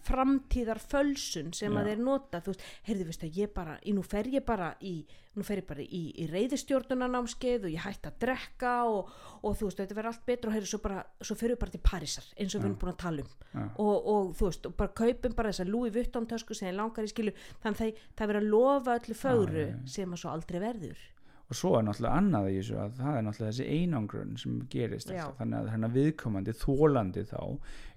framtíðar 0.08 0.80
fölsun 0.82 1.52
sem 1.54 1.72
Já. 1.72 1.78
að 1.80 1.90
þeir 1.90 2.02
nota 2.02 2.40
þú 2.42 2.52
veist, 2.52 2.66
heyrðu 2.88 3.08
veist 3.08 3.24
að 3.24 3.38
ég 3.38 3.52
bara 3.54 3.78
í, 3.82 3.94
nú 3.94 4.02
fer 4.06 4.30
ég 4.32 4.44
bara 4.48 4.72
í 4.80 4.94
í, 5.38 6.00
í 6.18 6.26
reyðistjórnunanámskeið 6.32 7.66
og 7.68 7.74
ég 7.74 7.84
hætti 7.84 8.10
að 8.10 8.16
drekka 8.24 8.72
og, 8.90 9.12
og 9.42 9.58
þú 9.58 9.68
veist, 9.68 9.82
þetta 9.82 9.98
verður 9.98 10.10
allt 10.12 10.24
betra 10.26 10.50
og 10.50 10.56
heyrðu 10.56 10.70
svo 10.72 10.80
bara 10.84 11.04
svo 11.20 11.36
fyrir 11.38 11.54
við 11.54 11.60
bara 11.62 11.74
til 11.74 11.82
Parísar 11.90 12.30
eins 12.34 12.54
og 12.54 12.62
við 12.62 12.64
Já. 12.64 12.68
erum 12.68 12.78
búin 12.82 12.92
að 12.94 13.02
tala 13.04 13.26
um 13.26 13.68
og, 13.84 14.08
og 14.14 14.32
þú 14.38 14.48
veist, 14.50 14.66
og 14.68 14.74
bara 14.80 14.96
kaupum 15.02 15.36
bara 15.38 15.52
þessa 15.52 15.68
Louis 15.68 15.94
Vuitton 15.94 16.26
tösku 16.30 16.56
sem 16.58 16.70
ég 16.70 16.78
langar 16.78 17.06
í 17.06 17.12
skilu 17.12 17.34
þannig 17.62 17.84
að 17.84 18.02
það, 18.18 18.26
verður 18.32 18.42
að 18.42 18.50
lofa 18.56 18.98
öllu 18.98 19.18
fögru 19.22 19.68
sem 19.86 20.12
að 20.12 20.22
svo 20.24 20.34
aldrei 20.34 20.60
verður 20.62 21.06
og 21.48 21.56
svo 21.56 21.70
er 21.78 21.84
náttúrulega 21.86 22.18
annað 22.20 22.46
í 22.50 22.56
þessu 22.58 22.74
að 22.82 22.96
það 22.98 23.14
er 23.16 23.22
náttúrulega 23.24 23.52
þessi 23.54 23.66
einangrun 23.78 24.34
sem 24.36 24.56
gerist 24.68 25.08
alltaf, 25.10 25.36
þannig 25.38 25.58
að 25.62 25.70
hérna 25.72 25.88
viðkomandi 25.94 26.54
þólandi 26.60 27.22
þá 27.30 27.40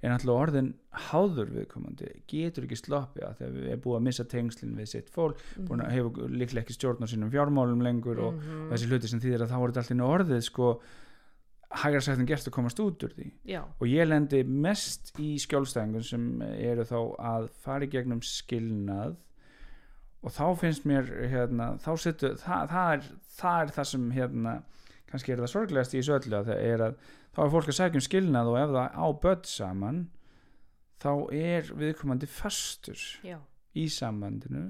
er 0.01 0.13
náttúrulega 0.13 0.43
orðin 0.45 0.69
háður 1.09 1.51
viðkomandi, 1.57 2.11
getur 2.31 2.63
ekki 2.69 2.79
sloppið 2.79 3.25
að 3.27 3.35
þegar 3.41 3.53
við 3.57 3.69
er 3.75 3.81
búið 3.83 3.97
að 3.99 4.05
missa 4.07 4.23
tengslinn 4.31 4.77
við 4.79 4.87
sitt 4.93 5.09
fólk, 5.11 5.43
búin 5.67 5.83
að 5.83 5.91
hefur 5.97 6.31
líklega 6.31 6.63
ekki 6.63 6.77
stjórn 6.79 7.03
á 7.03 7.07
sínum 7.11 7.31
fjármálum 7.35 7.83
lengur 7.83 8.19
og, 8.29 8.33
Mhm. 8.39 8.67
og 8.67 8.73
þessi 8.77 8.87
hluti 8.91 9.07
sem 9.11 9.19
þýðir 9.19 9.43
að 9.43 9.51
þá 9.51 9.77
allt 9.81 9.91
inn 9.91 10.07
orðið 10.07 10.41
sko 10.47 10.79
hægra 11.71 12.01
sagt 12.03 12.19
en 12.19 12.25
gert 12.27 12.47
að 12.47 12.51
komast 12.51 12.79
út 12.83 13.03
úr 13.03 13.13
því. 13.15 13.31
Já, 13.47 13.61
og 13.63 13.87
ég 13.87 14.07
lendi 14.07 14.43
mest 14.43 15.13
í 15.19 15.35
skjólstæðingum 15.39 16.03
sem 16.03 16.41
eru 16.41 16.83
þá 16.83 16.97
að 17.19 17.49
fara 17.63 17.85
í 17.85 17.91
gegnum 17.91 18.19
skilnað 18.19 19.15
og 20.21 20.33
þá 20.35 20.45
finnst 20.61 20.85
mér 20.89 21.09
hérna, 21.31 21.71
þá 21.81 21.91
setu, 22.03 22.33
það, 22.41 22.71
það, 22.73 22.93
er, 22.95 23.07
það 23.39 23.63
er 23.63 23.73
það 23.77 23.89
sem 23.91 24.07
hérna, 24.15 24.55
kannski 25.11 25.33
er 25.33 25.43
það 25.43 25.53
sorglegast 25.55 25.95
í 25.95 25.99
þessu 26.01 26.17
öllu 26.19 26.41
er 26.55 26.85
að 26.87 26.97
þá 27.31 27.39
er 27.45 27.53
fólk 27.55 27.71
að 27.71 27.77
segja 27.77 27.99
um 27.99 28.05
skilnað 28.05 28.51
og 28.51 28.59
ef 28.59 28.75
það 28.75 28.99
á 29.01 29.07
börn 29.23 29.47
saman 29.47 30.01
þá 31.01 31.11
er 31.33 31.71
viðkomandi 31.81 32.29
fastur 32.29 33.05
já, 33.25 33.39
í 33.73 33.87
sambandinu 33.91 34.67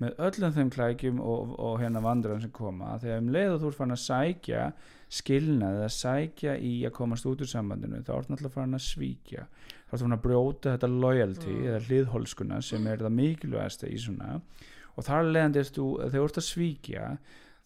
með 0.00 0.14
öllum 0.26 0.52
þeim 0.56 0.70
klækjum 0.74 1.18
og, 1.20 1.50
og 1.60 1.74
hérna 1.82 2.00
vandræðum 2.04 2.40
sem 2.46 2.50
koma 2.56 2.94
þegar 3.02 3.18
um 3.20 3.28
leið 3.34 3.50
og 3.54 3.60
þú 3.60 3.68
ert 3.72 3.78
farin 3.80 3.96
að 3.96 4.04
sækja 4.06 4.62
skilnað 5.10 5.76
eða 5.80 5.90
sækja 5.96 6.54
í 6.62 6.72
að 6.86 6.94
komast 6.96 7.26
út 7.26 7.42
úr 7.44 7.50
sambandinu 7.50 8.00
þá 8.06 8.12
ert 8.16 8.30
náttúrulega 8.30 8.54
farin 8.54 8.78
að 8.78 8.84
svíkja 8.86 9.44
þá 9.50 9.92
ert 9.92 10.00
farin 10.04 10.16
að 10.16 10.24
brjóta 10.26 10.74
þetta 10.76 10.90
loyalty 10.94 11.50
Mm. 11.56 11.64
eða 11.66 11.80
hliðholskuna 11.88 12.60
sem 12.62 12.86
er 12.86 13.02
það 13.04 13.16
mikilvægasta 13.18 13.90
í 13.90 13.98
svona 13.98 14.40
og 14.96 15.04
þar 15.06 15.30
leðandi 15.34 15.62
ertu 15.64 15.86
þegar 15.98 16.14
þú 16.14 16.24
ert 16.28 16.40
að 16.42 16.48
svíkja 16.48 17.06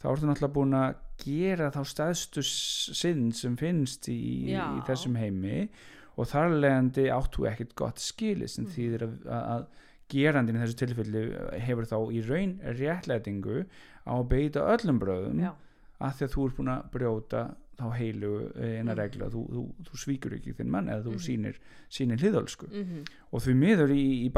þá 0.00 0.06
ertu 0.14 0.28
náttúrulega 0.30 0.54
búin 0.58 0.74
að 0.80 0.94
gera 1.24 1.70
þá 1.70 1.80
stæðstu 1.92 2.42
sinn 2.48 3.30
sem 3.32 3.56
finnst 3.56 4.08
í, 4.12 4.18
í 4.56 4.80
þessum 4.88 5.14
heimi 5.20 5.68
og 6.16 6.28
þar 6.30 6.52
leðandi 6.64 7.06
áttu 7.12 7.46
ekkert 7.50 7.74
gott 7.78 7.98
skili 8.02 8.48
sem 8.48 8.64
Mhm. 8.64 8.72
þýðir 8.74 9.02
að, 9.06 9.14
að, 9.26 9.44
að 9.54 9.66
gerandin 10.14 10.56
í 10.58 10.62
þessu 10.64 10.78
tilfelli 10.84 11.24
hefur 11.66 11.90
þá 11.90 11.98
í 12.14 12.22
raun 12.28 12.54
réttlætingu 12.78 13.64
á 14.06 14.12
að 14.14 14.28
beita 14.30 14.64
öllum 14.74 14.98
bröðum 15.02 15.42
já, 15.44 15.52
að 16.00 16.16
því 16.18 16.26
að 16.28 16.32
þú 16.34 16.46
ert 16.48 16.56
búin 16.58 16.72
að 16.74 16.88
brjóta 16.94 17.42
þá 17.74 17.86
heilu 17.98 18.28
eina 18.54 18.92
Mm. 18.94 18.98
regla 19.00 19.26
þú, 19.32 19.40
þú, 19.50 19.62
þú 19.88 19.98
svíkur 19.98 20.34
ekki 20.36 20.52
þinn 20.54 20.70
mann 20.70 20.86
eða 20.92 21.02
þú 21.08 21.14
Mhm. 21.16 21.22
sýnir, 21.26 21.56
sýnir 21.90 22.20
hliðölsku 22.22 22.68
mhm, 22.70 23.00
og 23.32 23.40
því 23.42 23.54
miður 23.58 23.90
í, 23.90 24.04
í 24.26 24.30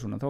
svona, 0.00 0.18
þá 0.18 0.26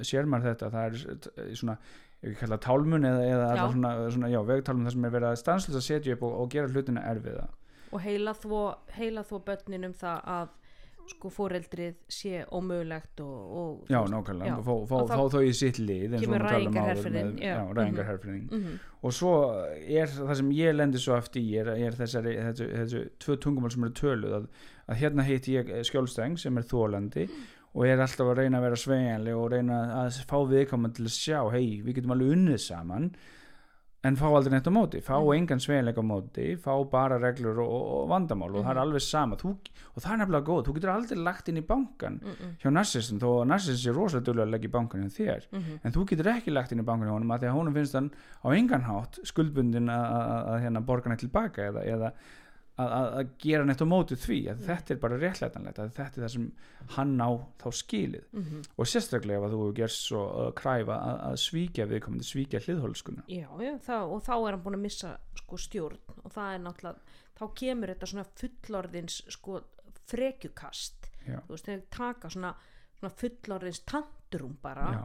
sér 0.00 0.24
maður 0.24 0.54
þetta 0.54 0.70
það 0.72 0.86
er 0.86 1.54
svona, 1.60 1.76
ef 2.22 2.30
ég 2.30 2.38
kalla 2.40 2.56
tálmun 2.56 3.04
eða, 3.04 3.20
eða 3.34 3.50
Já. 3.56 3.66
svona, 3.74 3.90
svona, 4.16 4.30
já, 4.32 4.40
vegtálmun 4.48 4.86
þar 4.88 4.92
sem 4.96 5.04
er 5.04 5.10
verið 5.12 5.28
að 5.28 5.36
stanslust 5.42 5.76
að 5.76 5.84
setja 5.90 6.12
upp 6.16 6.22
og, 6.22 6.40
og 6.40 6.48
gera 6.50 6.68
hlutina 6.72 7.04
erfiða 7.12 7.48
og 7.92 8.00
heila 8.00 8.32
þvó 8.32 8.62
heila 8.96 9.22
þvó 9.28 9.42
börnin 9.44 9.84
um 9.84 9.92
það 9.92 10.24
að 10.24 10.48
sko 11.12 11.30
fóreldrið 11.32 11.96
sé 12.12 12.42
ómögulegt 12.54 13.20
og, 13.24 13.40
og 13.60 13.90
já, 13.92 13.98
nákvæmlega, 14.10 14.50
já. 14.50 14.56
fá, 14.66 14.72
fá, 14.90 14.94
þá 14.96 15.14
fá 15.14 15.24
þau 15.34 15.42
í 15.44 15.52
sitt 15.56 15.80
lið 15.82 16.16
kemur 16.22 16.44
já, 16.44 17.56
rægingarherferðin 17.78 18.46
mhm, 18.48 18.78
og 19.04 19.16
svo 19.16 19.34
er 19.74 20.12
það 20.14 20.34
sem 20.40 20.54
ég 20.56 20.76
lendi 20.76 21.02
svo 21.02 21.18
eftir 21.18 21.44
í 21.44 21.58
er, 21.60 21.72
er 21.88 21.98
þessari, 21.98 22.36
þessu, 22.48 22.70
þessu 22.78 23.04
tvö 23.24 23.38
tungumál 23.44 23.74
sem 23.74 23.84
eru 23.88 23.98
töluð 24.00 24.38
að, 24.38 24.48
að 24.88 25.00
hérna 25.02 25.28
heit 25.28 25.50
ég 25.52 25.74
skjólsteng 25.90 26.40
sem 26.40 26.60
er 26.60 26.68
þólandi 26.70 27.28
og 27.74 27.86
er 27.88 28.02
alltaf 28.02 28.30
að 28.30 28.42
reyna 28.42 28.60
að 28.60 28.68
vera 28.68 28.82
sveigjanleg 28.84 29.38
og 29.38 29.48
reyna 29.52 29.78
að 30.04 30.20
fá 30.30 30.36
viðkoman 30.50 30.94
til 30.94 31.08
að 31.08 31.16
sjá 31.16 31.40
hei, 31.52 31.80
við 31.82 31.98
getum 31.98 32.14
alveg 32.14 32.36
unnið 32.36 32.60
saman 32.62 33.08
en 34.04 34.16
fá 34.20 34.26
aldrei 34.28 34.52
neitt 34.52 34.66
á 34.68 34.72
móti 34.74 35.00
fá 35.00 35.16
Mhm. 35.16 35.32
engan 35.38 35.60
sveigjanleg 35.64 35.96
á 35.96 36.04
móti 36.04 36.46
fá 36.60 36.72
bara 36.90 37.18
reglur 37.18 37.58
og, 37.64 37.70
og, 37.72 38.08
vandamál 38.10 38.54
og 38.54 38.64
það 38.64 38.70
er 38.70 38.80
alveg 38.84 39.00
sama. 39.02 39.36
Þú, 39.36 39.48
og 39.96 40.02
það 40.02 40.12
er 40.12 40.18
nefnilega 40.22 40.44
góð, 40.48 40.62
þú 40.66 40.74
getur 40.76 40.92
aldrei 40.94 41.18
lagt 41.18 41.48
inn 41.48 41.56
í 41.62 41.66
bankan 41.66 42.20
mhm, 42.20 42.54
hjá 42.62 42.70
narsistin 42.72 43.18
þó 43.18 43.28
að 43.42 43.48
narsistin 43.48 43.82
sé 43.84 43.96
rosalega 43.96 44.24
duglega 44.28 44.46
að 44.46 44.52
leggja 44.54 44.68
í 44.68 44.74
bankan 44.76 45.02
hjá 45.08 45.10
þér. 45.18 45.42
Mhm, 45.52 45.80
en 45.84 45.92
þú 45.92 46.06
getur 46.12 46.30
ekki 46.34 46.52
lagt 46.52 46.72
inn 46.72 46.80
í 46.80 46.84
bankan 46.84 47.08
hjá 47.08 47.12
honum 47.16 47.30
að 47.34 47.40
því 47.40 47.48
að 47.50 47.56
honum 47.58 47.74
finnst 47.74 47.94
hann 47.94 48.10
á 48.44 48.48
engan 48.52 48.82
hátt 48.84 49.18
skuldbundin 49.24 49.88
að- 49.88 50.60
hérna 50.62 50.84
borga 50.84 51.08
neitt 51.08 51.20
tilbaka 51.24 51.62
eða, 51.72 51.84
eða 51.86 52.12
að, 52.74 52.88
að, 52.88 53.08
að 53.20 53.32
gera 53.44 53.66
neitt 53.68 53.82
á 53.82 53.86
móti 53.86 54.16
því 54.18 54.38
að 54.50 54.54
Mm. 54.54 54.66
þetta 54.66 54.94
er 54.94 55.00
bara 55.02 55.18
réttlætanlegt 55.20 55.78
að 55.78 55.92
þetta 55.94 56.20
er 56.20 56.24
það 56.24 56.32
sem 56.34 56.46
hann 56.96 57.14
á 57.22 57.30
þá 57.62 57.68
skilið 57.80 58.24
mhm. 58.32 58.62
og 58.76 58.88
sérstaklega 58.90 59.38
ef 59.38 59.46
að 59.46 59.54
þú 59.54 59.68
gerst 59.78 60.08
svo 60.08 60.22
að 60.44 60.50
kræfa 60.58 60.96
að, 60.98 61.20
að 61.28 61.36
svíkja 61.44 61.86
viðkomandi 61.90 62.28
svíkja 62.28 62.62
hliðhólskuna 62.66 63.26
já, 63.30 63.46
já, 63.62 63.72
það, 63.86 64.14
og 64.16 64.24
þá 64.26 64.34
er 64.34 64.50
hann 64.50 64.64
búin 64.66 64.78
að 64.80 64.84
missa 64.88 65.14
sko 65.38 65.60
stjórn 65.60 66.18
og 66.24 66.34
það 66.34 66.50
er 66.50 66.64
náttúrulega 66.64 67.20
þá 67.34 67.44
kemur 67.62 67.94
þetta 67.94 68.10
svona 68.10 68.26
fullorðins 68.42 69.22
sko 69.34 69.62
frekjukast 70.10 71.10
Já. 71.24 71.40
þú 71.46 71.54
veist, 71.54 71.68
þegar 71.68 71.84
taka 71.94 72.30
svona, 72.32 72.52
svona 72.98 73.14
fullorðins 73.20 73.82
tantrum 73.88 74.58
bara 74.62 74.90
Já, 74.92 75.02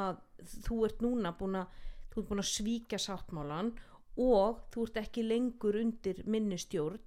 að 0.00 0.22
þú 0.66 0.78
ert 0.88 1.02
núna 1.04 1.34
búin 1.36 1.58
að 1.60 1.80
þú 2.10 2.22
ert 2.22 2.30
búin 2.30 2.42
að 2.42 2.50
svíkja 2.50 2.98
sáttmálan 2.98 3.68
og 3.72 3.89
þú 4.72 4.86
ert 4.88 5.00
ekki 5.04 5.26
lengur 5.26 5.78
undir 5.80 6.22
minni 6.26 6.58
stjórn. 6.60 7.00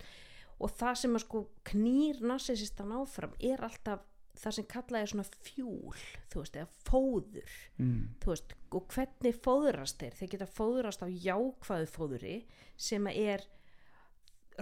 Og 0.64 0.72
það 0.72 1.00
sem 1.02 1.16
að 1.18 1.26
sko 1.26 1.46
knýr 1.68 2.22
narsisistan 2.24 2.94
áfram 2.96 3.34
er 3.44 3.64
alltaf 3.66 4.06
það 4.40 4.56
sem 4.58 4.68
kallað 4.70 5.04
er 5.04 5.12
svona 5.12 5.26
fjúl 5.46 5.98
þú 6.32 6.44
veist, 6.44 6.56
eða 6.58 6.70
fóður. 6.88 7.58
Mm. 7.78 8.06
þú 8.22 8.32
veist, 8.32 8.54
og 8.74 8.96
hvernig 8.96 9.42
fóðrast 9.46 10.00
þeir? 10.02 10.16
Þeir 10.20 10.32
geta 10.34 10.48
fóðrast 10.50 11.04
á 11.06 11.08
jákvæðu 11.08 11.92
fóðuri 11.94 12.38
sem 12.90 13.10
er 13.14 13.46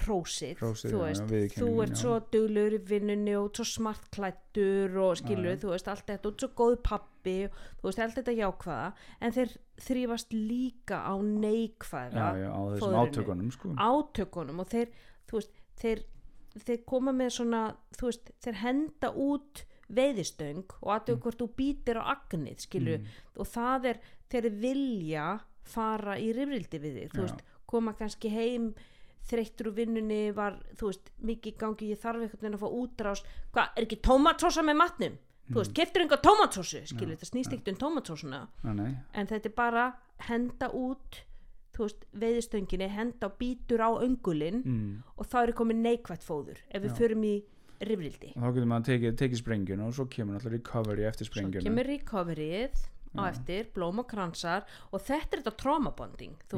rósið, 0.06 0.60
Hrósið, 0.62 0.94
þú 0.94 1.00
veist. 1.04 1.32
Já, 1.32 1.56
þú 1.58 1.70
ert 1.84 1.98
svo 2.00 2.14
duglur 2.32 2.76
í 2.78 2.82
vinnunni 2.88 3.34
og 3.36 3.50
svo 3.58 3.66
smart 3.68 4.08
klættur 4.14 4.96
og 5.04 5.20
já. 5.20 5.58
þú 5.60 5.74
veist, 5.74 5.89
allt 5.92 6.08
þetta 6.08 6.30
og 6.30 6.38
svo 6.39 6.52
góð 6.56 6.78
pappi, 6.88 7.38
þú 7.82 7.89
veist, 7.89 8.00
allt 8.00 8.20
þetta 8.20 8.38
jákvæða. 8.38 8.88
En 9.20 9.36
þeir 9.36 9.58
þrýfast 9.82 10.34
líka 10.36 11.02
á 11.02 11.14
neikvæða 11.18 12.14
já, 12.14 12.38
já, 12.44 12.50
á 12.54 12.62
þessum 12.76 12.98
átökunum 13.02 13.52
sko. 13.56 13.74
átökunum 13.78 14.60
og 14.64 14.70
þeir, 14.72 14.90
veist, 15.32 15.54
þeir, 15.82 16.04
þeir 16.68 16.82
koma 16.86 17.12
með 17.16 17.30
svona, 17.40 17.62
veist, 18.02 18.32
þeir 18.44 18.60
henda 18.62 19.12
út 19.16 19.64
veiðistöng 19.92 20.64
og 20.82 20.90
aðtöku 20.96 21.18
Mm. 21.18 21.24
hvort 21.26 21.42
þú 21.42 21.48
býtir 21.58 21.98
á 22.00 22.04
agnið, 22.16 22.60
skilu 22.64 23.00
og 23.38 23.48
það 23.48 23.86
er 23.92 24.00
þeir 24.32 24.50
vilja 24.62 25.26
fara 25.64 26.16
í 26.18 26.32
rifrildi 26.34 26.80
við 26.80 26.96
þig, 27.02 27.12
þú 27.12 27.22
veist, 27.26 27.42
koma 27.68 27.94
kannski 27.94 28.30
heim 28.32 28.74
þreyttur 29.28 29.68
úr 29.70 29.76
vinnunni 29.78 30.32
var, 30.34 30.56
þú 30.80 30.88
veist, 30.90 31.12
mikið 31.22 31.58
gangi 31.58 31.90
ég 31.92 32.00
þarf 32.02 32.24
veginn 32.34 32.56
að 32.58 32.64
fá 32.64 32.70
útrás. 32.72 33.22
Hvað, 33.54 33.68
er 33.78 33.86
ekki 33.86 34.00
tómatsósa 34.02 34.64
með 34.66 34.80
matnum 34.80 35.18
þú 35.52 35.62
veist, 35.62 35.74
keftur 35.78 36.02
einhver 36.06 36.22
tómatsósu, 36.26 36.82
skilu, 36.89 37.16
þetta 37.16 37.30
snýst 37.30 37.54
ekkert 37.56 37.74
um 37.74 37.82
nei, 38.74 38.95
en 39.14 39.28
þetta 39.28 39.49
er 39.52 39.56
bara 39.56 39.86
henda 40.28 40.70
út 40.78 41.22
þú 41.76 41.88
veist, 41.88 42.06
veiðistönginni 42.14 42.89
henda 42.91 43.30
og 43.30 43.38
býtur 43.39 43.82
á 43.84 43.89
öngulinn 44.04 44.62
mm. 44.64 45.04
og 45.18 45.26
þá 45.32 45.38
er 45.43 45.54
komið 45.58 45.84
neikvætt 45.86 46.24
fóður 46.28 46.60
ef 46.70 46.82
við 46.84 46.91
Já. 46.91 46.97
förum 46.99 47.24
í 47.24 47.36
rifrildi. 47.82 48.34
Og 48.36 48.43
þá 48.43 48.49
getur 48.56 48.70
maður 48.70 48.88
tekið, 48.91 49.14
tekið 49.22 49.39
sprengjuna 49.41 49.86
og 49.88 49.95
svo 49.97 50.06
kemur 50.12 50.36
náttúrulega 50.36 50.60
recovery 50.60 51.06
eftir 51.10 51.26
svo 51.26 51.34
sprengjuna. 51.38 51.64
kemur 51.66 51.89
recoveryið 51.89 52.84
á 53.18 53.22
eftir, 53.28 53.68
blóm 53.76 53.99
og 53.99 54.08
kransar 54.08 54.68
og 54.91 55.02
þetta 55.04 55.38
er 55.38 55.41
þetta 55.41 55.56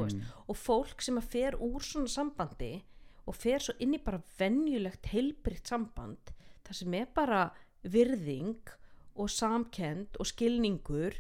veist, 0.03 0.17
Mm. 0.17 0.33
og 0.47 0.55
fólk 0.57 1.01
sem 1.01 1.17
að 1.17 1.29
fer 1.29 1.57
úr 1.57 1.81
svona 1.81 2.11
sambandi 2.11 2.83
og 3.25 3.35
fer 3.35 3.59
svo 3.59 3.73
inn 3.79 3.93
í 3.95 4.03
bara 4.03 4.21
venjulegt 4.37 5.07
heilbritt 5.13 5.65
samband 5.67 6.33
það 6.63 6.75
sem 6.75 6.93
er 6.93 7.07
bara 7.15 7.51
virðing 7.83 8.69
og 9.15 9.29
samkend 9.29 10.17
og 10.19 10.25
skilningur 10.29 11.19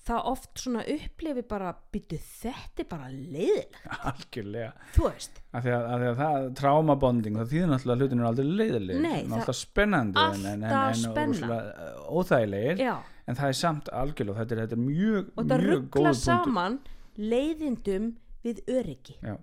það 0.00 0.24
oft 0.30 0.56
svona 0.62 0.80
upplefi 0.88 1.42
bara 1.46 1.74
byttu 1.92 2.16
þetta 2.18 2.82
er 2.82 2.86
bara 2.88 3.08
leiðilegt 3.12 3.76
algjörlega. 4.10 4.70
Þú 4.94 5.02
veist, 5.04 5.40
af 5.52 5.66
því 5.66 5.74
að, 5.76 5.84
því 6.00 6.08
að 6.10 6.20
það 6.22 6.46
traumabonding 6.60 7.36
það 7.36 7.50
þýðir 7.52 7.68
náttúrulega 7.74 7.96
að 7.96 8.02
hlutin 8.04 8.22
er 8.24 8.28
aldrei 8.30 8.46
leiðileg 8.62 9.02
Nei, 9.04 9.18
það- 9.20 9.34
alltaf 9.38 9.58
spennandi 9.60 10.24
en, 10.24 10.46
en, 10.54 10.64
en, 10.64 10.78
alltaf 10.80 11.20
en 11.24 11.34
rosalega, 11.34 11.88
uh, 11.90 12.16
óþægilegir. 12.22 12.80
Já. 12.86 12.94
En 13.30 13.38
það 13.38 13.52
er 13.52 13.58
samt 13.60 13.90
algjörlega 14.00 14.40
þetta 14.40 14.56
er, 14.56 14.62
þetta 14.64 14.78
er 14.78 14.84
mjög, 14.86 15.28
og 15.36 15.50
það 15.52 15.66
ruggla 15.68 16.14
saman 16.18 16.78
leiðindum 17.20 18.08
við 18.42 18.62
öryggi. 18.72 19.18
Já, 19.20 19.36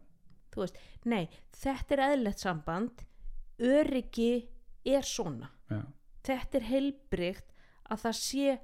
þú 0.56 0.64
veist, 0.66 0.82
nei, 1.08 1.24
þetta 1.62 1.96
er 2.00 2.04
eðlilegt 2.10 2.42
samband. 2.44 3.06
Öryggi 3.62 4.32
er 4.86 5.06
svona. 5.08 5.48
Já, 5.72 5.80
þetta 6.28 6.60
er 6.60 6.66
heilbrygt 6.72 7.54
að 7.92 8.04
það 8.06 8.18
sé 8.22 8.58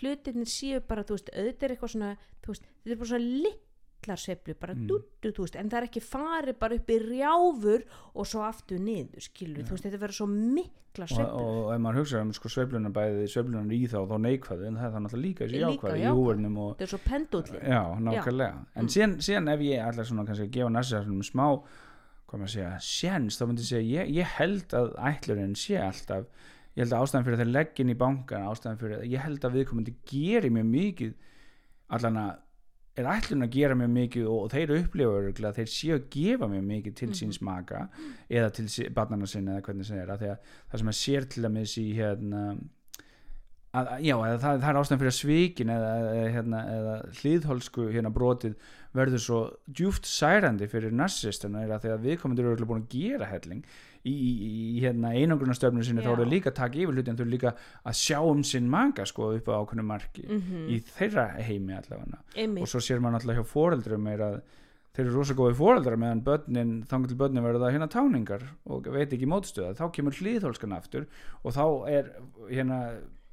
hlutinni 0.00 0.46
séu 0.48 0.80
bara, 0.88 1.04
þú 1.04 1.18
veist, 1.18 1.30
auðvitað 1.36 1.66
er 1.68 1.74
eitthvað 1.76 1.92
svona 1.96 2.12
þú 2.42 2.54
veist, 2.54 2.64
þetta 2.82 2.94
er 2.94 3.00
bara 3.02 3.10
svona 3.12 3.26
litlar 3.42 4.18
sveiflu, 4.18 4.54
bara 4.58 4.74
Mm. 4.74 4.86
dúttu, 4.88 5.32
þú 5.36 5.44
veist 5.44 5.56
en 5.60 5.68
það 5.70 5.78
er 5.82 5.86
ekki 5.88 6.00
farið 6.02 6.58
bara 6.58 6.74
upp 6.80 6.88
í 6.90 6.96
rjáfur 7.02 7.84
og 8.14 8.26
svo 8.26 8.40
aftur 8.42 8.78
niður, 8.80 9.20
skilur, 9.22 9.62
þú 9.68 9.76
veist, 9.76 9.84
þetta 9.84 10.00
verður 10.00 10.16
svo 10.16 10.26
mikla 10.32 11.06
sveiflu 11.06 11.44
og, 11.44 11.60
og 11.66 11.74
ef 11.74 11.80
maður 11.84 12.00
hugsa 12.00 12.22
um 12.24 12.32
sko 12.32 12.48
sveiflunar 12.48 12.92
bæði 12.96 13.28
sveiflunar 13.28 13.76
í 13.76 13.82
þá 13.92 13.98
þá 14.10 14.16
neikvæðu 14.26 14.66
en 14.66 14.80
það 14.80 14.86
er 14.88 14.92
það 14.96 15.04
náttúrulega 15.04 15.26
líka 15.28 15.44
þessi 15.44 15.62
jákvæðu 15.62 16.02
í 16.02 16.16
húvernum 16.16 16.56
og 16.64 16.72
þetta 16.72 16.82
er 16.88 16.92
svo 16.94 17.00
pendullin 17.04 17.62
já, 17.68 17.82
nákvæmlega. 18.08 18.58
En 18.74 18.84
Mm. 18.84 18.92
síðan, 18.96 19.14
síðan 19.28 19.52
ef 19.54 19.60
ég 19.60 19.86
ætla 19.86 20.04
svona 20.08 20.26
kannski 20.26 20.48
að 20.48 20.54
gefa 20.56 20.72
næstisarnum 20.72 21.22
smá 21.22 21.46
hvað 22.32 22.40
maður 22.40 22.52
segja, 22.56 22.72
sjens 22.80 23.36
þá 23.38 23.44
myndi 23.46 23.60
ég 23.62 23.70
segja, 23.70 24.02
ég, 24.02 24.14
ég 24.16 24.24
held 24.40 24.68
að 24.72 24.94
ætlurinn 24.96 25.54
sé 25.54 25.76
alltaf 25.78 26.24
ég 26.72 26.84
held 26.84 26.94
að 26.96 27.04
ástæðan 27.04 27.26
fyrir 27.26 27.36
að 27.38 27.44
þeir 27.44 27.52
leggja 27.56 27.84
inn 27.84 27.92
í 27.92 27.98
bankan 28.00 28.48
ástæðan 28.48 28.80
fyrir 28.80 28.96
að 28.98 29.12
ég 29.12 29.26
held 29.26 29.44
að 29.44 29.58
viðkomandi 29.58 29.94
geri 30.12 30.52
mjög 30.54 30.72
mikið. 30.72 31.12
Allan 31.92 32.20
að 32.22 32.32
er 33.00 33.08
ætlun 33.08 33.46
að 33.46 33.54
gera 33.54 33.76
mjög 33.78 33.92
mikið 33.94 34.26
og, 34.28 34.38
og 34.44 34.52
þeir 34.52 34.74
upplifa 34.76 35.16
örgulega 35.16 35.50
að 35.52 35.58
þeir 35.62 35.70
séu 35.72 35.94
að 35.96 36.08
gefa 36.12 36.48
mjög 36.52 36.66
mikið 36.68 36.96
til 37.00 37.08
síns 37.16 37.40
maka 37.44 37.86
eða 38.28 38.50
til 38.58 38.66
sí- 38.72 38.90
barnanna 38.92 39.28
sinna 39.30 39.56
eða 39.56 39.64
hvernig 39.68 39.88
sem 39.88 40.00
er 40.02 40.12
að 40.12 40.24
að 40.34 40.50
það 40.68 40.82
sem 40.82 40.92
að 40.92 40.98
sér 40.98 41.28
til 41.32 41.44
að 41.48 41.54
mis 41.56 41.76
í 41.80 41.86
hérna 41.96 42.42
að, 43.72 43.92
já, 44.04 44.12
það, 44.12 44.44
það 44.44 44.68
er 44.68 44.80
ástæðan 44.82 45.00
fyrir 45.00 45.12
að 45.12 45.18
svikin 45.18 45.72
eða, 45.72 45.92
eða, 46.02 46.26
hérna, 46.36 46.62
eða 46.76 46.96
hlýðholsku 47.22 47.86
hérna 47.94 48.12
brotið 48.12 48.68
verður 48.92 49.24
svo 49.24 49.40
djúft 49.72 50.08
særandi 50.10 50.68
fyrir 50.68 50.92
er 50.92 51.72
því 51.80 51.94
að 51.94 52.04
viðkomendur 52.10 52.52
eru 52.52 52.68
búin 52.68 52.84
að 52.84 52.92
gera 52.92 53.30
helling 53.32 53.64
í, 54.08 54.12
í, 54.12 54.48
í 54.76 54.80
hérna 54.82 55.12
einangrunastöfnu 55.14 55.84
sinni 55.86 56.04
þá 56.04 56.12
eru 56.14 56.24
þeir 56.24 56.32
líka 56.32 56.50
að 56.52 56.58
taka 56.58 56.80
yfir 56.82 56.96
hluti 56.96 57.12
en 57.12 57.18
þau 57.18 57.24
eru 57.24 57.34
líka 57.34 57.54
að 57.82 57.98
sjá 58.00 58.18
um 58.20 58.42
sinn 58.46 58.70
manga 58.70 59.06
sko 59.08 59.30
upp 59.36 59.50
á 59.50 59.60
ákveðnu 59.60 59.86
marki 59.86 60.26
mm 60.26 60.66
í 60.72 60.80
þeirra 60.86 61.28
heimi 61.42 61.74
allavega. 61.76 62.20
Einmitt, 62.36 62.64
og 62.64 62.70
svo 62.70 62.80
sér 62.82 63.00
maður 63.02 63.18
náttúrulega 63.18 63.42
hjá 63.42 63.52
foreldrum 63.52 64.10
er 64.12 64.24
að 64.26 64.36
þeir 64.92 65.06
eru 65.06 65.14
rosa 65.16 65.36
góði 65.36 65.56
foreldrar 65.56 65.98
meðan 66.00 66.22
börnin, 66.26 66.72
þangar 66.88 67.12
til 67.12 67.18
börnin 67.22 67.44
verður 67.44 67.64
það 67.64 67.74
hérna 67.76 67.88
táningar 67.92 68.44
og 68.68 68.88
veit 68.92 69.12
ekki 69.12 69.28
mótstöða, 69.30 69.74
þá 69.78 69.84
kemur 69.96 70.18
hlýðhólskan 70.18 70.76
aftur 70.76 71.06
og 71.42 71.56
þá 71.56 71.64
er 71.88 72.10
hérna 72.50 72.80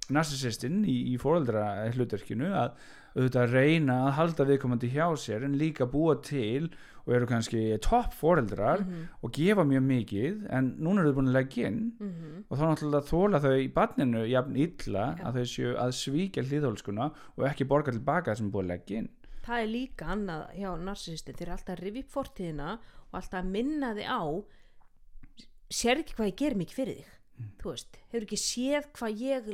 narsisistinn 0.09 0.82
í, 0.88 1.13
í 1.13 1.17
foreldra 1.22 1.89
hlutverkinu 1.93 2.49
að 2.55 2.80
auðvitað 3.16 3.51
reyna 3.53 3.95
að 4.07 4.16
halda 4.20 4.45
viðkomandi 4.45 4.89
hjá 4.93 5.07
sér 5.18 5.43
en 5.45 5.57
líka 5.60 5.86
búa 5.89 6.16
til 6.22 6.70
og 7.07 7.16
eru 7.16 7.26
kannski 7.26 7.62
topp 7.82 8.14
foreldrar 8.14 8.84
Mhm. 8.84 9.07
og 9.24 9.32
gefa 9.34 9.64
mjög 9.66 9.84
mikið 9.89 10.45
en 10.53 10.76
núna 10.78 11.01
eru 11.01 11.12
þau 11.14 11.18
búin 11.22 11.30
að 11.32 11.38
leggja 11.39 11.68
inn 11.68 11.91
Mhm. 11.99 12.43
og 12.49 12.57
þá 12.57 12.64
náttúrulega 12.70 13.10
þóla 13.10 13.39
þau 13.41 13.55
í 13.57 13.74
barninu 13.74 14.26
jafn 14.30 14.55
illa 14.55 15.16
Já. 15.18 15.24
að 15.26 15.34
þau 15.34 15.45
séu 15.55 15.76
að 15.78 15.91
svíkja 16.01 16.43
hlýðhólskuna 16.43 17.12
og 17.38 17.45
ekki 17.49 17.66
borga 17.68 17.91
tilbaka 17.91 18.32
það 18.32 18.38
sem 18.38 18.51
búið 18.51 18.64
að 18.66 18.72
leggja 18.74 18.97
inn 18.97 19.10
það 19.43 19.62
er 19.64 19.68
líka 19.68 20.05
annað 20.05 20.43
hjá 20.60 20.72
narsistin 20.84 21.34
þeir 21.36 21.41
eru 21.47 21.51
alltaf 21.57 21.76
að 21.76 21.84
rifi 21.84 21.99
upp 21.99 22.12
fortíðina 22.12 22.72
og 22.78 23.14
alltaf 23.14 23.39
að 23.43 23.49
minna 23.49 23.93
þig 23.95 24.05
á 24.05 24.22
sér 25.70 25.97
ekki 26.03 26.14
hvað 26.18 26.30
ég 26.32 26.36
ger 26.38 26.55
mikið 26.60 26.76
fyrir 26.80 26.95
þig 26.99 27.05
þú 27.60 27.74
veist, 27.74 28.00
hefur 28.12 28.26
ekki 28.28 28.40
séð 28.42 28.90
hvað 28.98 29.24
ég 29.24 29.50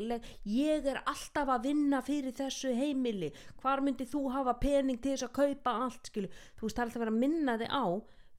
ég 0.56 0.90
er 0.92 1.02
alltaf 1.06 1.52
að 1.56 1.68
vinna 1.70 2.02
fyrir 2.06 2.36
þessu 2.38 2.74
heimili. 2.78 3.32
Hvar 3.62 3.84
myndi 3.86 4.08
þú 4.10 4.26
hafa 4.36 4.56
pening 4.62 5.02
til 5.02 5.16
þess 5.16 5.28
að 5.30 5.36
kaupa 5.40 5.78
allt 5.86 6.12
skilu, 6.12 6.32
þú 6.58 6.68
veist, 6.68 6.78
það 6.78 6.84
er 6.84 6.90
alltaf 6.90 7.02
að 7.02 7.06
vera 7.06 7.16
að 7.16 7.22
minna 7.26 7.58
þig 7.62 7.72
á 7.76 7.86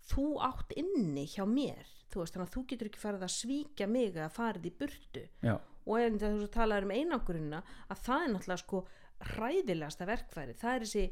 þú 0.06 0.26
átt 0.46 0.76
inni 0.78 1.26
hjá 1.30 1.44
mér. 1.50 1.94
Þú 2.10 2.22
veist, 2.22 2.36
þannig 2.36 2.48
að 2.48 2.54
þú 2.54 2.66
getur 2.70 2.90
ekki 2.90 3.02
farið 3.02 3.26
að 3.26 3.34
svíkja 3.36 3.88
mig 3.90 4.20
að 4.20 4.36
farið 4.36 4.68
í 4.68 4.76
burtu. 4.80 5.24
Já, 5.42 5.56
og 5.86 6.02
ef 6.02 6.18
þú 6.22 6.48
talaður 6.54 6.88
um 6.88 6.94
einangurina 6.94 7.62
að 7.90 8.02
það 8.06 8.24
er 8.24 8.32
náttúrulega 8.32 8.62
sko 8.62 8.82
hræðilegasta 9.26 10.08
verkfæri 10.08 10.56
það 10.58 10.72
er 10.74 10.84
þessi, 10.86 11.04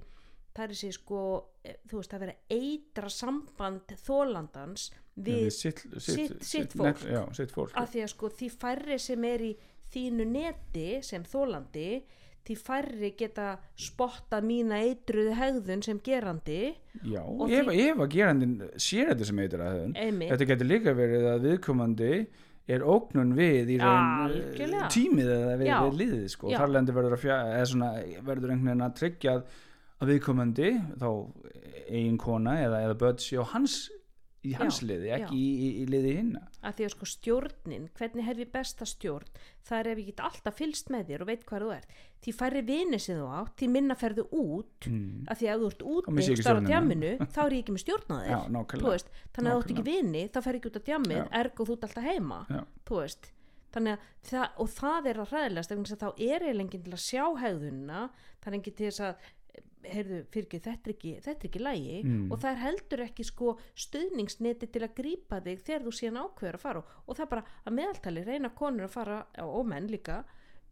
það 0.54 0.64
er 0.68 0.72
þessi 0.74 0.90
sko 0.98 1.20
eh, 1.64 1.76
þú 1.90 2.00
veist 2.00 2.14
að 2.16 2.24
vera 2.24 2.36
eitra 2.58 3.10
samband 3.10 3.94
þólandans 4.06 4.88
við 5.14 5.40
við 5.46 5.54
sitt, 5.54 5.84
sitt- 5.98 6.42
sitt 6.42 6.74
net- 6.74 6.98
fólk. 6.98 7.06
já, 7.10 7.22
sitt 7.38 7.54
fólk 7.54 7.74
að 7.78 7.88
því 7.94 8.04
að 8.06 8.12
sko 8.16 8.30
því 8.40 8.50
færri 8.58 8.98
sem 8.98 9.24
er 9.30 9.44
í 9.50 9.54
þínu 9.94 10.26
neti 10.26 10.86
sem 11.06 11.22
þólandi 11.22 11.88
því 12.44 12.54
færri 12.60 13.08
geta 13.16 13.54
spottað 13.80 14.44
mína 14.44 14.78
eitruðu 14.84 15.32
hegðun 15.38 15.82
sem 15.86 16.00
gerandi 16.04 16.74
já, 17.08 17.22
ef, 17.24 17.70
að 17.72 18.08
gerandin 18.12 18.56
sér 18.76 19.12
þetta 19.14 19.28
sem 19.30 19.38
heitir 19.40 19.62
að 19.64 19.78
höfun 19.78 19.94
einmitt, 19.96 20.32
þetta 20.34 20.48
getur 20.50 20.68
líka 20.68 20.92
verið 20.98 21.28
að 21.30 21.46
viðkomandi 21.48 22.10
er 22.74 22.84
ógnun 22.88 23.32
við 23.36 23.72
í 23.74 23.78
raun 23.80 23.94
eh, 23.94 24.26
Algjörlega. 24.26 24.90
tímið 24.92 25.30
við, 25.60 25.64
Já. 25.68 25.78
við 25.84 25.96
liðið 26.00 26.28
sko. 26.32 26.48
Þar 26.52 26.70
lendi 26.72 26.94
verður 26.96 27.16
að 27.16 27.22
fjá, 27.24 27.34
verður 28.24 28.52
einhvern 28.54 28.68
veginn 28.70 28.84
að 28.86 28.94
tryggja 29.00 29.34
að, 29.36 29.42
að 30.02 30.14
viðkomandi 30.14 30.70
þá 31.00 31.08
eigin 31.88 32.18
kona 32.20 32.56
eða, 32.64 32.80
eða 32.88 32.96
börn 33.04 33.22
sé 33.22 33.38
á 33.38 33.44
hans 33.54 33.84
í 34.44 34.52
hans 34.58 34.80
Já, 34.82 34.86
liði, 34.90 35.10
ekki 35.16 35.36
í, 35.38 35.44
í, 35.56 35.68
í 35.80 35.84
liði 35.88 36.10
hinna. 36.18 36.42
Að 36.64 36.76
því 36.78 36.86
að 36.86 36.90
sko 36.92 37.06
stjórnin 37.08 37.86
hvernig 37.96 38.26
hef 38.26 38.40
ég 38.42 38.50
besta 38.52 38.88
stjórn? 38.88 39.30
Það 39.64 39.78
er 39.78 39.88
ef 39.92 40.00
ég 40.02 40.08
get 40.10 40.22
alltaf 40.26 40.58
fylst 40.58 40.90
með 40.92 41.10
þér 41.10 41.24
og 41.24 41.30
veit 41.30 41.46
hvað 41.48 41.64
þú 41.64 41.70
ert. 41.78 41.94
Því 42.24 42.34
færri 42.40 42.62
vini 42.68 43.00
sem 43.00 43.20
þú 43.20 43.28
átt 43.40 43.54
því 43.60 43.68
minna 43.72 43.96
ferðu 44.00 44.26
út. 44.28 44.88
Mm. 44.90 45.22
að 45.32 45.40
því 45.40 45.50
að 45.52 45.64
þú 45.64 45.70
ert 45.70 45.86
ég 45.88 46.10
einhvers 46.10 46.30
ekki 46.34 46.44
staðar 46.44 46.60
á 46.60 46.68
djamminu 46.68 47.12
þá 47.24 47.40
er 47.44 47.56
ég 47.56 47.64
ekki 47.64 47.76
með 47.76 47.84
stjórn 47.86 48.12
á 48.12 48.16
þér. 48.20 48.34
Þannig 48.44 48.60
að 48.74 48.84
þú 48.84 48.92
ert 48.98 49.72
ekki 49.72 49.78
Nákvæmlega. 49.80 49.86
vini 49.88 50.26
þá 50.28 50.40
fer 50.44 50.60
ekki 50.60 50.70
út 50.70 50.76
á 50.76 50.86
djammið, 50.90 51.22
Já. 51.22 51.26
ergo 51.40 51.68
þú 51.70 51.78
ert 51.78 51.88
alltaf 51.88 52.10
heima 52.10 52.42
þannig 53.74 53.94
að 53.94 54.28
það, 54.28 54.44
og 54.62 54.70
það 54.74 55.08
er 55.10 55.20
að 55.20 55.30
að 55.96 56.02
þá 56.04 56.08
er 56.28 56.46
ég 56.46 56.56
lengið 56.58 56.84
til 56.86 56.94
að 56.94 57.02
sjá 57.02 57.24
er 58.54 58.58
til 58.78 58.88
þess 58.90 59.04
að 59.08 59.30
heyrðu, 59.90 60.20
fyrir 60.32 60.48
þetta 60.64 60.90
er 60.90 60.94
ekki, 60.94 61.12
þetta 61.24 61.44
er 61.44 61.50
ekki 61.50 61.62
lægi 61.62 61.98
Mm. 62.04 62.32
og 62.32 62.38
það 62.42 62.50
er 62.50 62.62
heldur 62.64 63.02
ekki 63.06 63.24
sko 63.24 63.58
stuðningsneti 63.74 64.70
til 64.72 64.82
að 64.82 64.94
grípa 64.94 65.40
þig 65.44 65.62
þegar 65.66 65.84
þú 65.86 65.92
síðan 65.98 66.22
ákveður 66.24 66.58
að 66.58 66.64
fara 66.64 66.82
og 67.06 67.16
það 67.16 67.24
er 67.26 67.30
bara 67.34 67.44
að 67.66 67.76
meðaltali 67.78 68.24
reyna 68.24 68.50
konur 68.50 68.88
að 68.88 68.96
fara 68.96 69.26
og 69.44 69.66
menn 69.66 69.86
líka 69.90 70.24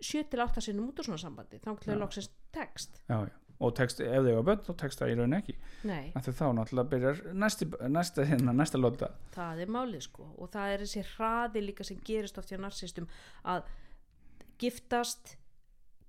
7-8 0.03 0.61
sinnum 0.61 0.89
út 0.91 0.99
úr 0.99 1.07
svona 1.07 1.19
sambandi. 1.23 1.61
Þá 1.63 1.69
að 1.95 2.01
loksins 2.03 2.31
text. 2.53 3.03
Já, 3.09 3.21
já. 3.29 3.37
og 3.63 3.75
text, 3.79 4.01
ef 4.01 4.25
þau 4.25 4.33
hafa 4.35 4.43
börn 4.49 4.65
þá 4.67 4.73
það 4.99 5.11
í 5.13 5.15
raun 5.21 5.37
ekki. 5.37 5.55
Þá 5.85 6.47
náttúrulega 6.59 6.89
byrjar 6.91 7.21
næsti, 7.35 7.69
næsta, 7.95 8.25
hérna, 8.27 8.53
næsta 8.53 8.81
lóta 8.81 9.13
það 9.37 9.61
er 9.63 9.71
málið 9.71 10.03
sko 10.09 10.27
og 10.37 10.51
það 10.51 10.73
er 10.73 10.83
þessi 10.83 11.05
hraði 11.13 11.63
líka 11.63 11.87
sem 11.87 12.01
gerist 12.03 12.39
oft 12.39 12.51
hjá 12.51 12.59
narsistum 12.59 13.07
að 13.45 13.63
giftast 14.59 15.37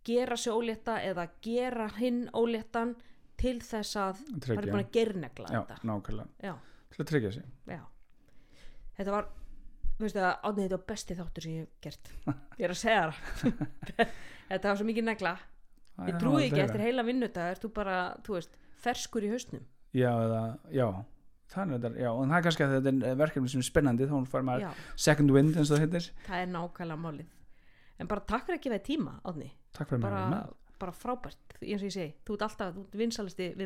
gera 0.07 0.37
sig 0.37 0.53
ólétta 0.53 0.97
eða 1.03 1.27
gera 1.43 1.87
hinn 1.97 2.25
óléttan 2.35 2.95
til 3.39 3.59
þess 3.63 3.97
að 3.99 4.19
það 4.43 4.51
er 4.55 4.67
búin 4.69 4.81
að 4.81 4.91
gernegla 4.95 5.47
já, 5.49 5.59
þetta. 5.61 5.77
nákvæmlega, 5.89 6.29
já, 6.43 6.53
til 6.93 7.01
að 7.03 7.09
tryggja 7.11 7.31
sig. 7.37 7.47
Já. 7.67 7.79
Þetta 8.97 9.15
var 9.15 9.29
það, 10.03 10.27
átnið 10.29 10.61
þetta 10.63 10.77
var 10.77 10.85
besti 10.91 11.17
þáttur 11.17 11.47
sem 11.47 11.55
ég 11.55 11.63
hef 11.63 11.87
gert. 11.87 12.11
Ég 12.59 12.67
er 12.67 12.75
að 12.75 12.81
segja 12.83 13.05
það 13.07 13.63
þetta 14.51 14.67
var 14.67 14.79
svo 14.81 14.89
mikið 14.89 15.07
negla. 15.09 15.33
Það 15.93 16.09
ég 16.09 16.19
trúi 16.21 16.43
ekki 16.47 16.61
eftir 16.63 16.83
heila 16.87 17.05
vinnudag 17.05 17.53
er 17.53 17.59
þú 17.61 17.71
bara, 17.73 17.97
þú 18.25 18.37
veist, 18.37 18.55
ferskur 18.81 19.25
í 19.25 19.33
hausnum? 19.33 19.65
Já, 19.93 20.09
eða, 20.09 20.43
já. 20.73 20.87
Það 21.53 21.63
er 21.63 21.73
þetta, 21.75 21.89
já, 22.01 22.09
og 22.09 22.23
það 22.23 22.35
er 22.37 22.45
kannski 22.47 22.65
að 22.65 22.71
þetta 22.77 23.09
er 23.11 23.17
verkefni 23.19 23.51
sem 23.51 23.61
er 23.61 23.67
spennandi, 23.67 24.07
þá 24.09 24.31
fær 24.31 24.45
maður 24.47 24.63
já, 24.65 24.69
second 25.05 25.33
wind 25.35 25.53
eins 25.53 25.69
og 25.69 25.75
það 25.75 25.83
heitir. 25.85 26.07
Það 26.25 26.45
er 26.45 26.49
nákvæmlega 26.53 27.03
málið 27.03 27.27
en 27.99 28.09
bara 28.09 28.25
takk 28.27 28.47
fyrir 28.47 28.59
að 28.59 28.65
gefa 28.65 28.77
þér 28.79 28.85
tíma 28.87 29.15
átni 29.23 29.49
takk 29.73 29.89
fyrir 29.91 29.99
að 30.01 30.07
bara, 30.07 30.21
mér. 30.29 30.37
með 30.37 30.59
bara 30.83 30.95
frábært. 30.97 31.57
Eins 31.61 31.79
og 31.79 31.87
ég 31.87 31.95
segi, 31.95 32.13
þú 32.27 32.37
ert 32.37 32.45
alltaf, 32.47 32.73
þú 32.75 32.83
ert 32.83 32.97
vinsalisti 32.99 33.49
er 33.53 33.59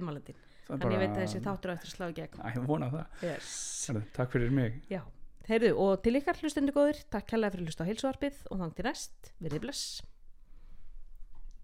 en 0.67 0.91
ég 0.91 0.99
veit 0.99 1.13
að 1.13 1.21
þessi 1.23 1.39
þáttur 1.45 1.71
á 1.71 1.75
eftir 1.77 1.89
að 1.89 1.95
slá 1.95 2.05
í 2.07 2.15
gegn. 2.17 2.41
Ég 2.43 2.67
vona 2.67 2.89
það, 2.91 3.23
yes. 3.23 3.53
Herðu, 3.87 4.03
takk 4.17 4.33
fyrir 4.35 4.53
mig. 4.53 4.75
Já, 4.91 4.99
heyrðu, 5.47 5.71
og 5.85 5.93
til 6.03 6.13
ykkar 6.19 6.41
hlustendur 6.43 6.75
góður 6.75 6.99
takk 7.13 7.29
kærlega 7.31 7.55
fyrir 7.55 7.63
að 7.63 7.71
hlusta 7.71 7.87
á 7.87 7.89
heilsuarpið 7.89 8.43
og 8.51 8.61
þangt 8.61 8.77
til 8.77 8.87
næst, 8.89 9.31
verið 9.39 9.63
bless 9.63 9.85